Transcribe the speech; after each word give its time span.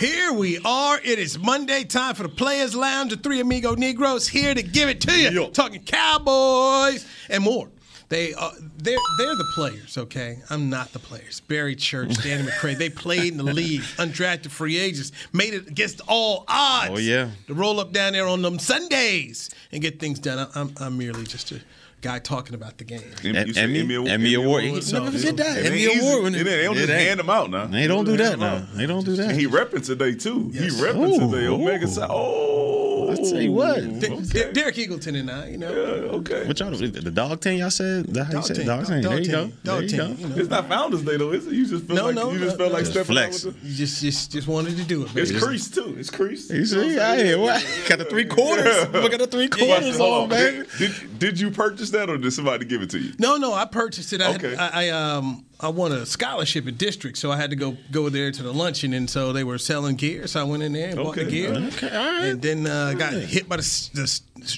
Here 0.00 0.32
we 0.32 0.58
are. 0.64 0.98
It 1.04 1.18
is 1.18 1.38
Monday, 1.38 1.84
time 1.84 2.14
for 2.14 2.22
the 2.22 2.30
Players 2.30 2.74
Lounge. 2.74 3.10
The 3.10 3.18
three 3.18 3.38
amigo 3.38 3.74
Negroes 3.74 4.26
here 4.26 4.54
to 4.54 4.62
give 4.62 4.88
it 4.88 5.02
to 5.02 5.12
you. 5.12 5.48
Talking 5.48 5.82
Cowboys 5.82 7.06
and 7.28 7.44
more. 7.44 7.68
They 8.08 8.32
are, 8.32 8.52
they're 8.78 8.96
they're 9.18 9.36
the 9.36 9.52
players, 9.54 9.98
okay? 9.98 10.38
I'm 10.48 10.70
not 10.70 10.94
the 10.94 11.00
players. 11.00 11.40
Barry 11.40 11.76
Church, 11.76 12.14
Danny 12.22 12.48
McCray, 12.48 12.78
they 12.78 12.88
played 12.88 13.32
in 13.32 13.36
the 13.36 13.44
league, 13.44 13.82
undrafted 13.98 14.50
free 14.50 14.78
agents, 14.78 15.12
made 15.34 15.52
it 15.52 15.68
against 15.68 16.00
all 16.08 16.46
odds. 16.48 16.92
Oh, 16.92 16.96
yeah. 16.96 17.32
To 17.48 17.54
roll 17.54 17.78
up 17.78 17.92
down 17.92 18.14
there 18.14 18.26
on 18.26 18.40
them 18.40 18.58
Sundays 18.58 19.50
and 19.70 19.82
get 19.82 20.00
things 20.00 20.18
done. 20.18 20.48
I'm, 20.54 20.72
I'm 20.80 20.96
merely 20.96 21.24
just 21.24 21.52
a 21.52 21.60
guy 22.00 22.18
talking 22.18 22.54
about 22.54 22.78
the 22.78 22.84
game. 22.84 23.02
Em- 23.24 23.36
Emmy, 23.56 24.08
Emmy, 24.08 24.34
Award. 24.34 24.64
He 24.64 24.80
So- 24.80 25.04
never 25.04 25.16
forget 25.16 25.36
that. 25.36 25.66
Emmy. 25.66 25.84
Award. 26.00 26.22
when 26.24 26.34
It 26.34 26.44
They 26.44 26.62
don't 26.64 26.76
it 26.76 26.80
just 26.80 26.90
ain't- 26.90 27.00
hand 27.08 27.20
them 27.20 27.30
out 27.30 27.50
now. 27.50 27.66
They 27.66 27.86
don't 27.86 28.04
do 28.04 28.16
that 28.16 28.38
now. 28.38 28.66
They 28.74 28.86
don't 28.86 29.04
do 29.04 29.16
that. 29.16 29.30
And 29.30 29.40
he 29.40 29.46
repping 29.46 29.84
today 29.84 30.14
too. 30.14 30.50
Yes. 30.52 30.62
He 30.74 30.82
repping 30.82 31.30
today. 31.30 31.46
Omega 31.46 31.84
ooh. 31.84 31.88
side. 31.88 32.08
Oh, 32.10 32.79
I 33.26 33.30
tell 33.30 33.40
you 33.40 33.52
what. 33.52 34.00
D- 34.00 34.06
Okay. 34.10 34.46
D- 34.46 34.52
Derek 34.52 34.74
Eagleton 34.76 35.18
and 35.20 35.30
I, 35.30 35.48
you 35.50 35.58
know. 35.58 35.70
Yeah, 35.70 36.16
okay. 36.18 36.46
What 36.46 36.58
y'all 36.60 36.70
the 36.70 37.10
dog 37.10 37.40
team? 37.40 37.58
Y'all 37.58 37.70
said 37.70 38.06
that 38.14 38.24
how 38.24 38.30
you 38.30 38.34
Dog 38.38 38.44
said 38.46 38.56
team, 38.56 38.66
dog 38.66 38.86
team. 38.86 39.02
dog 39.02 39.12
There 39.12 39.20
you 39.20 39.30
go. 39.30 39.44
dog 39.44 39.52
There 39.64 39.82
you 39.82 39.88
team, 39.88 39.98
go. 39.98 40.06
you 40.22 40.28
know. 40.28 40.36
It's 40.36 40.50
not 40.50 40.68
Founders 40.68 41.02
Day 41.02 41.16
though, 41.16 41.32
is 41.32 41.46
it? 41.46 41.52
You 41.52 41.66
just 41.66 41.86
feel 41.86 41.96
No, 41.96 42.06
like 42.06 42.14
no, 42.14 42.32
you 42.32 42.38
just 42.38 42.58
no, 42.58 42.64
felt 42.64 42.72
like 42.72 42.84
no. 42.84 42.90
stepping 42.90 43.14
Flex. 43.14 43.46
out 43.46 43.54
with 43.54 43.64
You 43.64 43.74
just 43.74 44.00
just 44.02 44.32
just 44.32 44.48
wanted 44.48 44.76
to 44.76 44.84
do 44.84 45.02
it. 45.04 45.14
the. 45.14 45.20
It's 45.22 45.30
baby. 45.32 45.42
crease 45.44 45.70
too. 45.70 45.94
It's 45.98 46.10
crease. 46.10 46.50
You 46.50 46.64
see, 46.66 46.98
I 46.98 47.22
hear 47.24 47.38
what? 47.38 47.64
Got 47.88 47.98
the 47.98 48.04
three 48.06 48.24
quarters. 48.24 48.88
Look 48.92 49.12
at 49.12 49.18
the 49.20 49.26
three 49.26 49.48
quarters 49.48 49.96
Hold 49.98 50.24
on, 50.24 50.28
baby. 50.28 50.66
Did, 50.78 50.92
did, 50.94 51.18
did 51.18 51.40
you 51.40 51.50
purchase 51.50 51.90
that 51.90 52.08
or 52.10 52.16
did 52.18 52.32
somebody 52.32 52.64
give 52.64 52.82
it 52.82 52.90
to 52.90 52.98
you? 52.98 53.12
No, 53.18 53.36
no, 53.36 53.52
I 53.52 53.64
purchased 53.66 54.12
it. 54.12 54.20
I, 54.20 54.34
Okay. 54.34 54.50
had, 54.56 54.70
I, 54.72 54.86
I 54.86 54.88
um 54.90 55.44
I 55.62 55.68
won 55.68 55.92
a 55.92 56.06
scholarship 56.06 56.66
at 56.66 56.78
district, 56.78 57.18
so 57.18 57.30
I 57.30 57.36
had 57.36 57.50
to 57.50 57.56
go 57.56 57.76
go 57.90 58.08
there 58.08 58.30
to 58.32 58.42
the 58.42 58.52
luncheon, 58.52 58.94
and 58.94 59.08
so 59.10 59.32
they 59.32 59.44
were 59.44 59.58
selling 59.58 59.96
gear, 59.96 60.26
so 60.26 60.40
I 60.40 60.44
went 60.44 60.62
in 60.62 60.72
there 60.72 60.88
and 60.88 60.96
bought 60.96 61.16
the 61.16 61.24
gear, 61.24 61.52
Okay, 61.52 61.88
all 61.90 62.04
right. 62.18 62.24
and 62.28 62.40
then 62.42 62.66
uh, 62.66 62.94
got 62.94 63.12
hit 63.12 63.48
by 63.48 63.56
the, 63.56 63.60
s- 63.62 63.90
the 63.92 64.06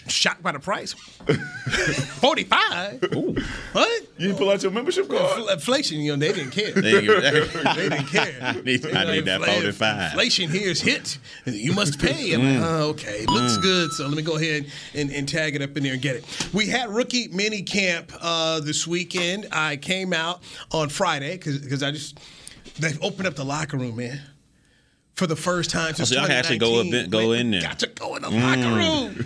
shocked 0.08 0.42
by 0.44 0.52
the 0.52 0.60
price. 0.60 0.92
Forty 0.92 2.44
five. 2.44 3.02
What? 3.72 4.02
You 4.18 4.28
didn't 4.28 4.38
pull 4.38 4.50
out 4.50 4.62
your 4.62 4.70
membership 4.70 5.08
card. 5.08 5.40
Infl- 5.40 5.52
Inflation, 5.52 5.98
you 6.00 6.12
know, 6.12 6.18
they 6.18 6.32
didn't 6.32 6.52
care. 6.52 6.70
There 6.72 7.00
you 7.02 7.06
go. 7.08 7.20
They 7.74 7.88
didn't 7.88 8.06
care. 8.06 8.38
I 8.42 8.52
need, 8.60 8.86
I 8.94 9.04
need 9.12 9.24
that 9.24 9.40
45. 9.42 10.12
Inflation 10.12 10.50
here 10.50 10.70
is 10.70 10.80
hit. 10.80 11.18
You 11.46 11.72
must 11.72 11.98
pay. 11.98 12.32
I'm 12.34 12.44
like, 12.60 12.62
oh, 12.70 12.88
okay, 12.90 13.24
looks 13.26 13.56
good. 13.56 13.90
So 13.92 14.06
let 14.06 14.16
me 14.16 14.22
go 14.22 14.36
ahead 14.36 14.66
and, 14.94 15.10
and 15.10 15.28
tag 15.28 15.56
it 15.56 15.62
up 15.62 15.76
in 15.76 15.82
there 15.82 15.94
and 15.94 16.02
get 16.02 16.16
it. 16.16 16.48
We 16.52 16.66
had 16.68 16.88
rookie 16.90 17.28
mini 17.28 17.62
camp 17.62 18.12
uh, 18.20 18.60
this 18.60 18.86
weekend. 18.86 19.48
I 19.50 19.76
came 19.76 20.12
out 20.12 20.42
on 20.70 20.88
Friday 20.92 21.32
because 21.38 21.82
I 21.82 21.90
just 21.90 22.18
they 22.78 22.92
opened 23.02 23.26
up 23.26 23.34
the 23.34 23.44
locker 23.44 23.76
room, 23.76 23.96
man. 23.96 24.20
For 25.14 25.26
the 25.26 25.36
first 25.36 25.68
time 25.70 25.92
since 25.94 26.08
so 26.08 26.14
y'all 26.14 26.26
can 26.26 26.36
actually 26.36 26.56
go 26.56 26.82
2019. 26.82 26.94
up 27.00 27.04
in- 27.04 27.10
go 27.10 27.28
Man, 27.32 27.38
in 27.40 27.50
there. 27.50 27.60
Got 27.60 27.78
to 27.80 27.86
go 27.88 28.16
in 28.16 28.22
the 28.22 28.30
locker 28.30 28.74
room. 28.74 29.24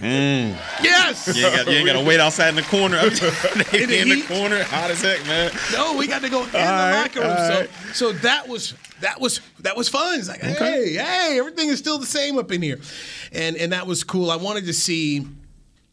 Yes. 0.82 1.28
You 1.36 1.46
ain't, 1.46 1.56
got, 1.56 1.66
you 1.68 1.72
ain't 1.78 1.86
got 1.86 1.92
to 2.00 2.04
wait 2.04 2.18
outside 2.18 2.48
in 2.50 2.56
the 2.56 2.62
corner. 2.62 2.96
In 3.72 3.90
in 3.90 4.08
the 4.08 4.20
the 4.20 4.26
corner, 4.26 4.62
hot 4.64 4.90
as 4.90 5.00
heck, 5.00 5.24
man. 5.26 5.52
No, 5.72 5.96
we 5.96 6.08
got 6.08 6.22
to 6.22 6.28
go 6.28 6.42
in 6.44 6.50
the 6.50 6.58
right, 6.58 7.02
locker 7.02 7.20
room. 7.20 7.30
all 7.30 7.36
So, 7.36 7.60
right. 7.60 7.70
so 7.94 8.12
that 8.12 8.48
was 8.48 8.74
that 9.00 9.20
was 9.20 9.40
that 9.60 9.76
was 9.76 9.88
fun. 9.88 10.18
It's 10.18 10.28
like, 10.28 10.40
hey, 10.40 10.94
hey, 10.94 11.36
everything 11.38 11.68
is 11.68 11.78
still 11.78 11.98
the 11.98 12.06
same 12.06 12.36
up 12.36 12.50
in 12.50 12.62
here, 12.62 12.80
and 13.32 13.56
and 13.56 13.72
that 13.72 13.86
was 13.86 14.02
cool. 14.02 14.30
I 14.30 14.36
wanted 14.36 14.66
to 14.66 14.72
see 14.72 15.24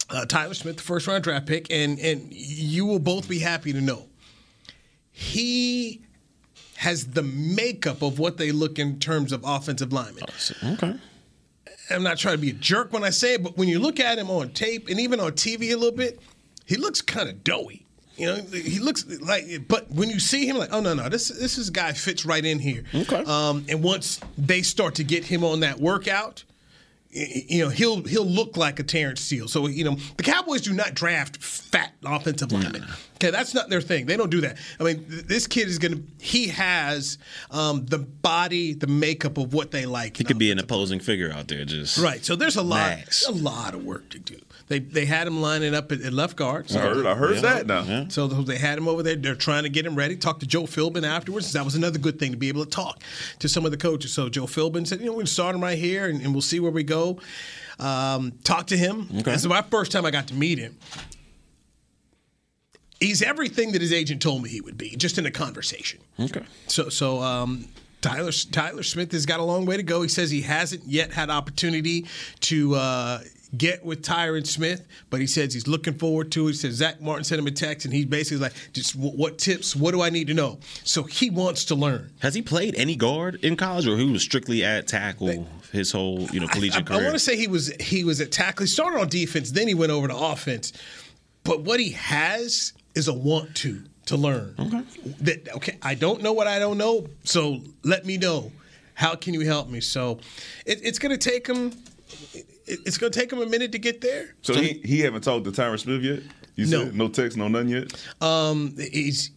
uh, 0.09 0.25
Tyler 0.25 0.53
Smith, 0.55 0.77
the 0.77 0.83
first 0.83 1.05
round 1.07 1.23
draft 1.23 1.45
pick, 1.45 1.67
and 1.71 1.99
and 1.99 2.31
you 2.33 2.85
will 2.87 2.99
both 2.99 3.29
be 3.29 3.37
happy 3.39 3.73
to 3.73 3.81
know 3.81 4.07
he 5.13 6.01
has 6.77 7.07
the 7.07 7.23
makeup 7.23 8.01
of 8.01 8.19
what 8.19 8.37
they 8.37 8.51
look 8.51 8.77
in 8.77 8.99
terms 8.99 9.31
of 9.31 9.41
offensive 9.45 9.93
linemen. 9.93 10.23
Okay. 10.63 10.95
I'm 11.89 12.03
not 12.03 12.17
trying 12.17 12.35
to 12.35 12.41
be 12.41 12.49
a 12.49 12.53
jerk 12.53 12.91
when 12.91 13.03
I 13.03 13.09
say 13.09 13.35
it, 13.35 13.43
but 13.43 13.57
when 13.57 13.69
you 13.69 13.79
look 13.79 13.99
at 13.99 14.17
him 14.17 14.29
on 14.29 14.49
tape 14.49 14.89
and 14.89 14.99
even 14.99 15.19
on 15.19 15.33
TV 15.33 15.71
a 15.71 15.75
little 15.75 15.95
bit, 15.95 16.19
he 16.65 16.75
looks 16.75 17.01
kind 17.01 17.29
of 17.29 17.43
doughy. 17.43 17.85
You 18.17 18.27
know, 18.27 18.35
he 18.51 18.79
looks 18.79 19.05
like, 19.21 19.67
but 19.67 19.89
when 19.89 20.09
you 20.09 20.19
see 20.19 20.47
him, 20.47 20.57
like, 20.57 20.69
oh 20.71 20.81
no, 20.81 20.93
no, 20.93 21.09
this 21.09 21.29
this 21.29 21.57
is 21.57 21.71
guy 21.71 21.93
fits 21.93 22.25
right 22.25 22.45
in 22.45 22.59
here. 22.59 22.83
Okay. 22.93 23.23
Um, 23.23 23.65
and 23.69 23.81
once 23.81 24.19
they 24.37 24.61
start 24.61 24.95
to 24.95 25.03
get 25.03 25.25
him 25.25 25.43
on 25.43 25.61
that 25.61 25.79
workout, 25.79 26.43
you 27.13 27.63
know, 27.63 27.69
he'll 27.69 28.03
he'll 28.03 28.25
look 28.25 28.57
like 28.57 28.79
a 28.79 28.83
Terence 28.83 29.21
Steele. 29.21 29.47
So 29.47 29.67
you 29.67 29.83
know, 29.83 29.97
the 30.17 30.23
Cowboys 30.23 30.61
do 30.61 30.73
not 30.73 30.95
draft 30.95 31.37
fat 31.37 31.93
offensive 32.03 32.51
linemen. 32.51 32.85
Okay, 33.15 33.29
that's 33.29 33.53
not 33.53 33.69
their 33.69 33.81
thing. 33.81 34.07
They 34.07 34.17
don't 34.17 34.31
do 34.31 34.41
that. 34.41 34.57
I 34.79 34.83
mean, 34.83 35.05
th- 35.05 35.23
this 35.25 35.47
kid 35.47 35.67
is 35.67 35.77
gonna. 35.77 35.99
He 36.19 36.47
has 36.47 37.19
um, 37.51 37.85
the 37.85 37.99
body, 37.99 38.73
the 38.73 38.87
makeup 38.87 39.37
of 39.37 39.53
what 39.53 39.71
they 39.71 39.85
like. 39.85 40.17
He 40.17 40.23
could 40.23 40.39
be 40.39 40.51
an 40.51 40.59
opposing 40.59 40.99
figure 40.99 41.31
out 41.31 41.47
there, 41.47 41.63
just 41.65 41.97
Right. 41.97 42.25
So 42.25 42.35
there's 42.35 42.57
a 42.57 42.63
lot, 42.63 42.97
a 43.27 43.31
lot 43.31 43.75
of 43.75 43.85
work 43.85 44.09
to 44.09 44.19
do. 44.19 44.37
They 44.67 44.79
they 44.79 45.05
had 45.05 45.27
him 45.27 45.41
lining 45.41 45.75
up 45.75 45.91
at, 45.91 46.01
at 46.01 46.13
left 46.13 46.35
guard. 46.35 46.69
So 46.69 46.79
I 46.79 46.83
heard, 46.83 47.05
I 47.05 47.15
heard 47.15 47.37
that 47.39 47.67
now. 47.67 48.07
So 48.09 48.27
they 48.27 48.57
had 48.57 48.77
him 48.77 48.87
over 48.87 49.03
there. 49.03 49.15
They're 49.15 49.35
trying 49.35 49.63
to 49.63 49.69
get 49.69 49.85
him 49.85 49.95
ready. 49.95 50.15
Talked 50.15 50.39
to 50.39 50.47
Joe 50.47 50.63
Philbin 50.63 51.03
afterwards. 51.03 51.51
That 51.53 51.65
was 51.65 51.75
another 51.75 51.99
good 51.99 52.17
thing 52.19 52.31
to 52.31 52.37
be 52.37 52.47
able 52.47 52.63
to 52.63 52.69
talk 52.69 53.01
to 53.39 53.49
some 53.49 53.65
of 53.65 53.71
the 53.71 53.77
coaches. 53.77 54.13
So 54.13 54.29
Joe 54.29 54.45
Philbin 54.45 54.87
said, 54.87 54.99
you 54.99 55.07
know, 55.07 55.11
we're 55.11 55.17
going 55.17 55.25
to 55.25 55.31
start 55.33 55.55
him 55.55 55.61
right 55.61 55.77
here, 55.77 56.05
and, 56.05 56.21
and 56.21 56.33
we'll 56.33 56.41
see 56.41 56.59
where 56.59 56.71
we 56.71 56.83
go. 56.83 57.19
Um, 57.79 58.33
talk 58.43 58.67
to 58.67 58.77
him. 58.77 59.09
Okay. 59.11 59.31
This 59.31 59.41
is 59.41 59.47
my 59.47 59.63
first 59.63 59.91
time 59.91 60.05
I 60.05 60.11
got 60.11 60.27
to 60.27 60.33
meet 60.33 60.59
him. 60.59 60.77
He's 62.99 63.21
everything 63.21 63.73
that 63.73 63.81
his 63.81 63.91
agent 63.91 64.21
told 64.21 64.43
me 64.43 64.49
he 64.49 64.61
would 64.61 64.77
be, 64.77 64.95
just 64.95 65.17
in 65.17 65.25
a 65.25 65.31
conversation. 65.31 65.99
Okay. 66.17 66.43
So 66.67 66.87
so 66.87 67.21
um, 67.21 67.67
Tyler 68.01 68.31
Tyler 68.31 68.83
Smith 68.83 69.11
has 69.11 69.25
got 69.25 69.41
a 69.41 69.43
long 69.43 69.65
way 69.65 69.75
to 69.75 69.83
go. 69.83 70.01
He 70.03 70.07
says 70.07 70.31
he 70.31 70.41
hasn't 70.41 70.85
yet 70.85 71.11
had 71.11 71.29
opportunity 71.29 72.05
to 72.41 72.75
uh, 72.75 73.19
get 73.57 73.85
with 73.85 74.01
Tyron 74.01 74.45
Smith, 74.45 74.85
but 75.09 75.19
he 75.19 75.27
says 75.27 75.53
he's 75.53 75.67
looking 75.67 75.93
forward 75.93 76.31
to 76.33 76.47
it. 76.47 76.51
He 76.51 76.57
says 76.57 76.75
Zack 76.75 77.01
Martin 77.01 77.23
sent 77.23 77.39
him 77.39 77.47
a 77.47 77.51
text, 77.51 77.85
and 77.85 77.93
he's 77.93 78.05
basically 78.05 78.41
like, 78.41 78.53
just 78.73 78.95
w- 78.95 79.15
what 79.15 79.37
tips? 79.37 79.75
What 79.75 79.91
do 79.91 80.01
I 80.01 80.09
need 80.09 80.27
to 80.27 80.33
know? 80.33 80.59
So 80.83 81.03
he 81.03 81.29
wants 81.29 81.65
to 81.65 81.75
learn. 81.75 82.11
Has 82.19 82.33
he 82.33 82.41
played 82.41 82.75
any 82.75 82.95
guard 82.95 83.43
in 83.43 83.55
college, 83.55 83.87
or 83.87 83.97
he 83.97 84.11
was 84.11 84.21
strictly 84.21 84.63
at 84.63 84.87
tackle 84.87 85.47
his 85.71 85.91
whole 85.91 86.21
you 86.31 86.39
know 86.39 86.47
collegiate 86.47 86.83
I, 86.83 86.85
career? 86.85 86.99
I 87.01 87.03
want 87.03 87.15
to 87.15 87.19
say 87.19 87.37
he 87.37 87.47
was 87.47 87.73
he 87.79 88.03
was 88.03 88.21
at 88.21 88.31
tackle. 88.31 88.63
He 88.63 88.67
started 88.67 88.99
on 88.99 89.09
defense, 89.09 89.51
then 89.51 89.67
he 89.67 89.73
went 89.73 89.91
over 89.91 90.07
to 90.07 90.15
offense. 90.15 90.73
But 91.43 91.61
what 91.61 91.79
he 91.79 91.89
has 91.91 92.73
is 92.95 93.07
a 93.07 93.13
want 93.13 93.55
to 93.57 93.83
to 94.05 94.17
learn. 94.17 94.55
Okay. 94.59 94.81
That 95.21 95.55
okay, 95.55 95.77
I 95.81 95.95
don't 95.95 96.21
know 96.21 96.33
what 96.33 96.47
I 96.47 96.59
don't 96.59 96.77
know, 96.77 97.07
so 97.23 97.61
let 97.83 98.05
me 98.05 98.17
know. 98.17 98.51
How 98.95 99.15
can 99.15 99.33
you 99.33 99.41
help 99.41 99.69
me? 99.69 99.81
So 99.81 100.19
it, 100.65 100.79
it's 100.83 100.99
going 100.99 101.17
to 101.17 101.29
take 101.29 101.47
him. 101.47 101.73
It- 102.73 102.79
It's 102.85 102.97
going 102.97 103.11
to 103.11 103.19
take 103.19 103.31
him 103.31 103.39
a 103.41 103.45
minute 103.45 103.71
to 103.71 103.79
get 103.79 104.01
there. 104.01 104.35
So 104.41 104.53
he, 104.55 104.81
he 104.83 104.99
haven't 105.01 105.21
talked 105.23 105.45
to 105.45 105.51
Tyron 105.51 105.79
Smith 105.79 106.01
yet? 106.03 106.21
You 106.55 106.65
No. 106.67 106.83
said 106.85 106.95
no 106.95 107.07
text, 107.07 107.37
no 107.37 107.47
none 107.47 107.67
yet? 107.69 107.91
Um, 108.21 108.75
he's 108.77 109.31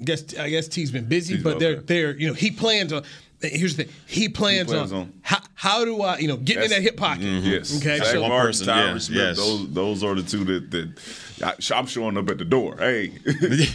I 0.00 0.04
guess 0.04 0.36
I 0.38 0.50
guess 0.50 0.66
T's 0.68 0.90
been 0.90 1.04
busy, 1.06 1.34
T's- 1.34 1.44
but 1.44 1.58
they're 1.58 1.80
they're 1.80 2.16
you 2.16 2.28
know 2.28 2.34
he 2.34 2.50
plans 2.50 2.92
on. 2.92 3.04
Here's 3.42 3.76
the 3.76 3.84
thing. 3.84 3.92
He 4.06 4.28
plans, 4.28 4.68
plans 4.70 4.92
on, 4.92 5.00
on- 5.00 5.12
how, 5.22 5.38
how 5.54 5.84
do 5.84 6.00
I 6.02 6.18
you 6.18 6.28
know 6.28 6.36
get 6.36 6.62
in 6.62 6.70
that 6.70 6.82
hip 6.82 6.96
pocket. 6.96 7.24
Mm-hmm. 7.24 7.46
Yes. 7.46 7.76
Okay. 7.78 7.98
Zack 7.98 8.06
So, 8.06 8.20
One 8.22 8.30
Martin, 8.30 8.46
person, 8.48 8.66
Tyron 8.66 8.94
yes, 8.94 9.04
Smith, 9.04 9.18
yes. 9.18 9.36
Those, 9.36 9.70
those 9.72 10.04
are 10.04 10.14
the 10.14 10.22
two 10.22 10.44
that, 10.44 10.70
that 10.70 10.98
I, 11.42 11.74
I'm 11.78 11.86
showing 11.86 12.16
up 12.16 12.30
at 12.30 12.38
the 12.38 12.44
door. 12.44 12.76
Hey, 12.78 13.08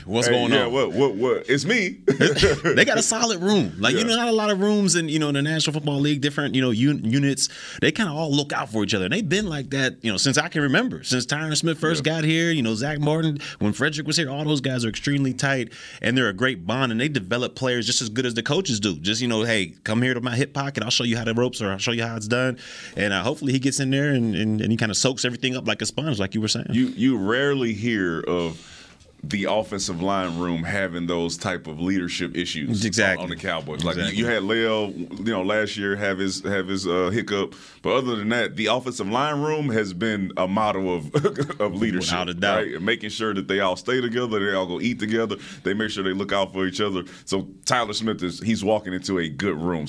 What's 0.05 0.27
Hey, 0.27 0.33
going 0.33 0.51
yeah, 0.53 0.65
on? 0.65 0.73
What, 0.73 0.93
what, 0.93 1.15
what? 1.15 1.49
It's 1.49 1.65
me. 1.65 1.99
they 2.07 2.85
got 2.85 2.97
a 2.97 3.01
solid 3.03 3.41
room. 3.41 3.73
Like 3.79 3.95
you 3.95 4.03
know, 4.05 4.15
not 4.15 4.27
a 4.27 4.31
lot 4.31 4.49
of 4.49 4.59
rooms 4.59 4.95
in 4.95 5.09
you 5.09 5.19
know 5.19 5.31
the 5.31 5.41
National 5.41 5.73
Football 5.73 5.99
League. 5.99 6.21
Different 6.21 6.55
you 6.55 6.61
know 6.61 6.69
un- 6.71 7.03
units. 7.03 7.49
They 7.81 7.91
kind 7.91 8.09
of 8.09 8.15
all 8.15 8.31
look 8.31 8.53
out 8.53 8.69
for 8.71 8.83
each 8.83 8.93
other. 8.93 9.05
And 9.05 9.13
they've 9.13 9.27
been 9.27 9.47
like 9.47 9.69
that 9.71 9.97
you 10.03 10.11
know 10.11 10.17
since 10.17 10.37
I 10.37 10.47
can 10.47 10.61
remember. 10.61 11.03
Since 11.03 11.25
Tyron 11.25 11.55
Smith 11.55 11.79
first 11.79 12.03
got 12.03 12.23
here, 12.23 12.51
you 12.51 12.61
know 12.61 12.73
Zack 12.75 12.99
Martin, 12.99 13.39
when 13.59 13.73
Frederick 13.73 14.07
was 14.07 14.17
here, 14.17 14.29
all 14.29 14.43
those 14.45 14.61
guys 14.61 14.85
are 14.85 14.89
extremely 14.89 15.33
tight 15.33 15.73
and 16.01 16.17
they're 16.17 16.29
a 16.29 16.33
great 16.33 16.65
bond. 16.65 16.91
And 16.91 16.99
they 16.99 17.09
develop 17.09 17.55
players 17.55 17.85
just 17.85 18.01
as 18.01 18.09
good 18.09 18.25
as 18.25 18.33
the 18.33 18.43
coaches 18.43 18.79
do. 18.79 18.95
Just 18.99 19.21
you 19.21 19.27
know, 19.27 19.43
hey, 19.49 19.73
come 19.83 20.01
here 20.03 20.13
to 20.13 20.21
my 20.21 20.35
hip 20.35 20.53
pocket. 20.53 20.83
I'll 20.83 20.91
show 20.91 21.03
you 21.03 21.17
how 21.17 21.23
the 21.23 21.33
ropes 21.33 21.59
are. 21.61 21.71
I'll 21.71 21.79
show 21.79 21.91
you 21.91 22.03
how 22.03 22.15
it's 22.15 22.27
done. 22.27 22.59
And 22.95 23.13
uh, 23.13 23.23
hopefully 23.23 23.51
he 23.51 23.57
gets 23.59 23.79
in 23.79 23.89
there 23.89 24.11
and, 24.11 24.35
and, 24.35 24.61
and 24.61 24.71
he 24.71 24.77
kind 24.77 24.91
of 24.91 24.97
soaks 24.97 25.25
everything 25.25 25.55
up 25.57 25.67
like 25.67 25.81
a 25.81 25.87
sponge, 25.87 26.19
like 26.19 26.35
you 26.35 26.41
were 26.41 26.47
saying. 26.47 26.67
you 26.69 26.87
you 26.89 27.17
rarely 27.17 27.73
hear 27.73 28.19
of 28.27 28.78
the 29.21 29.43
offensive 29.43 30.01
line 30.01 30.39
room 30.39 30.63
having 30.63 31.05
those 31.07 31.35
type 31.37 31.67
of 31.67 31.79
leadership 31.79 32.37
issues 32.37 32.85
Exactly. 32.85 33.23
on 33.23 33.29
the 33.29 33.35
Cowboys. 33.35 33.83
Like 33.83 33.97
Exactly. 33.97 34.17
you 34.17 34.25
had 34.25 34.43
La'el, 34.43 35.17
you 35.19 35.33
know, 35.33 35.41
last 35.43 35.75
year 35.75 35.95
have 35.97 36.17
his 36.19 36.41
have 36.43 36.67
his 36.67 36.87
uh, 36.87 37.09
hiccup, 37.09 37.53
but 37.81 37.93
other 37.95 38.15
than 38.15 38.29
that, 38.29 38.55
the 38.55 38.67
offensive 38.67 39.09
line 39.09 39.41
room 39.41 39.69
has 39.69 39.93
been 39.93 40.31
a 40.37 40.47
model 40.47 40.95
of 40.95 41.13
of 41.59 41.75
leadership, 41.75 42.11
Without 42.13 42.29
a 42.29 42.33
doubt. 42.33 42.55
right? 42.57 42.73
And 42.75 42.85
making 42.85 43.09
sure 43.09 43.33
that 43.33 43.47
they 43.49 43.59
all 43.59 43.75
stay 43.75 43.99
together, 43.99 44.39
they 44.39 44.55
all 44.55 44.67
go 44.67 44.79
eat 44.79 44.99
together, 44.99 45.35
they 45.63 45.73
make 45.73 45.91
sure 45.91 46.03
they 46.03 46.13
look 46.13 46.31
out 46.31 46.53
for 46.53 46.65
each 46.65 46.79
other. 46.79 47.03
So 47.25 47.47
Tyler 47.65 47.93
Smith 47.93 48.23
is 48.23 48.39
he's 48.39 48.63
walking 48.63 48.93
into 48.93 49.19
a 49.19 49.27
good 49.27 49.57
room, 49.57 49.85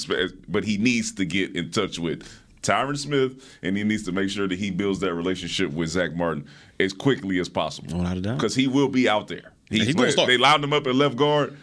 but 0.49 0.65
he 0.65 0.77
needs 0.77 1.13
to 1.13 1.25
get 1.25 1.55
in 1.55 1.71
touch 1.71 1.99
with 1.99 2.29
Tyron 2.63 2.99
Smith, 2.99 3.59
and 3.63 3.77
he 3.77 3.85
needs 3.85 4.03
to 4.05 4.13
make 4.13 4.29
sure 4.29 4.47
that 4.47 4.59
he 4.59 4.71
builds 4.71 5.01
that 5.01 5.15
relationship 5.15 5.71
with 5.73 5.89
Zack 5.89 6.15
Martin 6.15 6.47
as 6.85 6.93
quickly 6.93 7.39
as 7.39 7.49
possible. 7.49 7.99
Without 7.99 8.17
a 8.17 8.21
doubt. 8.21 8.37
Because 8.39 8.55
he 8.55 8.67
will 8.69 8.89
be 8.89 9.09
out 9.09 9.29
there. 9.29 9.53
He's 9.69 9.87
he's 9.87 9.95
gonna 9.95 9.97
playing- 10.05 10.13
start. 10.13 10.29
They 10.29 10.37
lined 10.39 10.65
him 10.65 10.73
up 10.73 10.87
at 10.87 10.95
left 10.95 11.17
guard. 11.17 11.57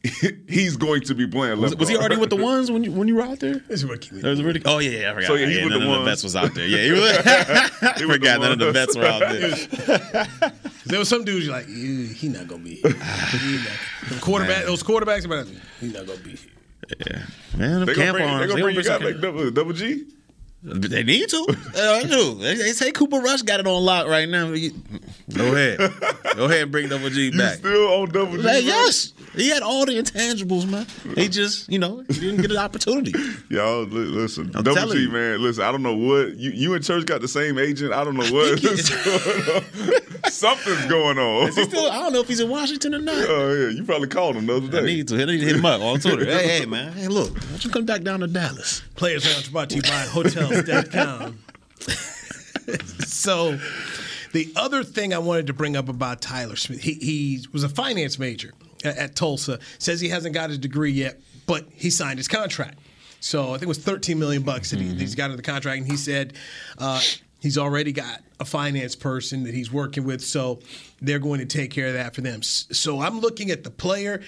he's 0.48 0.76
going 0.76 1.00
to 1.02 1.12
be 1.12 1.26
playing 1.26 1.60
Was, 1.60 1.72
left 1.72 1.80
was 1.80 1.88
he 1.88 1.96
already 1.96 2.16
with 2.16 2.30
the 2.30 2.36
ones 2.52 2.70
when 2.70 2.84
you 2.84 2.92
when 2.92 3.08
you 3.08 3.16
were 3.16 3.22
out 3.22 3.40
there? 3.40 3.64
It's 3.68 3.82
rookie. 3.82 4.20
That 4.20 4.28
was 4.28 4.42
really, 4.42 4.62
oh 4.64 4.78
yeah, 4.78 4.90
yeah, 4.90 5.10
I 5.10 5.14
forgot. 5.14 5.26
So, 5.26 5.34
yeah, 5.34 5.46
he 5.46 5.56
yeah, 5.58 5.64
with 5.64 5.72
none 5.72 5.80
the 5.80 5.92
of 5.92 5.98
the 5.98 6.04
vets 6.04 6.22
was 6.22 6.36
out 6.36 6.54
there. 6.54 6.66
Yeah, 6.68 6.84
he 6.84 6.92
was. 6.92 7.98
He 7.98 8.06
with 8.06 8.14
forgot 8.16 8.40
none 8.40 8.52
of 8.52 8.58
the 8.60 8.70
vets 8.72 8.96
were 8.96 9.04
out 9.04 9.20
there. 9.20 10.50
There 10.86 10.98
was 11.00 11.08
some 11.08 11.24
dudes 11.24 11.46
you're 11.46 11.54
like, 11.54 11.66
he 11.66 12.28
not 12.28 12.46
gonna 12.46 12.62
be 12.62 12.76
here. 12.76 12.90
Not- 12.92 14.08
Them 14.08 14.20
quarterback, 14.20 14.64
those 14.66 14.82
quarterbacks, 14.84 15.24
about 15.24 15.48
he 15.80 15.88
not 15.88 16.06
gonna 16.06 16.18
be 16.20 16.30
here. 16.30 16.50
Yeah, 17.06 17.26
man, 17.56 17.84
They 17.84 17.92
them 17.92 17.96
gonna 17.96 18.12
bring, 18.12 18.28
arms. 18.28 18.40
they 18.40 18.46
gonna 18.46 18.54
they 18.54 18.62
bring 18.62 18.76
you 18.76 18.82
some 18.84 19.02
guys 19.02 19.12
like 19.12 19.20
double, 19.20 19.50
double 19.50 19.72
G. 19.72 20.04
They 20.60 21.04
need 21.04 21.28
to. 21.28 21.46
They 21.72 22.02
do. 22.08 22.34
They, 22.34 22.54
they 22.56 22.72
say 22.72 22.90
Cooper 22.90 23.18
Rush 23.20 23.42
got 23.42 23.60
it 23.60 23.66
on 23.66 23.84
lock 23.84 24.08
right 24.08 24.28
now. 24.28 24.48
You- 24.48 24.72
Go 25.32 25.44
ahead. 25.54 25.78
Go 26.36 26.46
ahead 26.46 26.62
and 26.62 26.72
bring 26.72 26.88
Double 26.88 27.10
G 27.10 27.26
You 27.30 27.38
back. 27.38 27.58
still 27.58 27.92
on 27.92 28.08
double 28.10 28.36
G? 28.38 28.42
Hey, 28.42 28.62
bro? 28.62 28.68
yes. 28.68 29.12
He 29.34 29.50
had 29.50 29.62
all 29.62 29.84
the 29.84 29.92
intangibles, 29.92 30.66
man. 30.68 30.86
He 31.14 31.28
just, 31.28 31.70
you 31.70 31.78
know, 31.78 32.02
he 32.08 32.14
didn't 32.18 32.40
get 32.40 32.50
an 32.50 32.56
opportunity. 32.56 33.12
Y'all 33.50 33.82
li- 33.84 34.06
listen, 34.06 34.50
I'm 34.54 34.64
double 34.64 34.92
G, 34.92 35.02
you. 35.02 35.10
man. 35.10 35.40
Listen, 35.42 35.64
I 35.64 35.70
don't 35.70 35.82
know 35.82 35.94
what 35.94 36.34
you, 36.36 36.50
you 36.50 36.74
and 36.74 36.82
Church 36.82 37.04
got 37.06 37.20
the 37.20 37.28
same 37.28 37.58
agent. 37.58 37.92
I 37.92 38.02
don't 38.04 38.16
know 38.16 38.26
what 38.32 38.64
is 38.64 38.88
going 39.04 39.56
on. 39.56 40.30
Something's 40.30 40.86
going 40.86 41.18
on. 41.18 41.48
Is 41.48 41.56
he 41.56 41.64
still, 41.64 41.90
I 41.90 42.00
don't 42.00 42.12
know 42.14 42.20
if 42.20 42.28
he's 42.28 42.40
in 42.40 42.48
Washington 42.48 42.94
or 42.94 42.98
not. 43.00 43.14
Oh 43.28 43.52
yeah, 43.52 43.68
you 43.68 43.84
probably 43.84 44.08
called 44.08 44.34
him 44.36 44.46
the 44.46 44.56
other 44.56 44.78
I 44.78 44.82
need 44.82 45.08
to. 45.08 45.14
I 45.22 45.24
need 45.26 45.40
to 45.40 45.46
hit 45.46 45.56
him 45.56 45.66
up 45.66 45.80
on 45.82 46.00
Twitter. 46.00 46.24
Hey, 46.24 46.60
hey, 46.60 46.66
man. 46.66 46.92
Hey, 46.94 47.06
look. 47.08 47.34
Why 47.34 47.40
don't 47.50 47.64
you 47.64 47.70
come 47.70 47.84
back 47.84 48.02
down 48.02 48.20
to 48.20 48.26
Dallas? 48.26 48.80
Players 48.96 49.24
Lounge 49.30 49.52
brought 49.52 49.70
to 49.70 49.76
you 49.76 49.82
by 49.82 50.06
Hotels.com. 50.48 51.38
so, 53.06 53.58
the 54.32 54.52
other 54.56 54.84
thing 54.84 55.14
I 55.14 55.18
wanted 55.18 55.46
to 55.46 55.52
bring 55.52 55.76
up 55.76 55.88
about 55.88 56.20
Tyler 56.20 56.56
Smith, 56.56 56.80
he, 56.80 56.94
he 56.94 57.46
was 57.52 57.64
a 57.64 57.68
finance 57.68 58.18
major 58.18 58.52
at, 58.84 58.96
at 58.96 59.16
Tulsa. 59.16 59.58
Says 59.78 60.00
he 60.00 60.08
hasn't 60.08 60.34
got 60.34 60.50
his 60.50 60.58
degree 60.58 60.92
yet, 60.92 61.20
but 61.46 61.66
he 61.72 61.90
signed 61.90 62.18
his 62.18 62.28
contract. 62.28 62.78
So 63.20 63.48
I 63.48 63.52
think 63.52 63.62
it 63.64 63.68
was 63.68 63.78
13 63.78 64.18
million 64.18 64.42
bucks 64.42 64.70
that 64.70 64.80
he, 64.80 64.94
he's 64.94 65.14
got 65.14 65.30
in 65.30 65.36
the 65.36 65.42
contract, 65.42 65.78
and 65.78 65.90
he 65.90 65.96
said 65.96 66.34
uh, 66.78 67.00
he's 67.40 67.58
already 67.58 67.92
got 67.92 68.22
a 68.38 68.44
finance 68.44 68.94
person 68.94 69.44
that 69.44 69.54
he's 69.54 69.72
working 69.72 70.04
with, 70.04 70.22
so 70.22 70.60
they're 71.00 71.18
going 71.18 71.40
to 71.40 71.46
take 71.46 71.70
care 71.72 71.88
of 71.88 71.94
that 71.94 72.14
for 72.14 72.20
them. 72.20 72.42
So 72.42 73.00
I'm 73.00 73.20
looking 73.20 73.50
at 73.50 73.64
the 73.64 73.70
player. 73.70 74.22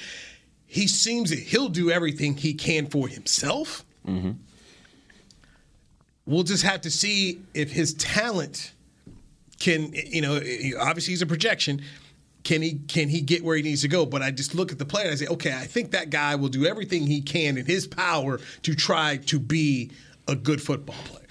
He 0.66 0.88
seems 0.88 1.31
that 1.31 1.38
he'll 1.38 1.69
do 1.69 1.90
everything 1.90 2.37
he 2.37 2.55
can 2.55 2.87
for 2.87 3.06
himself. 3.08 3.84
We'll 6.26 6.44
just 6.44 6.62
have 6.62 6.82
to 6.82 6.90
see 6.90 7.40
if 7.55 7.70
his 7.70 7.94
talent 7.94 8.72
can, 9.58 9.93
you 9.93 10.22
know, 10.22 10.37
obviously 10.81 11.12
he's 11.12 11.22
a 11.22 11.26
projection. 11.26 11.82
Can 12.43 12.62
he 12.62 12.81
can 12.88 13.08
he 13.08 13.20
get 13.20 13.44
where 13.44 13.56
he 13.56 13.62
needs 13.62 13.82
to 13.82 13.88
go? 13.88 14.06
But 14.06 14.22
I 14.22 14.31
just 14.31 14.55
look 14.55 14.72
at 14.72 14.78
the 14.78 14.87
player 14.87 15.05
and 15.05 15.12
I 15.12 15.17
say, 15.17 15.26
okay, 15.26 15.52
I 15.52 15.67
think 15.67 15.90
that 15.90 16.08
guy 16.08 16.34
will 16.37 16.49
do 16.49 16.64
everything 16.64 17.06
he 17.06 17.20
can 17.20 17.58
in 17.58 17.67
his 17.67 17.87
power 17.87 18.40
to 18.62 18.75
try 18.75 19.19
to 19.26 19.38
be 19.38 19.90
a 20.26 20.34
good 20.34 20.62
football 20.62 20.96
player. 21.05 21.26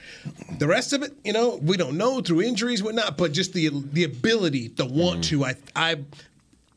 The 0.60 0.68
rest 0.68 0.94
of 0.94 1.02
it, 1.02 1.14
you 1.24 1.34
know, 1.34 1.60
we 1.62 1.78
don't 1.78 1.98
know 1.98 2.22
through 2.22 2.42
injuries, 2.42 2.84
whatnot, 2.84 3.18
but 3.18 3.32
just 3.32 3.54
the 3.54 3.70
the 3.70 4.04
ability, 4.04 4.68
the 4.68 4.86
want 4.86 5.22
mm-hmm. 5.22 5.42
to. 5.42 5.46
I 5.46 5.56
I 5.76 6.04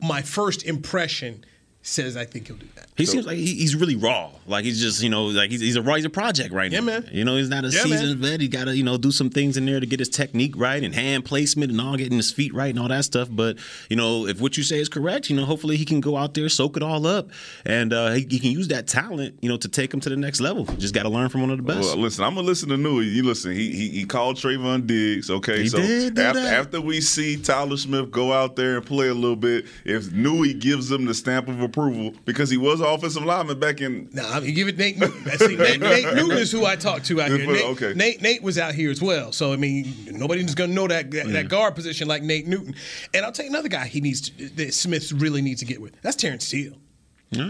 my 0.01 0.21
first 0.21 0.63
impression 0.63 1.45
says 1.83 2.17
I 2.17 2.25
think 2.25 2.47
he'll 2.47 2.57
do 2.57 2.67
that. 2.75 2.87
He 2.95 3.05
seems 3.05 3.25
like 3.25 3.37
he, 3.37 3.55
he's 3.55 3.75
really 3.75 3.95
raw. 3.95 4.29
Like 4.45 4.65
he's 4.65 4.79
just, 4.79 5.01
you 5.01 5.09
know, 5.09 5.25
like 5.25 5.49
he's, 5.49 5.61
he's 5.61 5.75
a 5.75 5.81
raw. 5.81 5.95
He's 5.95 6.05
a 6.05 6.09
project 6.11 6.53
right 6.53 6.71
Yeah, 6.71 6.79
now. 6.81 6.85
man. 6.85 7.09
You 7.11 7.25
know, 7.25 7.37
he's 7.37 7.49
not 7.49 7.63
a 7.65 7.69
Yeah, 7.69 7.81
seasoned 7.83 8.19
vet. 8.19 8.39
He 8.39 8.47
got 8.47 8.65
to, 8.65 8.75
you 8.77 8.83
know, 8.83 8.97
do 8.97 9.11
some 9.11 9.29
things 9.31 9.57
in 9.57 9.65
there 9.65 9.79
to 9.79 9.85
get 9.85 9.99
his 9.99 10.09
technique 10.09 10.53
right 10.55 10.83
and 10.83 10.93
hand 10.93 11.25
placement 11.25 11.71
and 11.71 11.81
all, 11.81 11.95
getting 11.97 12.17
his 12.17 12.31
feet 12.31 12.53
right 12.53 12.69
and 12.69 12.77
all 12.79 12.89
that 12.89 13.03
stuff. 13.05 13.29
But 13.31 13.57
you 13.89 13.95
know, 13.95 14.27
if 14.27 14.39
what 14.39 14.57
you 14.57 14.63
say 14.63 14.79
is 14.79 14.89
correct, 14.89 15.29
you 15.29 15.35
know, 15.35 15.45
hopefully 15.45 15.75
he 15.77 15.85
can 15.85 16.01
go 16.01 16.17
out 16.17 16.35
there, 16.35 16.47
soak 16.49 16.77
it 16.77 16.83
all 16.83 17.07
up, 17.07 17.29
and 17.65 17.93
uh, 17.93 18.11
he, 18.11 18.27
he 18.29 18.37
can 18.39 18.51
use 18.51 18.67
that 18.67 18.85
talent, 18.87 19.37
you 19.41 19.49
know, 19.49 19.57
to 19.57 19.67
take 19.67 19.91
him 19.91 19.99
to 20.01 20.09
the 20.09 20.17
next 20.17 20.39
level. 20.39 20.65
Just 20.77 20.93
got 20.93 21.03
to 21.03 21.09
learn 21.09 21.29
from 21.29 21.41
one 21.41 21.49
of 21.49 21.57
the 21.57 21.63
best. 21.63 21.79
Well, 21.81 21.97
listen, 21.97 22.23
I'm 22.23 22.35
gonna 22.35 22.45
listen 22.45 22.69
to 22.69 22.77
Newy. 22.77 23.05
You 23.05 23.23
listen. 23.23 23.53
He 23.53 23.71
he, 23.71 23.89
he 23.89 24.05
called 24.05 24.35
Trevon 24.37 24.85
Diggs. 24.85 25.31
Okay, 25.31 25.63
He 25.63 25.69
so 25.69 25.77
did 25.77 26.19
after, 26.19 26.79
we 26.79 27.01
see 27.01 27.37
Tyler 27.37 27.77
Smith 27.77 28.11
go 28.11 28.31
out 28.33 28.55
there 28.55 28.77
and 28.77 28.85
play 28.85 29.07
a 29.07 29.13
little 29.15 29.35
bit, 29.35 29.65
if 29.83 30.11
Newy 30.11 30.53
gives 30.53 30.91
him 30.91 31.05
the 31.05 31.13
stamp 31.13 31.47
of 31.47 31.59
approval 31.61 32.13
because 32.25 32.49
he 32.49 32.57
was 32.57 32.81
an 32.83 32.89
offensive 32.93 33.23
lineman 33.23 33.59
back 33.59 33.81
in. 33.81 34.09
No, 34.13 34.27
I 34.29 34.39
mean, 34.39 34.53
give 34.53 34.67
it 34.67 34.77
Nate 34.77 34.97
Newton. 34.99 35.37
See, 35.37 35.55
Nate, 35.55 35.79
Nate 35.79 36.05
Newton 36.15 36.37
is 36.37 36.51
who 36.51 36.65
I 36.65 36.75
talked 36.75 37.05
to 37.05 37.21
out 37.21 37.29
here. 37.29 37.45
Nate, 37.47 37.63
Okay. 37.65 37.93
Nate, 37.95 38.21
Nate 38.21 38.43
was 38.43 38.57
out 38.57 38.75
here 38.75 38.91
as 38.91 39.01
well. 39.01 39.31
So 39.31 39.53
I 39.53 39.55
mean, 39.55 39.93
nobody's 40.11 40.53
going 40.55 40.69
to 40.69 40.75
know 40.75 40.87
that 40.87 41.09
that, 41.11 41.27
that 41.29 41.47
guard 41.49 41.75
position 41.75 42.07
like 42.07 42.21
Nate 42.23 42.47
Newton. 42.47 42.75
And 43.13 43.25
I'll 43.25 43.31
tell 43.31 43.45
you 43.45 43.51
another 43.51 43.69
guy 43.69 43.85
he 43.87 44.01
needs 44.01 44.29
to, 44.29 44.49
that 44.49 44.73
Smith 44.73 45.11
really 45.13 45.41
needs 45.41 45.61
to 45.61 45.65
get 45.65 45.81
with. 45.81 45.99
That's 46.01 46.15
Terence 46.15 46.45
Steele. 46.45 46.75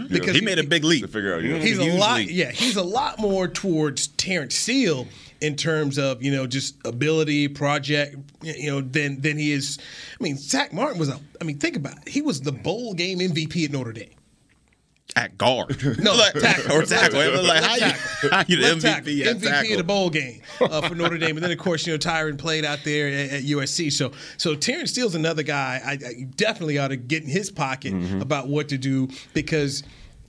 Because 0.08 0.34
he 0.34 0.40
made 0.40 0.58
a 0.58 0.64
big 0.64 0.82
leap. 0.82 1.02
To 1.02 1.08
figure 1.08 1.34
out, 1.34 1.42
yeah. 1.42 1.58
He's 1.58 1.78
a 1.78 1.92
lot, 1.98 2.16
leap. 2.20 2.28
yeah. 2.32 2.50
He's 2.50 2.76
a 2.76 2.82
lot 2.82 3.18
more 3.18 3.46
towards 3.46 4.06
Terence 4.06 4.54
Steele 4.54 5.06
in 5.42 5.56
terms 5.56 5.98
of 5.98 6.22
you 6.22 6.32
know 6.32 6.46
just 6.46 6.74
ability, 6.86 7.48
project, 7.48 8.16
you 8.42 8.70
know, 8.70 8.80
than 8.80 9.20
than 9.20 9.36
he 9.36 9.52
is. 9.52 9.78
I 10.18 10.22
mean, 10.22 10.38
Zack 10.38 10.72
Martin 10.72 10.98
was 10.98 11.10
a. 11.10 11.20
I 11.38 11.44
mean, 11.44 11.58
think 11.58 11.76
about 11.76 11.98
it. 11.98 12.08
He 12.08 12.22
was 12.22 12.40
the 12.40 12.52
bowl 12.52 12.94
game 12.94 13.18
MVP 13.18 13.66
at 13.66 13.72
Notre 13.72 13.92
Dame. 13.92 14.08
At 15.16 15.38
guard. 15.38 15.80
No, 16.00 16.12
like, 16.14 16.34
tackle. 16.34 16.72
or 16.72 16.82
tackle. 16.82 17.20
Like 17.44 17.62
how 17.62 17.76
you, 17.76 17.92
how 18.30 18.44
you 18.48 18.56
the 18.56 18.64
MVP 18.64 18.80
tackle, 18.82 19.10
at 19.28 19.36
MVP 19.36 19.42
tackle? 19.42 19.70
of 19.72 19.78
the 19.78 19.84
bowl 19.84 20.10
game 20.10 20.40
uh, 20.60 20.88
for 20.88 20.94
Notre 20.96 21.18
Dame, 21.18 21.36
and 21.36 21.44
then 21.44 21.52
of 21.52 21.58
course 21.58 21.86
you 21.86 21.92
know 21.92 21.98
Tyron 21.98 22.36
played 22.36 22.64
out 22.64 22.80
there 22.84 23.06
at, 23.08 23.30
at 23.30 23.42
USC. 23.44 23.92
So 23.92 24.10
so 24.38 24.56
Terence 24.56 24.90
Steele's 24.90 25.14
another 25.14 25.44
guy. 25.44 25.80
I, 25.84 25.92
I 25.92 26.22
definitely 26.34 26.78
ought 26.78 26.88
to 26.88 26.96
get 26.96 27.22
in 27.22 27.28
his 27.28 27.50
pocket 27.50 27.92
Mm-hmm. 27.94 28.20
about 28.22 28.48
what 28.48 28.68
to 28.70 28.78
do 28.78 29.08
because. 29.34 29.82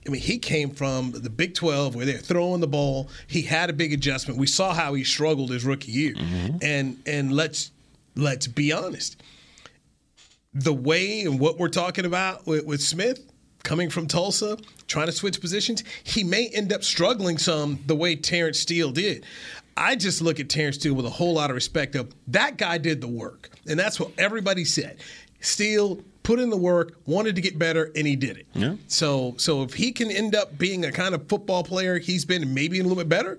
I 0.04 0.08
mean, 0.08 0.22
he 0.22 0.38
came 0.38 0.70
from 0.70 1.10
the 1.10 1.28
Big 1.28 1.54
12 1.54 1.96
where 1.96 2.06
they're 2.06 2.16
throwing 2.18 2.60
the 2.60 2.68
ball. 2.68 3.08
He 3.26 3.42
had 3.42 3.70
a 3.70 3.72
big 3.72 3.92
adjustment. 3.92 4.38
We 4.38 4.46
saw 4.46 4.72
how 4.72 4.94
he 4.94 5.02
struggled 5.02 5.50
his 5.50 5.64
rookie 5.64 5.90
year, 5.90 6.14
Mm-hmm. 6.14 6.58
and 6.62 7.02
and 7.06 7.32
let's 7.32 7.72
let's 8.14 8.46
be 8.46 8.70
honest. 8.72 9.20
The 10.54 10.72
way 10.72 11.22
and 11.22 11.40
what 11.40 11.58
we're 11.58 11.68
talking 11.70 12.04
about 12.04 12.46
with, 12.46 12.64
with 12.64 12.80
Smith 12.80 13.18
coming 13.66 13.90
from 13.90 14.06
Tulsa, 14.06 14.56
trying 14.86 15.06
to 15.06 15.12
switch 15.12 15.40
positions, 15.40 15.82
he 16.04 16.22
may 16.22 16.48
end 16.48 16.72
up 16.72 16.84
struggling 16.84 17.36
some 17.36 17.80
the 17.86 17.96
way 17.96 18.14
Terence 18.14 18.60
Steele 18.60 18.92
did. 18.92 19.24
I 19.76 19.96
just 19.96 20.22
look 20.22 20.38
at 20.38 20.48
Terence 20.48 20.76
Steele 20.76 20.94
with 20.94 21.04
a 21.04 21.10
whole 21.10 21.34
lot 21.34 21.50
of 21.50 21.56
respect 21.56 21.96
of 21.96 22.14
that 22.28 22.56
guy 22.56 22.78
did 22.78 23.00
the 23.00 23.08
work. 23.08 23.50
And 23.68 23.78
that's 23.78 23.98
what 23.98 24.12
everybody 24.18 24.64
said. 24.64 24.98
Steele 25.40 26.00
put 26.22 26.38
in 26.38 26.48
the 26.48 26.56
work, 26.56 26.96
wanted 27.06 27.34
to 27.34 27.42
get 27.42 27.58
better, 27.58 27.90
and 27.96 28.06
he 28.06 28.14
did 28.14 28.36
it. 28.38 28.46
Yeah. 28.54 28.76
So 28.86 29.34
so 29.36 29.64
if 29.64 29.74
he 29.74 29.90
can 29.90 30.10
end 30.12 30.36
up 30.36 30.56
being 30.56 30.84
a 30.84 30.92
kind 30.92 31.14
of 31.14 31.28
football 31.28 31.64
player 31.64 31.98
he's 31.98 32.24
been 32.24 32.54
maybe 32.54 32.78
a 32.78 32.82
little 32.82 32.96
bit 32.96 33.08
better, 33.08 33.36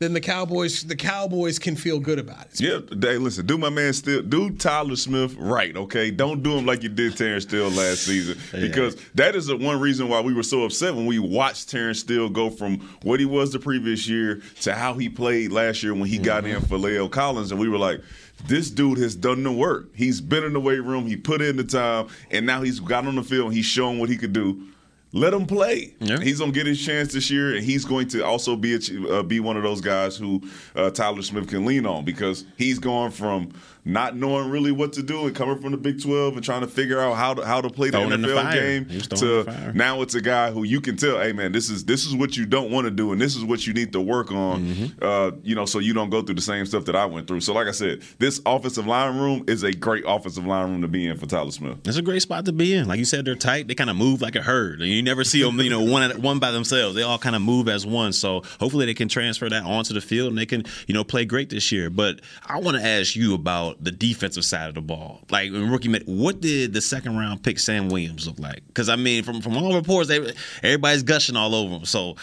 then 0.00 0.14
the 0.14 0.20
Cowboys 0.20 0.82
the 0.82 0.96
Cowboys 0.96 1.58
can 1.58 1.76
feel 1.76 2.00
good 2.00 2.18
about 2.18 2.46
it. 2.46 2.60
Yeah, 2.60 2.80
hey, 3.00 3.18
listen, 3.18 3.44
do 3.44 3.58
my 3.58 3.68
man 3.68 3.92
still 3.92 4.22
do 4.22 4.50
Tyler 4.50 4.96
Smith 4.96 5.36
right, 5.36 5.76
okay? 5.76 6.10
Don't 6.10 6.42
do 6.42 6.56
him 6.56 6.64
like 6.64 6.82
you 6.82 6.88
did 6.88 7.18
Terence 7.18 7.44
Steele 7.44 7.68
last 7.68 8.04
season 8.04 8.38
because 8.60 8.96
that 9.14 9.36
is 9.36 9.46
the 9.46 9.58
one 9.58 9.78
reason 9.78 10.08
why 10.08 10.20
we 10.22 10.32
were 10.32 10.42
so 10.42 10.64
upset 10.64 10.94
when 10.94 11.04
we 11.04 11.18
watched 11.18 11.68
Terence 11.68 12.00
Steele 12.00 12.30
go 12.30 12.48
from 12.48 12.78
what 13.02 13.20
he 13.20 13.26
was 13.26 13.52
the 13.52 13.58
previous 13.58 14.08
year 14.08 14.40
to 14.62 14.74
how 14.74 14.94
he 14.94 15.10
played 15.10 15.52
last 15.52 15.82
year 15.82 15.92
when 15.92 16.06
he 16.06 16.16
got 16.16 16.46
in 16.46 16.56
mm-hmm. 16.56 16.66
for 16.66 16.78
La'el 16.78 17.10
Collins, 17.10 17.52
and 17.52 17.60
we 17.60 17.68
were 17.68 17.78
like. 17.78 18.00
This 18.46 18.70
dude 18.70 18.96
has 18.96 19.14
done 19.14 19.42
the 19.42 19.52
work. 19.52 19.94
He's 19.94 20.22
been 20.22 20.44
in 20.44 20.54
the 20.54 20.60
weight 20.60 20.82
room. 20.82 21.06
He 21.06 21.14
put 21.14 21.42
in 21.42 21.58
the 21.58 21.64
time, 21.64 22.08
and 22.30 22.46
now 22.46 22.62
he's 22.62 22.80
got 22.80 23.06
on 23.06 23.16
the 23.16 23.22
field. 23.22 23.48
and 23.48 23.54
He's 23.54 23.66
shown 23.66 23.98
what 23.98 24.08
he 24.08 24.16
could 24.16 24.32
do. 24.32 24.66
Let 25.12 25.34
him 25.34 25.46
play. 25.46 25.94
Yeah. 26.00 26.20
He's 26.20 26.38
gonna 26.38 26.52
get 26.52 26.66
his 26.66 26.84
chance 26.84 27.12
this 27.12 27.30
year, 27.30 27.54
and 27.54 27.64
he's 27.64 27.84
going 27.84 28.08
to 28.08 28.24
also 28.24 28.56
be 28.56 28.74
a, 28.74 29.08
uh, 29.08 29.22
be 29.22 29.40
one 29.40 29.56
of 29.56 29.62
those 29.62 29.80
guys 29.80 30.16
who 30.16 30.42
uh, 30.76 30.90
Tyler 30.90 31.22
Smith 31.22 31.48
can 31.48 31.64
lean 31.64 31.86
on 31.86 32.04
because 32.04 32.44
he's 32.56 32.78
going 32.78 33.10
from 33.10 33.50
not 33.84 34.16
knowing 34.16 34.50
really 34.50 34.72
what 34.72 34.92
to 34.94 35.02
do 35.02 35.26
and 35.26 35.34
coming 35.34 35.60
from 35.60 35.72
the 35.72 35.78
Big 35.78 36.02
Twelve 36.02 36.34
and 36.34 36.44
trying 36.44 36.60
to 36.62 36.68
figure 36.68 37.00
out 37.00 37.14
how 37.14 37.34
to 37.34 37.44
how 37.44 37.60
to 37.60 37.70
play 37.70 37.88
the 37.90 37.98
Throwing 37.98 38.12
in 38.12 38.22
the 38.22 38.28
NFL 38.28 38.52
game. 38.52 38.88
He 38.88 38.96
was 38.96 39.06
throwing 39.06 39.20
To 39.20 39.40
in 39.40 39.46
the 39.46 39.52
fire. 39.52 39.72
now, 39.72 40.02
it's 40.02 40.14
a 40.14 40.20
guy 40.20 40.50
who 40.50 40.64
you 40.64 40.80
can 40.80 40.96
tell, 40.96 41.20
hey 41.20 41.32
man, 41.32 41.52
this 41.52 41.70
is 41.70 41.84
this 41.84 42.04
is 42.04 42.14
what 42.14 42.36
you 42.36 42.46
don't 42.46 42.70
want 42.70 42.84
to 42.86 42.90
do, 42.90 43.12
and 43.12 43.20
this 43.20 43.36
is 43.36 43.44
what 43.44 43.66
you 43.66 43.72
need 43.72 43.92
to 43.92 44.00
work 44.00 44.30
on. 44.30 44.64
Mm-hmm. 44.64 45.04
Uh, 45.04 45.30
you 45.42 45.54
know, 45.54 45.66
so 45.66 45.78
you 45.78 45.94
don't 45.94 46.10
go 46.10 46.22
through 46.22 46.34
the 46.34 46.40
same 46.40 46.66
stuff 46.66 46.84
that 46.86 46.96
I 46.96 47.06
went 47.06 47.26
through. 47.26 47.40
So, 47.40 47.52
like 47.52 47.68
I 47.68 47.72
said, 47.72 48.02
this 48.18 48.40
offensive 48.46 48.86
line 48.86 49.16
room 49.18 49.44
is 49.48 49.62
a 49.62 49.72
great 49.72 50.04
offensive 50.06 50.46
line 50.46 50.70
room 50.70 50.82
to 50.82 50.88
be 50.88 51.06
in 51.06 51.16
for 51.16 51.26
Tyler 51.26 51.50
Smith. 51.50 51.78
It's 51.86 51.96
a 51.96 52.02
great 52.02 52.22
spot 52.22 52.44
to 52.46 52.52
be 52.52 52.74
in. 52.74 52.88
Like 52.88 52.98
you 52.98 53.04
said, 53.04 53.24
they're 53.24 53.34
tight. 53.34 53.68
They 53.68 53.74
kind 53.74 53.90
of 53.90 53.96
move 53.96 54.20
like 54.20 54.36
a 54.36 54.42
herd. 54.42 54.80
And 54.80 54.88
you 54.88 55.02
never 55.02 55.24
see 55.24 55.42
them, 55.42 55.58
you 55.60 55.70
know, 55.70 55.82
one 55.82 56.02
at, 56.02 56.18
one 56.18 56.38
by 56.38 56.50
themselves. 56.50 56.94
They 56.94 57.02
all 57.02 57.18
kind 57.18 57.36
of 57.36 57.42
move 57.42 57.68
as 57.68 57.86
one. 57.86 58.12
So 58.12 58.42
hopefully 58.58 58.86
they 58.86 58.94
can 58.94 59.08
transfer 59.08 59.48
that 59.48 59.64
onto 59.64 59.94
the 59.94 60.00
field 60.00 60.30
and 60.30 60.38
they 60.38 60.46
can, 60.46 60.64
you 60.86 60.94
know, 60.94 61.04
play 61.04 61.24
great 61.24 61.50
this 61.50 61.72
year. 61.72 61.90
But 61.90 62.20
I 62.46 62.58
want 62.60 62.76
to 62.76 62.82
ask 62.84 63.16
you 63.16 63.34
about 63.34 63.69
the 63.80 63.90
defensive 63.90 64.44
side 64.44 64.68
of 64.68 64.74
the 64.74 64.80
ball. 64.80 65.20
Like 65.30 65.48
in 65.48 65.70
rookie, 65.70 65.92
what 66.06 66.40
did 66.40 66.72
the 66.72 66.80
second 66.80 67.16
round 67.16 67.42
pick 67.42 67.58
Sam 67.58 67.88
Williams 67.88 68.26
look 68.26 68.38
like? 68.38 68.66
Because 68.66 68.88
I 68.88 68.96
mean, 68.96 69.22
from 69.22 69.40
from 69.40 69.56
all 69.56 69.74
reports, 69.74 70.08
they, 70.08 70.34
everybody's 70.62 71.02
gushing 71.02 71.36
all 71.36 71.54
over 71.54 71.76
him. 71.76 71.84
So. 71.84 72.16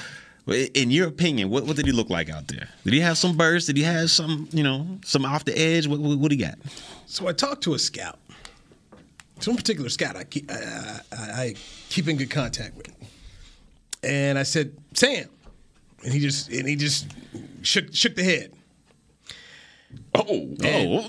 In 0.49 0.91
your 0.91 1.09
opinion, 1.09 1.49
what, 1.49 1.65
what 1.65 1.75
did 1.75 1.85
he 1.85 1.91
look 1.91 2.09
like 2.09 2.29
out 2.29 2.47
there? 2.47 2.69
Did 2.85 2.93
he 2.93 3.01
have 3.01 3.17
some 3.17 3.35
bursts? 3.35 3.67
Did 3.67 3.75
he 3.75 3.83
have 3.83 4.09
some, 4.09 4.47
you 4.53 4.63
know, 4.63 4.97
some 5.03 5.25
off 5.25 5.43
the 5.43 5.51
edge? 5.59 5.87
What, 5.87 5.99
what, 5.99 6.17
what 6.17 6.31
he 6.31 6.37
got? 6.37 6.55
So 7.05 7.27
I 7.27 7.33
talked 7.33 7.63
to 7.63 7.73
a 7.73 7.79
scout. 7.79 8.17
It's 9.35 9.45
one 9.45 9.57
particular 9.57 9.89
scout 9.89 10.15
I 10.15 10.23
keep, 10.23 10.49
I, 10.49 11.01
I, 11.11 11.17
I 11.17 11.55
keep 11.89 12.07
in 12.07 12.15
good 12.15 12.31
contact 12.31 12.77
with, 12.77 12.87
and 14.03 14.39
I 14.39 14.43
said, 14.43 14.71
"Sam," 14.93 15.27
and 16.05 16.13
he 16.13 16.19
just 16.19 16.49
and 16.49 16.65
he 16.65 16.77
just 16.77 17.07
shook 17.61 17.93
shook 17.93 18.15
the 18.15 18.23
head, 18.23 18.53
Oh, 20.15 20.55
Oh, 20.63 21.07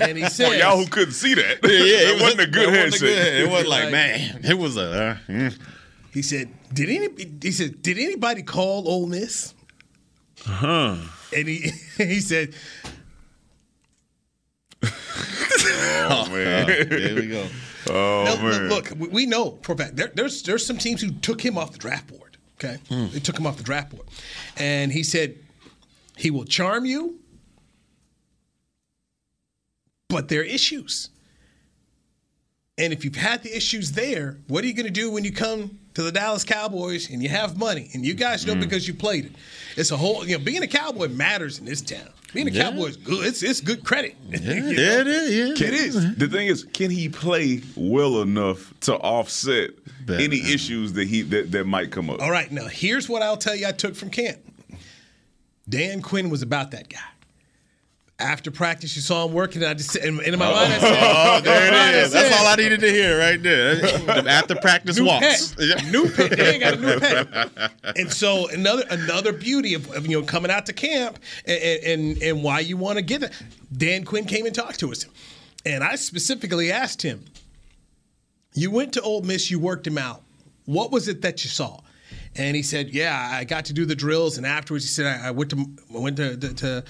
and 0.00 0.18
he 0.18 0.24
said, 0.28 0.48
For 0.48 0.54
y'all 0.54 0.76
who 0.78 0.86
couldn't 0.86 1.14
see 1.14 1.34
that, 1.34 1.58
yeah, 1.62 1.68
that 1.68 2.14
it 2.16 2.20
wasn't 2.22 2.40
a 2.42 2.46
good 2.46 2.68
that 2.74 2.84
wasn't 2.90 3.02
headset. 3.12 3.34
It 3.42 3.48
wasn't 3.50 3.68
like, 3.70 3.82
Like- 3.84 3.92
man, 3.92 4.40
it 4.44 4.58
was 4.58 4.76
a. 4.76 4.82
Uh, 4.82 5.16
mm. 5.32 5.58
He 6.12 6.22
said, 6.22 6.48
"Did 6.72 6.90
any?" 6.90 7.08
He 7.42 7.52
said, 7.52 7.80
"Did 7.82 7.98
anybody 7.98 8.42
call 8.42 8.88
Ole 8.88 9.06
Miss?" 9.06 9.54
Huh. 10.44 10.96
And 11.36 11.48
he 11.48 11.70
he 11.96 12.20
said, 12.20 12.54
Oh 16.10 16.26
man, 16.30 16.66
There 16.66 17.14
we 17.14 17.26
go. 17.28 17.46
oh 17.90 18.24
no, 18.24 18.36
man. 18.42 18.68
look, 18.68 18.90
look, 18.90 18.98
we- 19.00 19.08
we 19.08 19.26
know 19.26 19.58
for 19.62 19.72
a 19.72 19.76
fact 19.76 19.96
there, 19.96 20.10
there's 20.14 20.42
there's 20.42 20.64
some 20.64 20.78
teams 20.78 21.00
who 21.00 21.10
took 21.12 21.40
him 21.44 21.58
off 21.58 21.72
the 21.72 21.78
draft 21.78 22.06
board. 22.08 22.36
Okay, 22.54 22.78
they 22.90 23.20
took 23.20 23.38
him 23.38 23.46
off 23.46 23.56
the 23.56 23.62
draft 23.62 23.90
board, 23.94 24.06
and 24.56 24.90
he 24.92 25.02
said 25.04 25.36
he 26.16 26.30
will 26.32 26.44
charm 26.44 26.84
you, 26.86 27.18
but 30.08 30.28
there 30.28 30.40
are 30.40 30.44
issues. 30.44 31.10
And 32.78 32.92
if 32.92 33.04
you've 33.04 33.16
had 33.16 33.42
the 33.42 33.54
issues 33.54 33.92
there, 33.92 34.38
what 34.46 34.62
are 34.62 34.66
you 34.66 34.72
going 34.72 34.86
to 34.86 34.92
do 34.92 35.10
when 35.10 35.24
you 35.24 35.32
come 35.32 35.78
to 35.94 36.02
the 36.02 36.12
Dallas 36.12 36.44
Cowboys 36.44 37.10
and 37.10 37.22
you 37.22 37.28
have 37.28 37.58
money 37.58 37.90
and 37.92 38.06
you 38.06 38.14
guys 38.14 38.46
know 38.46 38.54
mm. 38.54 38.60
because 38.60 38.86
you 38.86 38.94
played 38.94 39.26
it? 39.26 39.32
It's 39.76 39.90
a 39.90 39.96
whole, 39.96 40.24
you 40.24 40.38
know, 40.38 40.44
being 40.44 40.62
a 40.62 40.66
Cowboy 40.66 41.08
matters 41.08 41.58
in 41.58 41.64
this 41.64 41.80
town. 41.80 42.08
Being 42.32 42.46
a 42.46 42.50
Yeah. 42.50 42.70
Cowboy 42.70 42.86
is 42.86 42.96
good. 42.96 43.26
It's, 43.26 43.42
it's 43.42 43.60
good 43.60 43.84
credit. 43.84 44.14
You 44.28 44.38
know? 44.38 44.70
Yeah, 44.70 45.00
it 45.00 45.06
is. 45.08 45.60
Yeah, 45.60 45.66
It 45.66 45.74
is. 45.74 46.16
The 46.16 46.28
thing 46.28 46.46
is, 46.46 46.64
can 46.64 46.90
he 46.90 47.08
play 47.08 47.62
well 47.74 48.22
enough 48.22 48.72
to 48.82 48.94
offset 48.94 49.70
That- 50.06 50.20
any 50.20 50.38
issues 50.38 50.92
that 50.92 51.08
he 51.08 51.22
that, 51.22 51.50
that 51.50 51.64
might 51.64 51.90
come 51.90 52.10
up? 52.10 52.22
All 52.22 52.30
right, 52.30 52.50
now 52.50 52.68
here's 52.68 53.08
what 53.08 53.22
I'll 53.22 53.36
tell 53.36 53.56
you 53.56 53.66
I 53.66 53.72
took 53.72 53.96
from 53.96 54.10
camp. 54.10 54.38
Dan 55.68 56.00
Quinn 56.00 56.30
was 56.30 56.42
about 56.42 56.70
that 56.70 56.88
guy. 56.88 57.00
After 58.20 58.50
practice, 58.50 58.96
you 58.96 59.02
saw 59.02 59.26
him 59.26 59.32
working, 59.32 59.62
and 59.62 59.70
I 59.70 59.74
just 59.74 59.94
and 59.94 60.20
in 60.20 60.36
my 60.40 60.50
mind 60.50 60.72
I 60.72 60.78
said, 60.78 60.98
Oh, 61.00 61.40
there 61.40 61.66
in 61.68 61.72
my 61.72 61.78
mind, 61.78 61.96
it 61.96 62.02
is. 62.02 62.12
That's 62.12 62.36
all 62.36 62.48
I 62.48 62.56
needed 62.56 62.80
to 62.80 62.90
hear 62.90 63.16
right 63.16 63.40
there. 63.40 63.76
The 63.76 64.24
After 64.28 64.56
practice 64.56 64.98
New 64.98 65.04
walks. 65.04 65.54
pet, 65.54 65.84
new 65.84 66.10
pet. 66.10 66.36
They 66.36 66.54
ain't 66.54 66.60
got 66.60 66.74
a 66.74 66.76
new 66.78 66.98
pet. 66.98 67.72
And 67.96 68.12
so 68.12 68.48
another 68.48 68.82
another 68.90 69.32
beauty 69.32 69.74
of, 69.74 69.88
of, 69.92 70.04
you 70.08 70.20
know 70.20 70.26
coming 70.26 70.50
out 70.50 70.66
to 70.66 70.72
camp 70.72 71.20
and 71.46 71.62
and, 71.62 72.22
and 72.22 72.42
why 72.42 72.58
you 72.58 72.76
want 72.76 72.96
to 72.98 73.02
get 73.02 73.22
it. 73.22 73.32
Dan 73.76 74.04
Quinn 74.04 74.24
came 74.24 74.46
and 74.46 74.54
talked 74.54 74.80
to 74.80 74.90
us, 74.90 75.06
and 75.64 75.84
I 75.84 75.94
specifically 75.94 76.72
asked 76.72 77.02
him, 77.02 77.24
"You 78.52 78.72
went 78.72 78.94
to 78.94 79.00
Ole 79.00 79.22
Miss, 79.22 79.48
you 79.48 79.60
worked 79.60 79.86
him 79.86 79.96
out. 79.96 80.22
What 80.64 80.90
was 80.90 81.06
it 81.06 81.22
that 81.22 81.44
you 81.44 81.50
saw?" 81.50 81.82
And 82.34 82.56
he 82.56 82.64
said, 82.64 82.90
"Yeah, 82.90 83.28
I 83.32 83.44
got 83.44 83.66
to 83.66 83.72
do 83.72 83.84
the 83.84 83.94
drills, 83.94 84.38
and 84.38 84.44
afterwards 84.46 84.84
he 84.84 84.88
said 84.88 85.06
I, 85.06 85.28
I 85.28 85.30
went 85.30 85.50
to 85.50 85.64
I 85.94 85.98
went 85.98 86.16
to, 86.16 86.36
to, 86.36 86.54
to 86.54 86.84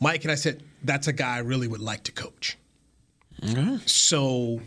Mike, 0.00 0.24
and 0.24 0.32
I 0.32 0.36
said 0.36 0.62
that's 0.84 1.06
a 1.08 1.12
guy 1.12 1.36
I 1.36 1.40
really 1.40 1.68
would 1.68 1.80
like 1.80 2.04
to 2.04 2.12
coach." 2.12 2.56
So 3.86 4.60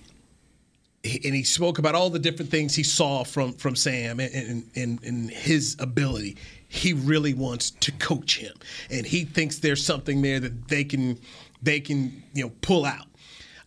and 1.03 1.33
he 1.33 1.43
spoke 1.43 1.79
about 1.79 1.95
all 1.95 2.09
the 2.09 2.19
different 2.19 2.51
things 2.51 2.75
he 2.75 2.83
saw 2.83 3.23
from 3.23 3.53
from 3.53 3.75
Sam 3.75 4.19
and, 4.19 4.33
and, 4.33 4.69
and, 4.75 5.03
and 5.03 5.29
his 5.29 5.75
ability. 5.79 6.37
He 6.67 6.93
really 6.93 7.33
wants 7.33 7.71
to 7.71 7.91
coach 7.93 8.37
him, 8.37 8.53
and 8.91 9.05
he 9.05 9.23
thinks 9.25 9.59
there's 9.59 9.83
something 9.83 10.21
there 10.21 10.39
that 10.39 10.67
they 10.67 10.83
can 10.83 11.17
they 11.61 11.79
can 11.79 12.23
you 12.33 12.43
know 12.43 12.51
pull 12.61 12.85
out. 12.85 13.05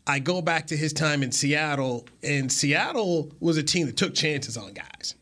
I 0.06 0.18
go 0.18 0.42
back 0.42 0.66
to 0.68 0.76
his 0.76 0.92
time 0.92 1.22
in 1.22 1.32
Seattle, 1.32 2.06
and 2.22 2.50
Seattle 2.50 3.32
was 3.40 3.56
a 3.56 3.62
team 3.62 3.86
that 3.86 3.96
took 3.96 4.14
chances 4.14 4.56
on 4.56 4.72
guys. 4.72 5.14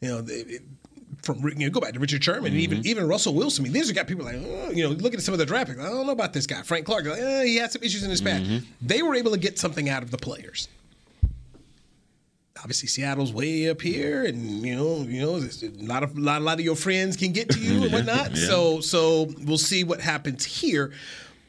You 0.00 0.08
know, 0.08 0.24
it- 0.28 0.62
from 1.22 1.42
you 1.48 1.66
know, 1.66 1.70
go 1.70 1.80
back 1.80 1.92
to 1.92 1.98
Richard 1.98 2.22
Sherman 2.22 2.52
and 2.52 2.60
even 2.60 2.86
even 2.86 3.06
Russell 3.06 3.34
Wilson. 3.34 3.62
I 3.62 3.64
mean, 3.64 3.72
these 3.72 3.90
are 3.90 3.94
got 3.94 4.06
people 4.06 4.24
like 4.24 4.36
oh, 4.36 4.70
you 4.70 4.84
know, 4.84 4.90
look 4.90 5.14
at 5.14 5.20
some 5.20 5.32
of 5.32 5.38
the 5.38 5.46
draft 5.46 5.68
picks. 5.68 5.80
I 5.80 5.88
don't 5.88 6.06
know 6.06 6.12
about 6.12 6.32
this 6.32 6.46
guy, 6.46 6.62
Frank 6.62 6.86
Clark. 6.86 7.06
Like, 7.06 7.18
eh, 7.18 7.44
he 7.44 7.56
had 7.56 7.72
some 7.72 7.82
issues 7.82 8.02
in 8.02 8.10
his 8.10 8.20
past. 8.20 8.64
They 8.80 9.02
were 9.02 9.14
able 9.14 9.32
to 9.32 9.38
get 9.38 9.58
something 9.58 9.88
out 9.88 10.02
of 10.02 10.10
the 10.10 10.18
players 10.18 10.68
obviously 12.66 12.88
Seattle's 12.88 13.32
way 13.32 13.68
up 13.68 13.80
here, 13.80 14.24
and 14.24 14.66
you 14.66 14.74
know, 14.74 15.02
you 15.02 15.20
know, 15.20 15.36
a 15.36 15.86
lot 15.86 16.02
of 16.02 16.18
lot, 16.18 16.40
a 16.40 16.44
lot 16.44 16.58
of 16.58 16.64
your 16.64 16.74
friends 16.74 17.16
can 17.16 17.30
get 17.30 17.48
to 17.50 17.60
you 17.60 17.84
and 17.84 17.92
whatnot. 17.92 18.36
So, 18.36 18.80
so 18.80 19.28
we'll 19.44 19.56
see 19.56 19.84
what 19.84 20.00
happens 20.00 20.44
here. 20.44 20.92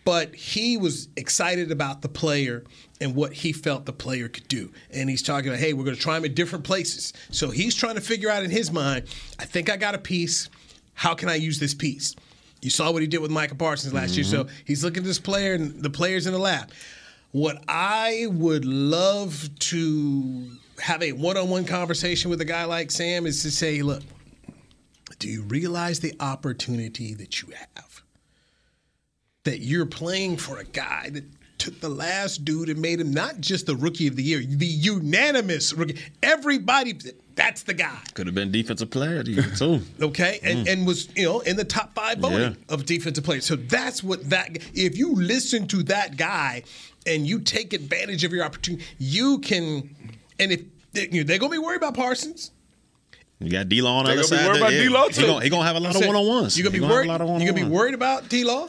But 0.06 0.36
he 0.36 0.78
was 0.78 1.10
excited 1.18 1.72
about 1.72 2.02
the 2.02 2.08
player 2.08 2.64
and 3.00 3.16
what 3.16 3.34
he 3.34 3.54
felt 3.54 3.86
the 3.86 3.94
player 3.94 4.28
could 4.28 4.48
do. 4.48 4.72
And 4.92 5.10
he's 5.10 5.22
talking 5.22 5.50
about, 5.50 5.60
hey, 5.60 5.74
we're 5.74 5.84
going 5.84 5.96
to 5.96 6.02
try 6.02 6.18
him 6.18 6.26
in 6.26 6.34
different 6.34 6.66
places. 6.66 7.14
So 7.32 7.50
he's 7.50 7.76
trying 7.76 7.96
to 7.96 8.02
figure 8.02 8.30
out 8.30 8.44
in 8.44 8.50
his 8.50 8.72
mind, 8.72 9.06
I 9.40 9.46
think 9.46 9.70
I 9.70 9.78
got 9.78 9.96
a 9.96 10.00
piece. 10.00 10.50
How 10.94 11.14
can 11.14 11.30
I 11.30 11.36
use 11.36 11.60
this 11.60 11.74
piece? 11.74 12.16
You 12.62 12.72
saw 12.72 12.92
what 12.92 13.04
he 13.04 13.08
did 13.08 13.20
with 13.20 13.30
Micah 13.30 13.56
Parsons 13.56 13.94
last 13.94 14.16
year. 14.16 14.24
So 14.24 14.46
mm-hmm. 14.46 14.56
he's 14.66 14.84
looking 14.84 15.04
at 15.04 15.06
this 15.06 15.20
player 15.20 15.54
and 15.54 15.82
the 15.82 15.92
players 15.92 16.26
in 16.26 16.34
the 16.34 16.40
lab. 16.40 16.72
What 17.32 17.64
I 17.68 18.28
would 18.32 18.66
love 18.66 19.48
to 19.60 20.50
have 20.80 21.04
a 21.04 21.12
one-on-one 21.12 21.66
conversation 21.66 22.32
with 22.32 22.42
a 22.42 22.46
guy 22.46 22.66
like 22.66 22.90
Sam 22.90 23.28
is 23.28 23.44
to 23.44 23.52
say, 23.52 23.84
look, 23.84 24.02
do 25.20 25.28
you 25.28 25.44
realize 25.44 26.00
the 26.00 26.16
opportunity 26.20 27.14
that 27.14 27.42
you 27.42 27.50
have? 27.50 28.02
That 29.44 29.60
you're 29.60 29.86
playing 29.86 30.38
for 30.38 30.58
a 30.58 30.64
guy 30.64 31.10
that 31.12 31.26
took 31.58 31.80
the 31.80 31.90
last 31.90 32.46
dude 32.46 32.70
and 32.70 32.80
made 32.82 33.00
him 33.00 33.12
not 33.12 33.40
just 33.40 33.66
the 33.66 33.76
rookie 33.76 34.08
of 34.08 34.16
the 34.16 34.24
year, 34.24 34.40
the 34.46 34.66
unanimous 34.66 35.74
rookie. 35.74 36.00
Everybody, 36.22 36.98
that's 37.36 37.64
the 37.64 37.74
guy. 37.74 37.98
Could 38.14 38.28
have 38.28 38.36
been 38.36 38.52
defensive 38.52 38.90
player 38.90 39.20
of 39.20 39.26
the 39.26 39.32
year, 39.34 39.44
too. 39.56 39.82
Okay, 40.02 40.40
and, 40.44 40.68
and 40.68 40.86
was 40.88 41.10
you 41.16 41.24
know 41.26 41.40
in 41.42 41.56
the 41.56 41.64
top 41.66 41.94
five 41.96 42.20
voting 42.20 42.38
Mm. 42.38 42.56
Yeah. 42.68 42.74
of 42.74 42.86
defensive 42.86 43.24
players. 43.24 43.46
So 43.46 43.56
that's 43.56 44.04
what 44.04 44.30
that. 44.30 44.58
If 44.74 44.98
you 44.98 45.14
listen 45.16 45.68
to 45.68 45.84
that 45.84 46.18
guy 46.18 46.64
and 47.06 47.26
you 47.28 47.40
take 47.40 47.74
advantage 47.74 48.24
of 48.24 48.32
your 48.34 48.44
opportunity, 48.44 48.84
you 49.00 49.40
can. 49.40 49.96
And 50.40 50.52
if 50.52 50.62
you 50.94 51.22
know, 51.22 51.24
they're 51.24 51.40
gonna 51.40 51.52
be 51.52 51.58
worried 51.58 51.78
about 51.78 51.94
Parsons, 51.96 52.52
You 53.40 53.52
got 53.52 53.70
D-Law 53.70 54.00
on 54.00 54.06
the 54.06 54.14
They 54.14 54.20
other 54.20 54.30
gonna 54.30 54.30
be 54.30 54.38
side. 54.38 54.48
worried 54.48 54.62
there. 54.62 54.68
about 54.68 54.84
D-Law, 54.84 55.08
He 55.08 55.14
too. 55.14 55.26
gonna, 55.28 55.44
he 55.44 55.50
gonna 55.50 55.66
have 55.66 55.76
a 55.76 55.80
lot 55.80 55.96
of 55.96 56.06
one-on-ones. 56.06 56.58
You're 56.58 56.64
gonna 56.70 56.80
be 56.80 56.86
worried. 56.86 57.08
lot 57.08 57.22
of 57.22 57.28
You're 57.28 57.52
gonna 57.52 57.54
be 57.54 57.64
worried 57.72 57.94
about 57.94 58.30
D 58.30 58.44
Law. 58.44 58.68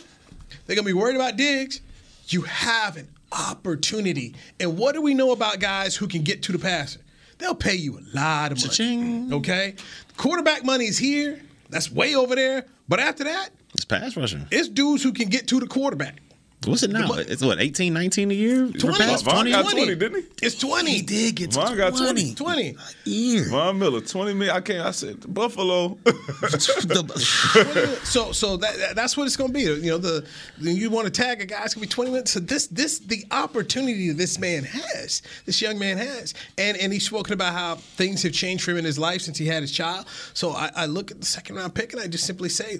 They're 0.66 0.76
gonna 0.76 0.86
be 0.86 0.92
worried 0.92 1.16
about 1.16 1.36
Diggs. 1.36 1.80
You 2.28 2.42
have 2.42 2.96
an 2.96 3.08
opportunity. 3.32 4.34
And 4.60 4.76
what 4.78 4.94
do 4.94 5.02
we 5.02 5.14
know 5.14 5.32
about 5.32 5.60
guys 5.60 5.96
who 5.96 6.06
can 6.06 6.22
get 6.22 6.42
to 6.44 6.52
the 6.52 6.58
passer? 6.58 7.00
They'll 7.38 7.54
pay 7.54 7.74
you 7.76 7.98
a 7.98 8.02
lot 8.16 8.52
of 8.52 8.58
money. 8.58 8.68
Cha-ching. 8.68 9.32
Okay, 9.32 9.74
quarterback 10.16 10.64
money 10.64 10.86
is 10.86 10.98
here. 10.98 11.40
That's 11.70 11.90
way 11.90 12.14
over 12.14 12.34
there. 12.34 12.66
But 12.88 13.00
after 13.00 13.24
that, 13.24 13.50
It's 13.74 13.84
pass 13.84 14.16
rushing. 14.16 14.46
it's 14.50 14.68
dudes 14.68 15.02
who 15.02 15.12
can 15.12 15.28
get 15.28 15.46
to 15.48 15.60
the 15.60 15.66
quarterback. 15.66 16.16
What's 16.64 16.82
it 16.82 16.90
now? 16.90 17.08
It's 17.14 17.40
what 17.40 17.60
18, 17.60 17.94
19 17.94 18.30
a 18.30 18.34
year. 18.34 18.68
20. 18.68 18.98
Past 18.98 19.24
Von 19.24 19.34
20? 19.46 19.50
got 19.52 19.70
20, 19.70 19.94
didn't 19.94 20.22
he? 20.22 20.28
It's 20.46 20.56
20. 20.58 20.90
He 20.90 21.02
did 21.02 21.36
get 21.36 21.52
Von 21.52 21.76
got 21.76 21.96
20. 21.96 22.34
20. 22.34 22.76
year. 23.04 23.44
Von 23.48 23.78
Miller, 23.78 24.00
20 24.00 24.34
million. 24.34 24.56
I 24.56 24.60
can't. 24.60 24.84
I 24.84 24.90
said 24.90 25.32
Buffalo. 25.32 25.96
so 28.04 28.32
so 28.32 28.56
that, 28.56 28.76
that- 28.76 28.92
that's 28.96 29.16
what 29.16 29.26
it's 29.26 29.36
going 29.36 29.52
to 29.52 29.54
be. 29.54 29.62
You 29.62 29.92
know, 29.92 29.98
the, 29.98 30.26
the 30.58 30.72
you 30.72 30.90
want 30.90 31.06
to 31.06 31.12
tag 31.12 31.40
a 31.40 31.46
guy, 31.46 31.62
it's 31.64 31.74
going 31.74 31.82
to 31.82 31.88
be 31.88 31.94
20 31.94 32.10
minutes. 32.10 32.32
So 32.32 32.40
this 32.40 32.66
this 32.66 32.98
the 32.98 33.24
opportunity 33.30 34.10
this 34.10 34.38
man 34.38 34.64
has, 34.64 35.22
this 35.46 35.62
young 35.62 35.78
man 35.78 35.96
has, 35.98 36.34
and 36.58 36.76
and 36.76 36.92
he's 36.92 37.06
spoken 37.06 37.34
about 37.34 37.52
how 37.52 37.76
things 37.76 38.22
have 38.24 38.32
changed 38.32 38.64
for 38.64 38.72
him 38.72 38.78
in 38.78 38.84
his 38.84 38.98
life 38.98 39.20
since 39.22 39.38
he 39.38 39.46
had 39.46 39.62
his 39.62 39.70
child. 39.70 40.06
So 40.34 40.50
I, 40.50 40.70
I 40.74 40.86
look 40.86 41.10
at 41.12 41.20
the 41.20 41.26
second 41.26 41.54
round 41.56 41.74
pick 41.74 41.92
and 41.92 42.02
I 42.02 42.08
just 42.08 42.26
simply 42.26 42.48
say, 42.48 42.78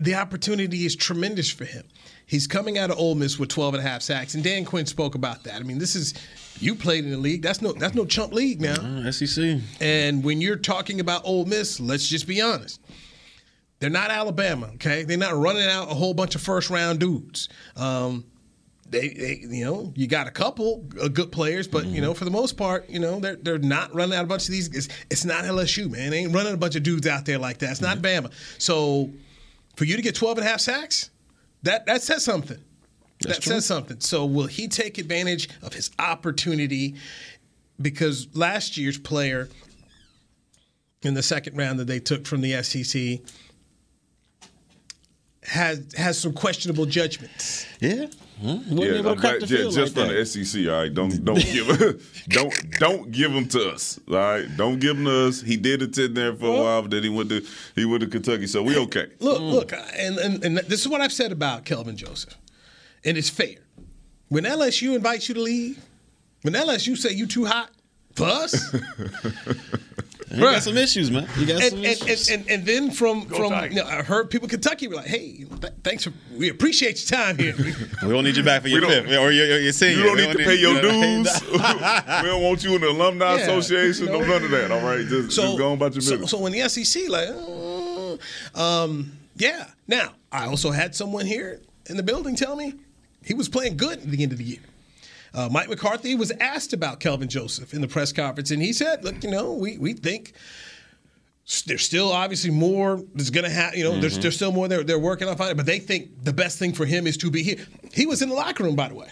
the 0.00 0.14
opportunity 0.14 0.84
is 0.84 0.96
tremendous 0.96 1.50
for 1.50 1.64
him. 1.64 1.84
He's 2.26 2.46
coming 2.46 2.78
out 2.78 2.90
of 2.90 2.98
Ole 2.98 3.14
Miss 3.14 3.38
with 3.38 3.50
12 3.50 3.74
and 3.74 3.84
a 3.84 3.88
half 3.88 4.02
sacks, 4.02 4.34
and 4.34 4.42
Dan 4.42 4.64
Quinn 4.64 4.86
spoke 4.86 5.14
about 5.14 5.44
that. 5.44 5.56
I 5.56 5.62
mean, 5.62 5.78
this 5.78 5.94
is 5.94 6.14
you 6.58 6.74
played 6.74 7.04
in 7.04 7.10
the 7.10 7.18
league. 7.18 7.42
That's 7.42 7.60
no 7.60 7.72
that's 7.72 7.94
no 7.94 8.04
chump 8.04 8.32
league 8.32 8.60
now. 8.60 8.74
Uh, 8.74 9.12
SEC. 9.12 9.60
And 9.80 10.24
when 10.24 10.40
you're 10.40 10.56
talking 10.56 11.00
about 11.00 11.22
Ole 11.24 11.44
Miss, 11.44 11.80
let's 11.80 12.06
just 12.06 12.26
be 12.26 12.40
honest. 12.40 12.80
They're 13.80 13.90
not 13.90 14.10
Alabama, 14.10 14.70
okay? 14.74 15.02
They're 15.02 15.18
not 15.18 15.36
running 15.36 15.68
out 15.68 15.90
a 15.90 15.94
whole 15.94 16.14
bunch 16.14 16.34
of 16.34 16.40
first 16.40 16.70
round 16.70 17.00
dudes. 17.00 17.48
Um, 17.76 18.24
they, 18.88 19.08
they, 19.08 19.40
you 19.42 19.64
know, 19.64 19.92
you 19.96 20.06
got 20.06 20.26
a 20.26 20.30
couple 20.30 20.86
of 21.00 21.12
good 21.12 21.32
players, 21.32 21.66
but 21.66 21.84
you 21.86 22.00
know, 22.00 22.14
for 22.14 22.24
the 22.24 22.30
most 22.30 22.56
part, 22.56 22.88
you 22.88 22.98
know, 23.00 23.18
they're 23.18 23.36
they're 23.36 23.58
not 23.58 23.94
running 23.94 24.16
out 24.16 24.24
a 24.24 24.28
bunch 24.28 24.44
of 24.44 24.52
these. 24.52 24.68
It's, 24.68 24.88
it's 25.10 25.24
not 25.24 25.44
LSU, 25.44 25.90
man. 25.90 26.10
They 26.10 26.18
ain't 26.18 26.34
running 26.34 26.54
a 26.54 26.56
bunch 26.56 26.76
of 26.76 26.82
dudes 26.82 27.06
out 27.06 27.24
there 27.24 27.38
like 27.38 27.58
that. 27.58 27.72
It's 27.72 27.80
not 27.80 27.98
Bama. 27.98 28.30
So, 28.58 29.10
for 29.76 29.84
you 29.84 29.96
to 29.96 30.02
get 30.02 30.14
12 30.14 30.38
and 30.38 30.46
a 30.46 30.50
half 30.50 30.60
sacks, 30.60 31.10
that 31.62 31.86
that 31.86 32.02
says 32.02 32.24
something. 32.24 32.58
that 33.20 33.42
says 33.42 33.66
something. 33.66 34.00
So, 34.00 34.26
will 34.26 34.46
he 34.46 34.68
take 34.68 34.98
advantage 34.98 35.48
of 35.62 35.72
his 35.72 35.90
opportunity? 35.98 36.96
Because 37.80 38.28
last 38.34 38.76
year's 38.76 38.98
player 38.98 39.48
in 41.02 41.14
the 41.14 41.22
second 41.22 41.56
round 41.56 41.78
that 41.78 41.86
they 41.86 42.00
took 42.00 42.26
from 42.26 42.40
the 42.40 42.62
SEC 42.62 43.20
has 45.46 45.92
has 45.96 46.18
some 46.18 46.32
questionable 46.32 46.86
judgments. 46.86 47.66
Yeah. 47.80 48.06
Hmm? 48.40 48.46
Huh? 48.46 48.58
Yeah, 48.68 48.94
able 48.94 49.10
I'm 49.10 49.18
glad- 49.18 49.40
the 49.42 49.46
just 49.46 49.76
like 49.76 49.88
from 49.92 50.08
that. 50.08 50.14
the 50.14 50.44
SEC. 50.44 50.66
All 50.66 50.72
right, 50.72 50.92
don't 50.92 51.24
don't 51.24 51.44
give 51.52 52.02
don't 52.28 52.70
don't 52.78 53.10
give 53.12 53.32
them 53.32 53.46
to 53.48 53.70
us. 53.70 54.00
All 54.08 54.14
right, 54.16 54.56
don't 54.56 54.78
give 54.80 54.96
them 54.96 55.04
to 55.04 55.28
us. 55.28 55.40
He 55.40 55.56
did 55.56 55.82
attend 55.82 56.16
there 56.16 56.34
for 56.34 56.46
a 56.46 56.62
while, 56.62 56.82
but 56.82 56.90
then 56.90 57.02
he 57.02 57.08
went 57.08 57.28
to 57.30 57.44
he 57.74 57.84
went 57.84 58.02
to 58.02 58.08
Kentucky, 58.08 58.46
so 58.46 58.62
we 58.62 58.76
okay. 58.78 59.06
Look, 59.20 59.38
hmm. 59.38 59.44
look, 59.44 59.72
and, 59.72 60.18
and 60.18 60.44
and 60.44 60.58
this 60.58 60.80
is 60.80 60.88
what 60.88 61.00
I've 61.00 61.12
said 61.12 61.32
about 61.32 61.64
Kelvin 61.64 61.96
Joseph, 61.96 62.36
and 63.04 63.16
it's 63.16 63.30
fair. 63.30 63.56
When 64.28 64.44
LSU 64.44 64.96
invites 64.96 65.28
you 65.28 65.34
to 65.34 65.40
leave, 65.40 65.84
when 66.42 66.54
LSU 66.54 66.96
say 66.96 67.12
you 67.12 67.26
too 67.26 67.44
hot 67.44 67.70
for 68.16 68.24
us, 68.24 68.74
You 70.34 70.42
got 70.42 70.62
some 70.62 70.76
issues, 70.76 71.10
man. 71.10 71.28
You 71.38 71.46
got 71.46 71.62
and, 71.62 71.70
some 71.70 71.78
and, 71.78 71.86
issues. 71.86 72.28
and, 72.30 72.42
and, 72.42 72.50
and 72.50 72.66
then 72.66 72.90
from 72.90 73.26
from 73.26 73.50
Tigers. 73.50 73.76
you 73.76 73.82
know, 73.82 73.88
I 73.88 74.02
heard 74.02 74.30
people 74.30 74.46
in 74.46 74.50
Kentucky 74.50 74.88
were 74.88 74.96
like, 74.96 75.06
"Hey, 75.06 75.44
th- 75.60 75.72
thanks 75.82 76.04
for 76.04 76.12
we 76.36 76.48
appreciate 76.50 77.00
your 77.10 77.18
time 77.18 77.38
here." 77.38 77.54
we 78.02 78.08
don't 78.08 78.24
need 78.24 78.36
you 78.36 78.42
back 78.42 78.62
for 78.62 78.68
your 78.68 78.80
don't- 78.80 78.90
fifth 78.90 79.06
or 79.18 79.30
your, 79.30 79.46
your, 79.46 79.58
your 79.60 79.72
senior. 79.72 79.96
You 79.98 80.02
don't 80.04 80.16
We 80.16 80.26
need 80.26 80.32
to 80.36 80.44
pay 80.44 80.54
your 80.56 80.80
dues. 80.80 81.42
we 81.52 81.58
don't 81.58 82.42
want 82.42 82.64
you 82.64 82.74
in 82.74 82.80
the 82.80 82.88
alumni 82.90 83.36
Yeah, 83.36 83.42
association. 83.42 84.06
you 84.06 84.12
No, 84.12 84.20
none 84.20 84.44
of 84.44 84.50
that. 84.50 84.70
All 84.70 84.80
right, 84.80 85.06
just, 85.06 85.36
just 85.36 85.58
go 85.58 85.68
on 85.68 85.74
about 85.74 85.92
your 85.94 86.00
business. 86.02 86.30
so 86.30 86.38
when 86.38 86.52
the 86.52 86.68
SEC 86.68 87.08
like, 87.08 87.28
uh, 87.28 88.60
um, 88.84 89.12
yeah. 89.36 89.68
Now 89.86 90.12
I 90.32 90.46
also 90.46 90.70
had 90.70 90.94
someone 90.94 91.26
here 91.26 91.60
in 91.86 91.96
the 91.96 92.02
building 92.02 92.34
tell 92.36 92.56
me 92.56 92.74
he 93.22 93.34
was 93.34 93.48
playing 93.48 93.76
good 93.76 93.98
at 93.98 94.10
the 94.10 94.22
end 94.22 94.32
of 94.32 94.38
the 94.38 94.44
year. 94.44 94.60
Uh, 95.34 95.48
Mike 95.50 95.68
McCarthy 95.68 96.14
was 96.14 96.30
asked 96.40 96.72
about 96.72 97.00
Kelvin 97.00 97.28
Joseph 97.28 97.74
in 97.74 97.80
the 97.80 97.88
press 97.88 98.12
conference, 98.12 98.50
and 98.50 98.62
he 98.62 98.72
said, 98.72 99.04
"Look, 99.04 99.22
you 99.24 99.30
know, 99.30 99.52
we 99.52 99.78
we 99.78 99.92
think." 99.92 100.32
There's 101.66 101.84
still 101.84 102.10
obviously 102.10 102.50
more 102.50 103.02
that's 103.14 103.28
going 103.28 103.44
to 103.44 103.50
happen. 103.50 103.78
You 103.78 103.84
know, 103.84 104.00
there's, 104.00 104.18
there's 104.18 104.34
still 104.34 104.50
more 104.50 104.66
they're, 104.66 104.82
they're 104.82 104.98
working 104.98 105.28
on 105.28 105.36
finding, 105.36 105.58
but 105.58 105.66
they 105.66 105.78
think 105.78 106.24
the 106.24 106.32
best 106.32 106.58
thing 106.58 106.72
for 106.72 106.86
him 106.86 107.06
is 107.06 107.18
to 107.18 107.30
be 107.30 107.42
here. 107.42 107.58
He 107.92 108.06
was 108.06 108.22
in 108.22 108.30
the 108.30 108.34
locker 108.34 108.64
room, 108.64 108.76
by 108.76 108.88
the 108.88 108.94
way, 108.94 109.08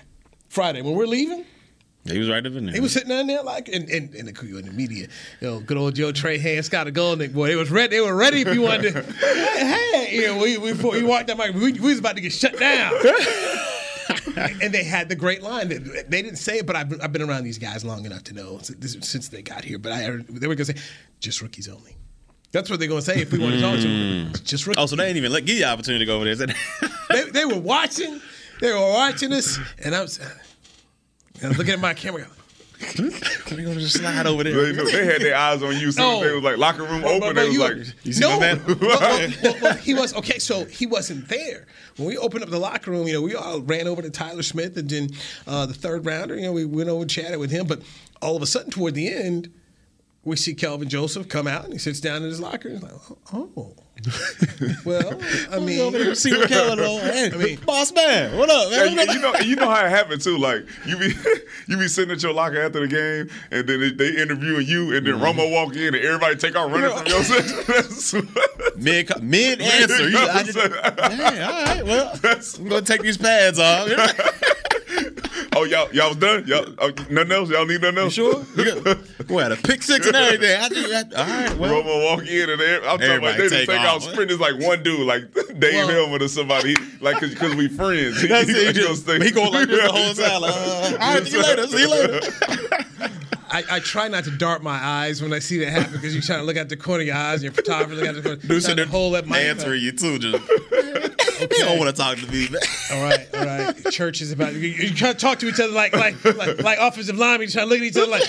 Friday 0.48 0.80
when 0.80 0.94
we're 0.94 1.04
leaving. 1.04 1.44
He 2.04 2.18
was 2.18 2.28
right 2.28 2.44
in 2.44 2.64
there. 2.64 2.74
He 2.74 2.80
was 2.80 2.92
sitting 2.92 3.10
down 3.10 3.28
there 3.28 3.42
like, 3.42 3.68
and 3.68 3.88
and, 3.88 4.14
and 4.14 4.28
the, 4.28 4.58
in 4.58 4.64
the 4.64 4.72
media, 4.72 5.06
you 5.40 5.46
know, 5.46 5.60
good 5.60 5.76
old 5.76 5.94
Joe 5.94 6.10
Trey, 6.10 6.38
Hand 6.38 6.64
Scott, 6.64 6.86
the 6.86 6.92
Goldnick 6.92 7.32
boy. 7.32 7.46
They 7.48 7.56
was 7.56 7.70
ready. 7.70 7.96
They 7.96 8.00
were 8.00 8.16
ready 8.16 8.40
if 8.40 8.52
you 8.52 8.62
wanted 8.62 8.94
to. 8.94 9.02
hey, 9.12 10.06
hey, 10.06 10.16
you 10.16 10.26
know, 10.26 10.38
we, 10.38 10.58
we 10.58 10.72
before 10.72 10.96
you 10.96 11.06
walked 11.06 11.28
that 11.28 11.36
mic, 11.36 11.54
we, 11.54 11.72
we 11.72 11.90
was 11.90 12.00
about 12.00 12.16
to 12.16 12.22
get 12.22 12.32
shut 12.32 12.58
down. 12.58 12.92
and 14.62 14.72
they 14.72 14.84
had 14.84 15.08
the 15.08 15.16
great 15.16 15.42
line. 15.42 15.68
They, 15.68 15.78
they 15.78 16.22
didn't 16.22 16.36
say 16.36 16.58
it, 16.58 16.66
but 16.66 16.76
I've, 16.76 16.88
been- 16.88 17.00
I've 17.00 17.12
been 17.12 17.22
around 17.22 17.44
these 17.44 17.58
guys 17.58 17.84
long 17.84 18.04
enough 18.04 18.24
to 18.24 18.34
know 18.34 18.58
since, 18.58 19.08
since 19.08 19.28
they 19.28 19.42
got 19.42 19.64
here. 19.64 19.78
But 19.78 19.92
I 19.92 20.00
they 20.28 20.46
were 20.46 20.54
going 20.54 20.66
to 20.66 20.76
say, 20.76 20.76
just 21.20 21.42
rookies 21.42 21.68
only. 21.68 21.96
That's 22.52 22.68
what 22.68 22.78
they're 22.78 22.88
going 22.88 23.00
to 23.00 23.06
say 23.06 23.20
if 23.20 23.32
we 23.32 23.38
want 23.38 23.54
to 23.54 23.60
talk 23.60 23.76
to 23.76 23.82
them. 23.82 24.32
Mm. 24.32 24.44
Just 24.44 24.66
rookies. 24.66 24.82
Oh, 24.82 24.86
so 24.86 24.94
they 24.96 25.04
didn't 25.04 25.16
even 25.16 25.32
let 25.32 25.46
give 25.46 25.56
you 25.56 25.62
the 25.62 25.70
opportunity 25.70 26.04
to 26.04 26.06
go 26.06 26.16
over 26.16 26.34
there. 26.34 26.46
they, 27.10 27.30
they 27.30 27.44
were 27.46 27.58
watching. 27.58 28.20
They 28.60 28.72
were 28.72 28.92
watching 28.92 29.32
us, 29.32 29.58
and 29.82 29.94
I 29.94 30.02
was, 30.02 30.18
and 30.18 31.44
I 31.44 31.48
was 31.48 31.58
looking 31.58 31.72
at 31.72 31.80
my 31.80 31.94
camera. 31.94 32.26
We're 32.98 33.64
gonna 33.64 33.80
just 33.80 33.98
slide 33.98 34.26
over 34.26 34.44
there. 34.44 34.72
They, 34.72 34.84
they 34.84 35.04
had 35.06 35.20
their 35.22 35.36
eyes 35.36 35.62
on 35.62 35.76
you. 35.78 35.92
So 35.92 36.02
No. 36.02 36.24
they 36.24 36.32
was 36.34 36.42
like 36.42 36.56
locker 36.58 36.82
room 36.84 37.04
open. 37.04 37.20
but 37.20 37.34
They 37.34 37.44
was 37.48 37.54
you- 37.54 37.60
like, 37.60 37.76
You 38.04 38.12
see 38.12 38.20
no, 38.20 38.38
well, 38.38 38.58
well, 38.80 39.54
well, 39.62 39.74
he 39.76 39.94
was 39.94 40.14
okay. 40.14 40.38
So 40.38 40.64
he 40.64 40.86
wasn't 40.86 41.28
there 41.28 41.66
when 41.96 42.08
we 42.08 42.16
opened 42.16 42.44
up 42.44 42.50
the 42.50 42.58
locker 42.58 42.90
room. 42.90 43.06
You 43.06 43.14
know, 43.14 43.22
we 43.22 43.34
all 43.34 43.60
ran 43.60 43.86
over 43.88 44.02
to 44.02 44.10
Tyler 44.10 44.42
Smith, 44.42 44.76
and 44.76 44.88
then 44.88 45.10
uh, 45.46 45.66
the 45.66 45.74
third 45.74 46.04
rounder. 46.06 46.34
You 46.36 46.42
know, 46.42 46.52
we 46.52 46.64
went 46.64 46.88
over 46.88 47.02
and 47.02 47.10
chatted 47.10 47.38
with 47.38 47.50
him. 47.50 47.66
But 47.66 47.82
all 48.20 48.36
of 48.36 48.42
a 48.42 48.46
sudden, 48.46 48.70
toward 48.70 48.94
the 48.94 49.08
end, 49.12 49.52
we 50.24 50.36
see 50.36 50.54
Kelvin 50.54 50.88
Joseph 50.88 51.28
come 51.28 51.46
out, 51.48 51.64
and 51.64 51.72
he 51.72 51.78
sits 51.78 52.00
down 52.00 52.18
in 52.18 52.28
his 52.28 52.40
locker. 52.40 52.68
And 52.68 52.78
he's 52.78 52.82
like, 52.90 53.00
"Oh, 53.32 53.74
well, 54.84 55.20
I 55.50 55.56
Over 55.56 55.98
there, 55.98 56.06
mean." 56.06 56.14
see 56.16 56.32
what 56.36 56.48
Kellen 56.48 56.80
on. 56.80 57.00
Hey, 57.00 57.30
I 57.32 57.36
mean- 57.36 57.58
boss 57.64 57.92
man, 57.92 58.36
what 58.36 58.50
up, 58.50 58.68
Yeah, 58.70 58.94
man? 58.94 59.06
you, 59.08 59.14
you 59.14 59.20
know, 59.20 59.34
you 59.40 59.56
know 59.56 59.68
how 59.70 59.84
it 59.84 59.90
happened 59.90 60.20
too. 60.22 60.38
Like 60.38 60.64
you 60.86 60.96
be, 60.98 61.12
you 61.68 61.76
be 61.76 61.86
sitting 61.88 62.10
at 62.12 62.22
your 62.22 62.32
locker 62.32 62.60
after 62.60 62.80
the 62.80 62.88
game, 62.88 63.30
and 63.50 63.66
then 63.68 63.80
they, 63.80 63.90
they 63.92 64.20
interviewing 64.20 64.66
you, 64.66 64.94
and 64.96 65.06
then 65.06 65.12
Mm-hmm. 65.14 65.24
Romo 65.40 65.52
walk 65.52 65.76
in, 65.76 65.94
and 65.94 66.04
everybody 66.04 66.36
take 66.36 66.56
off 66.56 66.72
running 66.72 66.90
from 66.96 67.06
your 67.06 67.22
section. 67.24 67.56
That's- 67.66 68.14
mid 68.76 69.10
mid 69.22 69.60
answer. 69.60 70.08
You, 70.08 70.18
I 70.18 70.42
just, 70.42 70.58
hey, 70.58 71.42
all 71.42 71.64
right, 71.64 71.84
well, 71.84 72.18
I'm 72.24 72.68
gonna 72.68 72.82
take 72.82 73.02
these 73.02 73.18
pads 73.18 73.58
off. 73.58 73.88
oh, 75.54 75.64
y'all, 75.64 75.92
y'all 75.92 76.08
was 76.08 76.16
done. 76.16 76.44
Y'all, 76.46 76.66
oh, 76.78 76.88
nothing 77.10 77.32
else. 77.32 77.50
Y'all 77.50 77.66
need 77.66 77.80
nothing 77.82 77.98
else. 77.98 78.14
Sure. 78.14 78.44
You 78.56 78.80
got, 78.82 79.28
we 79.28 79.36
had 79.42 79.52
a 79.52 79.56
pick 79.56 79.82
six 79.82 80.06
and 80.06 80.16
everything. 80.16 80.60
I 80.60 80.68
just, 80.68 81.14
I, 81.14 81.20
all 81.20 81.26
right, 81.48 81.58
well, 81.58 81.82
Romo 81.82 82.04
walk 82.16 82.26
in 82.26 82.50
and 82.50 82.60
every- 82.60 82.88
I'm 82.88 82.98
talking 82.98 83.16
about 83.18 83.36
they 83.38 83.48
take 83.48 83.66
take 83.68 83.80
out 83.86 83.96
off. 83.96 84.02
sprint. 84.04 84.30
It's 84.30 84.40
like 84.40 84.58
one 84.60 84.82
dude, 84.82 85.06
like 85.06 85.32
Dave 85.58 85.74
Well- 85.74 85.88
Helman 85.88 86.22
or 86.22 86.28
somebody, 86.28 86.74
like 87.00 87.20
because 87.20 87.54
we 87.54 87.68
friends. 87.68 88.20
He, 88.20 88.28
that's 88.28 88.48
he, 88.48 88.54
it. 88.54 88.76
he 88.76 88.82
He, 88.82 89.02
gonna 89.04 89.24
he 89.24 89.30
going 89.30 89.52
like 89.52 89.68
this 89.68 89.82
the 89.84 89.92
whole 89.92 90.14
time. 90.14 90.40
Like, 90.42 90.52
uh, 90.54 90.96
all 91.00 91.14
right, 91.14 91.24
see 91.26 91.36
you 91.36 91.42
later. 91.42 91.66
See 91.66 91.80
you 91.80 91.90
later. 91.90 92.20
I, 93.54 93.62
I 93.70 93.80
try 93.80 94.08
not 94.08 94.24
to 94.24 94.30
dart 94.30 94.62
my 94.62 94.82
eyes 94.82 95.20
when 95.20 95.34
I 95.34 95.38
see 95.38 95.58
that 95.58 95.68
happen 95.68 95.92
because 95.92 96.14
you're 96.14 96.22
trying 96.22 96.38
to 96.38 96.44
look 96.46 96.56
at 96.56 96.70
the 96.70 96.76
corner 96.76 97.02
of 97.02 97.06
your 97.08 97.16
eyes 97.16 97.34
and 97.34 97.42
your 97.42 97.52
photographer 97.52 97.94
look 97.96 98.06
at 98.08 98.14
the 98.14 98.22
corner. 98.22 98.36
Dude 98.36 98.48
trying 98.48 98.60
sitting 98.62 98.76
to 98.76 98.82
there 98.84 98.86
hold 98.90 99.14
that 99.14 99.26
mic. 99.26 99.36
answering 99.42 99.82
you 99.82 99.92
too. 99.92 100.18
Just 100.18 101.11
he 101.54 101.62
don't 101.62 101.78
want 101.78 101.94
to 101.94 102.00
talk 102.00 102.18
to 102.18 102.26
me. 102.30 102.48
Man. 102.48 102.60
All 102.92 103.02
right, 103.02 103.28
all 103.34 103.44
right. 103.44 103.90
Church 103.90 104.20
is 104.20 104.32
about 104.32 104.54
you, 104.54 104.60
you 104.60 104.94
try 104.94 105.12
to 105.12 105.18
talk 105.18 105.38
to 105.40 105.48
each 105.48 105.60
other 105.60 105.72
like 105.72 105.94
like 105.94 106.24
like, 106.24 106.62
like 106.62 106.78
offensive 106.80 107.16
linemen. 107.16 107.48
You 107.48 107.52
try 107.52 107.62
to 107.62 107.68
look 107.68 107.78
at 107.78 107.84
each 107.84 107.96
other 107.96 108.10
like 108.10 108.26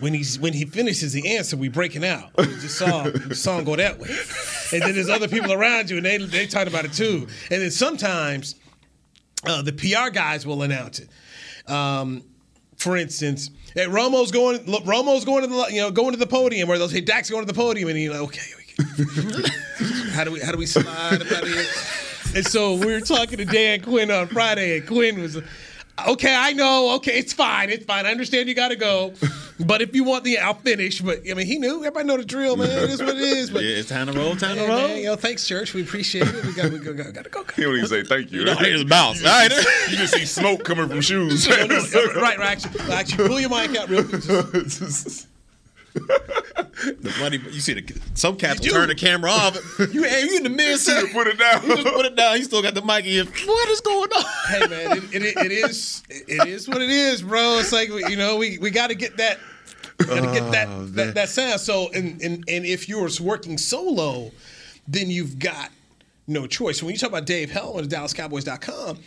when 0.00 0.14
he's 0.14 0.38
when 0.38 0.52
he 0.52 0.64
finishes 0.64 1.12
the 1.12 1.36
answer, 1.36 1.56
we 1.56 1.68
breaking 1.68 2.04
out. 2.04 2.30
We 2.36 2.46
just 2.46 2.78
saw 2.78 3.04
the 3.04 3.34
song 3.34 3.64
go 3.64 3.76
that 3.76 3.98
way, 3.98 4.08
and 4.72 4.82
then 4.82 4.94
there's 4.94 5.08
other 5.08 5.28
people 5.28 5.52
around 5.52 5.90
you, 5.90 5.96
and 5.96 6.06
they 6.06 6.18
they 6.18 6.46
talk 6.46 6.66
about 6.66 6.84
it 6.84 6.92
too. 6.92 7.26
And 7.50 7.62
then 7.62 7.70
sometimes 7.70 8.54
uh, 9.46 9.62
the 9.62 9.72
PR 9.72 10.10
guys 10.10 10.46
will 10.46 10.62
announce 10.62 11.00
it. 11.00 11.08
Um, 11.70 12.24
for 12.76 12.96
instance, 12.96 13.50
hey, 13.74 13.86
Romo's 13.86 14.30
going. 14.30 14.64
look, 14.66 14.84
Romo's 14.84 15.24
going 15.24 15.42
to 15.42 15.48
the 15.48 15.66
you 15.70 15.80
know 15.80 15.90
going 15.90 16.12
to 16.12 16.18
the 16.18 16.26
podium, 16.26 16.70
or 16.70 16.78
they'll 16.78 16.88
say 16.88 17.00
Dak's 17.00 17.30
going 17.30 17.44
to 17.46 17.52
the 17.52 17.58
podium, 17.58 17.88
and 17.88 17.98
you're 17.98 18.12
like, 18.12 18.22
okay, 18.22 18.40
we 18.56 18.68
how 20.12 20.24
do 20.24 20.30
we 20.30 20.40
how 20.40 20.52
do 20.52 20.58
we 20.58 20.66
slide 20.66 20.86
up 20.86 21.32
out 21.32 21.42
of 21.42 21.48
here? 21.48 21.64
And 22.38 22.46
so 22.46 22.74
we 22.76 22.86
were 22.92 23.00
talking 23.00 23.38
to 23.38 23.44
Dan 23.44 23.80
Quinn 23.80 24.12
on 24.12 24.28
Friday, 24.28 24.78
and 24.78 24.86
Quinn 24.86 25.20
was. 25.20 25.42
Okay, 26.06 26.32
I 26.32 26.52
know. 26.52 26.94
Okay, 26.94 27.18
it's 27.18 27.32
fine. 27.32 27.68
It's 27.68 27.84
fine. 27.84 28.06
I 28.06 28.12
understand 28.12 28.48
you 28.48 28.54
got 28.54 28.68
to 28.68 28.76
go, 28.76 29.12
but 29.66 29.82
if 29.82 29.92
you 29.92 30.04
want 30.04 30.22
the, 30.22 30.38
I'll 30.38 30.54
finish. 30.54 31.00
But 31.00 31.22
I 31.28 31.34
mean, 31.34 31.46
he 31.48 31.58
knew. 31.58 31.78
Everybody 31.78 32.06
know 32.06 32.16
the 32.16 32.24
drill, 32.24 32.56
man. 32.56 32.68
It 32.68 32.90
is 32.90 33.00
what 33.00 33.16
it 33.16 33.18
is. 33.18 33.50
But 33.50 33.64
Yeah, 33.64 33.78
it's 33.78 33.88
time 33.88 34.06
to 34.06 34.12
roll. 34.12 34.36
Time 34.36 34.56
yeah, 34.56 34.62
to 34.66 34.68
roll. 34.68 34.78
man, 34.86 34.98
you 34.98 35.06
know, 35.06 35.16
thanks, 35.16 35.48
church. 35.48 35.74
We 35.74 35.82
appreciate 35.82 36.28
it. 36.28 36.44
We 36.44 36.52
got, 36.52 36.70
we 36.70 36.78
got, 36.78 36.96
got, 36.96 37.12
got 37.14 37.24
to 37.24 37.30
go. 37.30 37.44
He 37.56 37.62
don't 37.62 37.74
even 37.74 37.88
say 37.88 38.04
thank 38.04 38.30
you. 38.30 38.44
No, 38.48 38.54
he 38.54 38.70
just 38.70 38.88
bounce. 38.88 39.24
All 39.26 39.32
right. 39.32 39.50
You 39.90 39.96
just 39.96 40.14
see 40.14 40.24
smoke 40.24 40.62
coming 40.62 40.88
from 40.88 41.00
shoes. 41.00 41.48
No, 41.48 41.56
no, 41.66 41.76
right, 42.20 42.38
right. 42.38 42.40
Actually, 42.40 42.92
actually, 42.92 43.26
pull 43.26 43.40
your 43.40 43.50
mic 43.50 43.76
out 43.76 43.88
real 43.88 44.04
quick. 44.04 44.22
Just- 44.22 45.26
The 47.00 47.10
funny, 47.10 47.38
you 47.38 47.60
see 47.60 47.74
the 47.74 48.00
some 48.14 48.36
cats 48.36 48.64
You 48.64 48.72
will 48.72 48.80
turn 48.80 48.88
the 48.88 48.94
camera 48.94 49.30
off. 49.30 49.56
You, 49.78 50.04
hey, 50.04 50.26
you 50.30 50.36
in 50.36 50.44
the 50.44 50.48
mid 50.48 50.78
set. 50.78 51.12
Put 51.12 51.26
it 51.26 51.36
down. 51.36 51.62
You 51.66 51.74
just 51.74 51.88
put 51.88 52.06
it 52.06 52.14
down. 52.14 52.36
He 52.36 52.44
still 52.44 52.62
got 52.62 52.74
the 52.74 52.82
mic 52.82 53.04
in. 53.04 53.26
What 53.26 53.68
is 53.68 53.80
going 53.80 54.10
on? 54.12 54.24
hey 54.46 54.66
man, 54.68 54.98
it, 54.98 55.22
it, 55.22 55.36
it 55.36 55.52
is 55.52 56.04
it 56.08 56.46
is 56.46 56.68
what 56.68 56.80
it 56.80 56.90
is, 56.90 57.22
bro. 57.22 57.58
It's 57.58 57.72
like 57.72 57.88
you 57.88 58.16
know 58.16 58.36
we, 58.36 58.58
we 58.58 58.70
got 58.70 58.90
to 58.90 58.94
get 58.94 59.16
that 59.16 59.38
got 59.98 60.20
to 60.20 60.32
get 60.32 60.52
that, 60.52 60.68
oh, 60.68 60.84
that 60.86 61.14
that 61.14 61.28
sound. 61.28 61.60
So 61.60 61.90
and 61.92 62.20
and 62.22 62.44
and 62.48 62.64
if 62.64 62.88
you're 62.88 63.08
working 63.20 63.58
solo, 63.58 64.30
then 64.86 65.10
you've 65.10 65.38
got 65.38 65.70
no 66.26 66.46
choice. 66.46 66.82
When 66.82 66.92
you 66.92 66.98
talk 66.98 67.10
about 67.10 67.26
Dave 67.26 67.50
Helman 67.50 67.84
at 67.84 67.90
DallasCowboys.com, 67.90 68.98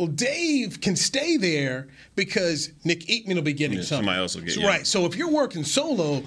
well, 0.00 0.08
Dave 0.08 0.80
can 0.80 0.96
stay 0.96 1.36
there 1.36 1.88
because 2.16 2.70
Nick 2.84 3.00
Eatman 3.00 3.34
will 3.34 3.42
be 3.42 3.52
getting 3.52 3.76
Yeah, 3.76 3.82
something. 3.82 3.98
somebody 4.06 4.18
else 4.18 4.34
will 4.34 4.44
get- 4.44 4.54
So, 4.54 4.60
yeah. 4.62 4.66
Right. 4.66 4.86
So 4.86 5.04
if 5.04 5.14
you're 5.14 5.30
working 5.30 5.62
solo, 5.62 6.22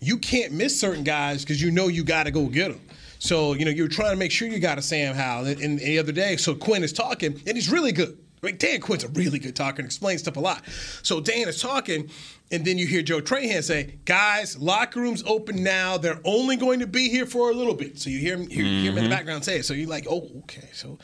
you 0.00 0.16
can't 0.16 0.52
miss 0.52 0.80
certain 0.80 1.04
guys 1.04 1.42
because 1.42 1.60
you 1.60 1.70
know 1.70 1.88
you 1.88 2.04
got 2.04 2.22
to 2.22 2.30
go 2.30 2.46
get 2.46 2.70
them. 2.70 2.80
So 3.18 3.52
you 3.52 3.66
know 3.66 3.70
you're 3.70 3.88
trying 3.88 4.12
to 4.12 4.16
make 4.16 4.30
sure 4.30 4.48
you 4.48 4.58
got 4.60 4.78
a 4.78 4.82
Sam 4.82 5.14
Howell. 5.14 5.44
And, 5.44 5.60
and 5.60 5.78
the 5.78 5.98
other 5.98 6.12
day, 6.12 6.36
so 6.36 6.54
Quinn 6.54 6.82
is 6.82 6.90
talking, 6.90 7.38
and 7.46 7.54
he's 7.54 7.70
really 7.70 7.92
good. 7.92 8.16
Dan 8.56 8.80
Quinn's 8.80 9.04
a 9.04 9.08
really 9.08 9.38
good 9.38 9.54
talker 9.54 9.80
and 9.80 9.86
explains 9.86 10.22
stuff 10.22 10.36
a 10.36 10.40
lot. 10.40 10.62
So 11.02 11.20
Dan 11.20 11.48
is 11.48 11.60
talking, 11.60 12.08
and 12.50 12.64
then 12.64 12.78
you 12.78 12.86
hear 12.86 13.02
Joe 13.02 13.20
Trahan 13.20 13.62
say, 13.62 13.98
"Guys, 14.06 14.56
locker 14.56 15.00
rooms 15.00 15.22
open 15.26 15.62
now. 15.62 15.98
They're 15.98 16.20
only 16.24 16.56
going 16.56 16.78
to 16.80 16.86
be 16.86 17.10
here 17.10 17.26
for 17.26 17.50
a 17.50 17.54
little 17.54 17.74
bit." 17.74 17.98
So 17.98 18.08
you 18.08 18.20
hear 18.20 18.36
him, 18.36 18.48
hear, 18.48 18.64
hear 18.64 18.64
him 18.64 18.88
in 18.88 18.94
the 18.94 19.00
mm-hmm. 19.02 19.10
background 19.10 19.44
say 19.44 19.58
it. 19.58 19.64
So 19.64 19.74
you're 19.74 19.88
like, 19.88 20.06
"Oh, 20.08 20.30
okay." 20.44 20.68
So 20.72 20.98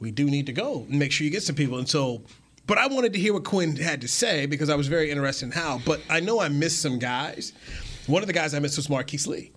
we 0.00 0.10
do 0.10 0.26
need 0.26 0.46
to 0.46 0.52
go 0.52 0.86
and 0.88 0.98
make 0.98 1.12
sure 1.12 1.24
you 1.24 1.30
get 1.30 1.42
some 1.42 1.56
people. 1.56 1.78
And 1.78 1.88
so, 1.88 2.22
but 2.66 2.78
I 2.78 2.86
wanted 2.86 3.12
to 3.14 3.18
hear 3.18 3.32
what 3.32 3.44
Quinn 3.44 3.76
had 3.76 4.00
to 4.02 4.08
say 4.08 4.46
because 4.46 4.70
I 4.70 4.74
was 4.74 4.88
very 4.88 5.10
interested 5.10 5.46
in 5.46 5.52
how. 5.52 5.80
But 5.84 6.00
I 6.10 6.20
know 6.20 6.40
I 6.40 6.48
missed 6.48 6.80
some 6.82 6.98
guys. 6.98 7.52
One 8.06 8.22
of 8.22 8.26
the 8.26 8.32
guys 8.34 8.54
I 8.54 8.58
missed 8.58 8.76
was 8.76 8.88
Marquise 8.90 9.26
Lee. 9.26 9.52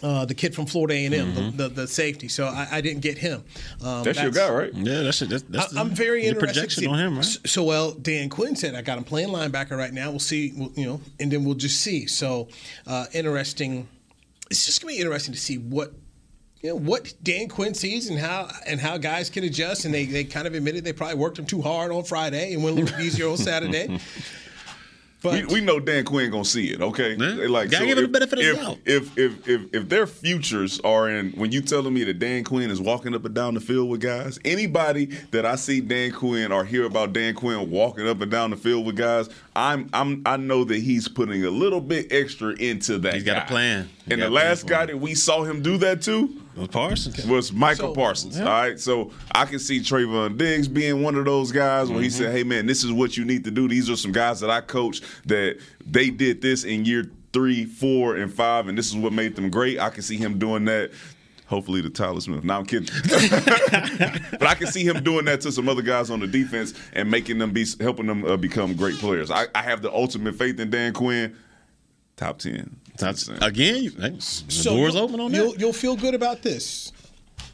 Uh, 0.00 0.24
the 0.24 0.34
kid 0.34 0.54
from 0.54 0.64
Florida 0.64 0.94
A&M, 0.94 1.10
Mm-hmm. 1.12 1.56
the, 1.56 1.68
the, 1.68 1.74
the 1.82 1.86
safety. 1.88 2.28
So 2.28 2.46
I, 2.46 2.68
I 2.70 2.80
didn't 2.80 3.00
get 3.00 3.18
him. 3.18 3.42
Um, 3.84 4.04
That's 4.04 4.22
your 4.22 4.30
guy, 4.30 4.48
right? 4.48 4.72
Yeah, 4.72 5.02
that's 5.02 5.20
it. 5.22 5.28
That's, 5.28 5.42
that's 5.48 5.76
I, 5.76 5.80
am 5.80 5.90
very 5.90 6.20
the 6.22 6.28
interested. 6.28 6.54
projection 6.54 6.82
to 6.84 6.90
on 6.90 6.98
him, 7.00 7.16
right? 7.16 7.24
So, 7.24 7.40
so, 7.46 7.64
well, 7.64 7.90
Dan 7.90 8.28
Quinn 8.28 8.54
said 8.54 8.76
I 8.76 8.82
got 8.82 8.96
him 8.96 9.02
playing 9.02 9.30
linebacker 9.30 9.76
right 9.76 9.92
now. 9.92 10.10
We'll 10.10 10.20
see, 10.20 10.52
we'll, 10.54 10.70
you 10.76 10.86
know, 10.86 11.00
and 11.18 11.32
then 11.32 11.44
we'll 11.44 11.56
just 11.56 11.80
see. 11.80 12.06
So 12.06 12.46
uh, 12.86 13.06
interesting. 13.12 13.88
It's 14.52 14.64
just 14.66 14.80
gonna 14.80 14.92
be 14.92 15.00
interesting 15.00 15.34
to 15.34 15.40
see 15.40 15.58
what. 15.58 15.92
You 16.62 16.70
know 16.70 16.76
what 16.76 17.14
Dan 17.22 17.48
Quinn 17.48 17.72
sees 17.72 18.10
and 18.10 18.18
how 18.18 18.48
and 18.66 18.80
how 18.80 18.98
guys 18.98 19.30
can 19.30 19.44
adjust, 19.44 19.84
and 19.84 19.94
they, 19.94 20.06
they 20.06 20.24
kind 20.24 20.46
of 20.46 20.54
admitted 20.54 20.84
they 20.84 20.92
probably 20.92 21.16
worked 21.16 21.36
them 21.36 21.46
too 21.46 21.62
hard 21.62 21.92
on 21.92 22.02
Friday 22.02 22.52
and 22.52 22.64
went 22.64 22.78
a 22.78 22.82
little 22.82 23.00
easier 23.00 23.28
on 23.28 23.36
Saturday. 23.36 24.00
But 25.20 25.48
We, 25.48 25.54
we 25.54 25.60
know 25.60 25.80
Dan 25.80 26.04
Quinn 26.04 26.30
gonna 26.30 26.44
see 26.44 26.68
it, 26.68 26.80
okay? 26.80 27.16
Yeah. 27.16 27.48
Like, 27.48 27.70
Gotta 27.70 27.86
give 27.86 27.98
him 27.98 28.04
the 28.04 28.08
benefit 28.08 28.38
of 28.38 28.44
the 28.44 28.50
if, 28.50 28.56
doubt. 28.56 28.78
If, 28.84 29.18
if 29.18 29.48
if 29.48 29.74
if 29.74 29.88
their 29.88 30.06
futures 30.06 30.78
are 30.80 31.10
in, 31.10 31.32
when 31.32 31.50
you 31.50 31.60
telling 31.60 31.92
me 31.92 32.04
that 32.04 32.20
Dan 32.20 32.44
Quinn 32.44 32.70
is 32.70 32.80
walking 32.80 33.14
up 33.16 33.24
and 33.24 33.34
down 33.34 33.54
the 33.54 33.60
field 33.60 33.90
with 33.90 34.00
guys, 34.00 34.38
anybody 34.44 35.06
that 35.32 35.44
I 35.44 35.56
see 35.56 35.80
Dan 35.80 36.12
Quinn 36.12 36.52
or 36.52 36.64
hear 36.64 36.84
about 36.84 37.12
Dan 37.12 37.34
Quinn 37.34 37.68
walking 37.68 38.06
up 38.06 38.20
and 38.20 38.30
down 38.30 38.50
the 38.50 38.56
field 38.56 38.86
with 38.86 38.96
guys, 38.96 39.28
I'm 39.56 39.90
I'm 39.92 40.22
I 40.24 40.36
know 40.36 40.62
that 40.62 40.78
he's 40.78 41.08
putting 41.08 41.44
a 41.44 41.50
little 41.50 41.80
bit 41.80 42.12
extra 42.12 42.52
into 42.52 42.98
that. 42.98 43.14
He's 43.14 43.24
got 43.24 43.42
a 43.42 43.46
plan. 43.46 43.88
He 44.06 44.12
And 44.12 44.22
the 44.22 44.30
last 44.30 44.68
guy 44.68 44.86
that 44.86 44.98
we 44.98 45.16
saw 45.16 45.42
him 45.42 45.62
do 45.62 45.78
that 45.78 46.00
to 46.02 46.28
With 46.58 46.70
Parsons. 46.72 47.24
was 47.26 47.52
Micah 47.52 47.76
So- 47.78 47.94
Parsons. 47.94 48.38
All 48.38 48.46
right, 48.46 48.78
so 48.78 49.12
I 49.34 49.44
can 49.44 49.58
see 49.58 49.80
Trevon 49.80 50.36
Diggs 50.36 50.68
being 50.68 51.02
one 51.02 51.14
of 51.14 51.24
those 51.24 51.52
guys 51.52 51.88
where 51.88 52.00
he 52.00 52.08
Mm-hmm. 52.08 52.18
said, 52.24 52.32
"Hey 52.32 52.42
man, 52.44 52.66
this 52.66 52.84
is 52.84 52.92
what 52.92 53.16
you 53.16 53.24
need 53.24 53.44
to 53.44 53.50
do. 53.50 53.68
These 53.68 53.88
are 53.90 53.96
some 53.96 54.12
guys 54.12 54.40
that 54.40 54.50
I 54.50 54.60
coached 54.60 55.04
that 55.26 55.58
they 55.86 56.10
did 56.10 56.42
this 56.42 56.64
in 56.64 56.84
year 56.84 57.10
three, 57.32 57.64
four, 57.64 58.16
and 58.16 58.32
five, 58.32 58.68
and 58.68 58.76
this 58.76 58.88
is 58.88 58.96
what 58.96 59.12
made 59.12 59.36
them 59.36 59.50
great." 59.50 59.78
I 59.78 59.90
can 59.90 60.02
see 60.02 60.16
him 60.16 60.38
doing 60.38 60.64
that. 60.66 60.90
Hopefully 61.46 61.80
to 61.80 61.88
Tyler 61.88 62.20
Smith. 62.20 62.44
Now 62.44 62.58
I'm 62.58 62.66
kidding, 62.66 62.88
but 64.32 64.46
I 64.46 64.54
can 64.54 64.66
see 64.66 64.84
him 64.84 65.02
doing 65.02 65.24
that 65.24 65.40
to 65.42 65.52
some 65.52 65.66
other 65.66 65.80
guys 65.80 66.10
on 66.10 66.20
the 66.20 66.26
defense 66.26 66.74
and 66.92 67.10
making 67.10 67.38
them 67.38 67.52
be 67.52 67.64
helping 67.80 68.04
them 68.06 68.22
uh, 68.26 68.36
become 68.36 68.74
great 68.74 68.96
players. 68.96 69.30
I, 69.30 69.46
I 69.54 69.62
have 69.62 69.80
the 69.80 69.90
ultimate 69.90 70.34
faith 70.34 70.60
in 70.60 70.68
Dan 70.68 70.92
Quinn. 70.92 71.34
Top 72.16 72.38
ten. 72.38 72.76
That's, 72.98 73.28
again, 73.28 73.84
hey, 73.98 74.10
the 74.10 74.20
so 74.20 74.76
door's 74.76 74.94
you'll- 74.94 75.04
open 75.04 75.20
on 75.20 75.32
you'll, 75.32 75.52
that. 75.52 75.60
You'll 75.60 75.72
feel 75.72 75.96
good 75.96 76.14
about 76.14 76.42
this. 76.42 76.92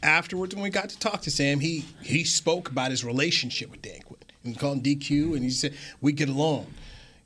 Afterwards, 0.03 0.53
when 0.53 0.63
we 0.63 0.69
got 0.69 0.89
to 0.89 0.99
talk 0.99 1.21
to 1.21 1.31
Sam, 1.31 1.59
he 1.59 1.85
he 2.03 2.23
spoke 2.23 2.69
about 2.69 2.91
his 2.91 3.03
relationship 3.03 3.71
with 3.71 3.81
Dan 3.81 4.01
Quinn. 4.05 4.19
And 4.43 4.53
he 4.53 4.59
called 4.59 4.85
him 4.85 4.99
DQ, 4.99 5.33
and 5.33 5.43
he 5.43 5.49
said 5.49 5.73
we 6.01 6.11
get 6.11 6.29
along. 6.29 6.67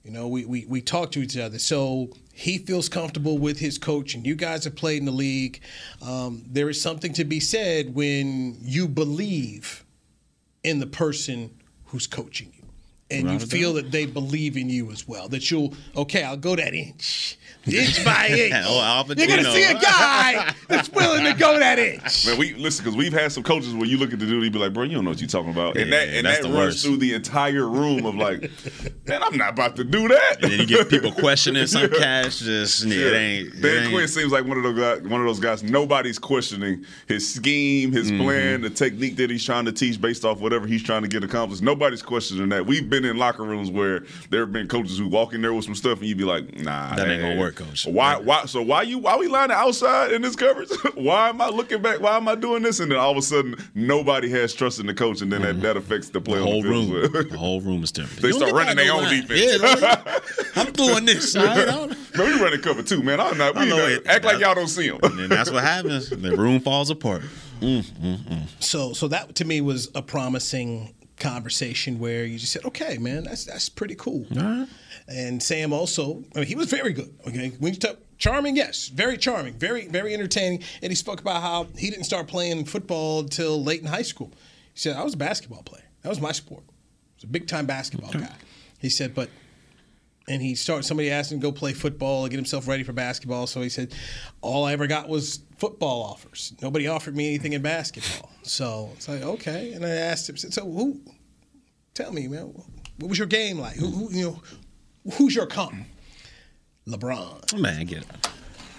You 0.06 0.12
know, 0.12 0.28
we, 0.30 0.46
we 0.46 0.66
we 0.66 0.82
talk 0.82 1.12
to 1.12 1.20
each 1.20 1.36
other. 1.38 1.60
So 1.60 2.10
he 2.34 2.58
feels 2.58 2.88
comfortable 2.88 3.38
with 3.38 3.60
his 3.60 3.78
coach, 3.78 4.14
and 4.16 4.26
you 4.26 4.36
guys 4.36 4.64
have 4.64 4.76
played 4.76 5.00
in 5.00 5.06
the 5.06 5.12
league. 5.12 5.60
Um, 6.02 6.44
there 6.48 6.70
is 6.70 6.82
something 6.82 7.12
to 7.14 7.26
be 7.26 7.42
said 7.42 7.94
when 7.94 8.58
you 8.62 8.88
believe 8.88 9.84
in 10.64 10.80
the 10.80 10.88
person 10.88 11.60
who's 11.88 12.08
coaching 12.08 12.54
you. 12.56 12.59
And 13.12 13.24
you 13.28 13.34
Without 13.34 13.44
a 13.44 13.48
feel 13.48 13.74
that 13.74 13.92
they 13.92 14.06
believe 14.06 14.56
in 14.56 14.70
you 14.70 14.92
as 14.92 15.08
well. 15.08 15.28
That 15.30 15.50
you'll, 15.50 15.74
okay, 15.96 16.24
I'll 16.24 16.38
go 16.38 16.56
that 16.56 16.76
inch. 16.76 17.38
Inch 17.66 18.06
by 18.06 18.28
inch. 18.32 18.54
Oh, 18.68 18.80
Alvin, 18.82 19.18
You're 19.18 19.28
going 19.28 19.44
to 19.44 19.52
see 19.52 19.64
a 19.64 19.74
guy 19.74 20.54
that's 20.68 20.90
willing 20.92 21.26
to 21.26 21.34
go 21.34 21.58
that 21.58 21.80
inch. 21.80 22.28
Man, 22.28 22.38
we 22.38 22.54
listen 22.54 22.86
because 22.86 22.96
we've 22.96 23.12
had 23.12 23.32
some 23.32 23.42
coaches 23.44 23.74
where 23.74 23.86
you 23.86 23.98
look 23.98 24.14
at 24.14 24.20
the 24.20 24.26
dude, 24.28 24.44
he 24.44 24.50
be 24.50 24.60
like, 24.60 24.74
"Bro, 24.74 24.84
you 24.84 24.96
don't 24.96 25.04
know 25.06 25.10
what 25.10 25.20
you're 25.20 25.28
talking 25.28 25.50
about," 25.52 25.76
and 25.76 25.90
Yeah, 25.90 26.06
that 26.06 26.14
and 26.14 26.26
that's 26.28 26.38
that 26.42 26.48
the 26.48 26.54
runs 26.54 26.66
worst. 26.76 26.86
through 26.86 26.98
the 26.98 27.14
entire 27.16 27.68
room 27.68 28.06
of 28.06 28.16
like, 28.16 28.50
"Man, 29.08 29.22
I'm 29.24 29.36
not 29.38 29.50
about 29.54 29.76
to 29.78 29.84
do 29.84 30.08
that." 30.08 30.38
And 30.44 30.52
then 30.52 30.60
you 30.60 30.66
get 30.68 30.88
people 30.90 31.12
questioning 31.12 31.66
some 31.68 31.90
cash. 32.00 32.40
Just 32.40 32.86
yeah, 32.86 33.08
it 33.08 33.14
ain't. 33.14 33.66
it 33.66 33.82
ain't- 33.84 33.92
Quinn 33.92 34.08
seems 34.08 34.32
like 34.32 34.46
one 34.46 34.58
of 34.58 34.64
those 34.64 34.78
guys. 34.80 35.02
One 35.10 35.20
of 35.20 35.28
those 35.28 35.40
guys. 35.40 35.62
Nobody's 35.64 36.20
questioning 36.20 36.86
his 37.08 37.32
scheme, 37.34 37.92
his 37.92 38.10
Mm-hmm. 38.12 38.22
plan, 38.24 38.62
the 38.62 38.70
technique 38.70 39.18
that 39.18 39.30
he's 39.30 39.44
trying 39.44 39.66
to 39.66 39.72
teach 39.72 40.00
based 40.00 40.24
off 40.26 40.40
whatever 40.40 40.66
he's 40.68 40.82
trying 40.84 41.02
to 41.02 41.08
get 41.10 41.24
accomplished. 41.24 41.62
Nobody's 41.62 42.02
questioning 42.02 42.50
that. 42.50 42.66
We've 42.66 42.90
been 42.90 42.99
in 43.06 43.18
locker 43.18 43.44
rooms 43.44 43.70
where 43.72 44.04
there 44.30 44.42
have 44.42 44.52
been 44.52 44.68
coaches 44.68 44.98
who 44.98 45.08
walk 45.08 45.34
in 45.34 45.42
there 45.42 45.54
with 45.54 45.66
some 45.66 45.76
stuff, 45.76 46.00
and 46.00 46.08
you'd 46.08 46.18
be 46.18 46.24
like, 46.24 46.56
"Nah, 46.60 46.96
That 46.96 47.08
ain't 47.08 47.22
gonna 47.22 47.40
work, 47.40 47.56
coach." 47.56 47.86
Why? 47.86 48.18
Why? 48.18 48.46
So 48.46 48.62
why 48.62 48.84
you? 48.84 48.98
Why 49.00 49.18
we 49.18 49.28
lining 49.28 49.56
outside 49.56 50.12
in 50.12 50.22
this 50.22 50.36
coverage? 50.36 50.70
why 50.96 51.30
am 51.30 51.42
I 51.42 51.50
looking 51.50 51.82
back? 51.82 52.00
Why 52.00 52.18
am 52.18 52.28
I 52.28 52.36
doing 52.36 52.64
this? 52.64 52.80
And 52.80 52.92
then 52.92 52.98
all 53.00 53.12
of 53.12 53.18
a 53.18 53.22
sudden, 53.22 53.56
nobody 53.76 54.30
has 54.30 54.54
trust 54.54 54.80
in 54.80 54.88
the 54.88 54.94
coach, 54.94 55.22
and 55.22 55.32
then 55.32 55.42
that, 55.42 55.54
mm-hmm. 55.54 55.62
that 55.62 55.78
affects 55.78 56.10
the 56.10 56.22
play 56.22 56.40
Mm-hmm. 56.40 56.46
The 56.46 56.46
on 56.46 56.52
whole 56.52 56.62
the 56.64 57.10
room, 57.10 57.28
the 57.30 57.38
whole 57.38 57.62
room 57.62 57.84
is 57.84 57.92
different. 57.92 58.22
They 58.22 58.30
You 58.30 58.34
start 58.36 58.54
running 58.54 58.76
their 58.78 58.94
own 58.94 59.04
line. 59.04 59.22
defense. 59.28 59.82
Yeah, 59.82 60.20
I'm 60.56 60.72
doing 60.74 61.06
this. 61.06 61.36
all 61.36 61.46
right? 61.46 61.58
I 61.60 61.66
don't- 61.66 61.90
Man, 62.18 62.28
we 62.38 62.42
running 62.44 62.62
cover 62.62 62.82
two, 62.84 63.02
man. 63.04 63.20
I'm 63.20 63.38
not. 63.38 63.56
We 63.56 63.62
I 63.62 63.66
know 63.66 63.78
not- 63.78 63.92
it. 63.92 64.08
act 64.08 64.26
like 64.26 64.40
y'all 64.40 64.56
don't 64.56 64.68
see 64.68 64.90
them. 64.90 65.00
And 65.04 65.30
that's 65.32 65.52
what 65.52 65.64
happens. 65.64 66.10
The 66.10 66.36
room 66.36 66.60
falls 66.60 66.90
apart. 66.90 67.22
Mm, 67.62 67.82
mm, 67.84 68.18
mm. 68.18 68.48
So, 68.60 68.94
so 68.94 69.08
that 69.10 69.36
to 69.36 69.46
me 69.46 69.60
was 69.62 69.90
a 69.96 70.02
promising 70.02 70.94
conversation 71.20 72.00
where 72.00 72.26
you 72.26 72.40
just 72.40 72.52
said, 72.52 72.66
"Okay, 72.66 72.98
man, 72.98 73.24
that's 73.24 73.46
that's 73.46 73.70
pretty 73.70 73.96
cool." 73.96 74.26
And 75.08 75.42
Sam 75.42 75.74
also, 75.74 76.24
I 76.36 76.40
mean, 76.40 76.48
he 76.48 76.56
was 76.56 76.70
very 76.70 76.94
good. 76.94 77.14
Okay, 77.28 77.52
when 77.60 77.74
you 77.74 77.80
talk 77.80 77.98
charming, 78.18 78.56
yes, 78.56 78.88
very 78.88 79.18
charming, 79.18 79.54
very 79.54 79.88
very 79.88 80.14
entertaining. 80.14 80.64
And 80.82 80.92
he 80.92 80.96
spoke 80.96 81.20
about 81.22 81.42
how 81.42 81.68
he 81.78 81.90
didn't 81.90 82.06
start 82.06 82.28
playing 82.28 82.66
football 82.66 83.20
until 83.22 83.64
late 83.64 83.82
in 83.82 83.88
high 83.88 84.04
school. 84.04 84.32
He 84.74 84.80
said, 84.80 84.96
"I 84.96 85.04
was 85.04 85.14
a 85.14 85.18
basketball 85.18 85.64
player. 85.64 85.86
That 86.02 86.10
was 86.10 86.22
my 86.22 86.32
sport. 86.32 86.64
I 86.68 86.74
was 87.18 87.24
a 87.26 87.28
big 87.28 87.48
time 87.48 87.66
basketball 87.66 88.12
guy." 88.12 88.36
He 88.80 88.90
said, 88.90 89.14
"But." 89.14 89.30
And 90.30 90.42
he 90.42 90.56
started. 90.56 90.84
Somebody 90.84 91.10
asked 91.10 91.32
him 91.32 91.40
to 91.40 91.42
go 91.42 91.52
play 91.52 91.74
football 91.74 92.24
and 92.24 92.30
get 92.32 92.38
himself 92.38 92.68
ready 92.68 92.84
for 92.84 92.94
basketball. 92.94 93.48
So 93.48 93.62
he 93.62 93.70
said, 93.70 93.94
"All 94.42 94.64
I 94.64 94.74
ever 94.74 94.88
got 94.88 95.10
was 95.10 95.40
football 95.58 96.04
offers. 96.04 96.54
Nobody 96.62 96.88
offered 96.88 97.16
me 97.18 97.28
anything 97.28 97.54
in 97.54 97.62
basketball." 97.62 98.32
So 98.44 98.92
it's 98.96 99.08
like, 99.08 99.24
okay. 99.24 99.74
And 99.74 99.84
I 99.84 99.90
asked 99.90 100.30
him, 100.30 100.38
"So 100.38 100.70
who? 100.70 101.02
Tell 101.96 102.14
me, 102.14 102.28
man, 102.28 102.54
what 103.00 103.10
was 103.10 103.18
your 103.18 103.28
game 103.28 103.60
like? 103.60 103.76
Who, 103.76 103.88
who 103.88 104.14
you 104.14 104.24
know, 104.24 104.42
who's 105.16 105.36
your 105.36 105.48
comp?" 105.48 105.86
LeBron. 106.88 107.54
Oh, 107.54 107.58
man, 107.58 107.86
get 107.86 108.00
it. 108.04 108.30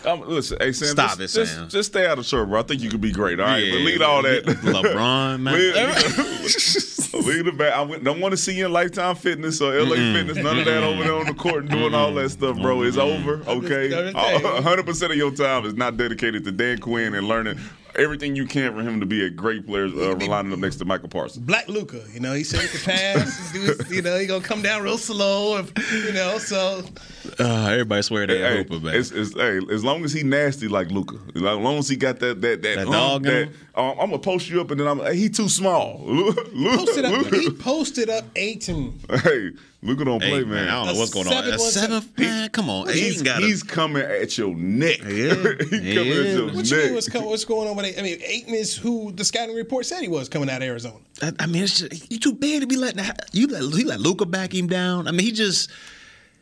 Um, 0.05 0.23
listen, 0.27 0.57
hey 0.61 0.73
Sam, 0.73 0.89
Stop 0.89 1.19
just, 1.19 1.37
it, 1.37 1.41
just, 1.41 1.55
Sam. 1.55 1.69
just 1.69 1.91
stay 1.93 2.07
out 2.07 2.19
of 2.19 2.27
trouble. 2.27 2.57
I 2.57 2.63
think 2.63 2.81
you 2.81 2.89
could 2.89 3.03
be 3.03 3.13
great. 3.13 3.39
All 3.39 3.47
right, 3.47 3.59
Yeah, 3.59 3.73
but 3.75 3.81
leave 3.83 4.01
all 4.03 4.23
that. 4.23 4.45
LeBron, 4.45 5.41
man. 5.43 5.55
leave, 5.55 5.75
leave 7.27 7.45
the 7.45 7.53
back. 7.53 7.75
I 7.75 7.99
don't 7.99 8.19
want 8.21 8.33
to 8.33 8.37
see 8.39 8.55
you 8.57 8.67
in 8.67 8.73
Lifetime 8.73 9.15
Fitness 9.15 9.61
or 9.61 9.73
LA 9.79 9.97
Fitness. 9.97 10.39
None 10.39 10.59
of 10.59 10.65
that 10.65 10.83
over 10.83 11.03
there 11.05 11.15
on 11.15 11.27
the 11.27 11.35
court 11.35 11.65
and 11.65 11.71
doing 11.71 11.95
all 11.95 12.15
that 12.15 12.31
stuff, 12.31 12.57
bro. 12.61 12.83
It's 12.83 12.97
over. 12.97 13.43
Okay, 13.47 13.85
I'm 13.87 14.13
just 14.15 14.43
saying. 14.45 14.63
hundred 14.63 14.87
percent 14.87 15.13
of 15.13 15.19
your 15.19 15.33
time 15.33 15.67
is 15.67 15.75
not 15.75 15.97
dedicated 15.99 16.45
to 16.45 16.53
Dan 16.53 16.79
Quinn 16.79 17.15
and 17.15 17.29
learning 17.29 17.59
everything 18.01 18.35
you 18.35 18.47
can 18.47 18.75
for 18.75 18.83
him 18.83 19.01
to 19.01 19.07
be 19.07 19.25
a 19.25 19.31
great 19.31 19.67
player, 19.67 19.87
uh, 19.87 20.15
lining 20.27 20.53
up 20.53 20.59
next 20.59 20.77
to 20.77 20.85
Micah 20.85 21.09
Parsons. 21.09 21.45
Black 21.45 21.69
Luka, 21.69 22.03
you 22.13 22.21
know, 22.21 22.33
he 22.33 22.43
said 22.45 22.61
he 22.61 22.69
could 22.69 22.83
pass. 22.83 23.53
do 23.53 23.61
his, 23.61 23.91
you 23.91 24.03
know, 24.03 24.19
he 24.19 24.27
gonna 24.27 24.43
come 24.43 24.63
down 24.63 24.83
real 24.83 24.99
slow, 24.99 25.59
if, 25.59 25.73
you 26.07 26.13
know. 26.13 26.39
So 26.39 26.83
Uh, 27.39 27.69
everybody 27.71 28.03
swear 28.03 28.27
they 28.27 28.39
Hey, 28.39 28.59
Hooper, 28.59 28.81
man. 28.81 28.95
it's, 28.95 29.11
it's, 29.11 29.35
hey, 29.35 29.61
as 29.71 29.85
long 29.85 30.05
as 30.05 30.13
he 30.13 30.23
nasty 30.23 30.69
like 30.69 30.91
Luka, 30.91 31.17
as 31.35 31.43
long 31.43 31.77
as 31.79 31.89
he 31.89 31.97
got 31.97 32.19
that 32.21 32.41
that 32.41 32.63
that, 32.63 32.77
That 32.77 32.87
um, 32.87 32.93
dog 32.93 33.23
that, 33.25 33.49
um, 33.75 33.91
I'm 34.01 34.11
gonna 34.11 34.19
post 34.19 34.49
you 34.49 34.61
up 34.61 34.71
and 34.71 34.81
then 34.81 34.87
I'm 34.89 34.99
hey, 35.01 35.17
he 35.17 35.29
too 35.29 35.49
small. 35.49 36.01
Luka, 36.05 36.43
Posted 36.77 37.05
up, 37.05 37.13
Luka, 37.13 37.37
he 37.39 37.51
posted 37.51 38.11
up 38.11 38.25
Ayton. 38.37 38.99
hey, 39.23 39.51
Luka 39.83 40.05
don't 40.05 40.21
play, 40.21 40.41
Eight, 40.41 40.47
man. 40.47 40.69
I 40.69 40.85
don't 40.85 40.95
know 40.95 41.01
what's 41.01 41.11
going 41.13 41.27
on. 41.27 41.33
seven 41.59 41.97
A 41.97 42.01
one 42.01 42.11
man, 42.19 42.51
come 42.51 42.69
on. 42.69 42.89
He's, 42.89 43.13
Ayton 43.13 43.25
got 43.25 43.43
he's 43.43 43.63
coming 43.63 44.03
at 44.03 44.37
your 44.37 44.55
neck. 44.55 44.99
Yeah, 45.03 45.09
he 45.09 45.35
coming 45.35 45.83
he 45.83 45.99
at 45.99 46.27
your 46.27 46.47
What 46.53 46.71
you 46.71 46.77
mean? 46.77 46.87
neck. 46.87 46.95
What's, 46.95 47.15
what's 47.15 47.45
going 47.47 47.67
on 47.67 47.77
with 47.77 47.87
Ayton? 47.87 48.01
I 48.01 48.03
mean, 48.03 48.19
Ayton 48.23 48.55
is 48.55 48.77
who 48.77 49.11
the 49.13 49.25
scouting 49.25 49.57
report 49.57 49.87
said 49.87 50.03
he 50.03 50.09
was 50.09 50.29
coming 50.29 50.51
out 50.51 50.59
of 50.61 50.69
Arizona. 50.69 50.97
I, 51.23 51.33
I 51.39 51.47
mean, 51.47 51.63
it's 51.63 51.79
just, 51.79 52.11
you 52.13 52.19
too 52.19 52.35
big 52.35 52.61
to 52.61 52.67
be 52.67 52.77
letting 52.77 53.03
you 53.33 53.47
let 53.47 53.75
he 53.75 53.85
let 53.85 54.01
Luka 54.01 54.27
back 54.27 54.55
him 54.55 54.67
down. 54.67 55.09
I 55.09 55.13
mean, 55.13 55.21
he 55.25 55.33
just 55.33 55.71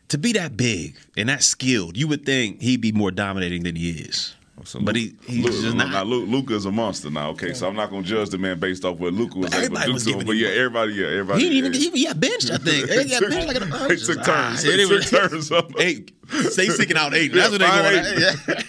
to 0.08 0.18
be 0.18 0.32
that 0.32 0.56
big 0.56 0.96
and 1.16 1.28
that 1.28 1.44
skilled. 1.44 1.96
You 1.96 2.08
would 2.08 2.26
think 2.26 2.60
he'd 2.60 2.80
be 2.80 2.90
more 2.90 3.12
dominating 3.12 3.62
than 3.62 3.76
he 3.76 3.90
is, 3.90 4.34
So 4.64 4.80
but 4.80 4.94
Lu- 4.94 5.00
he 5.00 5.16
he's 5.26 5.44
Lu- 5.44 5.62
just 5.62 5.76
Now, 5.76 5.88
not. 5.88 6.06
Lu- 6.06 6.26
Luka 6.26 6.54
is 6.54 6.64
a 6.64 6.72
monster 6.72 7.10
now. 7.10 7.30
Okay, 7.30 7.54
so 7.54 7.68
I'm 7.68 7.76
not 7.76 7.90
gonna 7.90 8.02
judge 8.02 8.30
the 8.30 8.38
man 8.38 8.58
based 8.58 8.84
off 8.84 8.98
what 8.98 9.12
Luka 9.12 9.38
was 9.38 9.50
But 9.50 9.64
able 9.64 9.76
to 9.76 9.84
do 9.86 9.98
to 10.12 10.18
him. 10.18 10.26
But 10.26 10.36
yeah, 10.36 10.48
everybody, 10.48 10.92
yeah, 10.94 11.06
everybody. 11.06 11.42
He 11.42 11.48
didn't 11.48 11.58
even 11.58 11.72
yeah. 11.74 11.78
he, 11.78 11.90
he 12.00 12.06
got 12.06 12.20
benched. 12.20 12.50
I 12.50 12.56
think 12.58 12.90
he 12.90 13.08
got 13.10 13.20
benched 13.30 13.46
like 13.46 13.60
an 13.60 13.70
They 13.88 13.96
took 13.96 14.24
turns. 14.24 14.28
Ah, 14.28 14.60
They 14.62 14.82
it 14.82 14.88
was- 14.88 15.10
took 15.10 15.30
turns 15.30 15.52
on. 15.52 15.72
Eight. 15.78 16.12
Stay 16.50 16.68
seeking 16.68 16.96
out 16.96 17.14
eight. 17.14 17.32
That's 17.32 17.50
what 17.52 17.60
they 17.60 17.66
find 17.66 18.04
going. 18.04 18.04
eight. 18.04 18.18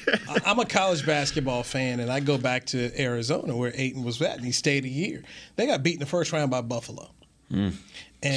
Yeah. 0.07 0.15
I- 0.29 0.41
I'm 0.51 0.59
a 0.59 0.65
college 0.65 1.05
basketball 1.05 1.63
fan, 1.63 1.99
and 1.99 2.11
I 2.11 2.19
go 2.21 2.37
back 2.37 2.65
to 2.67 2.91
Arizona 3.01 3.55
where 3.55 3.71
Ayton 3.75 4.03
was 4.03 4.21
at, 4.21 4.37
and 4.37 4.45
he 4.45 4.51
stayed 4.51 4.85
a 4.85 4.89
year. 4.89 5.23
They 5.57 5.65
got 5.67 5.83
beat 5.83 5.93
in 5.95 5.99
the 5.99 6.05
first 6.05 6.31
round 6.31 6.51
by 6.51 6.61
Buffalo. 6.61 7.09
And 7.51 7.73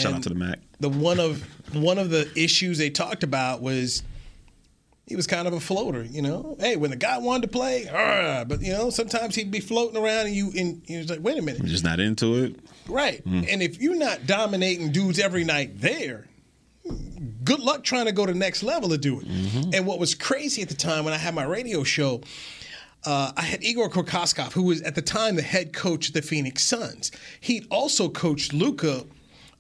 Shout 0.01 0.15
out 0.15 0.23
to 0.25 0.29
the 0.31 0.35
Mac. 0.35 0.59
The 0.81 0.89
one 0.89 1.21
of 1.21 1.43
one 1.75 1.99
of 1.99 2.11
the 2.11 2.31
issues 2.37 2.79
they 2.79 2.91
talked 2.91 3.23
about 3.25 3.61
was 3.63 4.03
he 5.13 5.17
was 5.17 5.27
kind 5.27 5.47
of 5.47 5.53
a 5.53 5.61
floater, 5.61 6.03
you 6.05 6.23
know. 6.23 6.57
Hey, 6.59 6.77
when 6.77 6.91
the 6.91 6.97
guy 6.97 7.19
wanted 7.19 7.43
to 7.43 7.49
play, 7.49 7.87
"Arr," 7.87 8.47
but 8.47 8.63
you 8.63 8.73
know, 8.73 8.89
sometimes 8.89 9.35
he'd 9.35 9.51
be 9.51 9.61
floating 9.61 10.03
around, 10.03 10.25
and 10.25 10.35
you 10.35 10.51
and 10.57 10.81
you 10.87 10.97
was 11.01 11.11
like, 11.11 11.21
wait 11.21 11.37
a 11.37 11.43
minute, 11.43 11.63
Just 11.67 11.85
not 11.85 12.01
into 12.01 12.43
it. 12.43 12.57
right? 12.89 13.21
Hmm. 13.25 13.43
And 13.47 13.63
if 13.63 13.79
you're 13.79 13.95
not 13.95 14.27
dominating 14.27 14.91
dudes 14.91 15.19
every 15.19 15.45
night 15.45 15.79
there, 15.83 16.25
good 17.45 17.61
luck 17.61 17.85
trying 17.85 18.07
to 18.07 18.13
go 18.13 18.25
to 18.25 18.33
the 18.33 18.39
next 18.39 18.63
level 18.63 18.89
to 18.89 18.97
do 18.97 19.21
it. 19.21 19.29
Mm-hmm. 19.29 19.75
And 19.75 19.87
what 19.87 19.99
was 19.99 20.15
crazy 20.15 20.63
at 20.63 20.71
the 20.71 20.75
time 20.75 21.05
when 21.05 21.13
I 21.13 21.19
had 21.19 21.35
my 21.35 21.45
radio 21.45 21.85
show, 21.85 22.23
uh, 23.05 23.33
I 23.37 23.43
had 23.43 23.63
Igor 23.63 23.91
Kokoskov, 23.91 24.53
who 24.55 24.63
was 24.63 24.81
at 24.81 24.95
the 24.95 25.03
time 25.03 25.37
the 25.37 25.43
head 25.43 25.75
coach 25.75 26.09
of 26.09 26.15
the 26.15 26.23
Phoenix 26.23 26.63
Suns. 26.63 27.13
He'd 27.39 27.67
also 27.71 28.09
coached 28.09 28.55
Luka 28.55 29.05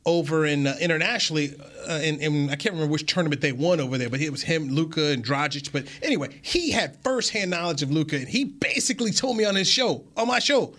over 0.04 0.46
in 0.46 0.66
uh, 0.66 0.76
internationally, 0.80 1.54
uh, 1.88 2.00
in, 2.02 2.20
in 2.20 2.50
I 2.50 2.56
can't 2.56 2.74
remember 2.74 2.90
which 2.90 3.06
tournament 3.06 3.40
they 3.40 3.52
won 3.52 3.80
over 3.80 3.98
there, 3.98 4.10
but 4.10 4.20
it 4.20 4.30
was 4.30 4.42
him, 4.42 4.68
Luka, 4.68 5.12
and 5.12 5.24
Dragic. 5.24 5.70
But 5.72 5.86
anyway, 6.02 6.28
he 6.42 6.70
had 6.70 6.96
firsthand 7.02 7.50
knowledge 7.50 7.82
of 7.82 7.90
Luka, 7.90 8.16
and 8.16 8.28
he 8.28 8.44
basically 8.44 9.12
told 9.12 9.36
me 9.36 9.44
on 9.44 9.54
his 9.54 9.68
show, 9.68 10.04
on 10.16 10.28
my 10.28 10.38
show, 10.38 10.74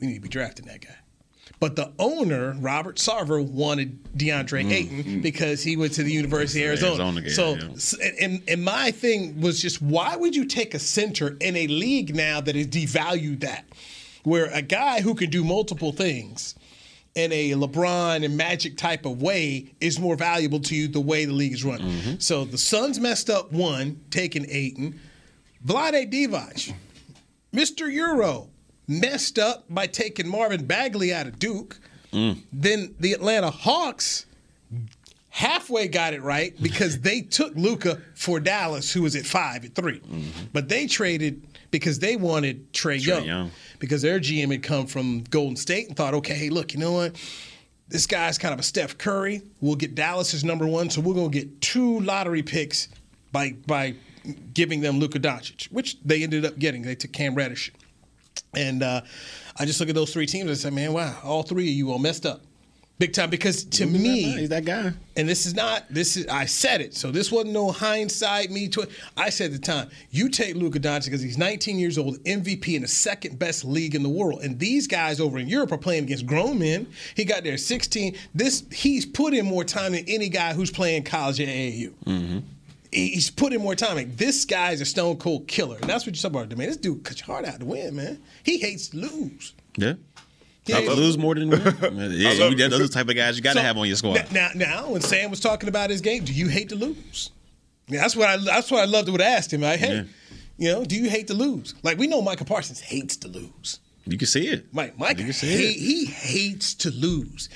we 0.00 0.06
need 0.06 0.14
to 0.14 0.20
be 0.20 0.28
drafting 0.28 0.66
that 0.66 0.80
guy. 0.80 0.94
But 1.60 1.74
the 1.74 1.92
owner, 1.98 2.54
Robert 2.60 2.96
Sarver, 2.96 3.44
wanted 3.44 4.04
DeAndre 4.16 4.70
Ayton 4.70 5.20
because 5.22 5.62
he 5.62 5.76
went 5.76 5.92
to 5.94 6.04
the 6.04 6.12
University 6.12 6.62
of 6.62 6.68
Arizona. 6.68 7.04
Arizona 7.04 7.20
guy, 7.22 7.76
so, 7.76 7.98
yeah. 8.00 8.10
and, 8.20 8.42
and 8.46 8.64
my 8.64 8.92
thing 8.92 9.40
was 9.40 9.60
just 9.60 9.82
why 9.82 10.14
would 10.14 10.36
you 10.36 10.44
take 10.44 10.74
a 10.74 10.78
center 10.78 11.36
in 11.40 11.56
a 11.56 11.66
league 11.66 12.14
now 12.14 12.40
that 12.40 12.54
has 12.54 12.68
devalued 12.68 13.40
that? 13.40 13.64
Where 14.22 14.46
a 14.52 14.62
guy 14.62 15.00
who 15.00 15.14
can 15.14 15.30
do 15.30 15.42
multiple 15.42 15.90
things 15.90 16.54
in 17.18 17.32
a 17.32 17.50
LeBron 17.50 18.24
and 18.24 18.36
Magic 18.36 18.76
type 18.76 19.04
of 19.04 19.20
way 19.20 19.66
is 19.80 19.98
more 19.98 20.14
valuable 20.14 20.60
to 20.60 20.76
you 20.76 20.86
the 20.86 21.00
way 21.00 21.24
the 21.24 21.32
league 21.32 21.52
is 21.52 21.64
run. 21.64 21.80
Mm-hmm. 21.80 22.14
So 22.20 22.44
the 22.44 22.56
Suns 22.56 23.00
messed 23.00 23.28
up 23.28 23.50
one, 23.50 24.00
taking 24.10 24.46
Ayton. 24.48 25.00
Vlade 25.66 26.12
Divac, 26.12 26.72
Mr. 27.52 27.92
Euro, 27.92 28.48
messed 28.86 29.38
up 29.38 29.64
by 29.68 29.88
taking 29.88 30.28
Marvin 30.28 30.64
Bagley 30.64 31.12
out 31.12 31.26
of 31.26 31.40
Duke. 31.40 31.80
Mm. 32.12 32.38
Then 32.52 32.94
the 33.00 33.12
Atlanta 33.12 33.50
Hawks 33.50 34.24
halfway 35.30 35.88
got 35.88 36.14
it 36.14 36.22
right 36.22 36.54
because 36.62 37.00
they 37.00 37.20
took 37.20 37.54
Luka 37.56 38.00
for 38.14 38.38
Dallas, 38.38 38.92
who 38.92 39.02
was 39.02 39.16
at 39.16 39.26
five 39.26 39.64
at 39.64 39.74
3 39.74 40.00
But 40.52 40.68
they 40.68 40.86
traded 40.86 41.47
because 41.70 41.98
they 41.98 42.16
wanted 42.16 42.72
Trey. 42.72 42.96
Young, 42.96 43.24
Young. 43.24 43.50
because 43.78 44.02
their 44.02 44.20
GM 44.20 44.50
had 44.50 44.62
come 44.62 44.86
from 44.86 45.22
Golden 45.24 45.56
State 45.56 45.88
and 45.88 45.96
thought, 45.96 46.14
okay, 46.14 46.34
hey, 46.34 46.50
look, 46.50 46.72
you 46.72 46.80
know 46.80 46.92
what? 46.92 47.16
This 47.88 48.06
guy's 48.06 48.36
kind 48.38 48.52
of 48.52 48.60
a 48.60 48.62
Steph 48.62 48.98
Curry. 48.98 49.42
We'll 49.60 49.76
get 49.76 49.94
Dallas 49.94 50.34
as 50.34 50.44
number 50.44 50.66
one, 50.66 50.90
so 50.90 51.00
we're 51.00 51.14
gonna 51.14 51.30
get 51.30 51.60
two 51.60 52.00
lottery 52.00 52.42
picks 52.42 52.88
by 53.32 53.52
by 53.66 53.94
giving 54.52 54.80
them 54.80 54.98
Luka 54.98 55.18
Doncic, 55.18 55.66
which 55.72 55.98
they 56.04 56.22
ended 56.22 56.44
up 56.44 56.58
getting. 56.58 56.82
They 56.82 56.94
took 56.94 57.12
Cam 57.12 57.34
Reddish. 57.34 57.72
And 58.54 58.82
uh, 58.82 59.02
I 59.58 59.64
just 59.64 59.80
look 59.80 59.88
at 59.88 59.94
those 59.94 60.12
three 60.12 60.26
teams 60.26 60.42
and 60.42 60.50
I 60.50 60.54
say, 60.54 60.70
man, 60.70 60.92
wow, 60.92 61.16
all 61.22 61.42
three 61.42 61.68
of 61.68 61.74
you 61.74 61.90
all 61.92 61.98
messed 61.98 62.26
up. 62.26 62.42
Big 62.98 63.12
time. 63.12 63.30
Because 63.30 63.64
to 63.64 63.86
me, 63.86 64.22
he's 64.22 64.48
that 64.48 64.64
guy. 64.64 64.92
and 65.16 65.28
this 65.28 65.46
is 65.46 65.54
not 65.54 65.84
this 65.88 66.16
is 66.16 66.26
I 66.26 66.46
said 66.46 66.80
it, 66.80 66.94
so 66.96 67.10
this 67.12 67.30
wasn't 67.30 67.52
no 67.52 67.70
hindsight 67.70 68.50
me 68.50 68.66
to 68.68 68.88
I 69.16 69.30
said 69.30 69.46
at 69.46 69.52
the 69.52 69.58
time, 69.60 69.88
you 70.10 70.28
take 70.28 70.56
Luka 70.56 70.80
Doncic 70.80 71.04
because 71.04 71.22
he's 71.22 71.38
19 71.38 71.78
years 71.78 71.96
old, 71.96 72.18
MVP 72.24 72.74
in 72.74 72.82
the 72.82 72.88
second 72.88 73.38
best 73.38 73.64
league 73.64 73.94
in 73.94 74.02
the 74.02 74.08
world, 74.08 74.42
and 74.42 74.58
these 74.58 74.86
guys 74.88 75.20
over 75.20 75.38
in 75.38 75.46
Europe 75.48 75.70
are 75.70 75.78
playing 75.78 76.04
against 76.04 76.26
grown 76.26 76.58
men. 76.58 76.88
He 77.14 77.24
got 77.24 77.44
there 77.44 77.52
at 77.54 77.60
16. 77.60 78.16
This 78.34 78.64
he's 78.72 79.06
put 79.06 79.32
in 79.32 79.46
more 79.46 79.62
time 79.64 79.92
than 79.92 80.04
any 80.08 80.28
guy 80.28 80.52
who's 80.52 80.70
playing 80.72 81.04
college 81.04 81.40
at 81.40 81.46
AAU. 81.48 81.92
Mm-hmm. 82.04 82.38
He- 82.90 83.08
He's 83.10 83.30
put 83.30 83.52
in 83.52 83.60
more 83.60 83.74
time. 83.74 83.96
Like, 83.96 84.16
this 84.16 84.46
guy's 84.46 84.80
a 84.80 84.86
stone 84.86 85.18
cold 85.18 85.46
killer, 85.46 85.76
and 85.76 85.88
that's 85.90 86.06
what 86.06 86.16
you're 86.16 86.22
talking 86.30 86.46
about. 86.46 86.56
Man, 86.58 86.68
this 86.68 86.78
dude 86.78 87.04
cuts 87.04 87.20
your 87.20 87.26
heart 87.26 87.44
out 87.44 87.60
to 87.60 87.66
win, 87.66 87.94
man. 87.94 88.18
He 88.42 88.56
hates 88.58 88.88
to 88.88 88.96
lose. 88.96 89.52
Yeah. 89.76 89.92
He 90.68 90.74
I 90.74 90.92
lose 90.92 91.18
more 91.18 91.34
than 91.34 91.50
win. 91.50 91.60
yeah, 92.12 92.30
you, 92.32 92.54
those 92.56 92.80
are 92.80 92.82
the 92.84 92.88
type 92.88 93.08
of 93.08 93.16
guys 93.16 93.36
you 93.36 93.42
got 93.42 93.54
to 93.54 93.58
So, 93.58 93.62
have 93.62 93.76
on 93.76 93.86
your 93.86 93.96
squad. 93.96 94.30
Now, 94.32 94.50
now, 94.54 94.90
when 94.90 95.00
Sam 95.00 95.30
was 95.30 95.40
talking 95.40 95.68
about 95.68 95.90
his 95.90 96.00
game, 96.00 96.24
do 96.24 96.32
you 96.32 96.48
hate 96.48 96.68
to 96.68 96.76
lose? 96.76 97.30
Yeah, 97.88 98.00
that's 98.02 98.14
what 98.14 98.28
I. 98.28 98.36
That's 98.36 98.70
what 98.70 98.82
I 98.82 98.84
loved. 98.84 99.08
Would 99.08 99.20
ask 99.20 99.52
him. 99.52 99.62
Like, 99.62 99.80
hey, 99.80 99.94
Yeah. 99.96 100.02
you 100.58 100.72
know, 100.72 100.84
do 100.84 100.94
you 100.94 101.08
hate 101.10 101.26
to 101.28 101.34
lose? 101.34 101.74
Like 101.82 101.98
we 101.98 102.06
know 102.06 102.20
Micah 102.22 102.44
Parsons 102.44 102.80
hates 102.80 103.16
to 103.18 103.28
lose. 103.28 103.80
you 104.06 104.18
can 104.18 104.26
see 104.26 104.46
it. 104.48 104.66
Mike, 104.72 104.98
Mike, 104.98 105.18
you 105.18 105.24
can 105.24 105.32
see 105.32 105.48
hate, 105.48 105.76
it. 105.76 105.80
he 105.80 106.04
hates 106.06 106.74
to 106.74 106.90
lose. 106.90 107.48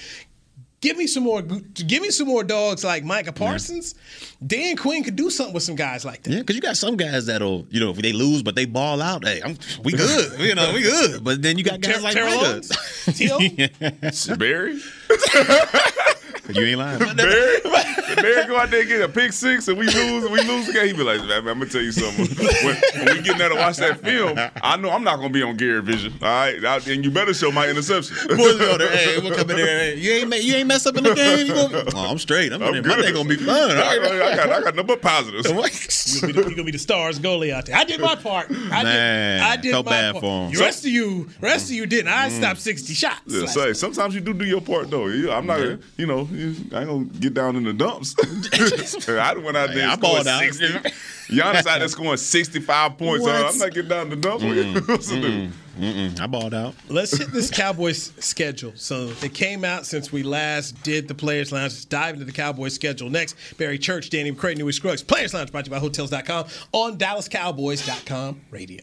Give 0.82 0.96
me 0.96 1.06
some 1.06 1.22
more. 1.22 1.42
Give 1.42 2.02
me 2.02 2.10
some 2.10 2.26
more 2.26 2.42
dogs 2.42 2.82
like 2.82 3.04
Micah 3.04 3.32
Parsons. 3.32 3.94
Dan 4.44 4.76
Quinn 4.76 5.04
could 5.04 5.14
do 5.14 5.30
something 5.30 5.54
with 5.54 5.62
some 5.62 5.76
guys 5.76 6.04
like 6.04 6.24
that. 6.24 6.30
Yeah, 6.32 6.38
because 6.40 6.56
you 6.56 6.60
got 6.60 6.76
some 6.76 6.96
guys 6.96 7.26
that'll, 7.26 7.64
you 7.70 7.78
know, 7.78 7.90
if 7.90 7.98
they 7.98 8.12
lose 8.12 8.42
but 8.42 8.56
they 8.56 8.66
ball 8.66 9.00
out, 9.00 9.24
hey, 9.24 9.40
I'm, 9.44 9.56
we 9.84 9.92
good, 9.92 10.40
you 10.40 10.56
know, 10.56 10.72
we 10.74 10.82
good. 10.82 11.22
But 11.22 11.40
then 11.40 11.56
you 11.56 11.62
got 11.62 11.80
guys 11.80 11.94
Ter- 11.96 12.00
like 12.02 12.14
Terrell 12.14 12.56
Micah. 12.56 13.12
T.O.? 13.12 14.36
Barry, 14.36 14.80
You 16.48 16.64
ain't 16.66 16.78
lying. 16.78 17.00
about 17.02 17.16
that. 17.16 17.62
Barry, 17.64 18.16
Barry 18.16 18.46
go 18.46 18.56
out 18.58 18.70
there 18.70 18.80
and 18.80 18.88
get 18.88 19.00
a 19.00 19.08
pick 19.08 19.32
six, 19.32 19.68
and 19.68 19.78
we 19.78 19.86
lose, 19.86 20.28
we 20.28 20.42
lose 20.42 20.68
again. 20.68 20.86
He 20.88 20.92
be 20.92 21.02
like, 21.02 21.20
"Man, 21.20 21.30
I'm 21.38 21.44
gonna 21.44 21.66
tell 21.66 21.80
you 21.80 21.92
something. 21.92 22.26
When, 22.36 22.76
when 23.06 23.16
we 23.16 23.22
get 23.22 23.38
there 23.38 23.48
to 23.48 23.54
watch 23.54 23.76
that 23.78 24.00
film, 24.00 24.38
I 24.62 24.76
know 24.76 24.90
I'm 24.90 25.04
not 25.04 25.16
gonna 25.16 25.30
be 25.30 25.42
on 25.42 25.56
Gary 25.56 25.80
Vision. 25.82 26.12
All 26.20 26.28
right, 26.28 26.62
I- 26.64 26.76
and 26.90 27.04
you 27.04 27.10
better 27.10 27.32
show 27.32 27.52
my 27.52 27.68
interception. 27.68 28.16
Boys 28.36 28.58
go 28.58 28.76
there, 28.76 28.90
hey, 28.90 29.18
we'll 29.20 29.34
come 29.34 29.50
in 29.50 29.56
there. 29.56 29.66
Hey, 29.66 29.94
you 29.96 30.10
ain't 30.12 30.28
ma- 30.28 30.36
you 30.36 30.54
ain't 30.56 30.66
mess 30.68 30.84
up 30.86 30.96
in 30.96 31.04
the 31.04 31.14
game. 31.14 31.46
You 31.46 31.54
gonna, 31.54 31.84
oh, 31.94 32.10
I'm 32.10 32.18
straight. 32.18 32.52
I'm, 32.52 32.62
I'm 32.62 32.74
in 32.74 32.82
there. 32.82 32.90
My 32.90 32.96
good. 32.96 33.02
day 33.06 33.12
gonna 33.12 33.28
be 33.28 33.36
fun. 33.36 33.70
I. 33.70 33.92
I 33.92 33.96
got, 34.36 34.50
I 34.50 34.60
got 34.62 34.74
nothing 34.74 34.86
but 34.86 35.00
positives. 35.02 35.46
You're 35.46 35.54
gonna, 35.56 35.68
be 35.68 36.32
the, 36.32 36.40
you're 36.40 36.50
gonna 36.50 36.64
be 36.64 36.70
the 36.72 36.78
stars 36.78 37.18
goalie 37.20 37.52
out 37.52 37.66
there. 37.66 37.76
I 37.76 37.84
did 37.84 38.00
my 38.00 38.16
part. 38.16 38.50
I 38.50 38.82
Man, 38.82 39.38
did. 39.40 39.46
I 39.46 39.56
did 39.56 39.70
felt 39.72 39.86
my 39.86 39.92
bad 39.92 40.12
part. 40.14 40.22
for 40.22 40.46
him. 40.48 40.52
The 40.52 40.58
rest 40.60 40.84
of 40.84 40.90
you, 40.90 41.28
rest 41.40 41.66
of 41.70 41.76
you 41.76 41.86
didn't. 41.86 42.08
I 42.12 42.28
stopped 42.28 42.60
sixty 42.60 42.94
shots. 42.94 43.20
Yeah, 43.26 43.46
say 43.46 43.72
sometimes 43.72 44.14
you 44.14 44.20
do 44.20 44.34
do 44.34 44.44
your 44.44 44.60
part 44.60 44.90
though. 44.90 45.06
You- 45.06 45.30
I'm 45.32 45.46
not, 45.46 45.60
you 45.96 46.06
know, 46.06 46.28
you- 46.30 46.31
I 46.32 46.36
ain't 46.36 46.70
gonna 46.70 47.04
get 47.04 47.34
down 47.34 47.56
in 47.56 47.64
the 47.64 47.72
dumps. 47.72 48.14
I 49.08 49.34
went 49.34 49.56
out 49.56 49.68
there 49.70 49.80
Hey, 49.80 49.84
I 49.84 49.96
balled 49.96 50.26
out. 50.26 50.40
60. 50.40 50.66
Giannis 51.28 51.66
out 51.66 51.78
there 51.78 51.88
scoring 51.88 52.16
65 52.16 52.98
points. 52.98 53.26
Uh, 53.26 53.48
I'm 53.50 53.58
not 53.58 53.72
getting 53.72 53.88
down 53.88 54.10
in 54.10 54.10
the 54.10 54.16
dumps. 54.16 54.44
What's 54.88 55.08
to 55.08 55.20
do? 55.20 55.50
Mm-mm, 55.78 56.20
I 56.20 56.26
balled 56.26 56.52
out. 56.52 56.74
Let's 56.88 57.16
hit 57.16 57.32
this 57.32 57.50
Cowboys 57.50 58.12
schedule. 58.18 58.72
So 58.76 59.12
it 59.22 59.32
came 59.32 59.64
out 59.64 59.86
since 59.86 60.12
we 60.12 60.22
last 60.22 60.82
did 60.82 61.08
the 61.08 61.14
Players 61.14 61.50
Lounge. 61.52 61.72
Let's 61.72 61.84
dive 61.86 62.14
into 62.14 62.26
the 62.26 62.32
Cowboys 62.32 62.74
schedule 62.74 63.08
next. 63.08 63.36
Barry 63.56 63.78
Church, 63.78 64.10
Danny 64.10 64.32
McCray, 64.32 64.56
Newy 64.56 64.72
Scruggs. 64.72 65.02
Players 65.02 65.32
Lounge 65.32 65.50
brought 65.50 65.64
to 65.64 65.70
you 65.70 65.76
by 65.76 65.80
Hotels.com 65.80 66.46
on 66.72 66.98
DallasCowboys.com 66.98 68.40
radio. 68.50 68.82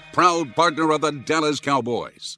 proud 0.13 0.55
partner 0.55 0.91
of 0.91 1.01
the 1.01 1.11
Dallas 1.11 1.59
Cowboys. 1.59 2.37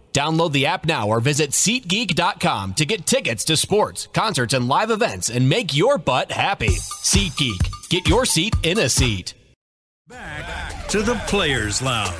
Download 0.13 0.51
the 0.51 0.65
app 0.65 0.85
now 0.85 1.07
or 1.07 1.19
visit 1.19 1.51
SeatGeek.com 1.51 2.73
to 2.75 2.85
get 2.85 3.05
tickets 3.05 3.43
to 3.45 3.57
sports, 3.57 4.07
concerts, 4.13 4.53
and 4.53 4.67
live 4.67 4.91
events 4.91 5.29
and 5.29 5.47
make 5.47 5.75
your 5.75 5.97
butt 5.97 6.31
happy. 6.31 6.69
SeatGeek. 6.69 7.89
Get 7.89 8.07
your 8.07 8.25
seat 8.25 8.55
in 8.63 8.79
a 8.79 8.89
seat. 8.89 9.33
Back 10.07 10.87
to 10.89 11.01
the 11.01 11.15
Players 11.27 11.81
Lounge. 11.81 12.15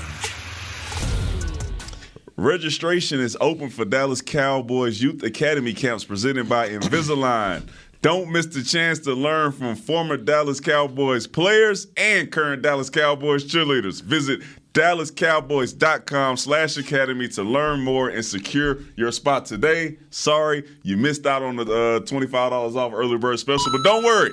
Registration 2.37 3.19
is 3.19 3.37
open 3.39 3.69
for 3.69 3.85
Dallas 3.85 4.21
Cowboys 4.21 5.01
Youth 5.01 5.21
Academy 5.21 5.73
camps 5.73 6.03
presented 6.03 6.49
by 6.49 6.69
Invisalign. 6.69 7.69
Don't 8.01 8.31
miss 8.31 8.47
the 8.47 8.63
chance 8.63 8.97
to 8.99 9.13
learn 9.13 9.51
from 9.51 9.75
former 9.75 10.17
Dallas 10.17 10.59
Cowboys 10.59 11.27
players 11.27 11.85
and 11.97 12.31
current 12.31 12.63
Dallas 12.63 12.89
Cowboys 12.89 13.45
cheerleaders. 13.45 14.01
Visit 14.01 14.41
dallascowboys.com 14.73 16.37
slash 16.37 16.77
academy 16.77 17.27
to 17.29 17.43
learn 17.43 17.81
more 17.81 18.09
and 18.09 18.23
secure 18.23 18.79
your 18.95 19.11
spot 19.11 19.45
today. 19.45 19.97
Sorry, 20.09 20.63
you 20.83 20.97
missed 20.97 21.25
out 21.25 21.41
on 21.43 21.55
the 21.55 21.63
uh, 21.63 21.99
$25 22.01 22.75
off 22.75 22.93
early 22.93 23.17
bird 23.17 23.39
special, 23.39 23.71
but 23.71 23.83
don't 23.83 24.03
worry. 24.03 24.31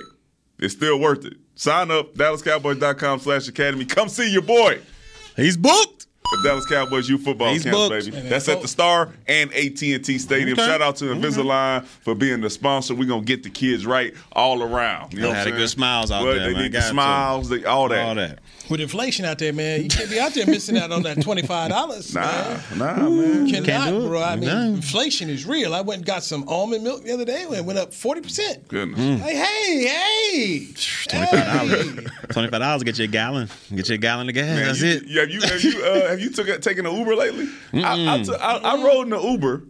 It's 0.58 0.74
still 0.74 0.98
worth 0.98 1.24
it. 1.24 1.34
Sign 1.54 1.90
up, 1.90 2.14
dallascowboys.com 2.14 3.20
slash 3.20 3.48
academy. 3.48 3.84
Come 3.84 4.08
see 4.08 4.30
your 4.32 4.42
boy. 4.42 4.80
He's 5.36 5.56
booked. 5.56 6.06
The 6.30 6.40
Dallas 6.44 6.66
Cowboys 6.66 7.08
youth 7.08 7.22
football 7.24 7.50
He's 7.54 7.62
camps, 7.62 7.78
booked. 7.88 8.04
baby. 8.12 8.28
That's 8.28 8.50
at 8.50 8.60
the 8.60 8.68
Star 8.68 9.08
and 9.26 9.50
AT&T 9.54 10.18
Stadium. 10.18 10.58
Okay. 10.58 10.66
Shout 10.66 10.82
out 10.82 10.96
to 10.96 11.06
Invisalign 11.06 11.86
for 11.86 12.14
being 12.14 12.42
the 12.42 12.50
sponsor. 12.50 12.94
We're 12.94 13.08
gonna 13.08 13.22
get 13.22 13.44
the 13.44 13.48
kids 13.48 13.86
right 13.86 14.12
all 14.32 14.62
around. 14.62 15.14
You 15.14 15.20
know 15.20 15.28
They 15.28 15.28
what 15.28 15.36
had 15.38 15.46
I'm 15.46 15.52
a 15.54 15.56
saying? 15.56 15.62
good 15.62 15.70
smiles 15.70 16.10
out 16.10 16.24
Well, 16.24 16.34
there, 16.34 16.48
They 16.48 16.52
man. 16.52 16.62
need 16.64 16.72
the 16.72 16.82
smiles, 16.82 17.48
they, 17.48 17.64
all 17.64 17.88
that. 17.88 18.06
All 18.06 18.14
that. 18.16 18.40
With 18.70 18.80
inflation 18.80 19.24
out 19.24 19.38
there, 19.38 19.52
man, 19.52 19.82
you 19.82 19.88
can't 19.88 20.10
be 20.10 20.20
out 20.20 20.34
there 20.34 20.46
missing 20.46 20.76
out 20.76 20.92
on 20.92 21.02
that 21.04 21.22
twenty 21.22 21.42
five 21.42 21.70
dollars. 21.70 22.14
Nah, 22.14 22.20
man. 22.20 22.60
nah, 22.76 23.08
man. 23.08 23.46
You 23.46 23.62
cannot, 23.62 23.88
do 23.88 24.04
it. 24.04 24.08
bro. 24.08 24.22
I 24.22 24.36
mean, 24.36 24.48
No. 24.48 24.60
inflation 24.62 25.30
is 25.30 25.46
real. 25.46 25.74
I 25.74 25.80
went 25.80 25.98
and 26.00 26.06
got 26.06 26.22
some 26.22 26.46
almond 26.48 26.84
milk 26.84 27.02
the 27.04 27.12
other 27.12 27.24
day 27.24 27.44
and 27.44 27.54
it 27.54 27.64
went 27.64 27.78
up 27.78 27.94
forty 27.94 28.20
percent. 28.20 28.68
Goodness. 28.68 29.20
Hey, 29.22 29.36
hey, 29.36 29.86
hey! 29.86 30.66
Twenty-five 31.08 31.46
dollars. 31.46 32.10
Twenty-five 32.30 32.60
dollars 32.60 32.82
get 32.82 32.98
you 32.98 33.04
a 33.04 33.08
gallon. 33.08 33.48
Get 33.74 33.88
you 33.88 33.94
a 33.94 33.98
gallon 33.98 34.28
of 34.28 34.34
gas. 34.34 34.46
Man, 34.46 34.66
That's 34.66 34.80
you, 34.82 34.88
it. 34.88 35.04
you- 35.04 35.20
Have 35.20 35.30
you 35.30 35.40
have 35.40 35.62
you 35.62 35.82
uh, 35.84 36.08
have 36.10 36.20
you 36.20 36.30
took 36.30 36.60
taken 36.60 36.84
an 36.84 36.94
Uber 36.94 37.16
lately? 37.16 37.48
I, 37.72 38.16
I, 38.18 38.22
took, 38.22 38.40
I, 38.40 38.56
I 38.58 38.84
rode 38.84 39.02
in 39.04 39.10
the 39.10 39.20
Uber, 39.20 39.62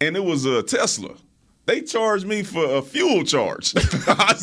and 0.00 0.16
it 0.16 0.24
was 0.24 0.44
a 0.46 0.62
Tesla. 0.62 1.14
They 1.66 1.82
charged 1.82 2.26
me 2.26 2.42
for 2.42 2.64
a 2.64 2.82
fuel 2.82 3.22
charge. 3.24 3.74
I, 3.76 4.34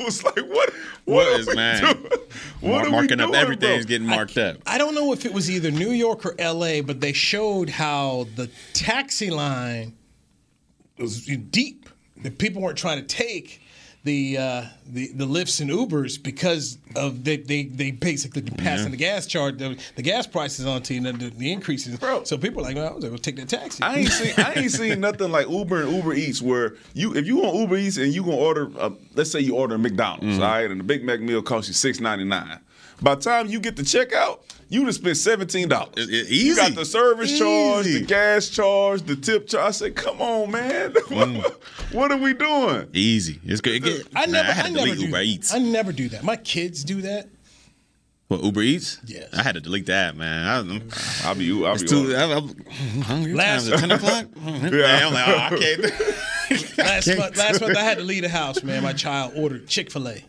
was, 0.00 0.24
like, 0.24 0.36
"What? 0.36 0.48
What, 0.48 0.72
What 1.04 1.26
are 1.28 1.50
we 1.50 1.54
man? 1.54 1.80
doing? 1.82 1.96
What 2.60 2.70
Mar- 2.70 2.80
are 2.80 2.84
we 2.86 2.90
marking 2.90 3.20
up 3.20 3.28
doing, 3.28 3.34
everything's 3.40 3.84
bro? 3.84 3.88
getting 3.90 4.06
marked 4.08 4.36
up. 4.38 4.56
I 4.66 4.78
don't 4.78 4.94
know 4.94 5.12
if 5.12 5.24
it 5.24 5.32
was 5.32 5.50
either 5.50 5.70
New 5.70 5.90
York 5.90 6.24
or 6.26 6.34
L.A., 6.38 6.80
but 6.80 7.00
they 7.00 7.12
showed 7.12 7.68
how 7.68 8.26
the 8.34 8.50
taxi 8.72 9.30
line 9.30 9.94
was 10.98 11.26
deep. 11.26 11.88
The 12.16 12.30
people 12.30 12.62
weren't 12.62 12.78
trying 12.78 12.98
to 13.00 13.06
take 13.06 13.60
the 14.06 14.38
uh, 14.38 14.64
the 14.86 15.08
the 15.12 15.26
Lyfts 15.26 15.60
and 15.60 15.68
Ubers 15.68 16.22
because 16.22 16.78
of 16.94 17.24
they 17.24 17.36
they, 17.36 17.64
they 17.64 17.90
basically 17.90 18.40
passing 18.40 18.92
the 18.92 18.96
gas 18.96 19.26
charge 19.26 19.58
the, 19.58 19.76
the 19.96 20.02
gas 20.02 20.26
prices 20.26 20.64
on 20.64 20.82
to 20.82 20.94
you 20.94 21.00
know, 21.00 21.12
the, 21.12 21.28
the 21.30 21.52
increases. 21.52 21.98
Bro. 21.98 22.24
So 22.24 22.38
people 22.38 22.60
are 22.60 22.64
like, 22.64 22.76
well, 22.76 22.88
I 22.88 22.92
was 22.92 23.04
going 23.04 23.16
to 23.16 23.20
take 23.20 23.36
that 23.36 23.48
taxi. 23.48 23.82
I 23.82 23.96
ain't 23.96 24.08
seen 24.08 24.32
I 24.38 24.54
ain't 24.54 24.70
seen 24.70 25.00
nothing 25.00 25.30
like 25.30 25.48
Uber 25.50 25.82
and 25.82 25.92
Uber 25.92 26.14
Eats 26.14 26.40
where 26.40 26.76
you 26.94 27.14
if 27.14 27.26
you 27.26 27.44
on 27.44 27.54
Uber 27.56 27.76
Eats 27.76 27.96
and 27.96 28.14
you 28.14 28.22
gonna 28.22 28.36
order 28.36 28.70
uh, 28.78 28.90
let's 29.14 29.30
say 29.30 29.40
you 29.40 29.56
order 29.56 29.74
a 29.74 29.78
McDonald's, 29.78 30.38
all 30.38 30.44
right, 30.44 30.70
and 30.70 30.80
the 30.80 30.84
Big 30.84 31.04
Mac 31.04 31.20
meal 31.20 31.42
costs 31.42 31.68
you 31.68 31.74
six 31.74 32.00
ninety 32.00 32.24
nine. 32.24 32.60
By 33.02 33.16
the 33.16 33.20
time 33.20 33.48
you 33.48 33.60
get 33.60 33.76
the 33.76 33.82
checkout, 33.82 34.38
you 34.68 34.84
just 34.86 35.00
spent 35.00 35.16
seventeen 35.16 35.68
dollars. 35.68 35.94
It- 35.96 36.10
it- 36.10 36.28
You 36.28 36.56
got 36.56 36.74
the 36.74 36.84
service 36.84 37.38
charge, 37.38 37.84
the 37.86 38.00
gas 38.00 38.48
charge, 38.48 39.02
the 39.02 39.16
tip 39.16 39.46
charge. 39.48 39.64
I 39.68 39.70
said, 39.70 39.94
come 39.96 40.20
on, 40.20 40.50
man, 40.50 40.92
mm. 40.94 41.42
what 41.92 42.10
are 42.12 42.16
we 42.18 42.34
doing? 42.34 42.88
Easy. 42.92 43.40
It's 43.44 43.60
good. 43.60 43.76
It 43.76 43.80
get, 43.84 44.06
I 44.14 44.26
nah, 44.26 44.32
never, 44.32 44.48
I 44.48 44.52
had 44.52 44.66
I 44.66 44.68
to 44.68 44.74
never 44.74 44.86
delete 44.86 44.98
do 45.00 45.06
Uber 45.06 45.16
that. 45.18 45.24
Eats. 45.24 45.54
I 45.54 45.58
never 45.58 45.92
do 45.92 46.08
that. 46.10 46.22
My 46.24 46.36
kids 46.36 46.84
do 46.84 47.00
that. 47.02 47.28
What 48.28 48.42
Uber 48.42 48.60
Eats? 48.62 48.98
Yes. 49.06 49.32
I 49.32 49.42
had 49.44 49.54
to 49.54 49.60
delete 49.60 49.86
that, 49.86 50.16
man. 50.16 50.46
I, 50.48 50.58
I'm, 50.58 50.88
I'll 51.22 51.34
be 51.36 51.48
I'll 51.64 51.74
it's 51.74 51.82
be 51.82 51.88
too. 51.88 51.98
ordering. 52.12 52.32
I'm, 52.32 52.64
I'm 52.96 53.02
hungry. 53.02 53.34
Last- 53.34 53.68
Ten 53.68 53.92
o'clock. 53.92 54.26
yeah. 54.36 55.06
I'm 55.06 55.14
like, 55.14 55.28
oh, 55.28 55.38
I 55.38 55.48
can't. 55.58 56.18
Last 56.78 57.08
month, 57.16 57.36
last 57.36 57.60
month 57.60 57.76
I 57.76 57.82
had 57.82 57.98
to 57.98 58.04
leave 58.04 58.22
the 58.22 58.28
house, 58.28 58.62
man. 58.62 58.82
My 58.84 58.92
child 58.92 59.32
ordered 59.36 59.66
Chick 59.66 59.90
Fil 59.90 60.08
A. 60.08 60.24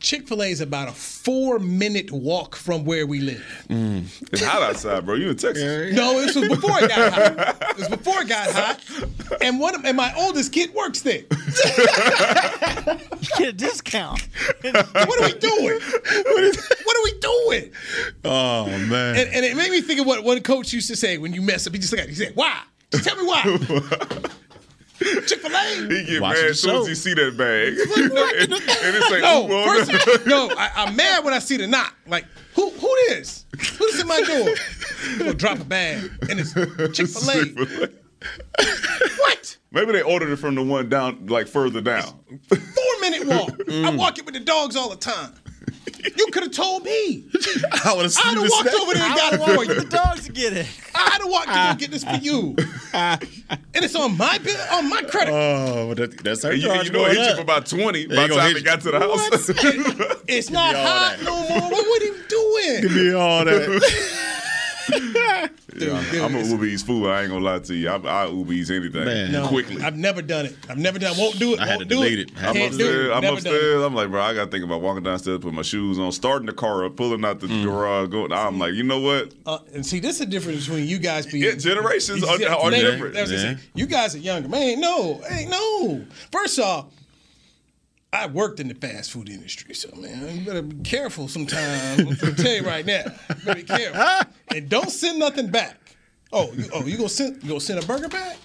Chick 0.00 0.28
Fil 0.28 0.42
A 0.42 0.46
is 0.50 0.60
about 0.60 0.88
a 0.88 0.92
four-minute 0.92 2.10
walk 2.12 2.56
from 2.56 2.84
where 2.84 3.06
we 3.06 3.20
live. 3.20 3.66
Mm. 3.68 4.04
It's 4.32 4.42
hot 4.42 4.62
outside, 4.62 5.04
bro. 5.06 5.14
You 5.14 5.30
in 5.30 5.36
Texas? 5.36 5.94
No, 5.94 6.20
this 6.20 6.34
was 6.34 6.48
before 6.48 6.78
it 6.82 6.88
got 6.88 7.12
hot. 7.12 7.56
It 7.76 7.78
was 7.78 7.88
before 7.88 8.22
it 8.22 8.28
got 8.28 8.50
hot. 8.50 8.80
And 9.42 9.60
one 9.60 9.74
of, 9.74 9.84
and 9.84 9.96
my 9.96 10.12
oldest 10.16 10.52
kid 10.52 10.72
works 10.72 11.02
there. 11.02 11.22
Get 13.36 13.48
a 13.48 13.52
discount. 13.52 14.26
What 14.62 15.20
are 15.20 15.26
we 15.26 15.38
doing? 15.38 15.80
What, 15.80 16.44
is, 16.44 16.72
what 16.84 16.96
are 16.96 17.02
we 17.04 17.18
doing? 17.20 17.72
oh 18.24 18.66
man. 18.66 19.16
And, 19.16 19.28
and 19.34 19.44
it 19.44 19.56
made 19.56 19.70
me 19.70 19.80
think 19.82 20.00
of 20.00 20.06
what 20.06 20.24
one 20.24 20.40
coach 20.42 20.72
used 20.72 20.88
to 20.88 20.96
say 20.96 21.18
when 21.18 21.32
you 21.34 21.42
mess 21.42 21.66
up. 21.66 21.72
He 21.74 21.78
just 21.78 21.92
like. 21.96 22.08
He 22.08 22.14
said, 22.14 22.32
"Why? 22.34 22.62
Just 22.90 23.04
tell 23.04 23.16
me 23.16 23.26
why." 23.26 23.58
Chick 25.26 25.40
Fil 25.40 25.54
A. 25.54 25.88
He 25.94 26.04
get 26.04 26.22
Watch 26.22 26.36
mad 26.36 26.44
the 26.44 26.48
as 26.50 26.60
soon 26.60 26.70
as 26.76 26.82
show. 26.82 26.86
he 26.86 26.94
see 26.94 27.14
that 27.14 27.36
bag. 27.36 27.74
and, 27.96 28.52
and 28.52 28.96
it's 28.96 29.10
like, 29.10 29.22
No, 29.22 29.42
Uber 29.42 29.84
first, 29.84 30.26
no, 30.26 30.50
I, 30.56 30.70
I'm 30.76 30.96
mad 30.96 31.24
when 31.24 31.34
I 31.34 31.38
see 31.38 31.56
the 31.56 31.66
knock. 31.66 31.94
Like, 32.06 32.24
who 32.54 32.70
who 32.70 32.94
this? 33.08 33.44
Who's 33.78 34.00
in 34.00 34.06
my 34.06 34.20
door? 34.22 34.48
He'll 35.18 35.34
drop 35.34 35.60
a 35.60 35.64
bag 35.64 36.10
and 36.30 36.40
it's 36.40 36.54
Chick 36.96 37.08
Fil 37.08 37.30
A. 37.30 37.88
What? 39.18 39.56
Maybe 39.72 39.92
they 39.92 40.02
ordered 40.02 40.30
it 40.30 40.36
from 40.36 40.54
the 40.54 40.62
one 40.62 40.88
down, 40.88 41.26
like 41.26 41.46
further 41.48 41.80
down. 41.80 42.18
Four 42.48 43.00
minute 43.00 43.26
walk. 43.26 43.60
I 43.70 43.94
walk 43.94 44.18
in 44.18 44.24
with 44.24 44.34
the 44.34 44.40
dogs 44.40 44.74
all 44.76 44.88
the 44.88 44.96
time. 44.96 45.32
You 46.16 46.26
could 46.30 46.42
have 46.44 46.52
told 46.52 46.84
me. 46.84 47.24
I 47.84 47.92
would 47.94 48.04
have 48.04 48.16
I'd 48.24 48.34
have 48.38 48.48
walked 48.50 48.74
over 48.74 48.94
there 48.94 49.02
and 49.04 49.16
got 49.16 49.32
it 49.34 49.40
for 49.40 49.64
you. 49.64 49.80
the 49.80 49.86
dogs 49.86 50.26
to 50.26 50.32
get 50.32 50.52
it. 50.52 50.66
I'd 50.94 51.20
have 51.20 51.28
walked 51.30 51.48
in 51.48 51.54
and 51.56 51.78
get 51.78 51.90
this 51.90 52.04
for 52.04 52.16
you. 52.16 52.54
and 52.92 53.20
it's 53.74 53.94
on 53.96 54.16
my 54.16 54.38
bill, 54.38 54.56
on 54.72 54.88
my 54.88 55.02
credit. 55.02 55.32
Oh, 55.32 55.88
but 55.88 55.96
that, 55.98 56.18
that's 56.24 56.44
our 56.44 56.52
And 56.52 56.60
you, 56.62 56.68
charge 56.68 56.86
you 56.86 56.92
know, 56.92 57.00
it 57.06 57.14
going 57.14 57.16
hit 57.16 57.30
you 57.30 57.36
for 57.36 57.42
about 57.42 57.66
20 57.66 58.06
by 58.06 58.14
They 58.14 58.28
the 58.28 58.34
time 58.34 58.48
hit 58.48 58.56
it 58.58 58.64
got 58.64 58.80
to 58.82 58.90
the 58.90 58.98
house. 59.00 59.50
it's 60.28 60.50
not 60.50 60.74
hot 60.76 61.16
that. 61.18 61.24
no 61.24 61.36
more. 61.48 61.70
What, 61.70 61.86
what 61.86 62.02
are 62.02 62.04
you 62.04 62.16
doing? 62.28 62.82
Give 62.82 62.92
me 62.94 63.12
all 63.12 63.44
that. 63.46 64.35
Yeah, 64.88 65.48
dude, 66.10 66.22
I'm 66.22 66.34
a 66.34 66.42
Uber 66.42 66.64
Eats 66.64 66.82
fool. 66.82 67.10
I 67.10 67.22
ain't 67.22 67.30
gonna 67.30 67.44
lie 67.44 67.58
to 67.58 67.74
you. 67.74 67.88
I, 67.90 67.96
I 67.96 68.28
Uber 68.28 68.52
Eats 68.52 68.70
anything 68.70 69.04
Man. 69.04 69.32
No, 69.32 69.46
quickly. 69.48 69.82
I've 69.82 69.96
never 69.96 70.22
done 70.22 70.46
it. 70.46 70.56
I've 70.70 70.78
never 70.78 70.98
done. 70.98 71.12
it. 71.14 71.18
Won't 71.18 71.38
do 71.38 71.52
it. 71.54 71.60
I 71.60 71.66
had 71.66 71.76
won't 71.76 71.80
to 71.82 71.84
do 71.88 71.94
delete 71.96 72.18
it. 72.20 72.30
it. 72.30 72.36
I'm 72.38 72.54
Can't 72.54 72.56
do 72.56 72.64
upstairs. 72.66 73.08
it. 73.08 73.12
I'm 73.12 73.20
Never 73.22 73.34
upstairs. 73.34 73.82
I'm 73.82 73.94
like, 73.94 74.10
bro, 74.10 74.22
I 74.22 74.34
gotta 74.34 74.50
think 74.50 74.64
about 74.64 74.80
walking 74.80 75.02
downstairs, 75.02 75.38
put 75.40 75.52
my 75.52 75.62
shoes 75.62 75.98
on, 75.98 76.12
starting 76.12 76.46
the 76.46 76.52
car 76.52 76.84
up, 76.84 76.96
pulling 76.96 77.24
out 77.24 77.40
the 77.40 77.48
garage, 77.48 78.08
going. 78.10 78.32
I'm 78.32 78.58
like, 78.58 78.74
you 78.74 78.84
know 78.84 79.00
what? 79.00 79.32
Uh, 79.44 79.58
and 79.74 79.84
see, 79.84 79.98
this 80.00 80.12
is 80.14 80.18
the 80.20 80.26
difference 80.26 80.66
between 80.66 80.86
you 80.86 80.98
guys 80.98 81.26
being 81.26 81.44
Yeah, 81.44 81.54
generations 81.56 82.22
are- 82.24 82.30
are 82.48 82.70
they- 82.70 82.80
different. 82.80 83.14
that's 83.14 83.30
Yeah. 83.32 83.56
You 83.74 83.86
guys 83.86 84.14
are 84.14 84.18
younger, 84.18 84.48
man. 84.48 84.80
No, 84.80 85.20
ain't 85.30 85.50
no. 85.50 86.04
First 86.32 86.58
off, 86.58 86.86
I 88.12 88.26
worked 88.26 88.60
in 88.60 88.68
the 88.68 88.74
fast 88.74 89.10
food 89.10 89.28
industry, 89.28 89.74
so 89.74 89.94
man, 89.96 90.38
you 90.38 90.44
better 90.46 90.62
be 90.62 90.82
careful 90.82 91.28
sometimes. 91.28 92.00
I'm 92.00 92.14
gonna 92.14 92.34
tell 92.34 92.54
you 92.54 92.62
right 92.62 92.86
now, 92.86 93.04
you 93.28 93.34
better 93.44 93.54
be 93.54 93.62
careful, 93.64 94.32
and 94.54 94.68
don't 94.68 94.90
send 94.90 95.18
nothing 95.18 95.50
back. 95.50 95.76
Oh, 96.32 96.52
you, 96.52 96.64
oh, 96.72 96.84
you 96.86 96.96
gonna 96.96 97.08
send 97.08 97.42
you 97.42 97.48
gonna 97.48 97.60
send 97.60 97.82
a 97.82 97.86
burger 97.86 98.08
back? 98.08 98.38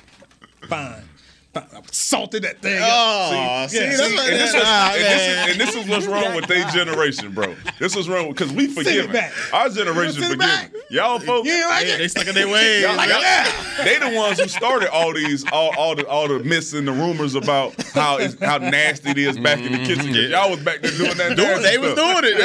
Fine. 0.68 1.04
Fine. 1.54 1.66
I 1.76 1.82
salted 1.92 2.44
that 2.44 2.62
thing. 2.62 2.82
up. 2.82 2.88
Oh, 2.90 3.68
see, 3.68 3.78
Yeah, 3.78 3.88
that's 3.98 4.08
see, 4.08 4.18
And 4.18 4.40
this, 4.40 4.54
was, 4.54 4.64
ah, 4.66 4.94
and, 4.94 5.02
this 5.04 5.22
is, 5.22 5.52
and 5.52 5.62
this 5.62 5.76
is 5.76 5.90
what's 5.90 6.06
wrong 6.08 6.34
with 6.36 6.48
their 6.48 6.66
generation, 6.70 7.34
bro. 7.34 7.54
This 7.78 7.94
was 7.94 8.08
wrong 8.08 8.30
because 8.30 8.54
we 8.54 8.68
forgive 8.68 9.12
back. 9.12 9.34
Our 9.54 9.68
generation 9.70 10.22
Send 10.22 10.42
it 10.42 10.46
forgive. 10.70 10.82
Y'all 10.90 11.20
folks. 11.20 11.48
You 11.48 11.54
ain't 11.56 11.68
like 11.68 11.88
Yeah, 11.88 11.98
they 11.98 12.08
stuck 12.08 12.28
in 12.28 12.36
their 12.36 12.48
ways. 12.48 12.84
Y'all, 12.84 12.96
y'all- 12.96 13.84
they 13.84 14.00
the 14.00 14.16
ones 14.16 14.40
who 14.40 14.48
started 14.48 14.90
all 14.92 15.14
these, 15.14 15.46
all, 15.52 15.76
all 15.78 15.94
the, 15.96 16.08
all 16.08 16.28
the 16.30 16.40
myths 16.40 16.72
and 16.74 16.88
the 16.88 16.92
rumors 16.94 17.36
about 17.36 17.82
how 17.94 18.18
it's, 18.18 18.40
how 18.42 18.58
nasty 18.58 19.10
it 19.10 19.18
is 19.18 19.38
back 19.38 19.60
in 19.60 19.74
the 19.74 19.80
kitchen. 19.80 20.14
yeah. 20.14 20.28
Y'all 20.40 20.52
was 20.52 20.60
back 20.62 20.82
there 20.82 20.92
doing 20.92 21.18
that. 21.18 21.36
Doing- 21.36 21.50
nasty 21.50 21.64
they 21.64 21.78
was 21.78 21.96
doing 21.96 22.24
it. 22.24 22.40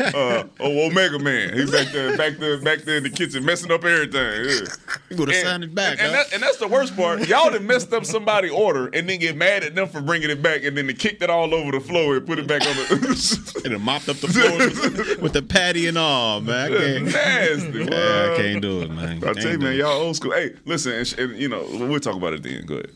Yeah, 0.00 0.10
yeah. 0.12 0.18
Uh, 0.20 0.44
oh, 0.60 0.86
Omega 0.88 1.18
Man, 1.20 1.52
he's 1.56 1.70
back 1.70 1.88
there, 1.92 2.16
back 2.16 2.38
there, 2.38 2.60
back 2.60 2.80
there 2.80 2.96
in 2.96 3.04
the 3.04 3.10
kitchen, 3.10 3.44
messing 3.44 3.70
up 3.70 3.84
everything. 3.84 4.44
Yeah. 4.48 4.66
You 5.10 5.16
would 5.18 5.28
have 5.28 5.36
And- 5.36 5.46
signed 5.46 5.64
it 5.64 5.74
back. 5.76 5.98
and, 6.00 6.08
huh? 6.10 6.12
that, 6.24 6.32
and 6.32 6.42
that's 6.42 6.56
the 6.56 6.66
worst 6.66 6.96
part. 6.96 7.28
Y'all 7.28 7.50
done 7.50 7.66
messed 7.66 7.92
up 7.92 8.04
somebody 8.04 8.31
order 8.40 8.86
and 8.88 9.08
then 9.08 9.18
get 9.18 9.36
mad 9.36 9.62
at 9.64 9.74
them 9.74 9.88
for 9.88 10.00
bringing 10.00 10.30
it 10.30 10.42
back, 10.42 10.64
and 10.64 10.76
then 10.76 10.86
they 10.86 10.94
kicked 10.94 11.22
it 11.22 11.30
all 11.30 11.54
over 11.54 11.72
the 11.72 11.80
floor 11.80 12.16
and 12.16 12.26
put 12.26 12.38
it 12.38 12.46
back 12.46 12.62
on 12.62 12.74
the. 12.76 13.62
and 13.64 13.74
it 13.74 13.78
mopped 13.78 14.08
up 14.08 14.16
the 14.16 14.28
floor 14.28 14.58
with, 14.58 15.20
with 15.20 15.32
the 15.32 15.42
patty 15.42 15.86
and 15.86 15.98
all, 15.98 16.40
man. 16.40 16.72
I 16.72 16.76
can't, 16.78 17.04
nasty. 17.12 17.78
yeah, 17.84 18.32
I 18.32 18.36
can't 18.36 18.62
do 18.62 18.82
it, 18.82 18.90
man. 18.90 19.22
I 19.24 19.32
tell 19.34 19.52
you, 19.52 19.58
man, 19.58 19.76
y'all 19.76 19.92
old 20.00 20.16
school. 20.16 20.32
Hey, 20.32 20.54
listen, 20.64 20.92
and, 20.92 21.18
and, 21.18 21.40
you 21.40 21.48
know, 21.48 21.66
we'll 21.72 22.00
talk 22.00 22.16
about 22.16 22.32
it 22.32 22.42
then. 22.42 22.64
Go 22.66 22.74
ahead. 22.74 22.90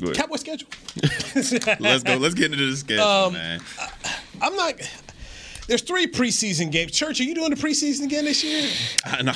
Go 0.00 0.06
ahead. 0.06 0.16
Cowboy 0.16 0.36
schedule. 0.36 0.68
Let's 1.80 2.02
go. 2.02 2.16
Let's 2.16 2.34
get 2.34 2.52
into 2.52 2.70
the 2.70 2.76
schedule, 2.76 3.04
Um, 3.04 3.32
man. 3.34 3.60
I'm 4.42 4.56
not. 4.56 4.74
There's 5.66 5.80
three 5.82 6.06
preseason 6.06 6.70
games. 6.70 6.92
Church, 6.92 7.20
are 7.20 7.24
you 7.24 7.34
doing 7.34 7.50
the 7.50 7.56
preseason 7.56 8.04
again 8.04 8.24
this 8.26 8.44
year? 8.44 8.68
Uh, 9.06 9.22
no, 9.22 9.32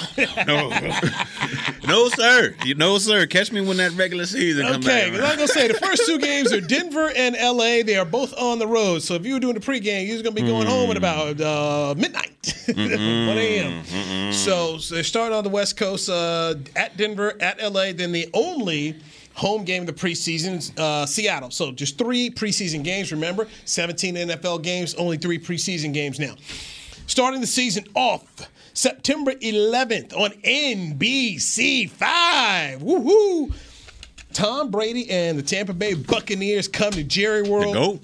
no, 0.46 0.68
no, 1.86 2.08
sir. 2.10 2.54
No, 2.76 2.98
sir. 2.98 3.26
Catch 3.26 3.50
me 3.50 3.62
when 3.62 3.78
that 3.78 3.92
regular 3.92 4.26
season 4.26 4.66
comes 4.66 4.86
Okay, 4.86 5.10
back. 5.10 5.20
I'm 5.22 5.36
gonna 5.36 5.48
say 5.48 5.68
the 5.68 5.74
first 5.74 6.04
two 6.06 6.18
games 6.20 6.52
are 6.52 6.60
Denver 6.60 7.10
and 7.16 7.34
LA. 7.40 7.82
They 7.82 7.96
are 7.96 8.04
both 8.04 8.34
on 8.38 8.58
the 8.58 8.66
road. 8.66 9.02
So 9.02 9.14
if 9.14 9.24
you 9.24 9.34
were 9.34 9.40
doing 9.40 9.54
the 9.54 9.60
pregame, 9.60 10.06
you're 10.06 10.22
gonna 10.22 10.34
be 10.34 10.42
going 10.42 10.66
home 10.66 10.90
at 10.90 10.96
about 10.98 11.40
uh, 11.40 11.94
midnight, 11.96 12.54
1 12.66 12.78
a.m. 12.78 14.32
So, 14.34 14.76
so 14.78 14.94
they 14.94 15.02
start 15.02 15.32
on 15.32 15.44
the 15.44 15.50
West 15.50 15.76
Coast 15.78 16.10
uh, 16.10 16.54
at 16.76 16.96
Denver, 16.98 17.34
at 17.40 17.62
LA. 17.62 17.92
Then 17.92 18.12
the 18.12 18.28
only 18.34 18.96
home 19.38 19.64
game 19.64 19.82
of 19.82 19.86
the 19.86 19.92
preseason 19.92 20.76
uh, 20.78 21.06
Seattle. 21.06 21.50
So 21.50 21.72
just 21.72 21.96
three 21.96 22.28
preseason 22.30 22.82
games. 22.84 23.12
Remember, 23.12 23.46
17 23.64 24.14
NFL 24.16 24.62
games, 24.62 24.94
only 24.96 25.16
three 25.16 25.38
preseason 25.38 25.94
games 25.94 26.18
now. 26.18 26.34
Starting 27.06 27.40
the 27.40 27.46
season 27.46 27.84
off 27.94 28.22
September 28.74 29.32
11th 29.32 30.14
on 30.16 30.30
NBC5. 30.42 31.98
Woohoo! 32.80 33.52
Tom 34.32 34.70
Brady 34.70 35.10
and 35.10 35.38
the 35.38 35.42
Tampa 35.42 35.72
Bay 35.72 35.94
Buccaneers 35.94 36.68
come 36.68 36.92
to 36.92 37.02
Jerry 37.02 37.42
World. 37.42 37.74
Go. 37.74 38.00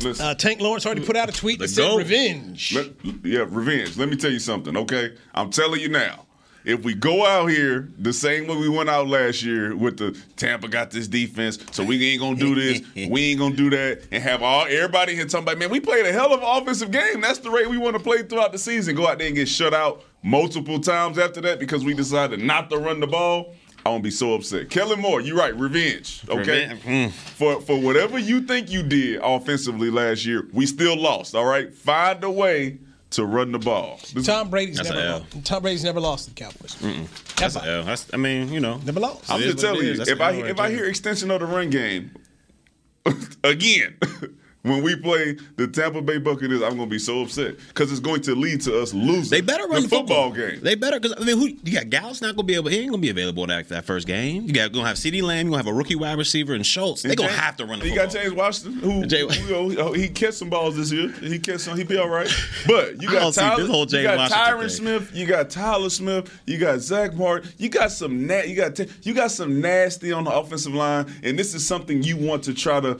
Listen, 0.00 0.24
Uh, 0.24 0.34
Tank 0.34 0.60
Lawrence 0.60 0.86
already 0.86 1.04
put 1.04 1.16
out 1.16 1.28
a 1.28 1.32
tweet 1.32 1.58
that 1.58 1.68
said 1.68 1.82
GOAT. 1.82 1.98
revenge. 1.98 2.74
let, 2.74 2.86
yeah, 3.24 3.44
revenge. 3.48 3.96
Let 3.98 4.08
me 4.08 4.16
tell 4.16 4.30
you 4.30 4.38
something, 4.38 4.76
okay? 4.78 5.14
I'm 5.34 5.50
telling 5.50 5.80
you 5.80 5.88
now. 5.88 6.24
If 6.64 6.82
we 6.82 6.94
go 6.94 7.26
out 7.26 7.48
here 7.48 7.88
the 7.98 8.12
same 8.12 8.46
way 8.46 8.56
we 8.56 8.70
went 8.70 8.88
out 8.88 9.06
last 9.06 9.42
year 9.42 9.76
with 9.76 9.98
the 9.98 10.18
Tampa 10.36 10.66
got 10.66 10.90
this 10.90 11.06
defense, 11.06 11.58
so 11.72 11.84
we 11.84 12.02
ain't 12.06 12.20
gonna 12.20 12.36
do 12.36 12.54
this, 12.54 12.80
we 13.10 13.24
ain't 13.24 13.38
gonna 13.38 13.54
do 13.54 13.68
that, 13.70 14.02
and 14.10 14.22
have 14.22 14.42
all 14.42 14.64
everybody 14.64 15.14
here 15.14 15.26
talking 15.26 15.42
about, 15.42 15.58
man, 15.58 15.68
we 15.68 15.78
played 15.78 16.06
a 16.06 16.12
hell 16.12 16.32
of 16.32 16.40
an 16.40 16.46
offensive 16.46 16.90
game. 16.90 17.20
That's 17.20 17.38
the 17.38 17.50
rate 17.50 17.68
we 17.68 17.76
want 17.76 17.96
to 17.96 18.02
play 18.02 18.22
throughout 18.22 18.52
the 18.52 18.58
season. 18.58 18.96
Go 18.96 19.06
out 19.06 19.18
there 19.18 19.26
and 19.26 19.36
get 19.36 19.46
shut 19.46 19.74
out 19.74 20.02
multiple 20.22 20.80
times 20.80 21.18
after 21.18 21.42
that 21.42 21.58
because 21.58 21.84
we 21.84 21.92
decided 21.92 22.40
not 22.40 22.70
to 22.70 22.78
run 22.78 23.00
the 23.00 23.06
ball. 23.06 23.54
I 23.84 23.90
won't 23.90 24.02
be 24.02 24.10
so 24.10 24.32
upset. 24.32 24.70
Kellen 24.70 24.98
Moore, 24.98 25.20
you're 25.20 25.36
right. 25.36 25.54
Revenge, 25.54 26.22
okay? 26.30 26.68
Revenge, 26.68 26.82
mm. 26.82 27.10
For 27.12 27.60
for 27.60 27.78
whatever 27.78 28.18
you 28.18 28.40
think 28.40 28.70
you 28.70 28.82
did 28.82 29.20
offensively 29.22 29.90
last 29.90 30.24
year, 30.24 30.48
we 30.54 30.64
still 30.64 30.96
lost. 30.98 31.34
All 31.34 31.44
right, 31.44 31.74
find 31.74 32.24
a 32.24 32.30
way 32.30 32.78
to 33.16 33.24
run 33.24 33.52
the 33.52 33.58
ball. 33.58 34.00
This- 34.12 34.26
Tom 34.26 34.50
Brady's 34.50 34.76
That's 34.76 34.90
never 34.90 35.08
lost. 35.20 35.44
Tom 35.44 35.62
Brady's 35.62 35.84
never 35.84 36.00
lost 36.00 36.24
to 36.28 36.34
the 36.34 36.40
Cowboys. 36.40 36.76
That's, 37.36 37.56
Ever. 37.56 37.66
a 37.66 37.70
L. 37.78 37.82
That's, 37.84 38.06
I 38.12 38.16
mean, 38.16 38.52
you 38.52 38.60
know. 38.60 38.78
Never 38.84 39.00
lost. 39.00 39.30
I'm 39.30 39.40
just 39.40 39.58
telling 39.58 39.84
you, 39.86 39.92
if 39.92 40.08
an 40.08 40.20
I 40.22 40.34
L 40.36 40.42
right 40.42 40.50
if 40.50 40.60
I 40.60 40.70
hear 40.70 40.84
extension 40.86 41.30
of 41.30 41.40
the 41.40 41.46
run 41.46 41.70
game 41.70 42.10
again. 43.44 43.96
When 44.64 44.82
we 44.82 44.96
play 44.96 45.36
the 45.56 45.68
Tampa 45.68 46.00
Bay 46.00 46.16
Buccaneers, 46.16 46.62
I'm 46.62 46.76
going 46.76 46.88
to 46.88 46.90
be 46.90 46.98
so 46.98 47.20
upset 47.20 47.58
because 47.68 47.90
it's 47.90 48.00
going 48.00 48.22
to 48.22 48.34
lead 48.34 48.62
to 48.62 48.80
us 48.80 48.94
losing. 48.94 49.30
They 49.30 49.42
better 49.42 49.64
run 49.68 49.82
the 49.82 49.88
the, 49.88 49.96
football 49.96 50.32
game. 50.32 50.60
They 50.62 50.74
better 50.74 50.98
because 50.98 51.14
I 51.20 51.22
mean, 51.22 51.36
who 51.36 51.48
you 51.62 51.74
got? 51.74 51.90
Gallup's 51.90 52.22
not 52.22 52.34
gonna 52.34 52.46
be 52.46 52.54
able. 52.54 52.70
He 52.70 52.78
ain't 52.78 52.90
gonna 52.90 53.02
be 53.02 53.10
available 53.10 53.46
that, 53.46 53.68
that 53.68 53.84
first 53.84 54.06
game. 54.06 54.44
You 54.44 54.54
got 54.54 54.72
gonna 54.72 54.88
have 54.88 54.96
CeeDee 54.96 55.22
Lamb. 55.22 55.46
You 55.46 55.52
gonna 55.52 55.62
have 55.62 55.72
a 55.72 55.76
rookie 55.76 55.96
wide 55.96 56.16
receiver 56.16 56.54
and 56.54 56.64
Schultz. 56.64 57.02
They 57.02 57.14
gonna 57.14 57.28
have 57.28 57.56
to 57.58 57.66
run 57.66 57.78
the 57.78 57.84
ball. 57.84 57.88
You 57.90 57.94
got 57.94 58.10
James 58.10 58.32
Washington, 58.32 58.80
who, 58.80 59.06
Jay- 59.06 59.20
who, 59.20 59.46
you 59.46 59.54
oh, 59.54 59.68
know, 59.68 59.88
oh, 59.88 59.92
he 59.92 60.08
catch 60.08 60.32
some 60.34 60.48
balls 60.48 60.76
this 60.76 60.90
year. 60.90 61.10
He 61.10 61.38
catch 61.38 61.60
some. 61.60 61.76
He 61.76 61.84
be 61.84 61.98
all 61.98 62.08
right. 62.08 62.30
But 62.66 63.02
you 63.02 63.08
got 63.12 63.34
Tyler, 63.34 63.62
this 63.62 63.70
whole 63.70 63.86
you 63.86 64.02
got 64.02 64.30
Tyron. 64.30 64.70
Smith. 64.70 65.14
You 65.14 65.26
got 65.26 65.50
Tyler 65.50 65.90
Smith. 65.90 66.42
You 66.46 66.56
got 66.56 66.80
Zack 66.80 67.14
Martin. 67.14 67.50
You 67.58 67.68
got 67.68 67.92
some. 67.92 68.26
Na- 68.26 68.40
you 68.40 68.56
got 68.56 68.78
you 69.04 69.12
got 69.12 69.30
some 69.30 69.60
nasty 69.60 70.10
on 70.10 70.24
the 70.24 70.32
offensive 70.32 70.72
line, 70.72 71.12
and 71.22 71.38
this 71.38 71.54
is 71.54 71.66
something 71.66 72.02
you 72.02 72.16
want 72.16 72.44
to 72.44 72.54
try 72.54 72.80
to. 72.80 72.98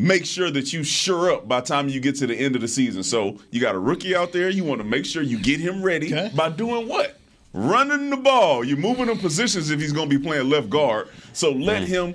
Make 0.00 0.24
sure 0.24 0.50
that 0.50 0.72
you 0.72 0.82
sure 0.82 1.30
up 1.30 1.46
by 1.46 1.60
the 1.60 1.66
time 1.66 1.88
you 1.90 2.00
get 2.00 2.16
to 2.16 2.26
the 2.26 2.34
end 2.34 2.54
of 2.54 2.62
the 2.62 2.68
season. 2.68 3.02
So 3.02 3.36
you 3.50 3.60
got 3.60 3.74
a 3.74 3.78
rookie 3.78 4.16
out 4.16 4.32
there. 4.32 4.48
You 4.48 4.64
want 4.64 4.80
to 4.80 4.84
make 4.86 5.04
sure 5.04 5.22
you 5.22 5.38
get 5.38 5.60
him 5.60 5.82
ready 5.82 6.06
Okay. 6.06 6.30
by 6.34 6.48
doing 6.48 6.88
what? 6.88 7.18
Running 7.52 8.08
the 8.08 8.16
ball. 8.16 8.64
You're 8.64 8.78
moving 8.78 9.08
him 9.08 9.18
positions 9.18 9.70
if 9.70 9.78
he's 9.78 9.92
going 9.92 10.08
to 10.08 10.18
be 10.18 10.22
playing 10.24 10.48
left 10.48 10.70
guard. 10.70 11.08
So 11.34 11.52
Mm. 11.52 11.64
let 11.64 11.82
him 11.82 12.14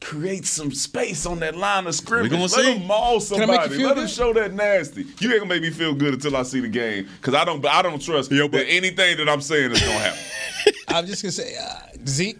create 0.00 0.46
some 0.46 0.70
space 0.72 1.26
on 1.26 1.40
that 1.40 1.56
line 1.56 1.86
of 1.88 1.94
scrimmage. 1.96 2.30
Let 2.32 2.50
see. 2.50 2.74
him 2.74 2.86
maul 2.86 3.04
I 3.04 3.08
make 3.14 3.20
you 3.20 3.20
somebody. 3.20 3.76
feel 3.76 3.88
Let 3.88 3.98
him 3.98 4.06
show 4.06 4.32
that 4.32 4.54
nasty. 4.54 5.02
You 5.18 5.30
ain't 5.32 5.40
gonna 5.40 5.46
make 5.46 5.62
me 5.62 5.70
feel 5.70 5.94
good 5.94 6.14
until 6.14 6.36
I 6.36 6.42
see 6.44 6.60
the 6.60 6.68
game 6.68 7.08
because 7.20 7.34
I 7.34 7.44
don't. 7.44 7.64
I 7.66 7.82
don't 7.82 8.00
trust 8.00 8.30
Yo, 8.30 8.46
that 8.48 8.66
anything 8.68 9.16
that 9.18 9.28
I'm 9.28 9.40
saying 9.42 9.72
is 9.72 9.80
gonna 9.80 9.92
happen. 9.98 10.20
I'm 10.88 11.06
just 11.06 11.22
gonna 11.22 11.32
say 11.32 11.56
uh, 11.56 11.74
Zeke 12.06 12.38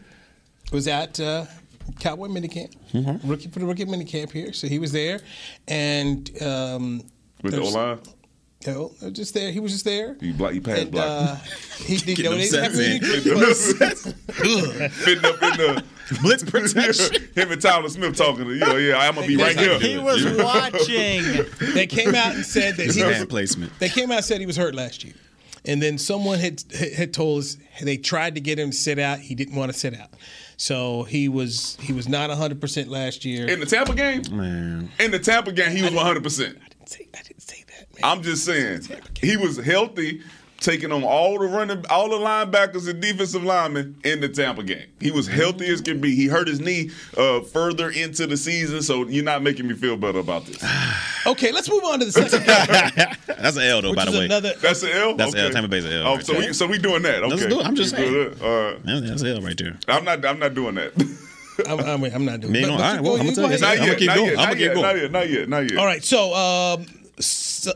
was 0.72 0.86
at 0.88 1.18
uh, 1.20 1.44
Cowboy 2.00 2.28
minicamp, 2.28 2.74
Mm-hmm. 2.92 3.28
rookie 3.28 3.48
for 3.48 3.58
the 3.60 3.66
rookie 3.66 3.84
minicamp 3.84 4.32
here, 4.32 4.52
so 4.52 4.66
he 4.66 4.78
was 4.78 4.90
there, 4.92 5.20
and 5.68 6.30
um, 6.42 7.02
With 7.42 7.52
the 7.54 7.60
O 7.60 7.70
there's- 7.70 7.74
line, 7.74 7.98
you 8.66 8.72
know, 8.72 9.10
just 9.12 9.32
there. 9.32 9.50
He 9.52 9.58
was 9.60 9.72
just 9.72 9.84
there. 9.86 10.16
he 10.20 10.32
block. 10.32 10.52
He 10.52 10.60
pass 10.60 10.80
And, 10.80 10.90
block. 10.90 11.06
uh, 11.06 11.34
he 11.84 11.96
did. 11.96 12.16
Getting 12.16 12.24
You 12.24 12.24
know, 12.24 12.30
them 12.30 12.38
they 12.40 12.98
didn't 12.98 13.34
have 13.42 13.56
sets 13.56 14.06
any 14.06 14.82
in. 14.84 14.90
Fitting 14.90 15.24
up 15.24 15.42
in 15.42 15.56
the 15.56 15.84
Blitz 16.20 16.42
protection. 16.44 17.28
him 17.34 17.52
and 17.52 17.62
Tyler 17.62 17.88
Smith 17.88 18.16
talking. 18.16 18.44
To, 18.44 18.50
You 18.52 18.58
know, 18.60 18.76
yeah, 18.76 18.98
I'm 18.98 19.14
gonna 19.14 19.26
be 19.26 19.36
right 19.36 19.56
here. 19.58 19.78
He 19.78 19.96
was 19.96 20.24
watching. 20.42 21.46
They 21.74 21.86
came 21.86 22.14
out 22.14 22.34
and 22.34 22.44
said 22.44 22.76
that 22.76 22.90
he 22.94 23.02
was, 23.02 23.16
hand 23.16 23.28
placement. 23.30 23.72
They 23.78 23.88
came 23.88 24.10
out 24.10 24.16
and 24.18 24.24
said 24.26 24.40
he 24.40 24.46
was 24.46 24.56
hurt 24.58 24.74
last 24.74 25.04
year. 25.04 25.14
And 25.64 25.82
then 25.82 25.98
someone 25.98 26.38
had 26.38 26.62
had 26.96 27.12
told 27.12 27.40
us 27.40 27.56
they 27.82 27.96
tried 27.96 28.34
to 28.36 28.40
get 28.40 28.58
him 28.58 28.70
to 28.70 28.76
sit 28.76 28.98
out. 28.98 29.18
He 29.18 29.34
didn't 29.34 29.56
want 29.56 29.72
to 29.72 29.78
sit 29.78 29.98
out. 29.98 30.10
So 30.56 31.04
he 31.04 31.28
was 31.28 31.76
he 31.80 31.92
was 31.92 32.08
not 32.08 32.30
100% 32.30 32.88
last 32.88 33.24
year. 33.24 33.48
In 33.48 33.60
the 33.60 33.66
Tampa 33.66 33.94
game, 33.94 34.22
Man, 34.30 34.90
in 34.98 35.10
the 35.10 35.18
Tampa 35.18 35.52
game, 35.52 35.74
he 35.74 35.82
was 35.82 35.92
100. 35.92 36.22
percent 36.22 36.58
I 36.62 36.68
didn't 36.68 36.88
say 36.88 37.08
I 37.14 37.22
didn't 37.22 37.42
say 37.42 37.64
that, 37.68 37.92
man. 37.94 38.10
I'm 38.10 38.22
just 38.22 38.44
saying 38.44 38.82
he 39.20 39.36
was 39.36 39.56
healthy. 39.58 40.22
Taking 40.60 40.92
on 40.92 41.02
all 41.02 41.38
the 41.38 41.46
running, 41.46 41.84
all 41.90 42.08
the 42.10 42.16
linebackers 42.16 42.88
and 42.88 43.00
defensive 43.00 43.42
linemen 43.42 43.96
in 44.04 44.20
the 44.20 44.28
Tampa 44.28 44.62
game. 44.62 44.86
He 45.00 45.10
was 45.10 45.26
healthy 45.26 45.66
as 45.68 45.80
can 45.80 46.00
be. 46.00 46.14
He 46.14 46.26
hurt 46.26 46.46
his 46.48 46.60
knee 46.60 46.90
uh, 47.16 47.40
further 47.40 47.90
into 47.90 48.26
the 48.26 48.36
season, 48.36 48.82
so 48.82 49.06
you're 49.08 49.24
not 49.24 49.42
making 49.42 49.66
me 49.66 49.74
feel 49.74 49.96
better 49.96 50.18
about 50.18 50.46
this. 50.46 50.62
Okay, 51.26 51.52
let's 51.52 51.68
move 51.68 51.84
on 51.84 51.98
to 51.98 52.06
the 52.06 52.12
second 52.12 52.46
game. 52.96 53.36
That's 53.38 53.54
an 53.58 53.62
L 53.64 53.82
though, 53.82 53.90
Which 53.90 53.96
by 53.98 54.04
the 54.06 54.18
way. 54.18 54.24
another- 54.24 54.54
That's 54.54 54.82
an 54.82 54.88
L. 54.92 55.16
That's 55.16 55.34
okay. 55.34 55.44
L. 55.44 55.50
Tampa 55.50 55.68
Bay's 55.68 55.84
an 55.84 55.92
L. 55.92 56.06
Oh, 56.06 56.14
right 56.16 56.24
so 56.24 56.32
there. 56.32 56.40
we 56.48 56.52
so 56.54 56.66
we 56.66 56.78
doing 56.78 57.02
that? 57.02 57.22
Okay, 57.22 57.28
Let's 57.34 57.46
do 57.46 57.60
it. 57.60 57.66
I'm 57.66 57.76
just 57.76 57.94
doing 57.94 58.08
saying. 58.10 58.30
that? 58.38 58.42
All 58.42 58.72
right. 58.72 58.82
That's 59.06 59.20
an 59.20 59.28
L 59.28 59.42
right 59.42 59.58
there. 59.58 59.78
I'm 59.86 60.02
not. 60.06 60.24
I'm 60.24 60.38
not 60.38 60.54
doing 60.54 60.76
that. 60.76 60.92
I'm, 61.68 61.78
I'm, 61.80 62.04
I'm 62.04 62.24
not 62.24 62.40
doing 62.40 62.54
Man, 62.54 62.62
but- 62.62 62.78
but 62.78 62.82
all 62.84 62.92
right, 62.94 63.00
well, 63.02 63.16
I'm 63.20 63.26
you 63.26 63.36
gonna 63.36 63.48
tell 63.48 63.52
you. 63.52 63.58
not 63.58 63.76
I'ma 63.76 63.84
yet. 63.84 63.98
keep 63.98 64.06
not 64.06 64.16
going. 64.16 64.26
yet. 64.30 64.38
I'ma 64.38 64.46
Not 64.46 64.52
keep 64.56 64.60
yet. 64.60 64.74
going. 64.74 64.82
Not 64.82 64.96
yet. 64.96 65.10
Not 65.12 65.28
yet. 65.30 65.48
Not 65.50 65.70
yet. 65.70 65.78
All 65.78 65.84
right, 65.86 66.02
so 66.04 66.34
um, 66.34 66.80
s- 66.80 66.88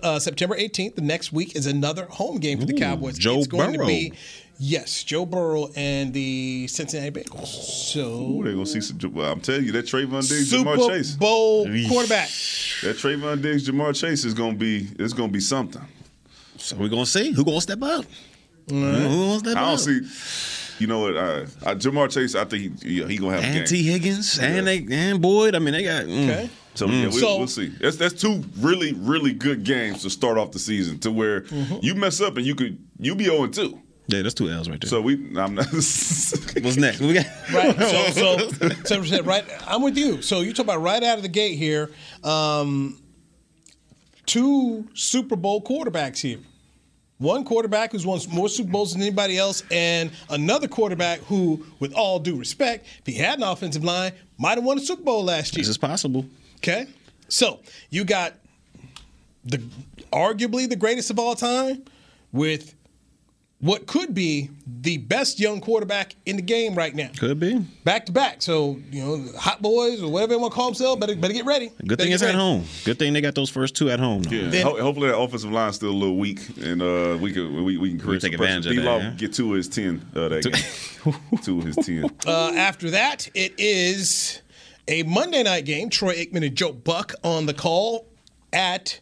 uh, 0.02 0.18
September 0.18 0.56
18th, 0.56 0.94
the 0.96 1.02
next 1.02 1.32
week 1.32 1.54
is 1.56 1.66
another 1.66 2.06
home 2.06 2.38
game 2.38 2.58
for 2.60 2.66
the 2.66 2.74
Ooh, 2.74 2.78
Cowboys. 2.78 3.18
Joe 3.18 3.38
it's 3.38 3.46
going 3.46 3.72
Burrow. 3.72 3.86
to 3.86 3.86
be 3.86 4.12
yes, 4.58 5.02
Joe 5.04 5.26
Burrow 5.26 5.68
and 5.76 6.12
the 6.12 6.66
Cincinnati 6.68 7.10
Bengals. 7.10 7.46
So 7.48 8.40
They're 8.42 8.52
gonna 8.52 8.66
see 8.66 8.80
some. 8.80 8.98
Well, 9.12 9.32
I'm 9.32 9.40
telling 9.40 9.64
you, 9.64 9.72
that 9.72 9.86
Trevon 9.86 10.28
Diggs, 10.28 10.50
Super 10.50 10.70
Ja'Marr 10.76 10.88
Chase, 10.88 11.12
Bowl 11.16 11.66
Eesh. 11.66 11.88
quarterback. 11.88 12.28
that 12.82 12.96
Trevon 12.96 13.42
Diggs, 13.42 13.68
Ja'Marr 13.68 13.94
Chase 13.94 14.24
is 14.24 14.34
gonna 14.34 14.56
be. 14.56 14.88
It's 14.98 15.12
gonna 15.12 15.32
be 15.32 15.40
something. 15.40 15.82
So 16.56 16.76
we're 16.76 16.88
gonna 16.88 17.04
see 17.06 17.32
who 17.32 17.44
gonna 17.44 17.60
step 17.60 17.82
up. 17.82 18.04
Who 18.68 18.80
gonna 18.80 19.38
step 19.40 19.56
I 19.56 19.60
don't 19.60 19.74
up? 19.74 19.78
see. 19.80 20.00
You 20.80 20.88
know 20.88 21.00
what? 21.00 21.16
Uh, 21.16 21.20
uh, 21.20 21.74
Ja'Marr 21.76 22.10
Chase, 22.10 22.34
I 22.34 22.44
think 22.46 22.82
he, 22.82 22.88
he, 23.00 23.04
he 23.04 23.16
gonna 23.18 23.32
have 23.34 23.42
a 23.42 23.46
And 23.46 23.54
game. 23.58 23.64
Tee 23.66 23.82
Higgins 23.84 24.38
and 24.40 24.66
they 24.66 24.84
and 24.90 25.20
Boyd. 25.22 25.54
I 25.54 25.58
mean, 25.60 25.72
they 25.72 25.84
got 25.84 26.04
mm. 26.06 26.24
Okay. 26.28 26.50
So 26.74 26.86
yeah, 26.86 27.06
we, 27.06 27.12
So- 27.12 27.38
we'll 27.38 27.46
see. 27.46 27.68
That's 27.80 27.96
that's 27.96 28.14
two 28.20 28.42
really 28.58 28.92
really 28.94 29.32
good 29.32 29.64
games 29.64 30.02
to 30.02 30.10
start 30.10 30.38
off 30.38 30.52
the 30.52 30.58
season. 30.58 30.98
To 31.00 31.10
where 31.10 31.42
Mm-hmm. 31.42 31.76
you 31.82 31.94
mess 31.94 32.20
up 32.20 32.36
and 32.36 32.44
you 32.46 32.54
could 32.54 32.78
you 32.98 33.14
be 33.14 33.24
0 33.24 33.46
2. 33.48 33.80
Yeah, 34.06 34.20
that's 34.20 34.34
two 34.34 34.50
L's 34.50 34.68
right 34.68 34.78
there. 34.80 34.88
So 34.90 35.00
we 35.00 35.14
I'm 35.38 35.54
not. 35.54 35.66
what's 35.72 36.76
next? 36.76 37.00
We 37.00 37.14
got 37.14 37.26
Right. 37.52 37.74
So, 37.78 38.10
so, 38.10 38.68
so 38.84 39.00
we 39.00 39.06
said, 39.08 39.24
right. 39.26 39.44
I'm 39.66 39.82
with 39.82 39.96
you. 39.96 40.20
So 40.20 40.40
you 40.40 40.52
talk 40.52 40.64
about 40.64 40.82
right 40.82 41.02
out 41.02 41.16
of 41.16 41.22
the 41.22 41.28
gate 41.28 41.56
here. 41.56 41.90
Um, 42.22 43.00
two 44.26 44.86
Super 44.94 45.36
Bowl 45.36 45.62
quarterbacks 45.62 46.20
here. 46.20 46.38
One 47.18 47.44
quarterback 47.44 47.92
who's 47.92 48.04
won 48.04 48.20
more 48.30 48.48
Super 48.48 48.70
Bowls 48.70 48.92
than 48.92 49.00
anybody 49.00 49.38
else, 49.38 49.62
and 49.70 50.10
another 50.30 50.66
quarterback 50.68 51.20
who, 51.20 51.64
with 51.78 51.94
all 51.94 52.18
due 52.18 52.36
respect, 52.36 52.86
if 53.00 53.06
he 53.06 53.14
had 53.14 53.38
an 53.38 53.44
offensive 53.44 53.84
line, 53.84 54.12
might 54.36 54.58
have 54.58 54.64
won 54.64 54.76
a 54.78 54.80
Super 54.80 55.02
Bowl 55.02 55.24
last 55.24 55.54
year. 55.56 55.62
this 55.62 55.68
is 55.68 55.78
possible. 55.78 56.26
Okay, 56.64 56.86
so 57.28 57.60
you 57.90 58.04
got 58.04 58.32
the 59.44 59.58
arguably 60.10 60.66
the 60.66 60.76
greatest 60.76 61.10
of 61.10 61.18
all 61.18 61.34
time 61.34 61.84
with 62.32 62.74
what 63.60 63.86
could 63.86 64.14
be 64.14 64.48
the 64.66 64.96
best 64.96 65.38
young 65.38 65.60
quarterback 65.60 66.16
in 66.24 66.36
the 66.36 66.42
game 66.42 66.74
right 66.74 66.94
now. 66.94 67.10
Could 67.18 67.38
be. 67.38 67.58
Back 67.84 68.06
to 68.06 68.12
back. 68.12 68.40
So, 68.40 68.78
you 68.90 69.02
know, 69.04 69.38
hot 69.38 69.60
boys 69.60 70.02
or 70.02 70.10
whatever 70.10 70.30
they 70.32 70.36
want 70.38 70.52
to 70.52 70.54
call 70.54 70.66
themselves, 70.66 71.00
better, 71.00 71.14
better 71.16 71.34
get 71.34 71.44
ready. 71.44 71.68
Good 71.68 71.88
Better 71.88 71.96
thing 71.96 72.08
get 72.08 72.14
it's 72.14 72.22
at 72.22 72.34
home. 72.34 72.64
Good 72.84 72.98
thing 72.98 73.12
they 73.12 73.20
got 73.20 73.34
those 73.34 73.50
first 73.50 73.74
two 73.76 73.90
at 73.90 74.00
home. 74.00 74.22
Though. 74.22 74.36
Yeah, 74.36 74.48
Then- 74.48 74.66
ho- 74.66 74.80
hopefully 74.80 75.08
that 75.08 75.18
offensive 75.18 75.50
line's 75.52 75.76
still 75.76 75.90
a 75.90 75.92
little 75.92 76.16
weak, 76.18 76.40
and 76.62 76.80
uh, 76.82 77.18
we 77.20 77.32
can 77.32 77.62
we, 77.64 77.76
we 77.76 77.90
can 77.90 78.00
create 78.00 78.22
take 78.22 78.32
some 78.32 78.38
pressure. 78.38 78.56
advantage 78.56 78.78
of 78.78 78.84
that, 78.84 78.90
D-Law 78.90 78.98
yeah. 78.98 79.10
get 79.16 79.32
two 79.34 79.50
of 79.52 79.56
his 79.58 79.68
ten 79.68 80.02
uh, 80.16 80.28
that 80.28 80.42
game. 81.04 81.14
two 81.42 81.58
of 81.58 81.64
his 81.66 81.76
ten. 81.76 82.10
Uh, 82.26 82.52
after 82.56 82.90
that, 82.90 83.28
it 83.34 83.54
is 83.58 84.40
a 84.88 85.02
Monday 85.04 85.42
night 85.42 85.64
game. 85.64 85.90
Troy 85.90 86.14
Aikman 86.14 86.46
and 86.46 86.54
Joe 86.56 86.72
Buck 86.72 87.14
on 87.22 87.46
the 87.46 87.54
call 87.54 88.06
at 88.52 89.00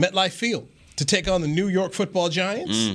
MetLife 0.00 0.32
Field 0.32 0.68
to 0.96 1.04
take 1.04 1.28
on 1.28 1.40
the 1.40 1.48
New 1.48 1.68
York 1.68 1.92
football 1.92 2.28
Giants. 2.28 2.92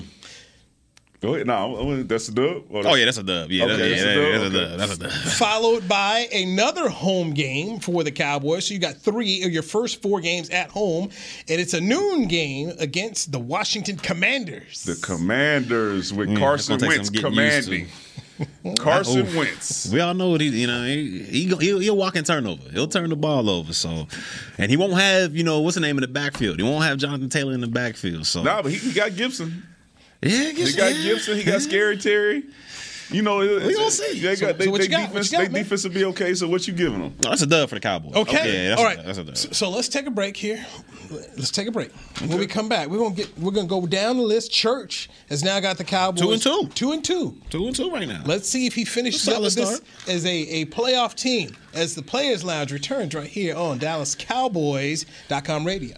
Go 1.21 1.33
ahead. 1.35 1.47
No, 1.47 2.01
that's 2.03 2.29
a 2.29 2.31
dub. 2.33 2.63
Or 2.69 2.87
Oh 2.87 2.93
yeah, 2.95 3.03
that's 3.03 3.17
a 3.17 3.23
dub. 3.23 3.51
Yeah, 3.51 3.65
Okay, 3.65 3.75
that- 3.75 3.89
that's 3.89 4.01
a 4.03 4.15
dub? 4.15 4.31
that's 4.31 4.43
a 4.55 4.57
dub. 4.57 4.79
That's 4.79 4.93
a 4.93 4.97
dub. 5.27 5.33
followed 5.33 5.85
by 5.89 6.29
another 6.33 6.87
home 6.87 7.33
game 7.33 7.81
for 7.81 8.05
the 8.05 8.11
Cowboys. 8.11 8.65
So 8.67 8.73
you 8.73 8.79
got 8.79 8.95
three 8.95 9.43
of 9.43 9.51
your 9.51 9.61
first 9.63 10.01
four 10.01 10.21
games 10.21 10.49
at 10.49 10.69
home, 10.69 11.09
and 11.49 11.59
it's 11.59 11.73
a 11.73 11.81
noon 11.81 12.29
game 12.29 12.71
against 12.79 13.33
the 13.33 13.39
Washington 13.39 13.97
Commanders. 13.97 14.83
the 14.83 14.95
Commanders 14.95 16.13
with 16.13 16.29
Mm, 16.29 16.39
Carson 16.39 16.77
that's 16.79 16.83
gonna 16.83 16.95
Wentz 16.95 17.07
some 17.07 17.15
used 17.15 17.23
to. 17.25 17.29
commanding. 17.29 17.87
Carson 18.79 19.21
Oof. 19.21 19.35
Wentz. 19.35 19.89
We 19.91 19.99
all 19.99 20.13
know 20.13 20.29
what 20.29 20.41
he, 20.41 20.47
you 20.49 20.67
know, 20.67 20.83
he, 20.85 21.23
he, 21.23 21.43
he'll, 21.47 21.79
he'll 21.79 21.97
walk 21.97 22.15
and 22.15 22.25
turnover. 22.25 22.69
He'll 22.71 22.87
turn 22.87 23.09
the 23.09 23.15
ball 23.15 23.49
over. 23.49 23.73
So, 23.73 24.07
and 24.57 24.69
he 24.71 24.77
won't 24.77 24.93
have, 24.93 25.35
you 25.35 25.43
know, 25.43 25.59
what's 25.59 25.75
the 25.75 25.81
name 25.81 25.97
of 25.97 26.01
the 26.01 26.07
backfield? 26.07 26.57
He 26.57 26.63
won't 26.63 26.83
have 26.85 26.97
Jonathan 26.97 27.29
Taylor 27.29 27.53
in 27.53 27.61
the 27.61 27.67
backfield. 27.67 28.25
So, 28.25 28.43
Nah, 28.43 28.61
but 28.61 28.71
he, 28.71 28.77
he 28.77 28.93
got 28.93 29.15
Gibson. 29.15 29.63
yeah, 30.21 30.51
He 30.51 30.73
got 30.73 30.93
Gibson. 30.93 31.37
He 31.37 31.43
got 31.43 31.61
Scary 31.61 31.97
Terry. 31.97 32.43
You 33.11 33.23
know, 33.23 33.39
We 33.39 33.73
gonna 33.75 33.89
see. 33.91 34.19
They 34.19 34.35
So- 34.35 34.53
they, 34.53 34.65
so 34.65 34.71
what 34.71 34.77
they 34.79 34.83
you 34.85 34.89
got? 34.89 35.01
What 35.01 35.23
defense. 35.23 35.31
you 35.31 35.37
got, 35.39 35.51
they 35.51 35.59
defense 35.63 35.83
will 35.83 35.91
be 35.91 36.05
okay. 36.05 36.33
So 36.35 36.47
what 36.47 36.67
you 36.67 36.73
giving 36.73 37.01
them? 37.01 37.15
No, 37.23 37.29
that's 37.31 37.41
a 37.41 37.47
dub 37.47 37.67
for 37.69 37.75
the 37.75 37.81
Cowboys. 37.81 38.13
Okay. 38.15 38.63
Yeah, 38.65 38.69
that's 38.69 38.81
All 38.81 38.87
a, 38.87 38.95
that's 39.03 39.17
a 39.17 39.23
dub. 39.23 39.37
So, 39.37 39.49
so 39.51 39.69
let's 39.69 39.87
take 39.89 40.05
a 40.05 40.11
break 40.11 40.37
here. 40.37 40.63
Let's 41.09 41.49
take 41.49 41.67
a 41.67 41.71
break. 41.71 41.91
When 42.19 42.37
we 42.37 42.45
come 42.45 42.69
back, 42.69 42.87
we're 42.87 42.99
gonna 42.99 43.15
get 43.15 43.35
we're 43.39 43.51
gonna 43.51 43.67
go 43.67 43.87
down 43.87 44.17
the 44.17 44.23
list. 44.23 44.51
Church 44.51 45.09
has 45.29 45.43
now 45.43 45.59
got 45.59 45.77
the 45.79 45.83
Cowboys 45.83 46.21
Two 46.21 46.31
and 46.33 46.41
two. 46.41 46.69
Two 46.75 46.91
and 46.91 47.03
two. 47.03 47.35
Two 47.49 47.65
and 47.65 47.75
two 47.75 47.89
right 47.89 48.07
now. 48.07 48.21
Let's 48.25 48.47
see 48.47 48.67
if 48.67 48.75
he 48.75 48.85
finishes 48.85 49.23
Solid 49.23 49.37
up 49.37 49.43
with 49.43 49.55
this 49.55 49.81
as 50.07 50.25
a, 50.25 50.29
a 50.61 50.65
playoff 50.65 51.15
team 51.15 51.55
as 51.73 51.95
the 51.95 52.03
Players 52.03 52.43
Lounge 52.43 52.71
returns 52.71 53.15
right 53.15 53.25
here 53.27 53.55
on 53.55 53.79
DallasCowboys.com 53.79 55.65
radio. 55.65 55.95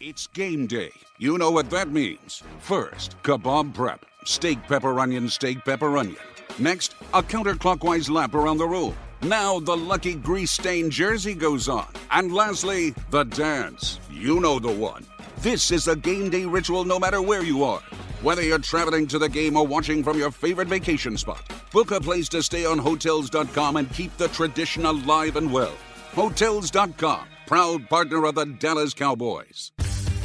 It's 0.00 0.26
game 0.28 0.66
day. 0.66 0.90
You 1.18 1.38
know 1.38 1.50
what 1.50 1.70
that 1.70 1.90
means. 1.90 2.42
First, 2.58 3.14
kebab 3.22 3.74
prep. 3.74 4.04
Steak, 4.24 4.62
pepper, 4.64 4.98
onion, 5.00 5.28
steak, 5.28 5.64
pepper, 5.64 5.96
onion. 5.96 6.16
Next, 6.60 6.94
a 7.14 7.22
counterclockwise 7.22 8.10
lap 8.10 8.34
around 8.34 8.58
the 8.58 8.68
room. 8.68 8.94
Now 9.22 9.60
the 9.60 9.76
lucky 9.76 10.14
grease 10.14 10.50
stained 10.50 10.92
jersey 10.92 11.34
goes 11.34 11.70
on. 11.70 11.88
And 12.10 12.32
lastly, 12.34 12.94
the 13.10 13.24
dance. 13.24 13.98
You 14.10 14.40
know 14.40 14.58
the 14.58 14.70
one. 14.70 15.06
This 15.38 15.70
is 15.70 15.88
a 15.88 15.96
game 15.96 16.28
day 16.28 16.44
ritual 16.44 16.84
no 16.84 16.98
matter 16.98 17.22
where 17.22 17.42
you 17.42 17.64
are. 17.64 17.80
Whether 18.20 18.42
you're 18.42 18.58
traveling 18.58 19.06
to 19.06 19.18
the 19.18 19.28
game 19.28 19.56
or 19.56 19.66
watching 19.66 20.04
from 20.04 20.18
your 20.18 20.30
favorite 20.30 20.68
vacation 20.68 21.16
spot, 21.16 21.50
book 21.72 21.92
a 21.92 22.00
place 22.00 22.28
to 22.30 22.42
stay 22.42 22.66
on 22.66 22.78
Hotels.com 22.78 23.76
and 23.76 23.90
keep 23.94 24.14
the 24.18 24.28
tradition 24.28 24.84
alive 24.84 25.36
and 25.36 25.50
well. 25.50 25.74
Hotels.com, 26.12 27.26
proud 27.46 27.88
partner 27.88 28.26
of 28.26 28.34
the 28.34 28.44
Dallas 28.44 28.92
Cowboys. 28.92 29.72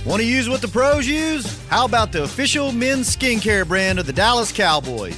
Want 0.05 0.21
to 0.21 0.27
use 0.27 0.49
what 0.49 0.61
the 0.61 0.67
pros 0.67 1.07
use? 1.07 1.65
How 1.69 1.86
about 1.86 2.11
the 2.11 2.23
official 2.23 2.73
men's 2.73 3.15
skincare 3.15 3.65
brand 3.65 3.99
of 3.99 4.05
the 4.05 4.13
Dallas 4.13 4.51
Cowboys? 4.51 5.17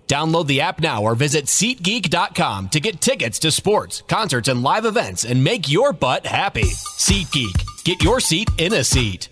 Download 0.11 0.45
the 0.45 0.59
app 0.59 0.81
now 0.81 1.03
or 1.03 1.15
visit 1.15 1.45
SeatGeek.com 1.45 2.67
to 2.69 2.81
get 2.81 2.99
tickets 2.99 3.39
to 3.39 3.49
sports, 3.49 4.03
concerts, 4.09 4.49
and 4.49 4.61
live 4.61 4.83
events 4.83 5.23
and 5.23 5.41
make 5.41 5.71
your 5.71 5.93
butt 5.93 6.25
happy. 6.25 6.63
SeatGeek. 6.63 7.85
Get 7.85 8.03
your 8.03 8.19
seat 8.19 8.49
in 8.57 8.73
a 8.73 8.83
seat. 8.83 9.29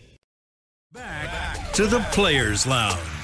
Back 0.93 1.73
to 1.73 1.85
the 1.85 1.99
Players 2.13 2.65
Lounge. 2.65 3.18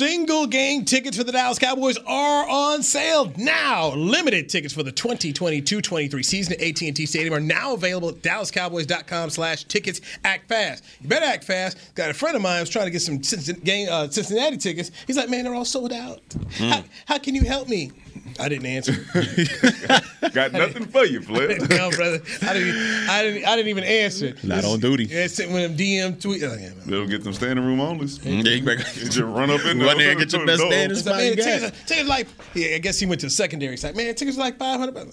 Single 0.00 0.46
game 0.46 0.86
tickets 0.86 1.18
for 1.18 1.24
the 1.24 1.32
Dallas 1.32 1.58
Cowboys 1.58 1.98
are 2.06 2.48
on 2.48 2.82
sale 2.82 3.30
now. 3.36 3.92
Limited 3.94 4.48
tickets 4.48 4.72
for 4.72 4.82
the 4.82 4.92
2022-23 4.92 6.24
season 6.24 6.54
at 6.54 6.62
AT&T 6.62 7.04
Stadium 7.04 7.34
are 7.34 7.38
now 7.38 7.74
available 7.74 8.08
at 8.08 8.14
dallascowboys.com 8.22 9.28
slash 9.28 9.64
tickets. 9.64 10.00
Act 10.24 10.48
fast. 10.48 10.84
You 11.02 11.08
better 11.10 11.26
act 11.26 11.44
fast. 11.44 11.76
Got 11.96 12.08
a 12.08 12.14
friend 12.14 12.34
of 12.34 12.40
mine 12.40 12.60
who's 12.60 12.70
trying 12.70 12.86
to 12.86 12.90
get 12.90 13.02
some 13.02 13.16
uh, 13.16 14.08
Cincinnati 14.08 14.56
tickets. 14.56 14.90
He's 15.06 15.18
like, 15.18 15.28
man, 15.28 15.44
they're 15.44 15.54
all 15.54 15.66
sold 15.66 15.92
out. 15.92 16.26
Mm. 16.30 16.70
How, 16.70 16.84
how 17.04 17.18
can 17.18 17.34
you 17.34 17.42
help 17.42 17.68
me? 17.68 17.92
I 18.38 18.48
didn't 18.48 18.66
answer. 18.66 18.92
Got 20.32 20.52
nothing 20.52 20.86
for 20.86 21.04
you, 21.04 21.20
Flip. 21.20 21.60
no, 21.70 21.90
brother. 21.90 22.20
I 22.42 22.52
didn't, 22.52 23.08
I 23.08 23.22
didn't. 23.22 23.44
I 23.46 23.56
didn't 23.56 23.68
even 23.68 23.84
answer. 23.84 24.34
Not 24.42 24.64
on 24.64 24.80
duty. 24.80 25.04
Yeah, 25.04 25.26
sitting 25.26 25.52
with 25.52 25.62
them 25.62 25.76
DM 25.76 26.20
tweet. 26.20 26.42
Oh, 26.42 26.54
yeah, 26.54 26.70
They'll 26.86 27.06
get 27.06 27.24
them 27.24 27.32
standing 27.32 27.64
room 27.64 27.80
only. 27.80 28.06
Mm-hmm. 28.06 28.46
Yeah, 28.46 28.52
you 28.52 28.62
better 28.62 28.82
just 28.82 29.18
run 29.18 29.50
up 29.50 29.64
in 29.64 29.78
there, 29.78 29.86
run 29.86 29.98
there 29.98 30.10
and 30.10 30.20
get 30.20 30.32
your 30.32 30.46
best 30.46 30.62
standing 30.62 30.96
spot. 30.96 31.16
Man, 31.16 31.36
tickets, 31.36 31.84
tickets 31.86 32.08
like. 32.08 32.28
Yeah, 32.54 32.76
I 32.76 32.78
guess 32.78 32.98
he 32.98 33.06
went 33.06 33.20
to 33.20 33.26
the 33.26 33.30
secondary 33.30 33.76
side. 33.76 33.96
Man, 33.96 34.14
tickets 34.14 34.38
like 34.38 34.58
five 34.58 34.78
hundred. 34.78 35.12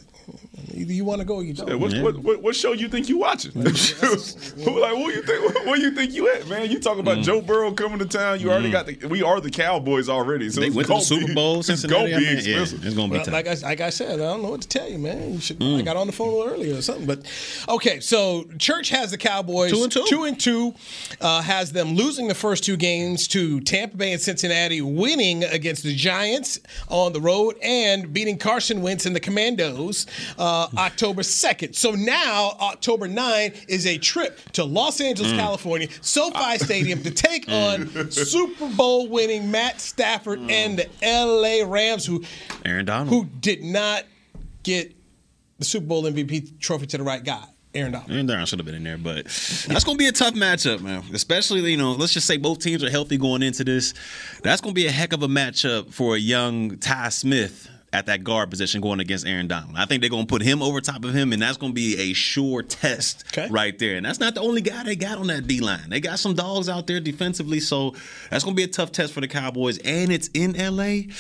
Either 0.74 0.94
you 0.94 1.06
want 1.06 1.20
to 1.20 1.26
go, 1.26 1.36
or 1.36 1.44
you 1.44 1.54
don't. 1.54 1.68
Yeah, 1.68 1.76
what, 1.76 1.92
yeah. 1.92 2.04
What, 2.04 2.18
what, 2.18 2.42
what, 2.42 2.56
show 2.56 2.74
you 2.74 2.88
think 2.88 3.10
you 3.10 3.18
watching? 3.18 3.52
like, 3.56 3.74
what 3.74 3.76
you 5.16 5.24
think? 5.24 5.66
Where 5.66 5.78
you 5.78 5.92
think 5.92 6.14
you 6.14 6.30
at, 6.30 6.48
man? 6.48 6.70
You 6.70 6.80
talking 6.80 7.00
about 7.00 7.20
mm. 7.20 7.24
Joe 7.24 7.42
Burrow 7.42 7.72
coming 7.72 7.98
to 8.00 8.06
town? 8.06 8.40
You 8.40 8.52
already 8.52 8.70
mm. 8.70 8.74
got 8.74 8.86
the. 8.86 9.08
We 9.08 9.24
are 9.24 9.42
the 9.42 9.50
Cowboys 9.50 10.08
already. 10.08 10.50
So 10.50 10.62
they 10.62 10.70
went 10.70 10.88
to 10.88 10.96
the 10.96 11.00
Super 11.00 11.34
Bowl. 11.34 11.60
It's 11.60 11.86
gonna 11.86 12.06
be 12.18 12.28
expensive. 12.28 12.97
Gonna 12.98 13.14
be 13.14 13.20
well. 13.20 13.26
Like 13.32 13.48
I, 13.48 13.54
like 13.62 13.82
I 13.82 13.92
said, 13.92 14.14
I 14.14 14.24
don't 14.24 14.42
know 14.42 14.50
what 14.50 14.62
to 14.62 14.68
tell 14.68 14.90
you, 14.90 14.98
man. 14.98 15.34
You 15.34 15.40
should. 15.40 15.60
Mm. 15.60 15.80
I 15.80 15.82
got 15.84 15.96
on 15.96 16.08
the 16.08 16.14
phone 16.14 16.30
a 16.30 16.32
little 16.36 16.54
earlier 16.54 16.76
or 16.76 16.82
something, 16.82 17.06
but 17.06 17.22
okay. 17.70 18.00
So 18.00 18.46
Church 18.58 18.90
has 18.90 19.12
the 19.12 19.18
Cowboys 19.18 19.72
two 19.72 19.84
and 19.84 19.92
two. 19.92 20.06
Two 20.08 20.24
and 20.24 20.40
two 20.40 20.74
uh, 21.22 21.42
has 21.44 21.72
them 21.72 21.94
losing 21.94 22.28
the 22.28 22.36
first 22.36 22.64
two 22.64 22.76
games 22.76 23.28
to 23.30 23.62
Tampa 23.62 23.98
Bay 23.98 24.14
and 24.14 24.22
Cincinnati, 24.22 24.82
winning 24.82 25.44
against 25.44 25.84
the 25.84 25.96
Giants 25.96 26.60
on 26.90 27.14
the 27.14 27.22
road 27.22 27.56
and 27.62 28.12
beating 28.12 28.38
Carson 28.38 28.82
Wentz 28.82 29.06
and 29.06 29.16
the 29.16 29.20
Commandos 29.20 30.08
uh, 30.40 30.68
October 30.78 31.22
2nd. 31.22 31.76
So 31.76 31.92
now, 31.92 32.56
October 32.60 33.08
9 33.08 33.54
is 33.68 33.86
a 33.86 33.98
trip 34.00 34.40
to 34.54 34.64
Los 34.64 35.00
Angeles, 35.00 35.32
mm. 35.34 35.38
California, 35.38 35.88
SoFi 36.02 36.58
Stadium 36.64 37.04
to 37.04 37.12
take 37.12 37.46
mm. 37.46 37.98
on 37.98 38.12
Super 38.12 38.70
Bowl 38.70 39.08
winning 39.08 39.52
Matt 39.52 39.80
Stafford 39.80 40.40
mm. 40.40 40.52
and 40.52 40.80
the 40.80 40.88
LA 41.04 41.70
Rams, 41.70 42.06
who 42.06 42.24
Aaron 42.66 42.87
Donald, 42.88 43.10
who 43.10 43.26
did 43.26 43.64
not 43.64 44.04
get 44.64 44.96
the 45.60 45.66
Super 45.66 45.86
Bowl 45.86 46.04
MVP 46.04 46.60
trophy 46.60 46.88
to 46.88 46.98
the 46.98 47.04
right 47.04 47.24
guy. 47.24 47.46
Aaron 47.74 47.92
Donald. 47.92 48.12
Aaron 48.12 48.26
Donald 48.26 48.48
should 48.48 48.60
have 48.60 48.66
been 48.66 48.76
in 48.76 48.84
there, 48.84 48.98
but 48.98 49.26
that's 49.26 49.84
going 49.84 49.98
to 49.98 49.98
be 49.98 50.08
a 50.08 50.12
tough 50.12 50.34
matchup, 50.34 50.82
man. 50.82 51.04
Especially, 51.14 51.72
you 51.72 51.78
know, 51.78 51.92
let's 51.92 52.14
just 52.14 52.26
say 52.26 52.38
both 52.38 52.60
teams 52.60 52.84
are 52.84 52.90
healthy 52.90 53.18
going 53.18 53.44
into 53.44 53.64
this. 53.64 53.94
That's 54.42 54.62
going 54.62 54.74
to 54.74 54.76
be 54.76 54.88
a 54.88 54.92
heck 54.92 55.14
of 55.14 55.22
a 55.22 55.28
matchup 55.28 55.94
for 55.94 56.16
a 56.16 56.20
young 56.20 56.78
Ty 56.80 57.10
Smith 57.10 57.70
at 57.94 58.08
that 58.08 58.24
guard 58.24 58.50
position 58.50 58.82
going 58.82 59.00
against 59.00 59.26
Aaron 59.26 59.48
Donald. 59.48 59.76
I 59.78 59.86
think 59.86 60.02
they're 60.02 60.10
going 60.10 60.26
to 60.26 60.30
put 60.30 60.42
him 60.42 60.62
over 60.62 60.82
top 60.82 61.06
of 61.06 61.14
him, 61.14 61.34
and 61.34 61.42
that's 61.42 61.58
going 61.58 61.72
to 61.72 61.76
be 61.76 61.98
a 62.10 62.14
sure 62.14 62.62
test 62.64 63.26
okay. 63.28 63.48
right 63.50 63.78
there. 63.78 63.96
And 63.96 64.06
that's 64.06 64.20
not 64.20 64.36
the 64.36 64.42
only 64.42 64.62
guy 64.62 64.84
they 64.84 64.96
got 64.96 65.20
on 65.20 65.28
that 65.28 65.48
D 65.48 65.62
line. 65.62 65.90
They 65.90 66.00
got 66.00 66.20
some 66.20 66.34
dogs 66.34 66.70
out 66.70 66.88
there 66.88 67.00
defensively, 67.00 67.60
so 67.60 67.96
that's 68.30 68.44
going 68.44 68.56
to 68.56 68.60
be 68.60 68.64
a 68.64 68.68
tough 68.68 68.92
test 68.92 69.14
for 69.14 69.22
the 69.22 69.28
Cowboys. 69.28 69.78
And 69.80 70.12
it's 70.12 70.30
in 70.34 70.54
LA 70.54 71.14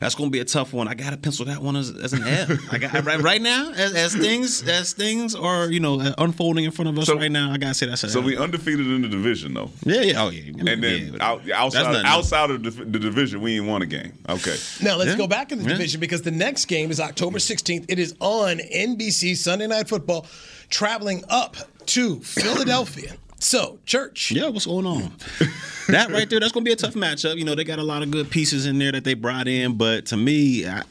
that's 0.00 0.14
going 0.14 0.30
to 0.30 0.32
be 0.32 0.40
a 0.40 0.44
tough 0.44 0.72
one. 0.72 0.88
I 0.88 0.94
got 0.94 1.10
to 1.10 1.16
pencil 1.16 1.46
that 1.46 1.60
one 1.62 1.76
as, 1.76 1.90
as 1.90 2.12
an 2.12 2.22
F. 2.22 2.50
I 2.72 2.78
got 2.78 3.04
right, 3.04 3.20
right 3.20 3.42
now 3.42 3.72
as, 3.72 3.94
as, 3.94 4.14
things 4.14 4.66
as 4.68 4.92
things 4.92 5.34
are 5.34 5.70
you 5.70 5.80
know 5.80 6.00
uh, 6.00 6.14
unfolding 6.18 6.64
in 6.64 6.70
front 6.70 6.88
of 6.88 6.98
us 6.98 7.06
so, 7.06 7.16
right 7.16 7.30
now. 7.30 7.50
I 7.50 7.58
got 7.58 7.68
to 7.68 7.74
say 7.74 7.86
that's 7.86 8.04
a 8.04 8.10
so 8.10 8.20
F. 8.20 8.24
we 8.24 8.36
undefeated 8.36 8.86
in 8.86 9.02
the 9.02 9.08
division 9.08 9.54
though. 9.54 9.70
Yeah, 9.84 10.02
yeah, 10.02 10.22
oh 10.22 10.30
yeah. 10.30 10.52
And 10.58 10.82
then 10.82 11.14
yeah, 11.14 11.24
out, 11.24 11.50
outside 11.50 12.04
outside 12.04 12.50
of 12.50 12.62
the, 12.62 12.70
the, 12.70 12.98
division, 12.98 13.40
we 13.40 13.56
ain't 13.56 13.66
won 13.66 13.82
a 13.82 13.86
game. 13.86 14.12
Okay. 14.28 14.56
Now 14.82 14.96
let's 14.96 15.12
yeah. 15.12 15.16
go 15.16 15.26
back 15.26 15.52
in 15.52 15.58
the 15.58 15.64
yeah. 15.64 15.72
division 15.72 16.00
because 16.00 16.22
the 16.22 16.30
next 16.30 16.66
game 16.66 16.90
is 16.90 17.00
October 17.00 17.38
16th. 17.38 17.86
It 17.88 17.98
is 17.98 18.14
on 18.20 18.58
NBC 18.58 19.36
Sunday 19.36 19.66
Night 19.66 19.88
Football, 19.88 20.26
traveling 20.70 21.24
up 21.28 21.56
to 21.86 22.20
Philadelphia. 22.20 23.14
So, 23.40 23.78
church. 23.86 24.32
Yeah, 24.32 24.48
what's 24.48 24.66
going 24.66 24.86
on? 24.86 25.12
that 25.88 26.10
right 26.10 26.28
there, 26.28 26.40
that's 26.40 26.52
going 26.52 26.64
to 26.64 26.68
be 26.68 26.72
a 26.72 26.76
tough 26.76 26.94
matchup. 26.94 27.36
You 27.36 27.44
know, 27.44 27.54
they 27.54 27.64
got 27.64 27.78
a 27.78 27.84
lot 27.84 28.02
of 28.02 28.10
good 28.10 28.30
pieces 28.30 28.66
in 28.66 28.78
there 28.78 28.92
that 28.92 29.04
they 29.04 29.14
brought 29.14 29.46
in, 29.46 29.76
but 29.76 30.06
to 30.06 30.16
me, 30.16 30.66
I, 30.66 30.82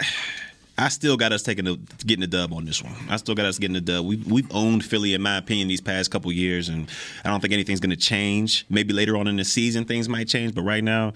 I 0.77 0.89
still 0.89 1.17
got 1.17 1.33
us 1.33 1.43
taking 1.43 1.65
the 1.65 1.77
getting 2.05 2.21
the 2.21 2.27
dub 2.27 2.53
on 2.53 2.65
this 2.65 2.83
one. 2.83 2.93
I 3.09 3.17
still 3.17 3.35
got 3.35 3.45
us 3.45 3.57
getting 3.59 3.73
the 3.73 3.81
dub. 3.81 4.05
We've 4.05 4.25
we've 4.31 4.55
owned 4.55 4.85
Philly, 4.85 5.13
in 5.13 5.21
my 5.21 5.37
opinion, 5.37 5.67
these 5.67 5.81
past 5.81 6.11
couple 6.11 6.31
years, 6.31 6.69
and 6.69 6.89
I 7.25 7.29
don't 7.29 7.41
think 7.41 7.53
anything's 7.53 7.79
going 7.79 7.89
to 7.89 7.95
change. 7.95 8.65
Maybe 8.69 8.93
later 8.93 9.17
on 9.17 9.27
in 9.27 9.35
the 9.35 9.45
season 9.45 9.85
things 9.85 10.07
might 10.07 10.27
change, 10.27 10.55
but 10.55 10.61
right 10.61 10.83
now, 10.83 11.13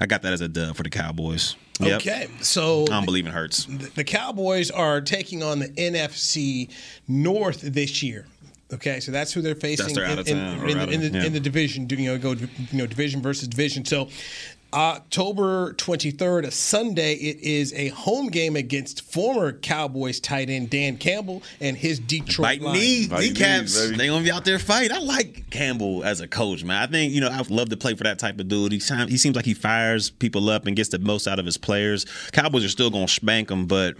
I 0.00 0.06
got 0.06 0.22
that 0.22 0.32
as 0.32 0.42
a 0.42 0.48
dub 0.48 0.76
for 0.76 0.82
the 0.82 0.90
Cowboys. 0.90 1.56
Yep. 1.80 2.00
Okay, 2.00 2.28
so 2.40 2.82
I 2.82 2.86
don't 2.86 3.04
believe 3.04 3.26
it 3.26 3.32
hurts. 3.32 3.64
The 3.66 4.04
Cowboys 4.04 4.70
are 4.70 5.00
taking 5.00 5.42
on 5.42 5.60
the 5.60 5.68
NFC 5.68 6.70
North 7.06 7.60
this 7.62 8.02
year. 8.02 8.26
Okay, 8.72 9.00
so 9.00 9.10
that's 9.10 9.32
who 9.32 9.40
they're 9.40 9.54
facing 9.54 9.96
in, 9.96 10.18
in, 10.18 10.28
in, 10.28 10.88
in, 10.92 11.00
the, 11.00 11.18
yeah. 11.18 11.24
in 11.24 11.32
the 11.32 11.40
division. 11.40 11.88
You 11.88 12.12
know, 12.12 12.18
go 12.18 12.32
you 12.32 12.48
know 12.72 12.86
division 12.86 13.22
versus 13.22 13.48
division. 13.48 13.84
So 13.86 14.08
October 14.74 15.72
23rd, 15.74 16.46
a 16.46 16.50
Sunday, 16.50 17.14
it 17.14 17.38
is 17.40 17.72
a 17.72 17.88
home 17.88 18.26
game 18.26 18.54
against 18.54 19.10
former 19.10 19.52
Cowboys 19.52 20.20
tight 20.20 20.50
end 20.50 20.68
Dan 20.68 20.98
Campbell 20.98 21.42
and 21.58 21.74
his 21.74 21.98
Detroit 21.98 22.44
Bite 22.44 22.60
line. 22.60 22.74
knee, 22.74 23.06
kneecaps. 23.06 23.96
They 23.96 24.08
gonna 24.08 24.22
be 24.22 24.30
out 24.30 24.44
there 24.44 24.58
fight. 24.58 24.92
I 24.92 24.98
like 24.98 25.48
Campbell 25.48 26.04
as 26.04 26.20
a 26.20 26.28
coach, 26.28 26.64
man. 26.64 26.82
I 26.82 26.86
think 26.86 27.14
you 27.14 27.22
know 27.22 27.30
I'd 27.30 27.50
love 27.50 27.70
to 27.70 27.78
play 27.78 27.94
for 27.94 28.04
that 28.04 28.18
type 28.18 28.38
of 28.38 28.48
dude. 28.48 28.72
He 28.72 28.78
he 28.78 29.16
seems 29.16 29.34
like 29.34 29.46
he 29.46 29.54
fires 29.54 30.10
people 30.10 30.50
up 30.50 30.66
and 30.66 30.76
gets 30.76 30.90
the 30.90 30.98
most 30.98 31.26
out 31.26 31.38
of 31.38 31.46
his 31.46 31.56
players. 31.56 32.04
Cowboys 32.32 32.62
are 32.66 32.68
still 32.68 32.90
gonna 32.90 33.08
spank 33.08 33.48
them, 33.48 33.64
but 33.64 33.96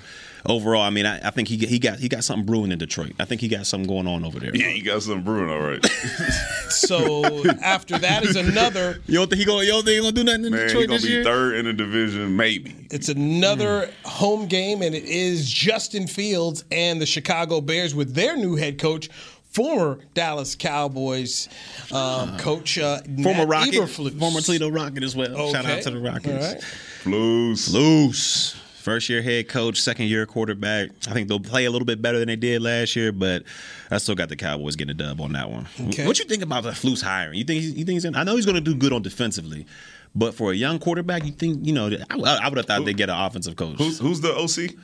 overall, 0.47 0.83
I 0.83 0.91
mean, 0.91 1.07
I, 1.07 1.21
I, 1.27 1.31
think 1.31 1.49
he 1.49 1.57
he 1.57 1.79
got 1.79 1.99
he 1.99 2.09
got 2.09 2.25
something 2.25 2.47
brewing 2.47 2.73
in 2.73 2.79
Detroit. 2.79 3.13
I 3.19 3.25
think 3.25 3.41
he 3.41 3.49
got 3.49 3.67
something 3.67 3.89
going 3.89 4.07
on 4.07 4.25
over 4.25 4.39
there. 4.39 4.55
Yeah, 4.55 4.69
he 4.69 4.81
got 4.81 5.03
something 5.03 5.23
brewing, 5.23 5.51
all 5.51 5.61
right. 5.61 5.85
so 6.69 7.45
after 7.63 7.99
that 7.99 8.25
is 8.25 8.37
another. 8.37 9.01
You 9.07 9.19
don't 9.19 9.29
think 9.29 9.41
he 9.41 9.45
gonna 9.45 9.65
You 9.65 9.73
don't 9.73 9.85
think 9.85 9.97
he 9.97 10.01
gonna 10.01 10.13
do 10.13 10.25
nothing 10.25 10.45
in 10.45 10.53
Man, 10.53 10.67
Detroit 10.67 10.83
he 10.83 10.87
gonna 10.87 10.99
this 10.99 11.07
be 11.07 11.13
year? 11.13 11.25
third 11.25 11.55
in 11.55 11.65
the 11.65 11.73
division, 11.73 12.37
maybe. 12.37 12.75
It's 12.91 13.09
another 13.09 13.87
mm. 13.87 14.09
home 14.09 14.47
game, 14.47 14.83
and 14.83 14.95
it 14.95 15.05
is 15.05 15.51
Justin 15.51 16.07
Fields 16.07 16.65
and 16.71 17.01
the 17.01 17.07
Chicago 17.07 17.61
Bears 17.61 17.95
with 17.95 18.15
their 18.15 18.37
new 18.37 18.57
head 18.57 18.79
coach 18.79 19.09
former 19.51 19.99
Dallas 20.15 20.55
Cowboys 20.55 21.49
um, 21.93 22.37
coach, 22.39 22.79
uh, 22.79 23.01
former 23.23 23.39
Matt 23.39 23.49
Rocket, 23.49 23.75
Eberflus. 23.75 24.19
former 24.19 24.41
Toledo 24.41 24.69
Rocket 24.69 25.03
as 25.03 25.17
well. 25.17 25.35
Okay. 25.37 25.53
Shout 25.53 25.67
out 25.67 25.83
to 25.83 25.91
the 25.91 25.99
Rockets. 25.99 27.07
Loose, 27.07 27.73
loose. 27.73 28.57
First 28.89 29.11
year 29.11 29.21
head 29.21 29.49
coach, 29.49 29.81
second 29.83 30.07
year 30.07 30.25
quarterback. 30.25 30.91
I 31.09 31.13
think 31.13 31.29
they'll 31.29 31.39
play 31.39 31.67
a 31.67 31.71
little 31.71 31.85
bit 31.85 32.01
better 32.01 32.19
than 32.19 32.29
they 32.29 32.37
did 32.37 32.63
last 32.63 32.97
year, 32.97 33.13
but 33.13 33.43
I 33.91 33.99
still 33.99 34.15
got 34.15 34.31
the 34.31 34.37
Cowboys 34.37 34.77
getting 34.77 34.93
a 34.93 34.95
dub 34.95 35.21
on 35.21 35.33
that 35.33 35.51
one. 35.51 35.67
Okay. 35.89 36.07
What 36.07 36.19
you 36.19 36.25
think 36.25 36.43
about 36.43 36.63
the 36.63 36.71
Flus 36.71 37.03
hiring? 37.03 37.39
You 37.39 37.45
think 37.45 37.63
you 37.63 37.73
think 37.85 37.91
he's 37.91 38.05
gonna, 38.05 38.19
I 38.19 38.25
know 38.25 38.35
he's 38.35 38.47
going 38.47 38.55
to 38.55 38.63
do 38.63 38.75
good 38.75 38.95
on 38.95 39.03
defensively, 39.03 39.67
but 40.15 40.35
for 40.35 40.53
a 40.53 40.55
young 40.55 40.79
quarterback, 40.79 41.25
you 41.25 41.33
think 41.33 41.67
you 41.67 41.75
know? 41.75 41.91
I, 42.09 42.15
I 42.15 42.49
would 42.49 42.57
have 42.57 42.65
thought 42.65 42.79
Who, 42.79 42.85
they'd 42.87 42.97
get 42.97 43.11
an 43.11 43.19
offensive 43.21 43.57
coach. 43.57 43.77
Who's, 43.77 43.99
who's 43.99 44.23
the 44.23 44.35
OC? 44.35 44.75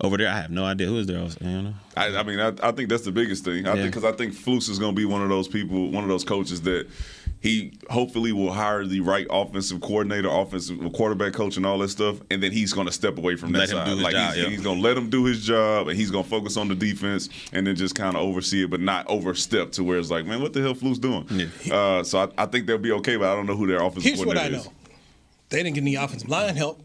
Over 0.00 0.16
there, 0.16 0.28
I 0.28 0.36
have 0.36 0.52
no 0.52 0.64
idea 0.64 0.86
who 0.86 0.98
is 0.98 1.08
there. 1.08 1.26
I, 1.96 2.06
I 2.16 2.22
mean, 2.22 2.38
I, 2.38 2.52
I, 2.62 2.70
think 2.70 2.88
that's 2.88 3.02
the 3.02 3.10
biggest 3.10 3.44
thing. 3.44 3.66
I 3.66 3.70
yeah. 3.70 3.82
think 3.82 3.94
because 3.94 4.04
I 4.04 4.12
think 4.12 4.32
Flus 4.32 4.68
is 4.68 4.78
going 4.78 4.94
to 4.94 4.96
be 4.96 5.04
one 5.04 5.22
of 5.22 5.28
those 5.28 5.48
people, 5.48 5.90
one 5.90 6.04
of 6.04 6.08
those 6.08 6.22
coaches 6.22 6.62
that 6.62 6.86
he 7.40 7.78
hopefully 7.88 8.32
will 8.32 8.52
hire 8.52 8.84
the 8.84 9.00
right 9.00 9.26
offensive 9.30 9.80
coordinator, 9.80 10.28
offensive 10.28 10.78
quarterback 10.92 11.32
coach, 11.32 11.56
and 11.56 11.64
all 11.64 11.78
that 11.78 11.88
stuff, 11.88 12.18
and 12.30 12.42
then 12.42 12.52
he's 12.52 12.72
going 12.72 12.86
to 12.86 12.92
step 12.92 13.18
away 13.18 13.36
from 13.36 13.52
let 13.52 13.68
that 13.68 13.86
side. 13.86 13.98
like 13.98 14.14
job, 14.14 14.34
he's, 14.34 14.42
yeah. 14.42 14.48
he's 14.50 14.62
going 14.62 14.76
to 14.76 14.82
let 14.82 14.96
him 14.96 15.08
do 15.08 15.24
his 15.24 15.44
job, 15.44 15.88
and 15.88 15.96
he's 15.96 16.10
going 16.10 16.24
to 16.24 16.30
focus 16.30 16.56
on 16.56 16.68
the 16.68 16.74
defense, 16.74 17.28
and 17.52 17.66
then 17.66 17.76
just 17.76 17.94
kind 17.94 18.16
of 18.16 18.22
oversee 18.22 18.64
it, 18.64 18.70
but 18.70 18.80
not 18.80 19.06
overstep 19.08 19.72
to 19.72 19.84
where 19.84 19.98
it's 19.98 20.10
like, 20.10 20.26
man, 20.26 20.42
what 20.42 20.52
the 20.52 20.60
hell, 20.60 20.74
Flus 20.74 21.00
doing? 21.00 21.26
Yeah. 21.30 21.74
Uh, 21.74 22.02
so 22.02 22.20
I, 22.20 22.42
I, 22.42 22.46
think 22.46 22.66
they'll 22.66 22.78
be 22.78 22.92
okay, 22.92 23.16
but 23.16 23.30
I 23.30 23.34
don't 23.34 23.46
know 23.46 23.56
who 23.56 23.66
their 23.66 23.82
offensive 23.82 24.02
Here's 24.02 24.22
coordinator 24.22 24.56
what 24.56 24.66
I 24.66 24.70
know: 24.70 24.72
they 25.50 25.62
didn't 25.62 25.74
get 25.74 25.82
any 25.82 25.94
offensive 25.94 26.28
line 26.28 26.56
help. 26.56 26.82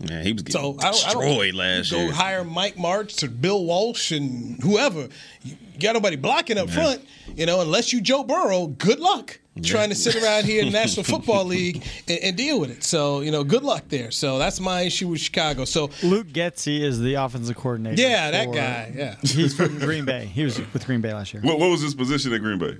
Yeah, 0.00 0.22
he 0.22 0.32
was 0.32 0.42
getting 0.42 0.60
so 0.60 0.78
I 0.80 0.90
don't, 0.90 0.92
destroyed 0.92 1.24
I 1.24 1.46
don't 1.48 1.54
last 1.54 1.90
go 1.90 1.98
year. 1.98 2.08
Go 2.08 2.14
hire 2.14 2.44
Mike 2.44 2.76
Martz 2.76 3.22
or 3.22 3.28
Bill 3.28 3.64
Walsh 3.64 4.10
and 4.10 4.60
whoever. 4.62 5.08
You 5.42 5.56
got 5.78 5.94
nobody 5.94 6.16
blocking 6.16 6.58
up 6.58 6.68
yeah. 6.68 6.74
front, 6.74 7.08
you 7.36 7.46
know, 7.46 7.60
unless 7.60 7.92
you 7.92 8.00
Joe 8.00 8.24
Burrow. 8.24 8.66
Good 8.66 9.00
luck 9.00 9.38
yeah. 9.54 9.62
trying 9.62 9.88
to 9.90 9.94
sit 9.94 10.16
around 10.16 10.44
here 10.44 10.60
in 10.60 10.66
the 10.66 10.72
National 10.78 11.04
Football 11.04 11.44
League 11.44 11.84
and, 12.08 12.18
and, 12.18 12.36
deal 12.36 12.60
with 12.60 12.70
it. 12.70 12.82
So 12.84 13.20
you 13.20 13.30
know, 13.30 13.44
good 13.44 13.62
luck 13.62 13.84
there. 13.88 14.10
So 14.10 14.38
that's 14.38 14.60
my 14.60 14.82
issue 14.82 15.08
with 15.08 15.20
Chicago. 15.20 15.64
So 15.64 15.90
Luke 16.02 16.28
Getsy 16.28 16.80
is 16.80 17.00
the 17.00 17.14
offensive 17.14 17.56
coordinator. 17.56 18.00
Yeah, 18.00 18.30
that 18.30 18.52
guy. 18.52 18.92
Yeah, 18.94 19.16
he's 19.22 19.54
from 19.54 19.78
Green 19.78 20.04
Bay. 20.04 20.26
He 20.26 20.44
was 20.44 20.58
with 20.72 20.86
Green 20.86 21.00
Bay 21.00 21.14
last 21.14 21.32
year. 21.32 21.42
What, 21.42 21.58
what 21.58 21.70
was 21.70 21.80
his 21.80 21.94
position 21.94 22.32
at 22.32 22.40
Green 22.40 22.58
Bay? 22.58 22.78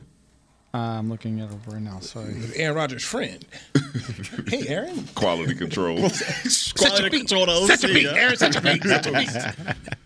I'm 0.74 1.08
looking 1.08 1.40
at 1.40 1.50
it 1.52 1.56
right 1.68 1.80
now. 1.80 2.00
Sorry. 2.00 2.34
Aaron 2.56 2.76
Rodgers' 2.76 3.04
friend. 3.04 3.46
hey, 4.48 4.66
Aaron. 4.66 5.04
Quality 5.14 5.54
control. 5.54 5.96
Quality 6.76 7.10
control. 7.10 7.68
Such 7.68 7.84
a 7.84 7.88
beat. 7.88 8.06
Aaron, 8.06 8.36
such 8.36 8.56
a 8.56 8.60
beat. 8.60 8.82
Such 8.82 9.06
a 9.06 9.12
beat. 9.12 9.94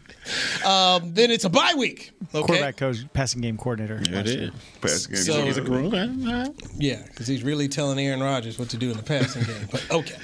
Um, 0.65 1.15
then 1.15 1.31
it's 1.31 1.45
a 1.45 1.51
bye 1.51 1.75
week. 1.77 2.11
Okay. 2.35 2.47
Quarterback 2.47 2.77
coach, 2.77 2.99
passing 3.13 3.41
game 3.41 3.57
coordinator. 3.57 3.99
There 4.01 4.15
it 4.21 4.27
last 4.27 4.29
year. 4.29 4.43
is. 4.45 4.51
Pass 4.81 5.07
game. 5.07 5.17
So- 5.17 5.45
He's 5.45 5.57
a 5.57 5.63
okay. 5.63 6.53
Yeah, 6.77 7.03
because 7.07 7.27
he's 7.27 7.43
really 7.43 7.69
telling 7.69 7.99
Aaron 7.99 8.21
Rodgers 8.23 8.59
what 8.59 8.69
to 8.71 8.77
do 8.77 8.91
in 8.91 8.97
the 8.97 9.03
passing 9.03 9.45
game. 9.45 9.69
But 9.71 9.87
okay. 9.91 10.17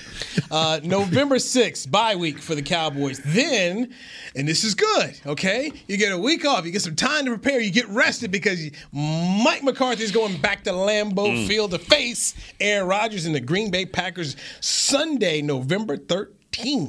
Uh, 0.51 0.81
November 0.83 1.37
6th, 1.37 1.91
bye 1.91 2.15
week 2.17 2.39
for 2.39 2.55
the 2.55 2.63
Cowboys. 2.63 3.21
Then, 3.25 3.95
and 4.37 4.47
this 4.47 4.65
is 4.65 4.75
good, 4.75 5.19
okay? 5.27 5.71
You 5.87 5.97
get 5.97 6.13
a 6.13 6.19
week 6.19 6.45
off. 6.45 6.65
You 6.67 6.73
get 6.73 6.83
some 6.83 6.97
time 6.97 7.25
to 7.25 7.31
prepare. 7.31 7.61
You 7.61 7.71
get 7.71 7.89
rested 7.89 8.31
because 8.31 8.71
Mike 8.93 9.63
McCarthy 9.63 10.03
is 10.05 10.11
going 10.13 10.41
back 10.41 10.65
to 10.65 10.71
Lambeau 10.73 11.47
Field 11.47 11.71
to 11.73 11.79
face 11.79 12.35
Aaron 12.61 12.87
Rodgers 12.89 13.27
and 13.27 13.35
the 13.35 13.41
Green 13.41 13.71
Bay 13.71 13.87
Packers 13.87 14.37
Sunday, 14.61 15.41
November 15.43 15.97
13th. 15.97 16.29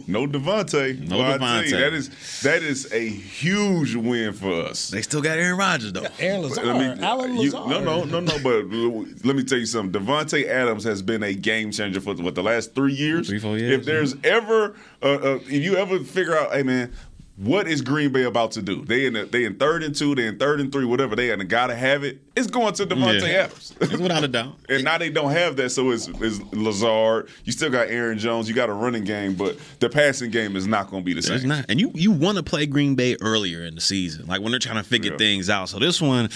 No 0.07 0.27
Davante. 0.27 0.99
No 1.07 1.17
Well, 1.17 1.33
I 1.33 1.37
tell 1.37 1.65
you, 1.65 1.71
Davante. 1.75 1.79
That 1.79 1.93
is 1.93 2.41
that 2.41 2.63
is 2.63 2.91
a 2.91 3.07
huge 3.07 3.95
win 3.95 4.33
for 4.33 4.63
us. 4.65 4.89
They 4.89 5.01
still 5.01 5.21
got 5.21 5.37
Aaron 5.37 5.57
Rodgers 5.57 5.91
though. 5.93 6.05
Aaron 6.19 6.43
Lazard, 6.43 6.65
Let 6.65 6.97
me- 6.97 7.03
Alan 7.03 7.37
you- 7.37 7.51
no, 7.51 7.79
no, 7.79 8.03
no, 8.03 8.19
no. 8.19 8.39
But 8.43 8.65
let 9.25 9.35
me 9.35 9.43
tell 9.43 9.57
you 9.57 9.65
something. 9.65 9.99
Davante 10.01 10.47
Adams 10.47 10.83
has 10.83 11.01
been 11.01 11.23
a 11.23 11.33
game 11.33 11.71
changer 11.71 12.01
for 12.01 12.13
what 12.15 12.35
the 12.35 12.43
last 12.43 12.75
three 12.75 12.93
years. 12.93 13.27
Three, 13.27 13.39
four 13.39 13.57
years, 13.57 13.79
If 13.79 13.85
there's 13.85 14.15
ever, 14.23 14.75
uh, 15.01 15.05
uh, 15.05 15.39
if 15.47 15.51
you 15.63 15.75
ever 15.77 15.99
figure 15.99 16.37
out, 16.37 16.51
hey 16.53 16.63
man, 16.63 16.91
what 17.37 17.67
is 17.67 17.81
Green 17.81 18.13
Bay 18.13 18.23
about 18.23 18.51
to 18.53 18.61
do? 18.61 18.85
They 18.85 19.05
in 19.05 19.13
the, 19.13 19.25
they 19.25 19.43
in 19.43 19.55
third 19.57 19.83
and 19.83 19.93
two, 19.93 20.15
they 20.15 20.25
in 20.25 20.39
third 20.39 20.61
and 20.61 20.71
three, 20.71 20.85
whatever 20.85 21.15
they 21.17 21.31
and 21.31 21.49
gotta 21.49 21.75
have 21.75 22.03
it. 22.05 22.19
It's 22.35 22.47
going 22.47 22.73
to 22.75 22.85
Davante 22.85 23.21
Yeah. 23.29 23.43
Adams. 23.43 23.73
It's 23.81 23.97
without 23.97 24.23
a 24.23 24.27
doubt. 24.29 24.55
And 24.69 24.83
now 24.85 24.97
they 24.97 25.09
don't 25.09 25.31
have 25.31 25.55
that, 25.57 25.69
so 25.71 25.91
it's, 25.91 26.07
it's 26.07 26.39
Lazard. 26.53 27.27
You 27.43 27.51
still 27.51 27.69
got 27.69 27.89
Aaron 27.89 28.17
Jones. 28.17 28.47
You 28.47 28.55
got 28.55 28.69
a 28.69 28.73
running 28.73 29.03
game, 29.03 29.35
but 29.35 29.57
the 29.79 29.89
passing 29.89 30.31
game 30.31 30.55
is 30.55 30.65
not 30.65 30.89
going 30.89 31.03
to 31.03 31.05
be 31.05 31.13
the 31.13 31.19
It's 31.19 31.27
same. 31.27 31.47
not. 31.49 31.65
And 31.69 31.79
you 31.79 31.91
you 31.93 32.11
want 32.11 32.37
to 32.37 32.43
play 32.43 32.65
Green 32.65 32.95
Bay 32.95 33.17
earlier 33.21 33.63
in 33.63 33.75
the 33.75 33.81
season, 33.81 34.27
like 34.27 34.41
when 34.41 34.51
they're 34.51 34.59
trying 34.59 34.81
to 34.81 34.83
figure 34.83 35.11
Yeah. 35.11 35.17
things 35.17 35.49
out. 35.49 35.69
So 35.69 35.77
this 35.79 36.01
one, 36.01 36.29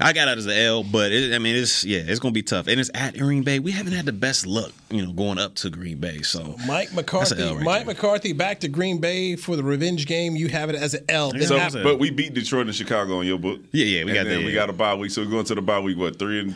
I 0.00 0.12
got 0.12 0.28
it 0.28 0.38
as 0.38 0.46
an 0.46 0.52
L, 0.52 0.84
but 0.84 1.10
it, 1.10 1.34
I 1.34 1.38
mean, 1.38 1.56
it's 1.56 1.84
yeah, 1.84 1.98
it's 2.06 2.20
gonna 2.20 2.32
be 2.32 2.42
tough, 2.42 2.68
and 2.68 2.78
it's 2.78 2.90
at 2.94 3.18
Green 3.18 3.42
Bay. 3.42 3.58
We 3.58 3.72
haven't 3.72 3.94
had 3.94 4.04
the 4.06 4.12
best 4.12 4.46
luck, 4.46 4.72
you 4.90 5.04
know, 5.04 5.12
going 5.12 5.38
up 5.38 5.56
to 5.56 5.70
Green 5.70 5.98
Bay. 5.98 6.22
So 6.22 6.54
Mike 6.66 6.90
That's 6.90 6.92
McCarthy. 6.94 7.34
an 7.42 7.48
L 7.48 7.54
right 7.56 7.64
Mike 7.64 7.86
there. 7.86 7.94
McCarthy 7.94 8.32
back 8.32 8.60
to 8.60 8.68
Green 8.68 8.98
Bay 9.00 9.34
for 9.36 9.56
the 9.56 9.62
revenge 9.64 10.06
game. 10.06 10.36
You 10.36 10.48
have 10.48 10.70
it 10.70 10.76
as 10.76 10.94
an 10.94 11.04
L. 11.08 11.32
So, 11.40 11.56
after- 11.56 11.82
but 11.82 11.98
we 11.98 12.10
beat 12.10 12.32
Detroit 12.34 12.66
and 12.66 12.74
Chicago 12.74 13.20
in 13.20 13.26
your 13.26 13.38
book. 13.38 13.60
Yeah, 13.72 13.84
yeah, 13.86 14.04
we 14.04 14.10
and 14.10 14.14
got 14.18 14.24
then 14.26 14.40
that, 14.40 14.46
We 14.46 14.52
got 14.52 14.70
a 14.70 14.72
bye 14.72 14.94
week, 14.94 15.10
so 15.10 15.22
we're 15.24 15.30
going 15.30 15.44
to 15.46 15.54
the 15.56 15.62
bye 15.62 15.80
week. 15.80 15.98
What 15.98 16.18
three 16.18 16.40
and 16.40 16.54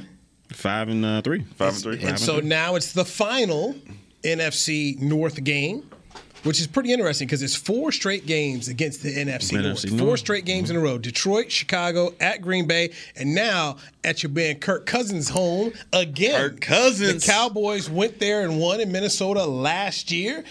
five 0.52 0.88
and 0.88 1.04
uh, 1.04 1.22
three, 1.22 1.42
five 1.56 1.74
and 1.74 1.82
three? 1.82 2.02
And 2.04 2.18
so 2.20 2.38
now 2.40 2.76
it's 2.76 2.92
the 2.92 3.04
final 3.04 3.74
NFC 4.22 5.00
North 5.00 5.42
game, 5.42 5.88
which 6.44 6.60
is 6.60 6.66
pretty 6.66 6.92
interesting 6.92 7.26
because 7.26 7.42
it's 7.42 7.56
four 7.56 7.92
straight 7.92 8.26
games 8.26 8.68
against 8.68 9.02
the 9.02 9.14
NFC, 9.14 9.52
NFC 9.52 9.90
North. 9.90 9.98
Four 10.00 10.16
straight 10.16 10.44
games 10.44 10.70
in 10.70 10.76
a 10.76 10.78
mm-hmm. 10.78 10.88
row. 10.88 10.98
Detroit, 10.98 11.50
Chicago, 11.50 12.14
at 12.20 12.42
Green 12.42 12.66
Bay, 12.66 12.92
and 13.16 13.34
now 13.34 13.76
at 14.04 14.22
your 14.22 14.30
man 14.30 14.56
Kirk 14.58 14.86
Cousins' 14.86 15.28
home 15.28 15.72
again. 15.92 16.50
Kirk 16.50 16.60
Cousins. 16.60 17.24
The 17.24 17.32
Cowboys 17.32 17.88
went 17.88 18.18
there 18.18 18.42
and 18.42 18.58
won 18.58 18.80
in 18.80 18.90
Minnesota 18.92 19.44
last 19.44 20.10
year 20.10 20.44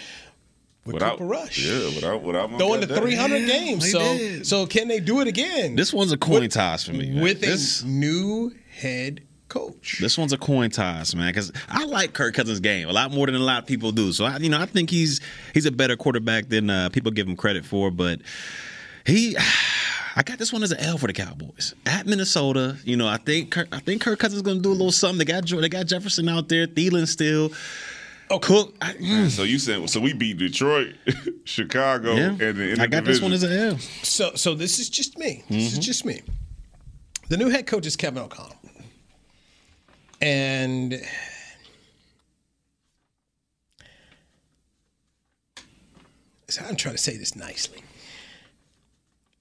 with 0.84 0.94
without 0.94 1.12
Cooper 1.12 1.26
Rush. 1.26 1.58
Yeah, 1.58 1.94
without 1.94 2.22
without 2.22 2.50
my 2.50 2.58
Throwing 2.58 2.80
to 2.80 2.86
goddamn- 2.86 3.04
300 3.04 3.46
games. 3.46 3.84
they 3.84 3.90
So, 3.90 3.98
did. 4.00 4.46
so 4.46 4.66
can 4.66 4.88
they 4.88 5.00
do 5.00 5.20
it 5.20 5.28
again? 5.28 5.76
this 5.76 5.92
one's 5.92 6.12
a 6.12 6.16
coin 6.16 6.48
toss 6.48 6.84
for 6.84 6.92
me. 6.92 7.10
man. 7.10 7.22
with 7.22 7.40
this 7.40 7.82
a 7.82 7.86
new 7.86 8.52
head 8.74 9.22
coach. 9.52 9.98
this 10.00 10.16
one's 10.16 10.32
a 10.32 10.38
coin 10.38 10.70
toss, 10.70 11.14
man. 11.14 11.28
Because 11.28 11.52
I 11.68 11.84
like 11.84 12.12
Kirk 12.12 12.34
Cousins' 12.34 12.60
game 12.60 12.88
a 12.88 12.92
lot 12.92 13.10
more 13.12 13.26
than 13.26 13.34
a 13.34 13.38
lot 13.38 13.58
of 13.62 13.66
people 13.66 13.92
do. 13.92 14.12
So 14.12 14.24
I, 14.24 14.38
you 14.38 14.48
know, 14.48 14.60
I 14.60 14.66
think 14.66 14.90
he's 14.90 15.20
he's 15.54 15.66
a 15.66 15.70
better 15.72 15.96
quarterback 15.96 16.48
than 16.48 16.70
uh, 16.70 16.88
people 16.88 17.10
give 17.12 17.26
him 17.28 17.36
credit 17.36 17.64
for. 17.64 17.90
But 17.90 18.20
he. 19.06 19.36
I 20.14 20.22
got 20.22 20.38
this 20.38 20.52
one 20.52 20.62
as 20.62 20.72
an 20.72 20.80
L 20.80 20.98
for 20.98 21.06
the 21.06 21.14
Cowboys 21.14 21.74
at 21.86 22.04
Minnesota. 22.06 22.76
You 22.84 22.98
know, 22.98 23.08
I 23.08 23.16
think 23.16 23.50
Kirk, 23.50 23.68
I 23.72 23.78
think 23.78 24.02
Kirk 24.02 24.18
Cousins 24.18 24.36
is 24.36 24.42
going 24.42 24.58
to 24.58 24.62
do 24.62 24.68
a 24.68 24.72
little 24.72 24.92
something. 24.92 25.16
They 25.16 25.24
got 25.24 25.46
they 25.48 25.70
got 25.70 25.86
Jefferson 25.86 26.28
out 26.28 26.50
there, 26.50 26.66
Thielen 26.66 27.08
still. 27.08 27.50
Oh, 28.30 28.38
Cook. 28.38 28.74
I, 28.82 28.92
mm. 28.92 29.30
So 29.30 29.42
you 29.42 29.58
said 29.58 29.88
so 29.88 30.00
we 30.00 30.12
beat 30.12 30.36
Detroit, 30.36 30.92
Chicago, 31.44 32.14
Yeah. 32.14 32.26
and 32.28 32.38
the, 32.38 32.70
in 32.72 32.80
I 32.80 32.84
the 32.84 32.88
got 32.88 33.04
this 33.04 33.22
one 33.22 33.32
as 33.32 33.40
division. 33.40 33.62
an 33.68 33.72
L. 33.72 33.78
So, 34.02 34.32
so 34.34 34.54
this 34.54 34.78
is 34.78 34.90
just 34.90 35.16
me. 35.18 35.44
This 35.48 35.68
Mm-hmm. 35.70 35.78
is 35.80 35.86
just 35.86 36.04
me. 36.04 36.20
The 37.30 37.38
new 37.38 37.48
head 37.48 37.66
coach 37.66 37.86
is 37.86 37.96
Kevin 37.96 38.22
O'Connell, 38.22 38.56
and 40.22 41.02
so 46.48 46.62
I'm 46.64 46.76
trying 46.76 46.94
to 46.94 47.00
say 47.00 47.16
this 47.16 47.34
nicely. 47.34 47.82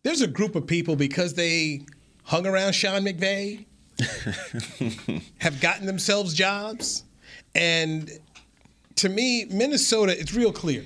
There's 0.01 0.21
a 0.21 0.27
group 0.27 0.55
of 0.55 0.65
people 0.65 0.95
because 0.95 1.35
they 1.35 1.85
hung 2.23 2.47
around 2.47 2.73
Sean 2.73 3.03
McVay, 3.03 3.65
have 5.37 5.61
gotten 5.61 5.85
themselves 5.85 6.33
jobs, 6.33 7.03
and 7.53 8.09
to 8.95 9.07
me, 9.07 9.45
Minnesota, 9.45 10.19
it's 10.19 10.33
real 10.33 10.51
clear. 10.51 10.83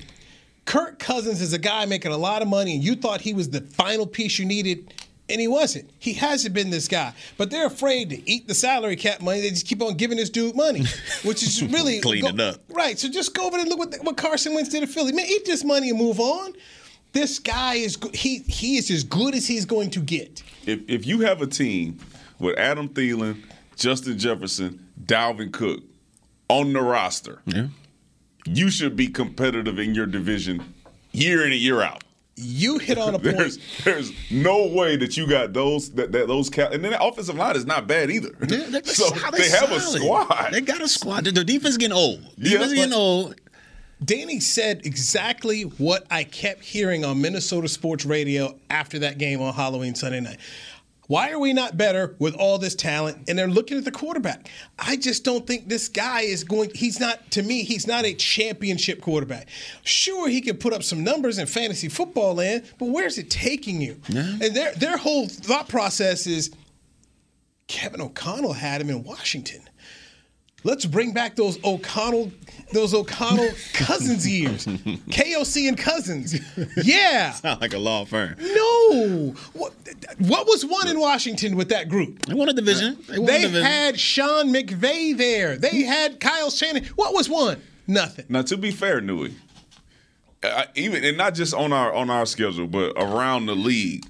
Kirk 0.65 0.99
Cousins 0.99 1.41
is 1.41 1.53
a 1.53 1.57
guy 1.57 1.85
making 1.85 2.11
a 2.11 2.17
lot 2.17 2.41
of 2.41 2.49
money, 2.49 2.73
and 2.73 2.83
you 2.83 2.95
thought 2.95 3.21
he 3.21 3.33
was 3.33 3.49
the 3.49 3.61
final 3.61 4.05
piece 4.05 4.39
you 4.39 4.45
needed, 4.45 4.93
and 5.29 5.41
he 5.41 5.47
wasn't. 5.47 5.89
He 5.99 6.13
hasn't 6.13 6.53
been 6.53 6.69
this 6.69 6.87
guy. 6.87 7.13
But 7.37 7.49
they're 7.49 7.65
afraid 7.67 8.09
to 8.11 8.29
eat 8.29 8.47
the 8.47 8.53
salary 8.53 8.95
cap 8.95 9.21
money. 9.21 9.41
They 9.41 9.49
just 9.49 9.65
keep 9.67 9.81
on 9.81 9.95
giving 9.95 10.17
this 10.17 10.29
dude 10.29 10.55
money, 10.55 10.83
which 11.23 11.41
is 11.43 11.63
really 11.63 11.99
Clean 12.01 12.25
it 12.25 12.39
up. 12.39 12.61
Right. 12.69 12.97
So 12.99 13.09
just 13.09 13.33
go 13.33 13.43
over 13.47 13.51
there 13.57 13.61
and 13.61 13.69
look 13.69 13.79
what, 13.79 13.95
what 14.03 14.17
Carson 14.17 14.53
Wentz 14.53 14.69
did 14.69 14.81
to 14.81 14.87
Philly. 14.87 15.11
Man, 15.11 15.25
eat 15.27 15.45
this 15.45 15.63
money 15.63 15.89
and 15.89 15.97
move 15.99 16.19
on. 16.19 16.53
This 17.13 17.39
guy 17.39 17.75
is 17.75 17.95
go- 17.95 18.11
he 18.13 18.39
he 18.39 18.77
is 18.77 18.91
as 18.91 19.03
good 19.03 19.35
as 19.35 19.47
he's 19.47 19.65
going 19.65 19.89
to 19.91 19.99
get. 20.01 20.43
If 20.65 20.81
if 20.89 21.05
you 21.07 21.21
have 21.21 21.41
a 21.41 21.47
team 21.47 21.97
with 22.39 22.57
Adam 22.59 22.89
Thielen, 22.89 23.41
Justin 23.77 24.17
Jefferson, 24.19 24.85
Dalvin 25.05 25.51
Cook 25.53 25.81
on 26.49 26.73
the 26.73 26.81
roster, 26.81 27.41
Yeah. 27.45 27.67
you 28.45 28.69
should 28.69 28.95
be 28.95 29.07
competitive 29.07 29.79
in 29.79 29.95
your 29.95 30.05
division 30.05 30.73
year 31.13 31.45
in 31.45 31.51
and 31.53 31.61
year 31.61 31.81
out. 31.81 32.03
You 32.37 32.79
hit 32.79 32.97
on 32.97 33.15
a 33.15 33.19
point. 33.19 33.37
There's 33.37 33.59
there's 33.83 34.11
no 34.29 34.67
way 34.67 34.97
that 34.97 35.15
you 35.15 35.27
got 35.27 35.53
those 35.53 35.91
that, 35.91 36.11
that 36.11 36.27
those 36.27 36.49
cap 36.49 36.73
and 36.73 36.83
then 36.83 36.91
the 36.91 37.01
offensive 37.01 37.35
line 37.35 37.55
is 37.55 37.65
not 37.65 37.87
bad 37.87 38.11
either. 38.11 38.35
Yeah, 38.47 38.81
so 38.83 39.09
they 39.31 39.49
have 39.49 39.71
a 39.71 39.79
squad. 39.79 40.49
They 40.51 40.61
got 40.61 40.81
a 40.81 40.87
squad. 40.87 41.25
Their 41.25 41.43
defense 41.43 41.77
getting 41.77 41.95
old. 41.95 42.21
Yeah, 42.37 42.51
Defense 42.51 42.73
getting 42.73 42.93
old. 42.93 43.35
Danny 44.03 44.41
said 44.41 44.81
exactly 44.85 45.61
what 45.61 46.05
I 46.11 46.25
kept 46.25 46.63
hearing 46.63 47.05
on 47.05 47.21
Minnesota 47.21 47.69
sports 47.69 48.05
radio 48.05 48.55
after 48.69 48.99
that 48.99 49.17
game 49.17 49.41
on 49.41 49.53
Halloween 49.53 49.95
Sunday 49.95 50.19
night. 50.19 50.39
Why 51.07 51.31
are 51.31 51.39
we 51.39 51.53
not 51.53 51.77
better 51.77 52.15
with 52.19 52.35
all 52.35 52.57
this 52.57 52.75
talent? 52.75 53.29
And 53.29 53.37
they're 53.37 53.47
looking 53.47 53.77
at 53.77 53.85
the 53.85 53.91
quarterback. 53.91 54.49
I 54.79 54.95
just 54.95 55.23
don't 55.23 55.45
think 55.45 55.69
this 55.69 55.87
guy 55.87 56.21
is 56.21 56.43
going. 56.43 56.71
He's 56.73 56.99
not 56.99 57.31
to 57.31 57.43
me. 57.43 57.63
He's 57.63 57.85
not 57.87 58.05
a 58.05 58.13
championship 58.13 59.01
quarterback. 59.01 59.47
Sure, 59.83 60.27
he 60.27 60.41
can 60.41 60.57
put 60.57 60.73
up 60.73 60.83
some 60.83 61.03
numbers 61.03 61.37
in 61.37 61.45
fantasy 61.47 61.89
football 61.89 62.35
land, 62.35 62.63
but 62.79 62.87
where's 62.89 63.17
it 63.17 63.29
taking 63.29 63.81
you? 63.81 63.99
And 64.41 64.55
their 64.55 64.73
their 64.73 64.97
whole 64.97 65.27
thought 65.27 65.69
process 65.69 66.25
is 66.27 66.51
Kevin 67.67 68.01
O'Connell 68.01 68.53
had 68.53 68.81
him 68.81 68.89
in 68.89 69.03
Washington. 69.03 69.61
Let's 70.65 70.85
bring 70.85 71.13
back 71.13 71.35
those 71.35 71.63
O'Connell, 71.63 72.31
those 72.73 72.93
O'Connell 72.95 73.49
Cousins 73.73 74.27
years, 74.27 74.65
KOC 74.65 75.67
and 75.69 75.77
Cousins. 75.77 76.35
Yeah. 76.83 77.31
Sound 77.33 77.61
like 77.61 77.73
a 77.73 77.77
law 77.77 78.03
firm. 78.03 78.35
No. 78.39 79.35
What, 79.53 79.73
what 80.17 80.47
was 80.47 80.65
one 80.65 80.87
in 80.87 80.99
Washington 80.99 81.55
with 81.55 81.69
that 81.69 81.87
group? 81.87 82.25
They 82.25 82.33
won 82.33 82.49
a 82.49 82.53
division. 82.53 82.97
They 83.07 83.19
won 83.19 83.29
a 83.29 83.31
They 83.31 83.41
division. 83.43 83.63
had 83.63 83.99
Sean 83.99 84.51
McVay 84.51 85.15
there. 85.15 85.55
They 85.55 85.83
had 85.83 86.19
Kyle 86.19 86.49
Shanahan. 86.49 86.89
What 86.95 87.13
was 87.13 87.29
one? 87.29 87.61
Nothing. 87.85 88.25
Now, 88.27 88.41
to 88.41 88.57
be 88.57 88.71
fair, 88.71 88.99
Newy, 89.01 89.35
I, 90.43 90.65
even 90.73 91.03
and 91.03 91.15
not 91.15 91.35
just 91.35 91.53
on 91.53 91.73
our 91.73 91.93
on 91.93 92.09
our 92.09 92.25
schedule, 92.25 92.65
but 92.65 92.93
around 92.97 93.45
the 93.45 93.55
league, 93.55 94.07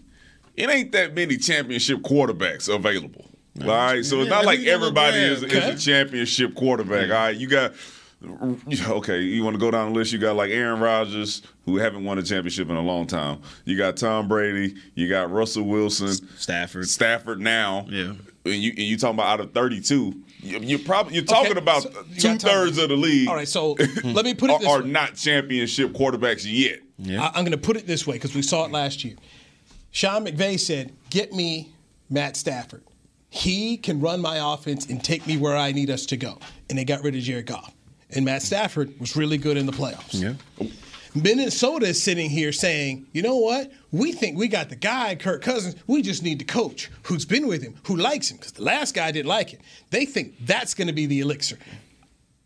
it 0.55 0.69
ain't 0.69 0.93
that 0.93 1.13
many 1.13 1.35
championship 1.35 1.99
quarterbacks 1.99 2.73
available. 2.73 3.25
All 3.61 3.67
right, 3.67 4.03
so 4.03 4.19
it's 4.21 4.29
not 4.29 4.43
I 4.43 4.45
like 4.45 4.57
think 4.57 4.67
you 4.67 4.73
look 4.73 4.81
everybody 4.97 5.17
is, 5.17 5.43
is 5.43 5.53
a 5.53 5.77
championship 5.77 6.55
quarterback. 6.55 7.03
All 7.09 7.15
right, 7.15 7.35
you 7.35 7.47
got. 7.47 7.73
Okay, 8.87 9.21
you 9.21 9.43
want 9.43 9.53
to 9.53 9.59
go 9.59 9.69
down 9.69 9.93
the 9.93 9.99
list? 9.99 10.11
You 10.11 10.17
got 10.19 10.35
like 10.35 10.49
Aaron 10.49 10.79
Rodgers, 10.79 11.41
who 11.65 11.77
haven't 11.77 12.03
won 12.03 12.17
a 12.17 12.23
championship 12.23 12.69
in 12.69 12.75
a 12.75 12.81
long 12.81 13.05
time. 13.05 13.39
You 13.65 13.77
got 13.77 13.97
Tom 13.97 14.27
Brady. 14.27 14.75
You 14.95 15.07
got 15.09 15.29
Russell 15.31 15.63
Wilson, 15.63 16.07
Stafford. 16.37 16.89
Stafford 16.89 17.39
now. 17.39 17.85
Yeah. 17.89 18.13
and 18.45 18.53
you 18.55 18.71
and 18.71 18.79
you 18.79 18.97
talking 18.97 19.15
about 19.15 19.27
out 19.27 19.39
of 19.41 19.53
thirty 19.53 19.79
two, 19.79 20.21
you, 20.39 20.59
you're 20.59 20.79
probably 20.79 21.13
you're 21.15 21.23
talking 21.23 21.51
Okay, 21.51 21.59
about 21.59 21.83
so 21.83 21.89
two 22.17 22.37
thirds 22.37 22.77
of 22.77 22.89
the 22.89 22.95
league. 22.97 23.27
All 23.29 23.35
right, 23.35 23.47
so 23.47 23.73
let 24.03 24.25
me 24.25 24.33
put 24.33 24.49
it 24.49 24.53
are, 24.53 24.59
this 24.59 24.67
are 24.69 24.81
way. 24.81 24.89
not 24.89 25.15
championship 25.15 25.91
quarterbacks 25.91 26.45
yet. 26.45 26.79
I, 27.21 27.27
I'm 27.27 27.43
going 27.45 27.51
to 27.51 27.57
put 27.57 27.77
it 27.77 27.85
this 27.85 28.07
way 28.07 28.15
because 28.15 28.33
we 28.33 28.41
saw 28.41 28.65
it 28.65 28.71
last 28.71 29.03
year. 29.03 29.15
Sean 29.91 30.25
McVay 30.25 30.59
said, 30.59 30.93
"Get 31.09 31.31
me 31.31 31.73
Matt 32.09 32.35
Stafford. 32.37 32.83
He 33.29 33.77
can 33.77 33.99
run 33.99 34.21
my 34.21 34.53
offense 34.53 34.85
and 34.85 35.03
take 35.03 35.25
me 35.27 35.37
where 35.37 35.55
I 35.57 35.71
need 35.71 35.89
us 35.89 36.05
to 36.07 36.17
go." 36.17 36.39
And 36.69 36.77
they 36.77 36.85
got 36.85 37.03
rid 37.03 37.15
of 37.15 37.21
Jared 37.21 37.45
Goff. 37.47 37.73
and 38.11 38.23
Matt 38.23 38.41
Stafford 38.43 38.97
was 38.99 39.15
really 39.15 39.37
good 39.37 39.57
in 39.57 39.65
the 39.65 39.71
playoffs. 39.71 40.13
Yeah. 40.13 40.67
Minnesota 41.15 41.87
is 41.87 42.01
sitting 42.01 42.29
here 42.29 42.51
saying, 42.51 43.07
you 43.13 43.21
know 43.21 43.37
what? 43.37 43.71
We 43.91 44.11
think 44.11 44.37
we 44.37 44.47
got 44.47 44.69
the 44.69 44.75
guy, 44.75 45.15
Kirk 45.15 45.41
Cousins. 45.41 45.75
We 45.87 46.01
just 46.01 46.23
need 46.23 46.39
the 46.39 46.45
coach 46.45 46.91
who's 47.03 47.25
been 47.25 47.47
with 47.47 47.61
him, 47.61 47.75
who 47.87 47.95
likes 47.95 48.29
him, 48.29 48.37
because 48.37 48.51
the 48.51 48.63
last 48.63 48.93
guy 48.93 49.11
didn't 49.11 49.27
like 49.27 49.53
it. 49.53 49.61
They 49.91 50.05
think 50.05 50.35
that's 50.45 50.73
going 50.73 50.87
to 50.87 50.93
be 50.93 51.05
the 51.05 51.21
elixir. 51.21 51.57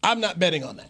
I'm 0.03 0.19
not 0.19 0.39
betting 0.39 0.63
on 0.63 0.77
that. 0.77 0.89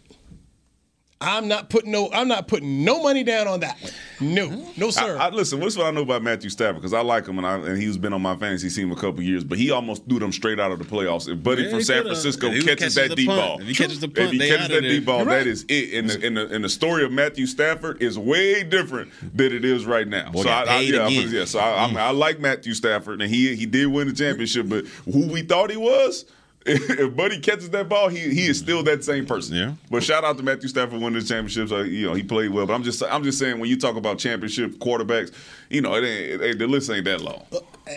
I'm 1.21 1.49
not 1.49 1.69
putting 1.69 1.91
no. 1.91 2.09
I'm 2.13 2.29
not 2.29 2.47
putting 2.47 2.85
no 2.85 3.03
money 3.03 3.25
down 3.25 3.45
on 3.47 3.59
that. 3.59 3.77
one. 3.81 3.91
No, 4.33 4.71
no 4.77 4.89
sir. 4.89 5.17
I, 5.17 5.27
I, 5.27 5.29
listen, 5.29 5.59
what's 5.59 5.75
what 5.75 5.87
I 5.87 5.91
know 5.91 6.01
about 6.01 6.23
Matthew 6.23 6.49
Stafford 6.49 6.77
because 6.77 6.93
I 6.93 7.01
like 7.01 7.25
him 7.27 7.37
and, 7.37 7.45
I, 7.45 7.55
and 7.55 7.77
he's 7.81 7.97
been 7.97 8.13
on 8.13 8.21
my 8.21 8.37
fantasy 8.37 8.69
team 8.69 8.89
a 8.91 8.95
couple 8.95 9.21
years, 9.21 9.43
but 9.43 9.57
he 9.57 9.69
almost 9.71 10.05
threw 10.07 10.19
them 10.19 10.31
straight 10.31 10.61
out 10.61 10.71
of 10.71 10.79
the 10.79 10.85
playoffs. 10.85 11.27
If 11.27 11.43
Buddy 11.43 11.63
Yeah, 11.63 11.71
from 11.71 11.81
San. 11.83 12.03
Francisco 12.03 12.49
catches 12.49 12.65
catches 12.65 12.95
that 12.95 13.09
the 13.09 13.15
deep 13.15 13.27
punt, 13.27 13.41
ball, 13.41 13.61
if 13.61 13.67
he 13.67 13.75
catches 13.75 13.99
the 13.99 14.07
punt, 14.07 14.27
if 14.27 14.31
he 14.31 14.37
they 14.37 14.47
catches 14.49 14.63
out 14.65 14.69
that 14.69 14.77
of 14.77 14.83
there. 14.83 14.91
deep 14.91 15.05
ball, 15.05 15.17
You're 15.19 15.27
right. 15.27 15.47
is 15.47 15.65
it. 15.67 15.93
And 15.93 16.09
the, 16.09 16.25
and, 16.25 16.37
the, 16.37 16.47
and 16.55 16.63
the 16.63 16.69
story 16.69 17.03
of 17.03 17.11
Matthew 17.11 17.47
Stafford 17.47 18.01
is 18.01 18.17
way 18.17 18.63
different 18.63 19.11
than 19.35 19.51
it 19.51 19.65
is 19.65 19.85
right 19.85 20.07
now. 20.07 20.31
Boy 20.31 20.43
so 20.43 20.49
I, 20.49 20.63
I, 20.63 20.79
yeah, 20.81 21.07
yeah, 21.09 21.43
so 21.45 21.59
I, 21.59 21.85
I, 21.87 21.93
I 21.95 22.11
like 22.11 22.39
Matthew 22.39 22.73
Stafford, 22.73 23.21
and 23.21 23.29
he 23.29 23.55
he 23.57 23.65
did 23.65 23.87
win 23.87 24.07
the 24.07 24.13
championship, 24.13 24.69
but 24.69 24.85
who 25.11 25.27
we 25.27 25.41
thought 25.41 25.69
he 25.69 25.77
was. 25.77 26.23
If 26.65 27.15
Buddy 27.15 27.39
catches 27.39 27.69
that 27.71 27.87
ball, 27.89 28.09
he 28.09 28.19
he 28.33 28.47
is 28.47 28.59
still 28.59 28.83
that 28.83 29.03
same 29.03 29.25
person. 29.25 29.55
Yeah. 29.55 29.73
But 29.89 30.03
shout 30.03 30.23
out 30.23 30.37
to 30.37 30.43
Matthew 30.43 30.67
Stafford 30.69 31.01
winning 31.01 31.19
the 31.19 31.25
championships. 31.25 31.71
Uh, 31.71 31.77
you 31.83 32.05
know 32.07 32.13
he 32.13 32.21
played 32.21 32.51
well. 32.51 32.65
But 32.67 32.73
I'm 32.73 32.83
just 32.83 33.01
I'm 33.01 33.23
just 33.23 33.39
saying 33.39 33.59
when 33.59 33.69
you 33.69 33.77
talk 33.77 33.95
about 33.95 34.19
championship 34.19 34.73
quarterbacks, 34.73 35.33
you 35.69 35.81
know 35.81 35.95
it 35.95 36.03
ain't, 36.03 36.41
it 36.41 36.45
ain't 36.45 36.59
the 36.59 36.67
list 36.67 36.89
ain't 36.91 37.05
that 37.05 37.21
long. 37.21 37.43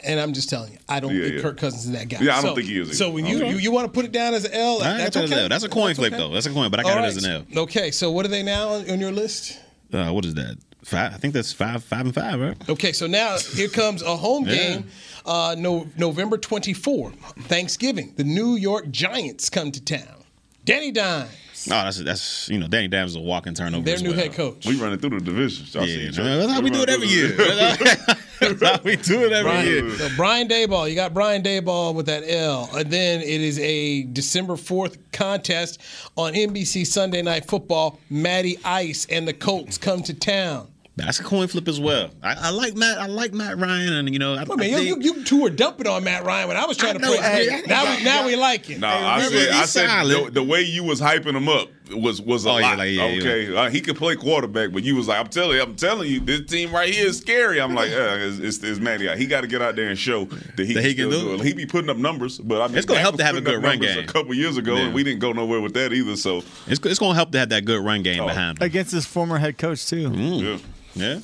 and 0.04 0.20
I'm 0.20 0.32
just 0.32 0.48
telling 0.48 0.72
you, 0.72 0.78
I 0.88 1.00
don't 1.00 1.14
Yeah, 1.14 1.22
think 1.24 1.34
yeah. 1.36 1.42
Kirk 1.42 1.58
Cousins 1.58 1.84
is 1.86 1.90
that 1.92 2.08
guy. 2.08 2.18
Yeah, 2.20 2.32
I 2.38 2.42
don't 2.42 2.50
So- 2.50 2.54
think 2.54 2.68
he 2.68 2.78
is 2.78 2.88
either. 2.88 2.96
So 2.96 3.10
when 3.10 3.26
you, 3.26 3.36
Okay. 3.38 3.50
you, 3.50 3.56
you 3.58 3.72
want 3.72 3.86
to 3.86 3.92
put 3.92 4.04
it 4.04 4.12
down 4.12 4.32
as 4.32 4.44
an 4.44 4.52
L, 4.54 4.80
I 4.80 4.96
that's 4.96 5.16
okay. 5.16 5.26
an 5.26 5.32
L. 5.32 5.48
That's 5.48 5.64
a 5.64 5.68
coin 5.68 5.88
That's 5.88 5.98
flip 5.98 6.12
okay. 6.14 6.22
though. 6.22 6.32
That's 6.32 6.46
a 6.46 6.50
coin, 6.52 6.70
but 6.70 6.80
I 6.80 6.84
got 6.84 6.98
All 6.98 7.04
it 7.04 7.08
as 7.08 7.22
an 7.24 7.30
L. 7.30 7.62
Okay, 7.64 7.90
so 7.90 8.10
what 8.12 8.24
are 8.24 8.28
they 8.30 8.42
now 8.44 8.68
on, 8.70 8.88
on 8.90 9.00
your 9.00 9.12
list? 9.12 9.58
Uh, 9.92 10.10
what 10.12 10.24
is 10.24 10.34
that? 10.34 10.56
Five. 10.84 11.14
I 11.14 11.16
think 11.18 11.34
that's 11.34 11.52
five, 11.52 11.84
five 11.84 12.06
and 12.06 12.14
five, 12.14 12.40
right? 12.40 12.68
Okay, 12.68 12.92
so 12.92 13.06
now 13.06 13.36
here 13.38 13.68
comes 13.68 14.02
a 14.02 14.16
home 14.16 14.46
Yeah. 14.46 14.54
game, 14.54 14.88
uh, 15.26 15.54
no, 15.58 15.86
November 15.96 16.36
24, 16.38 17.12
Thanksgiving. 17.40 18.12
The 18.16 18.24
New 18.24 18.56
York 18.56 18.90
Giants 18.90 19.50
come 19.50 19.70
to 19.72 19.82
town. 19.84 20.24
Danny 20.64 20.92
Dimes, 20.92 21.30
Oh, 21.66 21.70
that's 21.70 21.98
that's 21.98 22.48
you 22.48 22.58
know 22.58 22.66
Danny 22.68 22.88
Dimes 22.88 23.12
is 23.12 23.16
a 23.16 23.20
walking 23.20 23.54
turnover. 23.54 23.84
their 23.84 23.94
as 23.96 24.02
new 24.02 24.10
well. 24.10 24.18
head 24.18 24.32
coach. 24.32 24.64
We 24.66 24.76
running 24.80 24.98
through 24.98 25.18
the 25.18 25.24
divisions. 25.24 25.72
Y'all 25.74 25.84
see 25.84 26.02
Yeah, 26.02 26.08
each 26.08 26.18
other. 26.18 26.38
that's 26.46 26.52
how 26.52 26.60
we 26.60 26.70
do 26.70 26.82
it 26.82 26.88
every 26.88 27.06
year. 27.08 27.28
That's 27.36 28.60
how 28.62 28.78
we 28.82 28.96
do 28.96 29.24
it 29.24 29.32
every 29.32 29.50
Brian, 29.50 29.66
year. 29.66 29.90
so 29.90 30.08
Brian 30.16 30.48
Daboll, 30.48 30.88
you 30.88 30.96
got 30.96 31.14
Brian 31.14 31.42
Daboll 31.42 31.94
with 31.94 32.06
that 32.06 32.24
L. 32.26 32.68
And 32.74 32.90
then 32.90 33.20
it 33.20 33.40
is 33.40 33.58
a 33.60 34.02
December 34.04 34.54
4th 34.54 34.98
contest 35.12 35.80
on 36.16 36.32
NBC 36.32 36.84
Sunday 36.86 37.22
Night 37.22 37.44
Football. 37.44 38.00
Matty 38.10 38.58
Ice 38.64 39.06
and 39.10 39.26
the 39.28 39.32
Colts 39.32 39.78
come 39.78 40.02
to 40.04 40.14
town. 40.14 40.68
That's 40.95 41.18
a 41.20 41.22
coin 41.24 41.49
flip 41.49 41.68
as 41.68 41.80
well. 41.80 42.11
I, 42.22 42.34
I 42.34 42.51
like 42.51 42.74
Matt. 42.76 42.99
I 42.99 43.07
like 43.07 43.32
Matt 43.32 43.57
Ryan, 43.59 43.95
and 43.95 44.12
you 44.12 44.18
know, 44.18 44.34
I, 44.34 44.43
I 44.43 44.45
mean, 44.45 44.61
I 44.61 44.64
you, 44.66 44.76
think- 44.95 45.05
you, 45.05 45.14
you 45.14 45.24
two 45.24 45.40
were 45.43 45.49
dumping 45.51 45.86
on 45.86 46.05
Matt 46.05 46.24
Ryan 46.24 46.49
when 46.49 46.57
I 46.59 46.66
was 46.66 46.76
trying 46.76 46.95
to 46.95 46.99
know, 47.01 47.16
praise 47.16 47.51
hey. 47.51 47.62
Now 47.66 47.97
we, 47.97 48.05
now 48.05 48.26
we 48.26 48.36
like 48.36 48.66
him. 48.66 48.80
No, 48.80 48.88
I 48.88 49.22
said, 49.22 49.49
I 49.53 49.64
said 49.64 50.05
the, 50.05 50.30
the 50.30 50.43
way 50.43 50.61
you 50.62 50.84
was 50.84 51.01
hyping 51.01 51.34
him 51.34 51.49
up 51.49 51.68
was 51.93 52.20
was 52.20 52.45
a 52.45 52.51
Oh, 52.51 52.59
yeah, 52.59 52.68
lot. 52.68 52.78
like, 52.78 52.90
yeah, 52.93 53.07
yeah. 53.07 53.18
okay, 53.20 53.57
Uh, 53.57 53.70
he 53.70 53.80
could 53.80 53.97
play 53.97 54.16
quarterback, 54.16 54.72
but 54.72 54.82
you 54.82 54.95
was 54.95 55.09
like, 55.09 55.18
I'm 55.18 55.28
telling 55.28 55.57
you, 55.57 55.62
I'm 55.62 55.76
telling 55.76 56.11
you, 56.11 56.20
this 56.20 56.43
team 56.51 56.74
right 56.74 56.93
here 56.93 57.07
is 57.07 57.16
scary. 57.16 57.59
I'm 57.59 57.74
like, 57.74 57.90
yeah, 57.90 58.14
it's, 58.16 58.38
it's, 58.38 58.62
it's 58.62 58.78
Matty. 58.78 59.09
He 59.16 59.24
got 59.26 59.40
to 59.40 59.47
get 59.47 59.62
out 59.62 59.76
there 59.76 59.88
and 59.88 59.99
show 59.99 60.26
that 60.26 60.59
he, 60.66 60.74
That 60.74 60.80
can, 60.82 60.88
he 60.90 60.95
can 60.95 61.09
do 61.09 61.34
it. 61.34 61.40
He 61.40 61.55
be 61.55 61.64
putting 61.64 61.88
up 61.88 61.97
numbers, 61.97 62.38
but 62.38 62.61
I 62.61 62.68
mean, 62.68 62.76
It's 62.76 62.84
gonna 62.86 63.01
help 63.01 63.16
to 63.16 63.24
have 63.24 63.36
a 63.36 63.40
good 63.40 63.62
run 63.62 63.78
game. 63.78 63.99
A 63.99 64.05
couple 64.07 64.34
years 64.34 64.59
ago, 64.59 64.74
Yeah. 64.76 64.82
and 64.82 64.95
we 64.95 65.03
didn't 65.05 65.20
go 65.20 65.32
nowhere 65.32 65.62
with 65.62 65.72
that 65.72 65.95
either. 65.95 66.16
So, 66.16 66.38
it's 66.66 66.80
it's 66.84 66.99
going 66.99 67.12
to 67.12 67.16
help 67.16 67.32
to 67.32 67.38
have 67.38 67.49
that 67.49 67.64
good 67.64 67.82
run 67.82 68.03
game 68.03 68.20
Oh. 68.20 68.26
behind 68.26 68.59
him. 68.59 68.66
against 68.66 68.93
his 68.93 69.07
former 69.07 69.38
head 69.38 69.57
coach 69.57 69.86
too. 69.88 70.11
Mm. 70.11 70.61
Yeah. 70.95 71.14
Yeah, 71.14 71.20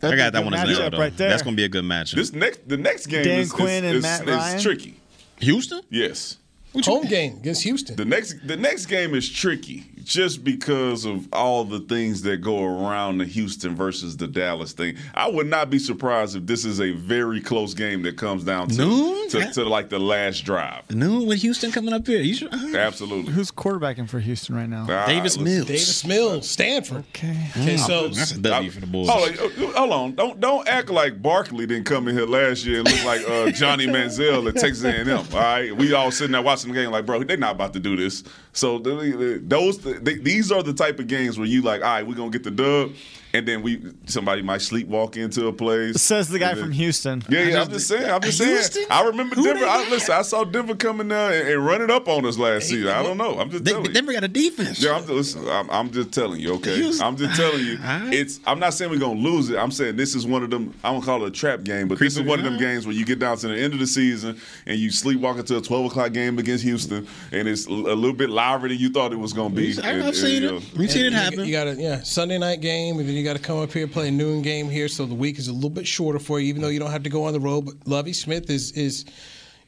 That'd 0.00 0.20
I 0.20 0.22
got 0.24 0.32
that 0.34 0.44
one 0.44 0.54
as 0.54 0.68
an 0.68 0.82
L 0.82 0.90
though. 0.90 0.98
right 0.98 1.16
there. 1.16 1.30
That's 1.30 1.42
going 1.42 1.54
to 1.54 1.60
be 1.60 1.64
a 1.64 1.68
good 1.68 1.84
matchup. 1.84 2.16
This 2.16 2.32
next, 2.32 2.68
the 2.68 2.76
next 2.76 3.06
game 3.06 3.24
Dan 3.24 3.40
is, 3.40 3.52
Quinn 3.52 3.84
is, 3.84 3.90
and 3.90 3.96
is, 3.96 4.02
Matt 4.02 4.20
is 4.22 4.26
Ryan? 4.28 4.60
tricky. 4.60 5.00
Houston. 5.40 5.80
Yes. 5.90 6.36
Home 6.84 7.06
game 7.06 7.36
against 7.36 7.62
Houston. 7.62 7.96
The 7.96 8.04
next 8.04 8.46
the 8.46 8.56
next 8.56 8.86
game 8.86 9.14
is 9.14 9.30
tricky 9.30 9.86
just 10.04 10.44
because 10.44 11.04
of 11.04 11.26
all 11.32 11.64
the 11.64 11.80
things 11.80 12.22
that 12.22 12.38
go 12.42 12.62
around 12.62 13.18
the 13.18 13.24
Houston 13.24 13.74
versus 13.74 14.16
the 14.16 14.26
Dallas 14.26 14.72
thing. 14.72 14.96
I 15.14 15.28
would 15.28 15.46
not 15.46 15.70
be 15.70 15.78
surprised 15.78 16.36
if 16.36 16.46
this 16.46 16.64
is 16.64 16.80
a 16.80 16.92
very 16.92 17.40
close 17.40 17.74
game 17.74 18.02
that 18.02 18.16
comes 18.16 18.44
down 18.44 18.68
to 18.68 18.76
Noon? 18.78 19.28
to, 19.30 19.52
to 19.54 19.64
like 19.64 19.88
the 19.88 19.98
last 19.98 20.44
drive. 20.44 20.88
Noon 20.90 21.26
with 21.26 21.40
Houston 21.40 21.72
coming 21.72 21.92
up 21.94 22.06
here. 22.06 22.20
You 22.20 22.34
should, 22.34 22.52
Absolutely. 22.74 23.32
Who's 23.32 23.50
quarterbacking 23.50 24.08
for 24.08 24.20
Houston 24.20 24.54
right 24.54 24.68
now? 24.68 24.86
Ah, 24.88 25.06
Davis 25.06 25.36
listen. 25.36 25.44
Mills. 25.44 25.66
Davis 25.66 26.04
Mills, 26.06 26.48
Stanford. 26.50 27.04
Okay. 27.14 27.48
Okay, 27.56 27.76
so 27.78 28.08
That's 28.08 28.32
a 28.32 28.40
W 28.40 28.70
for 28.70 28.80
the 28.80 28.86
boys. 28.86 29.08
Hold 29.08 29.28
on, 29.30 29.34
uh, 29.38 29.72
hold 29.78 29.92
on. 29.92 30.14
Don't 30.14 30.40
don't 30.40 30.68
act 30.68 30.90
like 30.90 31.22
Barkley 31.22 31.66
didn't 31.66 31.84
come 31.86 32.08
in 32.08 32.16
here 32.16 32.26
last 32.26 32.64
year 32.66 32.80
and 32.80 32.90
look 32.90 33.04
like 33.04 33.28
uh, 33.28 33.50
Johnny 33.52 33.86
Manziel 33.86 34.46
at 34.48 34.56
Texas 34.56 34.84
A&M. 34.84 35.08
All 35.08 35.24
right, 35.40 35.74
we 35.74 35.92
all 35.94 36.10
sitting 36.10 36.32
there 36.32 36.42
watching 36.42 36.72
the 36.72 36.78
game 36.80 36.90
like, 36.90 37.06
bro, 37.06 37.22
they're 37.24 37.36
not 37.36 37.52
about 37.54 37.72
to 37.72 37.80
do 37.80 37.96
this. 37.96 38.22
So 38.52 38.78
the- 38.78 38.94
the- 38.94 39.40
those 39.42 39.78
they, 40.00 40.14
these 40.14 40.52
are 40.52 40.62
the 40.62 40.74
type 40.74 40.98
of 40.98 41.06
games 41.06 41.38
where 41.38 41.46
you 41.46 41.62
like, 41.62 41.82
all 41.82 41.88
right, 41.88 42.06
we're 42.06 42.14
gonna 42.14 42.30
get 42.30 42.44
the 42.44 42.50
dub, 42.50 42.92
and 43.34 43.46
then 43.46 43.60
we 43.62 43.82
somebody 44.06 44.40
might 44.42 44.60
sleepwalk 44.60 45.16
into 45.16 45.48
a 45.48 45.52
place. 45.52 46.00
Says 46.00 46.28
the 46.28 46.38
guy 46.38 46.54
then- 46.54 46.62
from 46.64 46.72
Houston. 46.72 47.22
Yeah, 47.28 47.42
yeah. 47.42 47.60
I'm 47.62 47.68
just 47.70 47.88
saying. 47.88 48.10
I'm 48.10 48.22
just 48.22 48.38
saying. 48.38 48.50
Houston? 48.50 48.84
I 48.90 49.04
remember 49.04 49.34
Who 49.34 49.44
Denver. 49.44 49.66
I, 49.66 49.88
listen, 49.90 50.14
I 50.14 50.22
saw 50.22 50.44
Denver 50.44 50.74
coming 50.74 51.08
there 51.08 51.40
and, 51.40 51.48
and 51.50 51.66
running 51.66 51.90
up 51.90 52.08
on 52.08 52.24
us 52.24 52.38
last 52.38 52.68
season. 52.68 52.88
I 52.88 53.02
don't 53.02 53.18
know. 53.18 53.38
I'm 53.38 53.50
just 53.50 53.64
They, 53.64 53.72
telling 53.72 53.86
you. 53.86 53.92
Denver 53.92 54.12
got 54.12 54.24
a 54.24 54.28
defense. 54.28 54.80
Yeah, 54.82 54.92
I'm 54.92 55.00
just, 55.00 55.10
listen, 55.36 55.48
I'm, 55.48 55.70
I'm 55.70 55.90
just 55.90 56.12
telling 56.12 56.40
you, 56.40 56.54
okay? 56.54 56.76
Houston. 56.76 57.06
I'm 57.06 57.16
just 57.16 57.36
telling 57.38 57.64
you. 57.64 57.76
All 57.84 58.00
right. 58.00 58.14
It's. 58.14 58.40
I'm 58.46 58.58
not 58.60 58.72
saying 58.74 58.90
we're 58.90 58.98
gonna 59.00 59.18
lose 59.20 59.50
it. 59.50 59.58
I'm 59.58 59.70
saying 59.72 59.96
this 59.96 60.14
is 60.14 60.26
one 60.26 60.42
of 60.42 60.50
them. 60.50 60.72
I 60.84 60.92
don't 60.92 61.02
call 61.02 61.24
it 61.24 61.28
a 61.28 61.30
trap 61.32 61.64
game, 61.64 61.88
but 61.88 61.98
this 61.98 62.16
is 62.16 62.22
one 62.22 62.38
of 62.38 62.44
them 62.44 62.56
games 62.58 62.86
where 62.86 62.94
you 62.94 63.04
get 63.04 63.18
down 63.18 63.36
to 63.38 63.48
the 63.48 63.56
end 63.58 63.72
of 63.74 63.80
the 63.80 63.86
season 63.86 64.38
and 64.66 64.78
you 64.78 64.90
sleepwalk 64.90 65.38
into 65.38 65.56
a 65.56 65.60
12 65.60 65.86
o'clock 65.86 66.12
game 66.12 66.38
against 66.38 66.62
Houston, 66.64 67.06
and 67.32 67.48
it's 67.48 67.66
a 67.66 67.70
little 67.70 68.12
bit 68.12 68.30
louder 68.30 68.68
than 68.68 68.78
you 68.78 68.90
thought 68.90 69.12
it 69.12 69.18
was 69.18 69.32
gonna 69.32 69.52
be. 69.54 69.70
I've 69.72 69.78
And- 69.84 70.02
and, 70.04 70.14
seen 70.16 70.42
you 70.42 70.48
it. 70.48 70.52
know, 70.52 70.60
We've 70.76 70.90
seen 70.90 71.06
it 71.06 71.12
happen. 71.12 71.44
You 71.44 71.52
got 71.52 71.66
a 71.66 71.74
yeah 71.74 72.02
Sunday 72.02 72.38
night 72.38 72.60
game, 72.60 72.98
and 73.00 73.08
then 73.08 73.16
you 73.16 73.23
got 73.24 73.36
to 73.36 73.42
come 73.42 73.58
up 73.58 73.72
here 73.72 73.86
play 73.86 74.08
a 74.08 74.10
noon 74.10 74.42
game 74.42 74.68
here, 74.68 74.88
so 74.88 75.06
the 75.06 75.14
week 75.14 75.38
is 75.38 75.48
a 75.48 75.52
little 75.52 75.70
bit 75.70 75.86
shorter 75.86 76.18
for 76.18 76.40
you, 76.40 76.48
even 76.48 76.62
though 76.62 76.68
you 76.68 76.78
don't 76.78 76.90
have 76.90 77.02
to 77.04 77.10
go 77.10 77.24
on 77.24 77.32
the 77.32 77.40
road. 77.40 77.62
But 77.62 77.74
Lovie 77.86 78.12
Smith 78.12 78.50
is 78.50 78.72
is, 78.72 79.04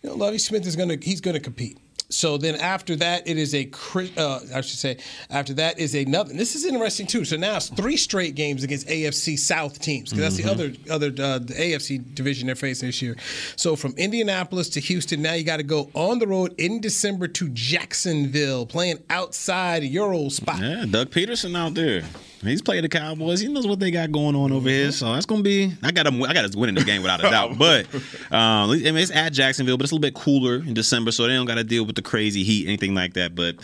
you 0.03 0.11
know, 0.11 0.17
Lovie 0.17 0.39
Smith 0.39 0.67
is 0.67 0.77
gonna 0.77 0.97
he's 1.01 1.21
gonna 1.21 1.41
compete. 1.41 1.79
So 2.09 2.39
then 2.39 2.55
after 2.57 2.95
that, 2.97 3.27
it 3.27 3.37
is 3.37 3.55
a 3.55 3.69
uh, 4.17 4.41
I 4.55 4.61
should 4.61 4.79
say 4.79 4.99
after 5.31 5.55
that 5.55 5.79
is 5.79 5.95
another. 5.95 6.33
This 6.33 6.55
is 6.55 6.65
interesting 6.65 7.07
too. 7.07 7.25
So 7.25 7.37
now 7.37 7.57
it's 7.57 7.69
three 7.69 7.97
straight 7.97 8.35
games 8.35 8.63
against 8.63 8.87
AFC 8.87 9.39
South 9.39 9.81
teams 9.81 10.11
because 10.11 10.37
that's 10.37 10.37
the 10.37 10.51
other 10.51 10.73
other 10.91 11.07
uh, 11.09 11.39
the 11.39 11.55
AFC 11.55 12.15
division 12.15 12.47
they're 12.47 12.55
facing 12.55 12.89
this 12.89 13.03
year. 13.03 13.17
So 13.57 13.75
from 13.75 13.93
Indianapolis 13.97 14.69
to 14.71 14.81
Houston, 14.81 15.21
now 15.21 15.35
you 15.35 15.45
got 15.45 15.57
to 15.57 15.65
go 15.65 15.91
on 15.95 16.19
the 16.19 16.27
road 16.27 16.55
in 16.59 16.81
December 16.81 17.27
to 17.29 17.49
Jacksonville, 17.49 18.67
playing 18.67 19.03
outside 19.11 19.83
your 19.83 20.13
old 20.13 20.33
spot. 20.33 20.61
Yeah, 20.61 20.85
Doug 20.89 21.11
Pederson 21.11 21.57
out 21.57 21.75
there. 21.75 22.05
He's 22.47 22.63
played 22.63 22.85
the 22.85 22.89
Cowboys. 22.89 23.41
He 23.41 23.49
knows 23.49 23.67
what 23.67 23.81
they 23.81 23.91
got 23.91 24.13
going 24.13 24.35
on 24.37 24.53
over 24.53 24.69
here. 24.69 24.93
So 24.93 25.13
that's 25.13 25.27
gonna 25.27 25.43
be. 25.43 25.73
I 25.83 25.91
got 25.93 26.07
him. 26.07 26.23
I 26.23 26.33
got 26.33 26.45
us 26.45 26.57
winning 26.57 26.75
this 26.75 26.85
game 26.85 27.03
without 27.03 27.21
a 27.21 27.23
doubt. 27.31 27.59
But 27.59 27.87
um, 28.31 28.71
I 28.71 28.77
mean, 28.77 28.97
it's 28.97 29.11
at 29.11 29.33
Jacksonville, 29.33 29.77
but 29.77 29.85
it's 29.85 29.93
a 29.93 29.95
little 29.95 30.03
bit 30.09 30.15
cooler 30.15 30.57
in 30.57 30.75
December, 30.75 31.11
so 31.13 31.25
they 31.27 31.35
don't 31.35 31.47
got 31.47 31.57
to 31.57 31.65
deal 31.65 31.85
with 31.85 31.97
the 31.97 32.03
crazy 32.03 32.43
heat, 32.45 32.67
anything 32.67 32.95
like 32.95 33.15
that. 33.15 33.35
But 33.35 33.57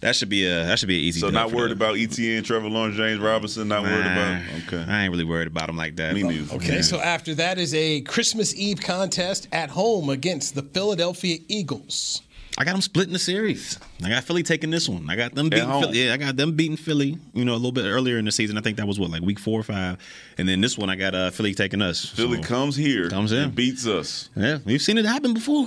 that 0.00 0.14
should 0.14 0.28
be 0.28 0.44
a 0.46 0.64
that 0.66 0.78
should 0.78 0.88
be 0.88 0.98
an 0.98 1.04
easy. 1.04 1.20
so 1.20 1.30
not 1.30 1.52
worried 1.52 1.70
them. 1.70 1.78
about 1.78 1.96
Etienne, 1.96 2.42
Trevor 2.42 2.68
Lawrence, 2.68 2.96
James 2.96 3.18
Robinson. 3.20 3.68
Not 3.68 3.82
worried 3.82 4.00
about. 4.00 4.42
Nah, 4.42 4.56
Okay. 4.66 4.84
I 4.92 5.02
ain't 5.04 5.10
really 5.12 5.24
worried 5.24 5.48
about 5.48 5.68
him 5.68 5.76
like 5.76 5.96
that. 5.96 6.14
Me 6.14 6.22
neither. 6.22 6.54
Okay, 6.56 6.82
so 6.82 6.98
after 7.00 7.34
that 7.36 7.58
is 7.58 7.74
a 7.74 8.00
Christmas 8.02 8.54
Eve 8.54 8.80
contest 8.80 9.48
at 9.52 9.70
home 9.70 10.08
against 10.10 10.54
the 10.54 10.62
Philadelphia 10.62 11.38
Eagles. 11.48 12.22
I 12.58 12.64
got 12.64 12.72
them 12.72 12.80
splitting 12.80 13.12
the 13.12 13.18
series. 13.18 13.78
I 14.02 14.08
got 14.08 14.24
Philly 14.24 14.42
taking 14.42 14.70
this 14.70 14.88
one. 14.88 15.10
I 15.10 15.16
got 15.16 15.34
them 15.34 15.50
beating. 15.50 15.68
Philly. 15.68 16.04
Yeah, 16.06 16.14
I 16.14 16.16
got 16.16 16.36
them 16.36 16.52
beating 16.56 16.78
Philly. 16.78 17.18
You 17.34 17.44
know, 17.44 17.52
a 17.52 17.56
little 17.56 17.70
bit 17.72 17.84
earlier 17.84 18.16
in 18.16 18.24
the 18.24 18.32
season. 18.32 18.56
I 18.56 18.62
think 18.62 18.78
that 18.78 18.86
was 18.86 18.98
what 18.98 19.10
like 19.10 19.20
week 19.20 19.38
four 19.38 19.60
or 19.60 19.62
five. 19.62 19.98
And 20.38 20.48
then 20.48 20.62
this 20.62 20.78
one, 20.78 20.88
I 20.88 20.96
got 20.96 21.14
uh, 21.14 21.30
Philly 21.30 21.52
taking 21.54 21.82
us. 21.82 22.06
Philly 22.06 22.38
So, 22.42 22.48
comes 22.48 22.74
here, 22.74 23.10
Comes 23.10 23.32
in. 23.32 23.38
and 23.44 23.54
beats 23.54 23.86
us. 23.86 24.30
Yeah, 24.34 24.58
we've 24.64 24.80
seen 24.80 24.96
it 24.96 25.04
happen 25.04 25.34
before. 25.34 25.66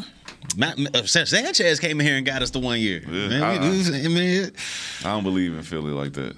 Matt, 0.58 0.80
uh, 0.96 1.04
Sanchez 1.06 1.80
came 1.80 2.00
in 2.00 2.08
here 2.08 2.16
and 2.18 2.26
got 2.26 2.42
us 2.42 2.50
the 2.50 2.60
one 2.60 2.80
year. 2.80 3.02
Yeah, 3.06 3.28
Man, 3.30 3.44
I- 3.44 3.56
I 3.58 4.08
mean, 4.08 4.52
I 5.02 5.04
don't 5.12 5.24
believe 5.24 5.54
in 5.56 5.62
Philly 5.64 5.92
like 5.92 6.14
that. 6.14 6.36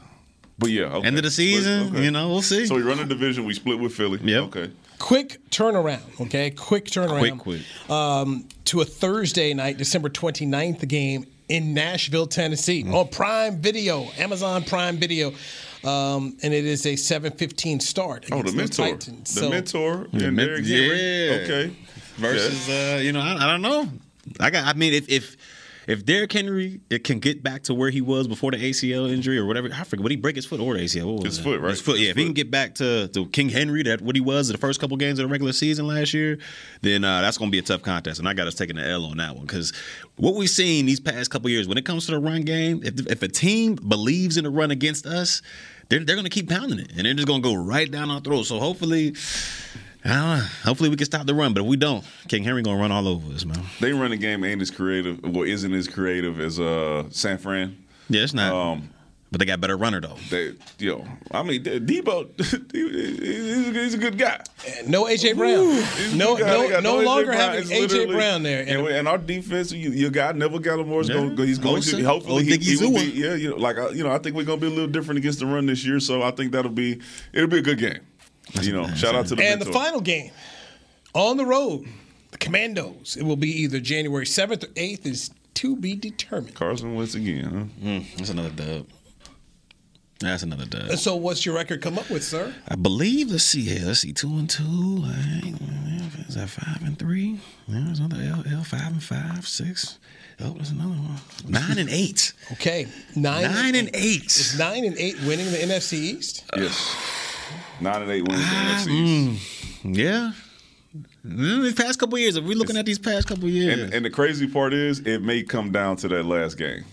But 0.59 0.69
yeah, 0.71 0.83
okay. 0.85 1.07
end 1.07 1.17
of 1.17 1.23
the 1.23 1.31
season, 1.31 1.87
Okay. 1.95 2.03
you 2.03 2.11
know, 2.11 2.27
we'll 2.29 2.41
see. 2.41 2.65
So 2.67 2.75
we 2.75 2.81
run 2.83 2.99
a 2.99 3.05
division. 3.05 3.45
We 3.45 3.53
split 3.53 3.79
with 3.79 3.93
Philly. 3.93 4.19
Yep. 4.21 4.43
Okay. 4.43 4.69
Quick 5.01 5.39
turnaround, 5.49 6.01
okay? 6.21 6.51
Quick 6.51 6.85
turnaround. 6.85 7.39
quick, 7.39 7.61
quick. 7.87 7.89
Um, 7.89 8.47
to 8.65 8.81
a 8.81 8.85
Thursday 8.85 9.53
night, 9.53 9.77
December 9.77 10.09
29th 10.09 10.87
game 10.87 11.25
in 11.49 11.73
Nashville, 11.73 12.27
Tennessee 12.27 12.85
on 12.87 13.07
Prime 13.09 13.57
Video, 13.59 14.07
Amazon 14.17 14.63
Prime 14.63 14.97
Video. 14.97 15.33
Um, 15.83 16.37
and 16.43 16.53
it 16.53 16.65
is 16.65 16.85
a 16.85 16.93
7:15 16.95 17.81
start. 17.81 18.25
Oh, 18.31 18.43
the 18.43 18.49
against 18.51 18.77
mentor. 18.79 18.83
Titans. 18.97 19.33
The 19.33 19.41
So- 19.41 19.49
mentor 19.49 20.07
The 20.13 20.27
and 20.27 20.35
men- 20.35 20.47
Derrick 20.47 20.65
Henry. 20.65 21.25
yeah. 21.25 21.31
Okay. 21.43 21.75
Versus, 22.17 22.69
uh, 22.69 22.99
you 23.01 23.11
know, 23.11 23.21
I, 23.21 23.45
I 23.45 23.51
don't 23.51 23.63
know. 23.63 23.89
I 24.39 24.51
got. 24.51 24.65
I 24.67 24.73
mean, 24.77 24.93
if 24.93 25.09
if 25.09 25.35
if 25.87 26.05
Derrick 26.05 26.31
Henry 26.31 26.81
it 26.89 27.03
can 27.03 27.19
get 27.19 27.41
back 27.43 27.63
to 27.63 27.73
where 27.73 27.89
he 27.89 28.01
was 28.01 28.27
before 28.27 28.51
the 28.51 28.57
ACL 28.57 29.09
injury 29.11 29.37
or 29.37 29.45
whatever, 29.45 29.69
I 29.73 29.83
forget. 29.83 30.03
Would 30.03 30.11
he 30.11 30.15
break 30.17 30.35
his 30.35 30.45
foot 30.45 30.59
or 30.59 30.75
the 30.75 30.81
ACL? 30.81 31.05
What 31.05 31.23
was 31.23 31.25
His 31.25 31.39
it? 31.39 31.43
foot, 31.43 31.59
right? 31.61 31.69
His 31.71 31.81
foot. 31.81 31.97
Yeah. 31.99 32.07
His 32.07 32.09
if 32.11 32.17
he 32.17 32.23
can 32.25 32.33
get 32.33 32.51
back 32.51 32.75
to, 32.75 33.07
to 33.09 33.25
King 33.27 33.49
Henry, 33.49 33.83
that 33.83 34.01
what 34.01 34.15
he 34.15 34.21
was 34.21 34.49
in 34.49 34.53
the 34.53 34.59
first 34.59 34.79
couple 34.79 34.95
games 34.97 35.19
of 35.19 35.27
the 35.27 35.31
regular 35.31 35.53
season 35.53 35.87
last 35.87 36.13
year, 36.13 36.37
then 36.81 37.03
uh, 37.03 37.21
that's 37.21 37.37
going 37.37 37.49
to 37.49 37.51
be 37.51 37.59
a 37.59 37.63
tough 37.63 37.81
contest. 37.81 38.19
And 38.19 38.27
I 38.27 38.33
got 38.33 38.47
us 38.47 38.55
taking 38.55 38.75
the 38.75 38.87
L 38.87 39.05
on 39.05 39.17
that 39.17 39.35
one 39.35 39.45
because 39.45 39.73
what 40.17 40.35
we've 40.35 40.49
seen 40.49 40.85
these 40.85 40.99
past 40.99 41.31
couple 41.31 41.49
years 41.49 41.67
when 41.67 41.77
it 41.77 41.85
comes 41.85 42.05
to 42.05 42.11
the 42.11 42.19
run 42.19 42.41
game, 42.41 42.81
if 42.83 42.99
if 43.07 43.23
a 43.23 43.27
team 43.27 43.75
believes 43.75 44.37
in 44.37 44.43
the 44.43 44.49
run 44.49 44.71
against 44.71 45.05
us. 45.05 45.41
They're, 45.89 45.99
they're 46.05 46.15
going 46.15 46.23
to 46.23 46.29
keep 46.29 46.47
pounding 46.49 46.79
it, 46.79 46.93
and 46.95 47.05
they're 47.05 47.13
just 47.13 47.27
going 47.27 47.41
to 47.41 47.49
go 47.49 47.53
right 47.53 47.91
down 47.91 48.09
our 48.09 48.21
throat. 48.21 48.43
So 48.43 48.59
hopefully, 48.59 49.13
I. 50.03 50.39
Hopefully 50.63 50.89
we 50.89 50.95
can 50.95 51.05
stop 51.05 51.25
the 51.27 51.35
run, 51.35 51.53
but 51.53 51.61
if 51.61 51.67
we 51.67 51.77
don't, 51.77 52.03
King 52.27 52.43
Henry 52.43 52.61
gonna 52.63 52.79
run 52.79 52.91
all 52.91 53.07
over 53.07 53.33
us, 53.33 53.45
man. 53.45 53.61
They 53.79 53.93
run 53.93 54.11
the 54.11 54.17
game 54.17 54.43
ain't 54.43 54.61
as 54.61 54.71
creative, 54.71 55.21
well, 55.23 55.43
isn't 55.43 55.73
as 55.73 55.87
creative 55.87 56.39
as 56.39 56.59
uh, 56.59 57.03
San 57.11 57.37
Fran. 57.37 57.77
Yeah, 58.09 58.23
it's 58.23 58.33
not. 58.33 58.51
Um, 58.53 58.89
but 59.31 59.39
they 59.39 59.45
got 59.45 59.61
better 59.61 59.77
runner 59.77 60.01
though. 60.01 60.17
They, 60.29 60.53
yo, 60.77 61.05
I 61.31 61.41
mean, 61.43 61.63
Deebo, 61.63 62.31
he's 62.73 63.67
a- 63.69 63.71
he's 63.79 63.93
a 63.93 63.97
good 63.97 64.17
guy. 64.17 64.41
No 64.87 65.05
AJ 65.05 65.37
Brown. 65.37 65.67
He's 65.71 66.13
a 66.13 66.17
No, 66.17 66.35
good 66.35 66.45
guy. 66.45 66.57
They 66.67 66.81
no, 66.81 66.97
no 66.99 67.05
longer 67.05 67.25
Brown. 67.27 67.37
having 67.39 67.63
AJ 67.69 68.11
Brown 68.11 68.43
there. 68.43 68.65
And, 68.67 68.87
and 68.87 69.07
our 69.07 69.17
defense, 69.17 69.71
you, 69.71 69.91
your 69.91 70.09
guy 70.09 70.33
Neville 70.33 70.59
Gallimore 70.59 71.01
is 71.01 71.07
Yeah. 71.09 71.15
going. 71.15 71.37
He's 71.37 71.59
going 71.59 71.81
Bosa. 71.81 71.97
to 71.99 72.03
hopefully 72.03 72.43
he, 72.43 72.53
Old 72.53 72.61
he 72.61 72.75
will 72.77 72.91
be. 72.93 73.11
Yeah, 73.11 73.35
you 73.35 73.51
know, 73.51 73.55
like 73.55 73.77
you 73.95 74.03
know, 74.03 74.11
I 74.11 74.17
think 74.17 74.35
we're 74.35 74.43
going 74.43 74.59
to 74.59 74.65
be 74.65 74.71
a 74.71 74.75
little 74.75 74.91
different 74.91 75.19
against 75.19 75.39
the 75.39 75.45
run 75.45 75.65
this 75.65 75.85
year. 75.85 76.01
So 76.01 76.21
I 76.23 76.31
think 76.31 76.51
that'll 76.51 76.69
be 76.71 76.99
it'll 77.31 77.47
be 77.47 77.59
a 77.59 77.63
good 77.63 77.77
game. 77.79 77.99
You 78.61 78.73
know, 78.73 78.87
shout 78.95 79.15
out 79.15 79.27
to 79.27 79.35
the 79.35 79.43
and 79.43 79.61
the 79.61 79.71
final 79.71 80.01
game 80.01 80.31
on 81.13 81.37
the 81.37 81.45
road, 81.45 81.85
the 82.31 82.37
Commandos. 82.37 83.17
It 83.17 83.23
will 83.23 83.35
be 83.35 83.49
either 83.63 83.79
January 83.79 84.25
seventh 84.25 84.63
or 84.63 84.69
eighth. 84.75 85.05
Is 85.05 85.31
to 85.55 85.75
be 85.75 85.95
determined. 85.95 86.55
Carson 86.55 86.95
Wentz 86.95 87.15
again. 87.15 87.71
Huh? 87.81 87.85
Mm, 87.87 88.15
that's 88.17 88.29
another 88.29 88.49
dub. 88.49 88.87
That's 90.19 90.43
another 90.43 90.65
dub. 90.65 90.89
And 90.89 90.99
so, 90.99 91.15
what's 91.15 91.45
your 91.45 91.55
record 91.55 91.81
come 91.81 91.97
up 91.97 92.09
with, 92.09 92.23
sir? 92.23 92.53
I 92.67 92.75
believe. 92.75 93.31
Let's 93.31 93.43
see 93.43 93.61
here. 93.61 93.85
Let's 93.87 93.99
see. 94.01 94.13
Two 94.13 94.29
and 94.37 94.49
two. 94.49 94.63
Like, 94.63 95.55
is 96.27 96.35
that 96.35 96.49
five 96.49 96.81
and 96.83 96.97
three? 96.97 97.39
Yeah, 97.67 97.81
there's 97.85 97.99
another 97.99 98.21
L. 98.21 98.43
L 98.51 98.63
five 98.63 98.87
and 98.87 99.03
five, 99.03 99.47
six. 99.47 99.99
Oh, 100.39 100.53
there's 100.53 100.71
another 100.71 100.89
one. 100.89 101.17
Nine 101.47 101.77
and 101.77 101.89
eight. 101.89 102.33
Okay, 102.53 102.87
nine, 103.15 103.43
Nine 103.43 103.75
and 103.75 103.89
eight. 103.93 104.25
Is 104.25 104.57
nine 104.57 104.85
and 104.85 104.97
eight 104.97 105.15
winning 105.23 105.51
the 105.51 105.57
NFC 105.57 105.93
East? 105.93 106.43
Yes, 106.55 106.95
nine 107.81 108.01
and 108.03 108.11
eight 108.11 108.27
wins 108.27 108.41
Ah, 108.43 108.85
mm, 108.87 109.37
yeah. 109.83 110.31
Mm, 111.25 111.63
These 111.63 111.73
past 111.73 111.99
couple 111.99 112.17
years, 112.17 112.35
if 112.35 112.43
we're 112.43 112.57
looking 112.57 112.77
at 112.77 112.85
these 112.85 112.99
past 112.99 113.27
couple 113.27 113.47
years, 113.47 113.79
And, 113.79 113.93
and 113.93 114.05
the 114.05 114.09
crazy 114.09 114.47
part 114.47 114.73
is, 114.73 114.99
it 114.99 115.21
may 115.21 115.43
come 115.43 115.71
down 115.71 115.95
to 115.97 116.07
that 116.09 116.25
last 116.25 116.57
game. 116.57 116.83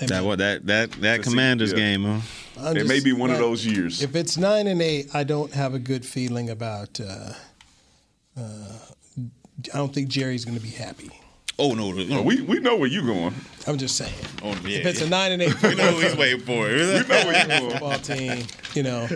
that 0.00 0.24
what 0.24 0.38
that 0.38 0.66
that 0.66 0.90
that 0.92 1.00
Let's 1.02 1.24
see, 1.24 1.30
Commanders 1.30 1.70
yeah. 1.72 1.76
game, 1.78 2.04
huh? 2.04 2.20
I'm 2.60 2.76
It 2.76 2.86
may 2.86 3.00
be 3.00 3.12
one 3.12 3.30
of 3.30 3.38
those 3.38 3.66
years. 3.66 4.00
If 4.02 4.14
it's 4.14 4.36
nine 4.38 4.66
and 4.68 4.80
eight, 4.80 5.14
I 5.14 5.24
don't 5.24 5.52
have 5.52 5.74
a 5.74 5.78
good 5.78 6.06
feeling 6.06 6.50
about. 6.50 7.00
Uh, 7.00 7.32
uh, 8.38 8.42
I 9.72 9.76
don't 9.76 9.92
think 9.94 10.08
Jerry's 10.08 10.44
going 10.44 10.56
to 10.56 10.62
be 10.62 10.70
happy. 10.70 11.10
Oh 11.58 11.72
no, 11.74 11.92
no. 11.92 12.22
we 12.22 12.40
we 12.42 12.58
know 12.60 12.76
where 12.76 12.88
you're 12.88 13.04
going. 13.06 13.34
I'm 13.66 13.78
just 13.78 13.96
saying. 13.96 14.12
Oh, 14.42 14.48
yeah, 14.64 14.78
if 14.78 14.86
it's 14.86 15.00
yeah. 15.00 15.06
a 15.06 15.10
nine 15.10 15.32
and 15.32 15.42
eight, 15.42 15.62
we 15.62 15.74
know 15.76 15.90
he's 15.98 16.16
waiting 16.16 16.40
for 16.40 16.68
it. 16.68 16.76
We 17.08 17.14
know 17.14 17.24
where 17.26 17.38
you're 17.38 17.60
going. 17.60 17.70
football 17.70 17.98
team, 17.98 18.46
you 18.74 18.82
know. 18.82 19.08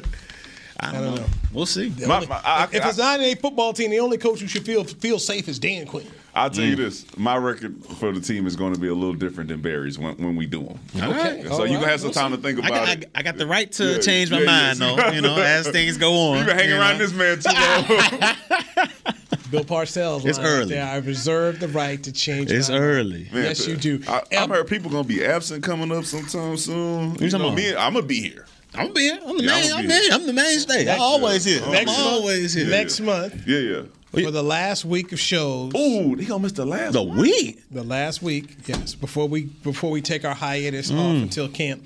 I 0.80 0.92
don't 0.92 1.16
know. 1.16 1.24
We'll 1.52 1.66
see. 1.66 1.88
the 1.88 2.06
My- 2.06 2.16
only- 2.16 2.26
my- 2.28 2.40
I- 2.44 2.64
if 2.72 2.74
it's 2.86 2.98
I- 2.98 3.02
nine 3.02 3.20
and 3.20 3.24
eight 3.30 3.40
football 3.40 3.72
team, 3.72 3.90
the 3.90 3.98
only 4.00 4.16
coach 4.18 4.40
who 4.40 4.46
should 4.46 4.64
feel 4.64 4.84
feel 4.84 5.18
safe 5.18 5.48
is 5.48 5.58
Dan 5.58 5.86
Quinn. 5.86 6.06
I'll 6.34 6.50
tell 6.50 6.64
you 6.64 6.74
Mm. 6.74 6.78
this: 6.78 7.04
my 7.16 7.36
record 7.36 7.74
for 7.98 8.12
the 8.12 8.20
team 8.20 8.46
is 8.46 8.54
going 8.54 8.72
to 8.74 8.78
be 8.78 8.86
a 8.86 8.94
little 8.94 9.14
different 9.14 9.48
than 9.48 9.60
Barry's 9.60 9.98
when, 9.98 10.14
when 10.18 10.36
we 10.36 10.46
do 10.46 10.62
them. 10.62 10.78
Okay, 10.96 11.42
So 11.44 11.50
all 11.52 11.66
you 11.66 11.74
right, 11.74 11.80
gonna 11.80 11.86
have 11.88 12.00
some 12.00 12.08
we'll 12.10 12.14
time 12.14 12.30
see. 12.30 12.36
to 12.36 12.42
think 12.42 12.62
I 12.64 12.68
about 12.68 12.70
got, 12.86 12.88
I, 12.88 12.92
it. 12.92 13.10
I 13.16 13.22
got 13.22 13.38
the 13.38 13.46
right 13.46 13.72
to 13.72 13.92
Yeah, 13.94 13.98
change 13.98 14.30
my 14.30 14.38
yeah, 14.40 14.44
mind, 14.46 14.78
yes. 14.78 14.96
though. 14.96 15.10
You 15.10 15.20
know, 15.22 15.36
as 15.40 15.66
things 15.70 15.96
go 15.96 16.12
on. 16.12 16.36
You've 16.38 16.46
been 16.46 16.56
hanging 16.56 16.74
you 16.74 16.80
around 16.80 16.98
know. 16.98 17.06
this 17.06 17.12
man 17.12 17.38
too 17.40 17.50
long. 17.60 18.88
Bill 19.50 19.64
Parcells. 19.64 20.26
It's 20.26 20.38
line 20.38 20.46
right 20.46 20.52
early. 20.52 20.74
There. 20.74 20.84
I 20.86 20.96
reserve 20.98 21.58
the 21.58 21.68
right 21.68 22.00
to 22.02 22.12
change. 22.12 22.50
It's 22.52 22.68
my 22.68 22.74
mind. 22.78 22.84
early. 22.84 23.28
Man, 23.32 23.44
Yes, 23.44 23.66
you 23.66 23.76
do. 23.76 24.00
I, 24.06 24.22
And- 24.30 24.40
I've 24.40 24.50
heard 24.50 24.68
people 24.68 24.90
gonna 24.90 25.04
be 25.04 25.24
absent 25.24 25.64
coming 25.64 25.90
up 25.90 26.04
sometime 26.04 26.56
soon. 26.58 27.12
you 27.14 27.30
talking 27.30 27.46
about? 27.46 27.54
me, 27.56 27.74
I'm 27.74 27.94
gonna 27.94 28.04
be 28.06 28.20
here. 28.20 28.44
I'm 28.74 28.92
be 28.92 29.00
here. 29.00 29.18
I'm 29.26 29.36
the 29.38 29.44
Yeah, 29.44 29.50
main. 29.50 29.72
I'm 29.72 29.78
I'm, 29.78 29.86
be 29.86 29.92
here. 29.92 30.12
I'm 30.12 30.26
the 30.26 30.32
mainstay. 30.32 30.80
I'm 30.80 30.86
Next- 30.86 31.00
always 31.00 31.44
here. 31.44 31.62
I'm 31.64 31.72
month, 31.86 31.98
always 31.98 32.54
here. 32.54 32.66
Next 32.68 33.00
month, 33.00 33.34
Yeah, 33.46 33.58
yeah. 33.58 33.82
for 34.12 34.30
the 34.30 34.42
last 34.42 34.84
week 34.84 35.12
of 35.12 35.18
shows. 35.20 35.72
Ooh, 35.74 36.14
he 36.14 36.26
gonna 36.26 36.42
miss 36.42 36.52
the 36.52 36.64
last. 36.66 36.92
The 36.92 37.02
one. 37.02 37.16
week. 37.18 37.62
The 37.70 37.82
last 37.82 38.22
week, 38.22 38.56
yes, 38.66 38.94
before 38.94 39.26
we 39.28 39.42
before 39.64 39.90
we 39.90 40.00
take 40.02 40.24
our 40.24 40.34
hiatus 40.34 40.90
Mm. 40.90 40.98
off 40.98 41.22
until 41.22 41.48
camp, 41.48 41.84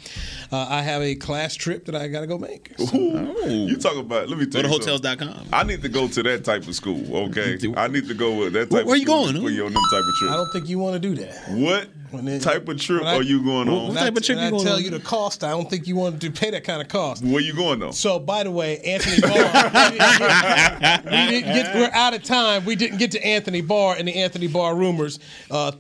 uh, 0.51 0.67
I 0.69 0.83
have 0.83 1.03
a 1.03 1.15
class 1.15 1.55
trip 1.55 1.85
that 1.87 1.95
I 1.95 2.09
got 2.09 2.21
to 2.23 2.27
go 2.27 2.39
make. 2.39 2.73
So, 2.79 2.97
Ooh, 2.97 3.67
you 3.69 3.77
talk 3.77 3.97
about? 3.97 4.29
Let 4.29 4.39
me 4.39 4.47
Go 4.47 4.63
tell 4.63 4.63
to 4.63 4.69
you 4.77 4.83
something. 4.83 5.19
hotels.com. 5.29 5.49
I 5.53 5.63
need 5.65 5.83
to 5.83 5.89
go 5.89 6.09
to 6.09 6.23
that 6.25 6.45
type 6.45 6.67
of 6.69 6.75
school. 6.75 7.17
Okay, 7.29 7.59
I 7.77 7.89
need 7.89 8.07
to 8.09 8.15
go 8.15 8.35
with 8.35 8.53
that 8.55 8.65
type. 8.67 8.73
Where- 8.73 8.85
where 8.87 8.95
of 8.97 9.01
you 9.01 9.07
school 9.07 9.25
going? 9.33 9.41
For 9.43 9.51
you 9.51 9.67
on 9.67 9.73
them 9.73 9.83
type 9.91 10.03
of 10.03 10.15
trip? 10.19 10.31
I 10.33 10.37
don't 10.37 10.53
think 10.53 10.69
you 10.69 10.79
want 10.79 11.01
to 11.01 11.09
do 11.09 11.15
that. 11.23 11.51
What 11.51 11.89
When 12.13 12.29
it- 12.29 12.43
type 12.43 12.69
of 12.69 12.79
trip 12.81 13.01
when 13.03 13.09
I- 13.09 13.17
are 13.17 13.23
you 13.23 13.43
going 13.43 13.69
on? 13.69 13.89
What 13.89 13.97
type 13.97 14.17
of 14.17 14.23
trip 14.23 14.37
when 14.39 14.45
you 14.45 14.49
I 14.49 14.51
going 14.51 14.65
tell 14.65 14.77
on? 14.77 14.83
you 14.85 14.91
the 14.91 15.01
cost, 15.01 15.43
I 15.43 15.51
don't 15.51 15.69
think 15.69 15.87
you 15.87 15.97
want 15.97 16.21
to 16.21 16.31
pay 16.31 16.51
that 16.51 16.63
kind 16.63 16.81
of 16.83 16.89
cost. 16.89 17.25
Where 17.25 17.41
you 17.41 17.55
going 17.55 17.79
though? 17.81 17.91
So, 17.91 18.19
by 18.19 18.43
the 18.45 18.51
way, 18.51 18.79
Anthony 18.81 19.21
Barr, 19.21 19.33
we 19.33 19.99
didn't 19.99 20.19
get, 20.19 21.05
we 21.05 21.11
didn't 21.11 21.55
get- 21.55 21.75
we're 21.75 21.91
out 21.93 22.15
of 22.15 22.23
time. 22.23 22.65
We 22.65 22.77
didn't 22.77 22.99
get 22.99 23.11
to 23.13 23.27
Anthony 23.27 23.61
Barr 23.63 23.97
and 23.99 24.07
the 24.07 24.15
Anthony 24.15 24.47
Barr 24.47 24.75
rumors. 24.77 25.19
Uh, 25.51 25.73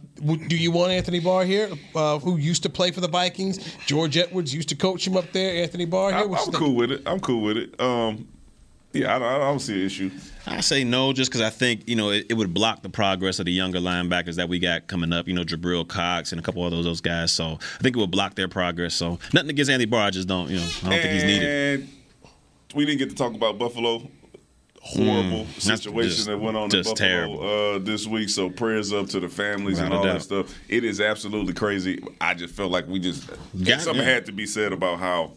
do 0.49 0.57
you 0.57 0.71
want 0.71 0.93
Anthony 0.93 1.21
Barr 1.21 1.45
here, 1.45 1.69
uh, 1.95 2.19
who 2.19 2.37
used 2.39 2.63
to 2.63 2.71
play 2.71 2.91
for 2.91 3.01
the 3.01 3.09
Vikings? 3.09 3.59
George 3.87 4.17
Edwards 4.17 4.55
used 4.55 4.69
to 4.71 4.75
coach 4.75 5.07
him 5.07 5.17
up 5.17 5.31
there. 5.33 5.63
Anthony 5.63 5.85
Barr 5.85 6.11
here. 6.11 6.19
I, 6.21 6.23
I'm 6.23 6.31
What 6.31 6.39
you 6.41 6.45
think? 6.47 6.57
cool 6.57 6.75
with 6.75 6.93
it. 6.93 7.03
I'm 7.07 7.21
cool 7.21 7.43
with 7.43 7.57
it. 7.57 7.79
Um, 7.81 8.27
yeah, 8.93 9.15
I, 9.15 9.19
don't- 9.19 9.29
I 9.29 9.39
don't 9.39 9.59
see 9.61 9.81
an 9.81 9.87
issue. 9.87 10.11
I 10.47 10.61
say 10.61 10.83
no, 10.83 11.13
just 11.13 11.31
because 11.31 11.41
I 11.41 11.51
think 11.51 11.89
you 11.89 11.95
know 11.97 12.11
it, 12.11 12.27
it 12.29 12.35
would 12.35 12.53
block 12.53 12.83
the 12.83 12.89
progress 12.89 13.39
of 13.39 13.45
the 13.47 13.53
younger 13.53 13.79
linebackers 13.79 14.35
that 14.37 14.49
we 14.49 14.59
got 14.59 14.89
coming 14.89 15.13
up. 15.13 15.29
You 15.29 15.35
know, 15.35 15.45
Jabril 15.45 15.87
Cox 15.87 16.33
and 16.33 16.41
a 16.41 16.43
couple 16.43 16.65
of 16.65 16.73
those 16.73 16.85
those 16.85 17.01
guys. 17.01 17.31
So 17.33 17.59
I 17.79 17.83
think 17.83 17.97
it 17.97 18.01
would 18.01 18.11
block 18.11 18.35
their 18.35 18.49
progress. 18.49 18.95
So 18.95 19.19
nothing 19.33 19.51
against 19.51 19.71
Andy 19.71 19.85
Barr. 19.87 20.07
I 20.07 20.11
just 20.11 20.27
don't. 20.27 20.51
You 20.51 20.57
know, 20.59 20.67
I 20.83 20.91
don't 20.91 21.01
think 21.01 21.13
he's 21.13 21.25
needed. 21.25 21.81
And 21.81 21.89
we 22.75 22.85
didn't 22.87 22.99
get 22.99 23.11
to 23.11 23.15
talk 23.17 23.35
about 23.35 23.59
Buffalo. 23.59 24.09
Horrible 24.85 25.45
Mm, 25.45 25.61
situation 25.61 26.11
just- 26.11 26.27
that 26.27 26.41
went 26.41 26.57
on 26.57 26.65
in 26.75 26.83
Buffalo 26.83 27.77
uh, 27.77 27.79
this 27.79 28.05
week. 28.09 28.29
So 28.29 28.51
prayers 28.51 28.93
up 28.93 29.07
to 29.11 29.21
the 29.21 29.29
families 29.29 29.77
Without 29.81 29.85
and 29.85 29.95
all 29.95 30.03
that 30.03 30.23
stuff. 30.23 30.53
It 30.69 30.83
is 30.83 31.01
absolutely 31.01 31.53
crazy. 31.55 32.03
I 32.21 32.35
just 32.35 32.53
felt 32.53 32.73
like 32.73 32.89
we 32.89 32.99
just 32.99 33.31
Got- 33.63 33.81
something 33.83 34.03
yeah. 34.05 34.13
had 34.15 34.27
to 34.27 34.33
be 34.33 34.45
said 34.45 34.73
about 34.73 34.99
how. 34.99 35.35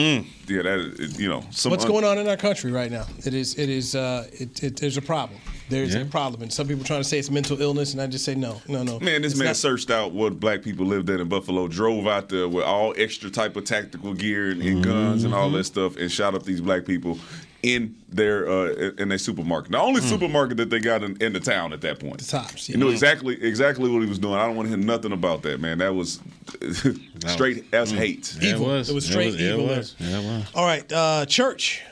Yeah, 0.00 0.62
that 0.62 1.14
you 1.18 1.28
know 1.28 1.44
some 1.50 1.70
What's 1.70 1.84
un- 1.84 1.90
going 1.90 2.04
on 2.04 2.18
in 2.18 2.26
our 2.28 2.36
country 2.36 2.72
right 2.72 2.90
now? 2.90 3.06
It 3.24 3.34
is. 3.34 3.54
It 3.58 3.68
is. 3.68 3.94
Uh, 3.94 4.26
it, 4.32 4.62
it, 4.62 4.76
there's 4.80 4.96
a 4.96 5.02
problem. 5.02 5.38
There's 5.68 5.94
Yeah. 5.94 6.00
a 6.00 6.04
problem, 6.06 6.42
and 6.42 6.52
some 6.52 6.66
people 6.66 6.84
trying 6.84 7.00
to 7.00 7.08
say 7.08 7.18
it's 7.18 7.30
mental 7.30 7.60
illness, 7.62 7.92
and 7.92 8.02
I 8.02 8.06
just 8.08 8.24
say 8.24 8.34
no, 8.34 8.60
no, 8.66 8.82
no. 8.82 8.98
Man, 8.98 9.22
this 9.22 9.36
man 9.36 9.46
not- 9.48 9.56
searched 9.56 9.90
out 9.90 10.12
what 10.12 10.40
black 10.40 10.62
people 10.62 10.84
lived 10.86 11.08
in 11.10 11.20
in 11.20 11.28
Buffalo, 11.28 11.68
drove 11.68 12.06
out 12.08 12.28
there 12.28 12.48
with 12.48 12.64
all 12.64 12.92
extra 12.96 13.30
type 13.30 13.54
of 13.56 13.64
tactical 13.64 14.12
gear 14.14 14.50
and, 14.50 14.60
and 14.62 14.82
guns 14.82 15.22
and 15.24 15.32
Mm-hmm. 15.32 15.40
all 15.42 15.50
that 15.50 15.64
stuff, 15.64 15.96
and 15.96 16.10
shot 16.10 16.34
up 16.34 16.42
these 16.44 16.60
black 16.60 16.84
people 16.84 17.18
in 17.62 17.94
their 18.08 18.48
uh, 18.48 18.92
in 18.98 19.08
their 19.08 19.18
supermarket. 19.18 19.72
The 19.72 19.78
only 19.78 20.00
supermarket 20.00 20.56
that 20.58 20.70
they 20.70 20.78
got 20.78 21.02
in, 21.02 21.16
in 21.22 21.32
the 21.32 21.40
town 21.40 21.72
at 21.72 21.80
that 21.82 21.98
point. 22.00 22.18
Mm. 22.18 22.18
The 22.18 22.24
tops, 22.24 22.68
You 22.68 22.74
yeah. 22.74 22.84
knew 22.84 22.90
exactly 22.90 23.42
exactly 23.42 23.90
what 23.90 24.02
he 24.02 24.08
was 24.08 24.18
doing. 24.18 24.34
I 24.34 24.46
don't 24.46 24.56
want 24.56 24.70
to 24.70 24.76
hear 24.76 24.84
nothing 24.84 25.12
about 25.12 25.42
that, 25.42 25.60
man. 25.60 25.78
That 25.78 25.94
was 25.94 26.20
straight 27.26 27.72
as 27.72 27.90
hate. 27.90 28.36
Yeah, 28.40 28.54
evil. 28.54 28.70
It 28.70 28.72
was. 28.72 28.90
It 28.90 28.94
was 28.94 29.06
straight 29.06 29.34
yeah, 29.34 29.54
evil 29.54 29.70
It 29.70 29.76
was. 29.78 29.96
Yeah, 29.98 30.20
it 30.20 30.24
was. 30.24 30.50
All 30.54 30.64
right, 30.66 30.90
uh, 30.92 31.26
church. 31.26 31.82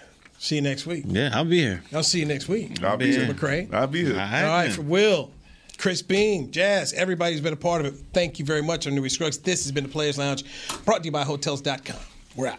See 0.40 0.54
you 0.54 0.62
next 0.62 0.86
week. 0.86 1.04
Yeah, 1.06 1.30
I'll 1.32 1.44
be 1.44 1.58
here. 1.58 1.82
I'll 1.92 2.04
see 2.04 2.20
you 2.20 2.26
next 2.26 2.48
week. 2.48 2.82
I'll 2.82 2.96
be 2.96 3.10
here. 3.10 3.26
McCray. 3.26 3.72
I'll 3.74 3.88
be 3.88 4.04
here. 4.04 4.14
All 4.14 4.20
All 4.20 4.56
right, 4.56 4.72
for 4.72 4.82
Will, 4.82 5.32
Chris 5.78 6.00
Bean, 6.00 6.52
Jazz, 6.52 6.92
everybody's 6.92 7.40
been 7.40 7.52
a 7.52 7.56
part 7.56 7.80
of 7.84 7.86
it. 7.92 8.00
Thank 8.12 8.38
you 8.38 8.44
very 8.44 8.62
much, 8.62 8.86
on 8.86 8.94
Newy 8.94 9.08
Scruggs. 9.08 9.38
This 9.38 9.64
has 9.64 9.72
been 9.72 9.84
the 9.84 9.90
Players 9.90 10.16
Lounge, 10.16 10.44
brought 10.84 10.98
to 10.98 11.04
you 11.06 11.10
by 11.12 11.24
Hotels.com. 11.24 11.96
We're 12.36 12.48
out. 12.48 12.58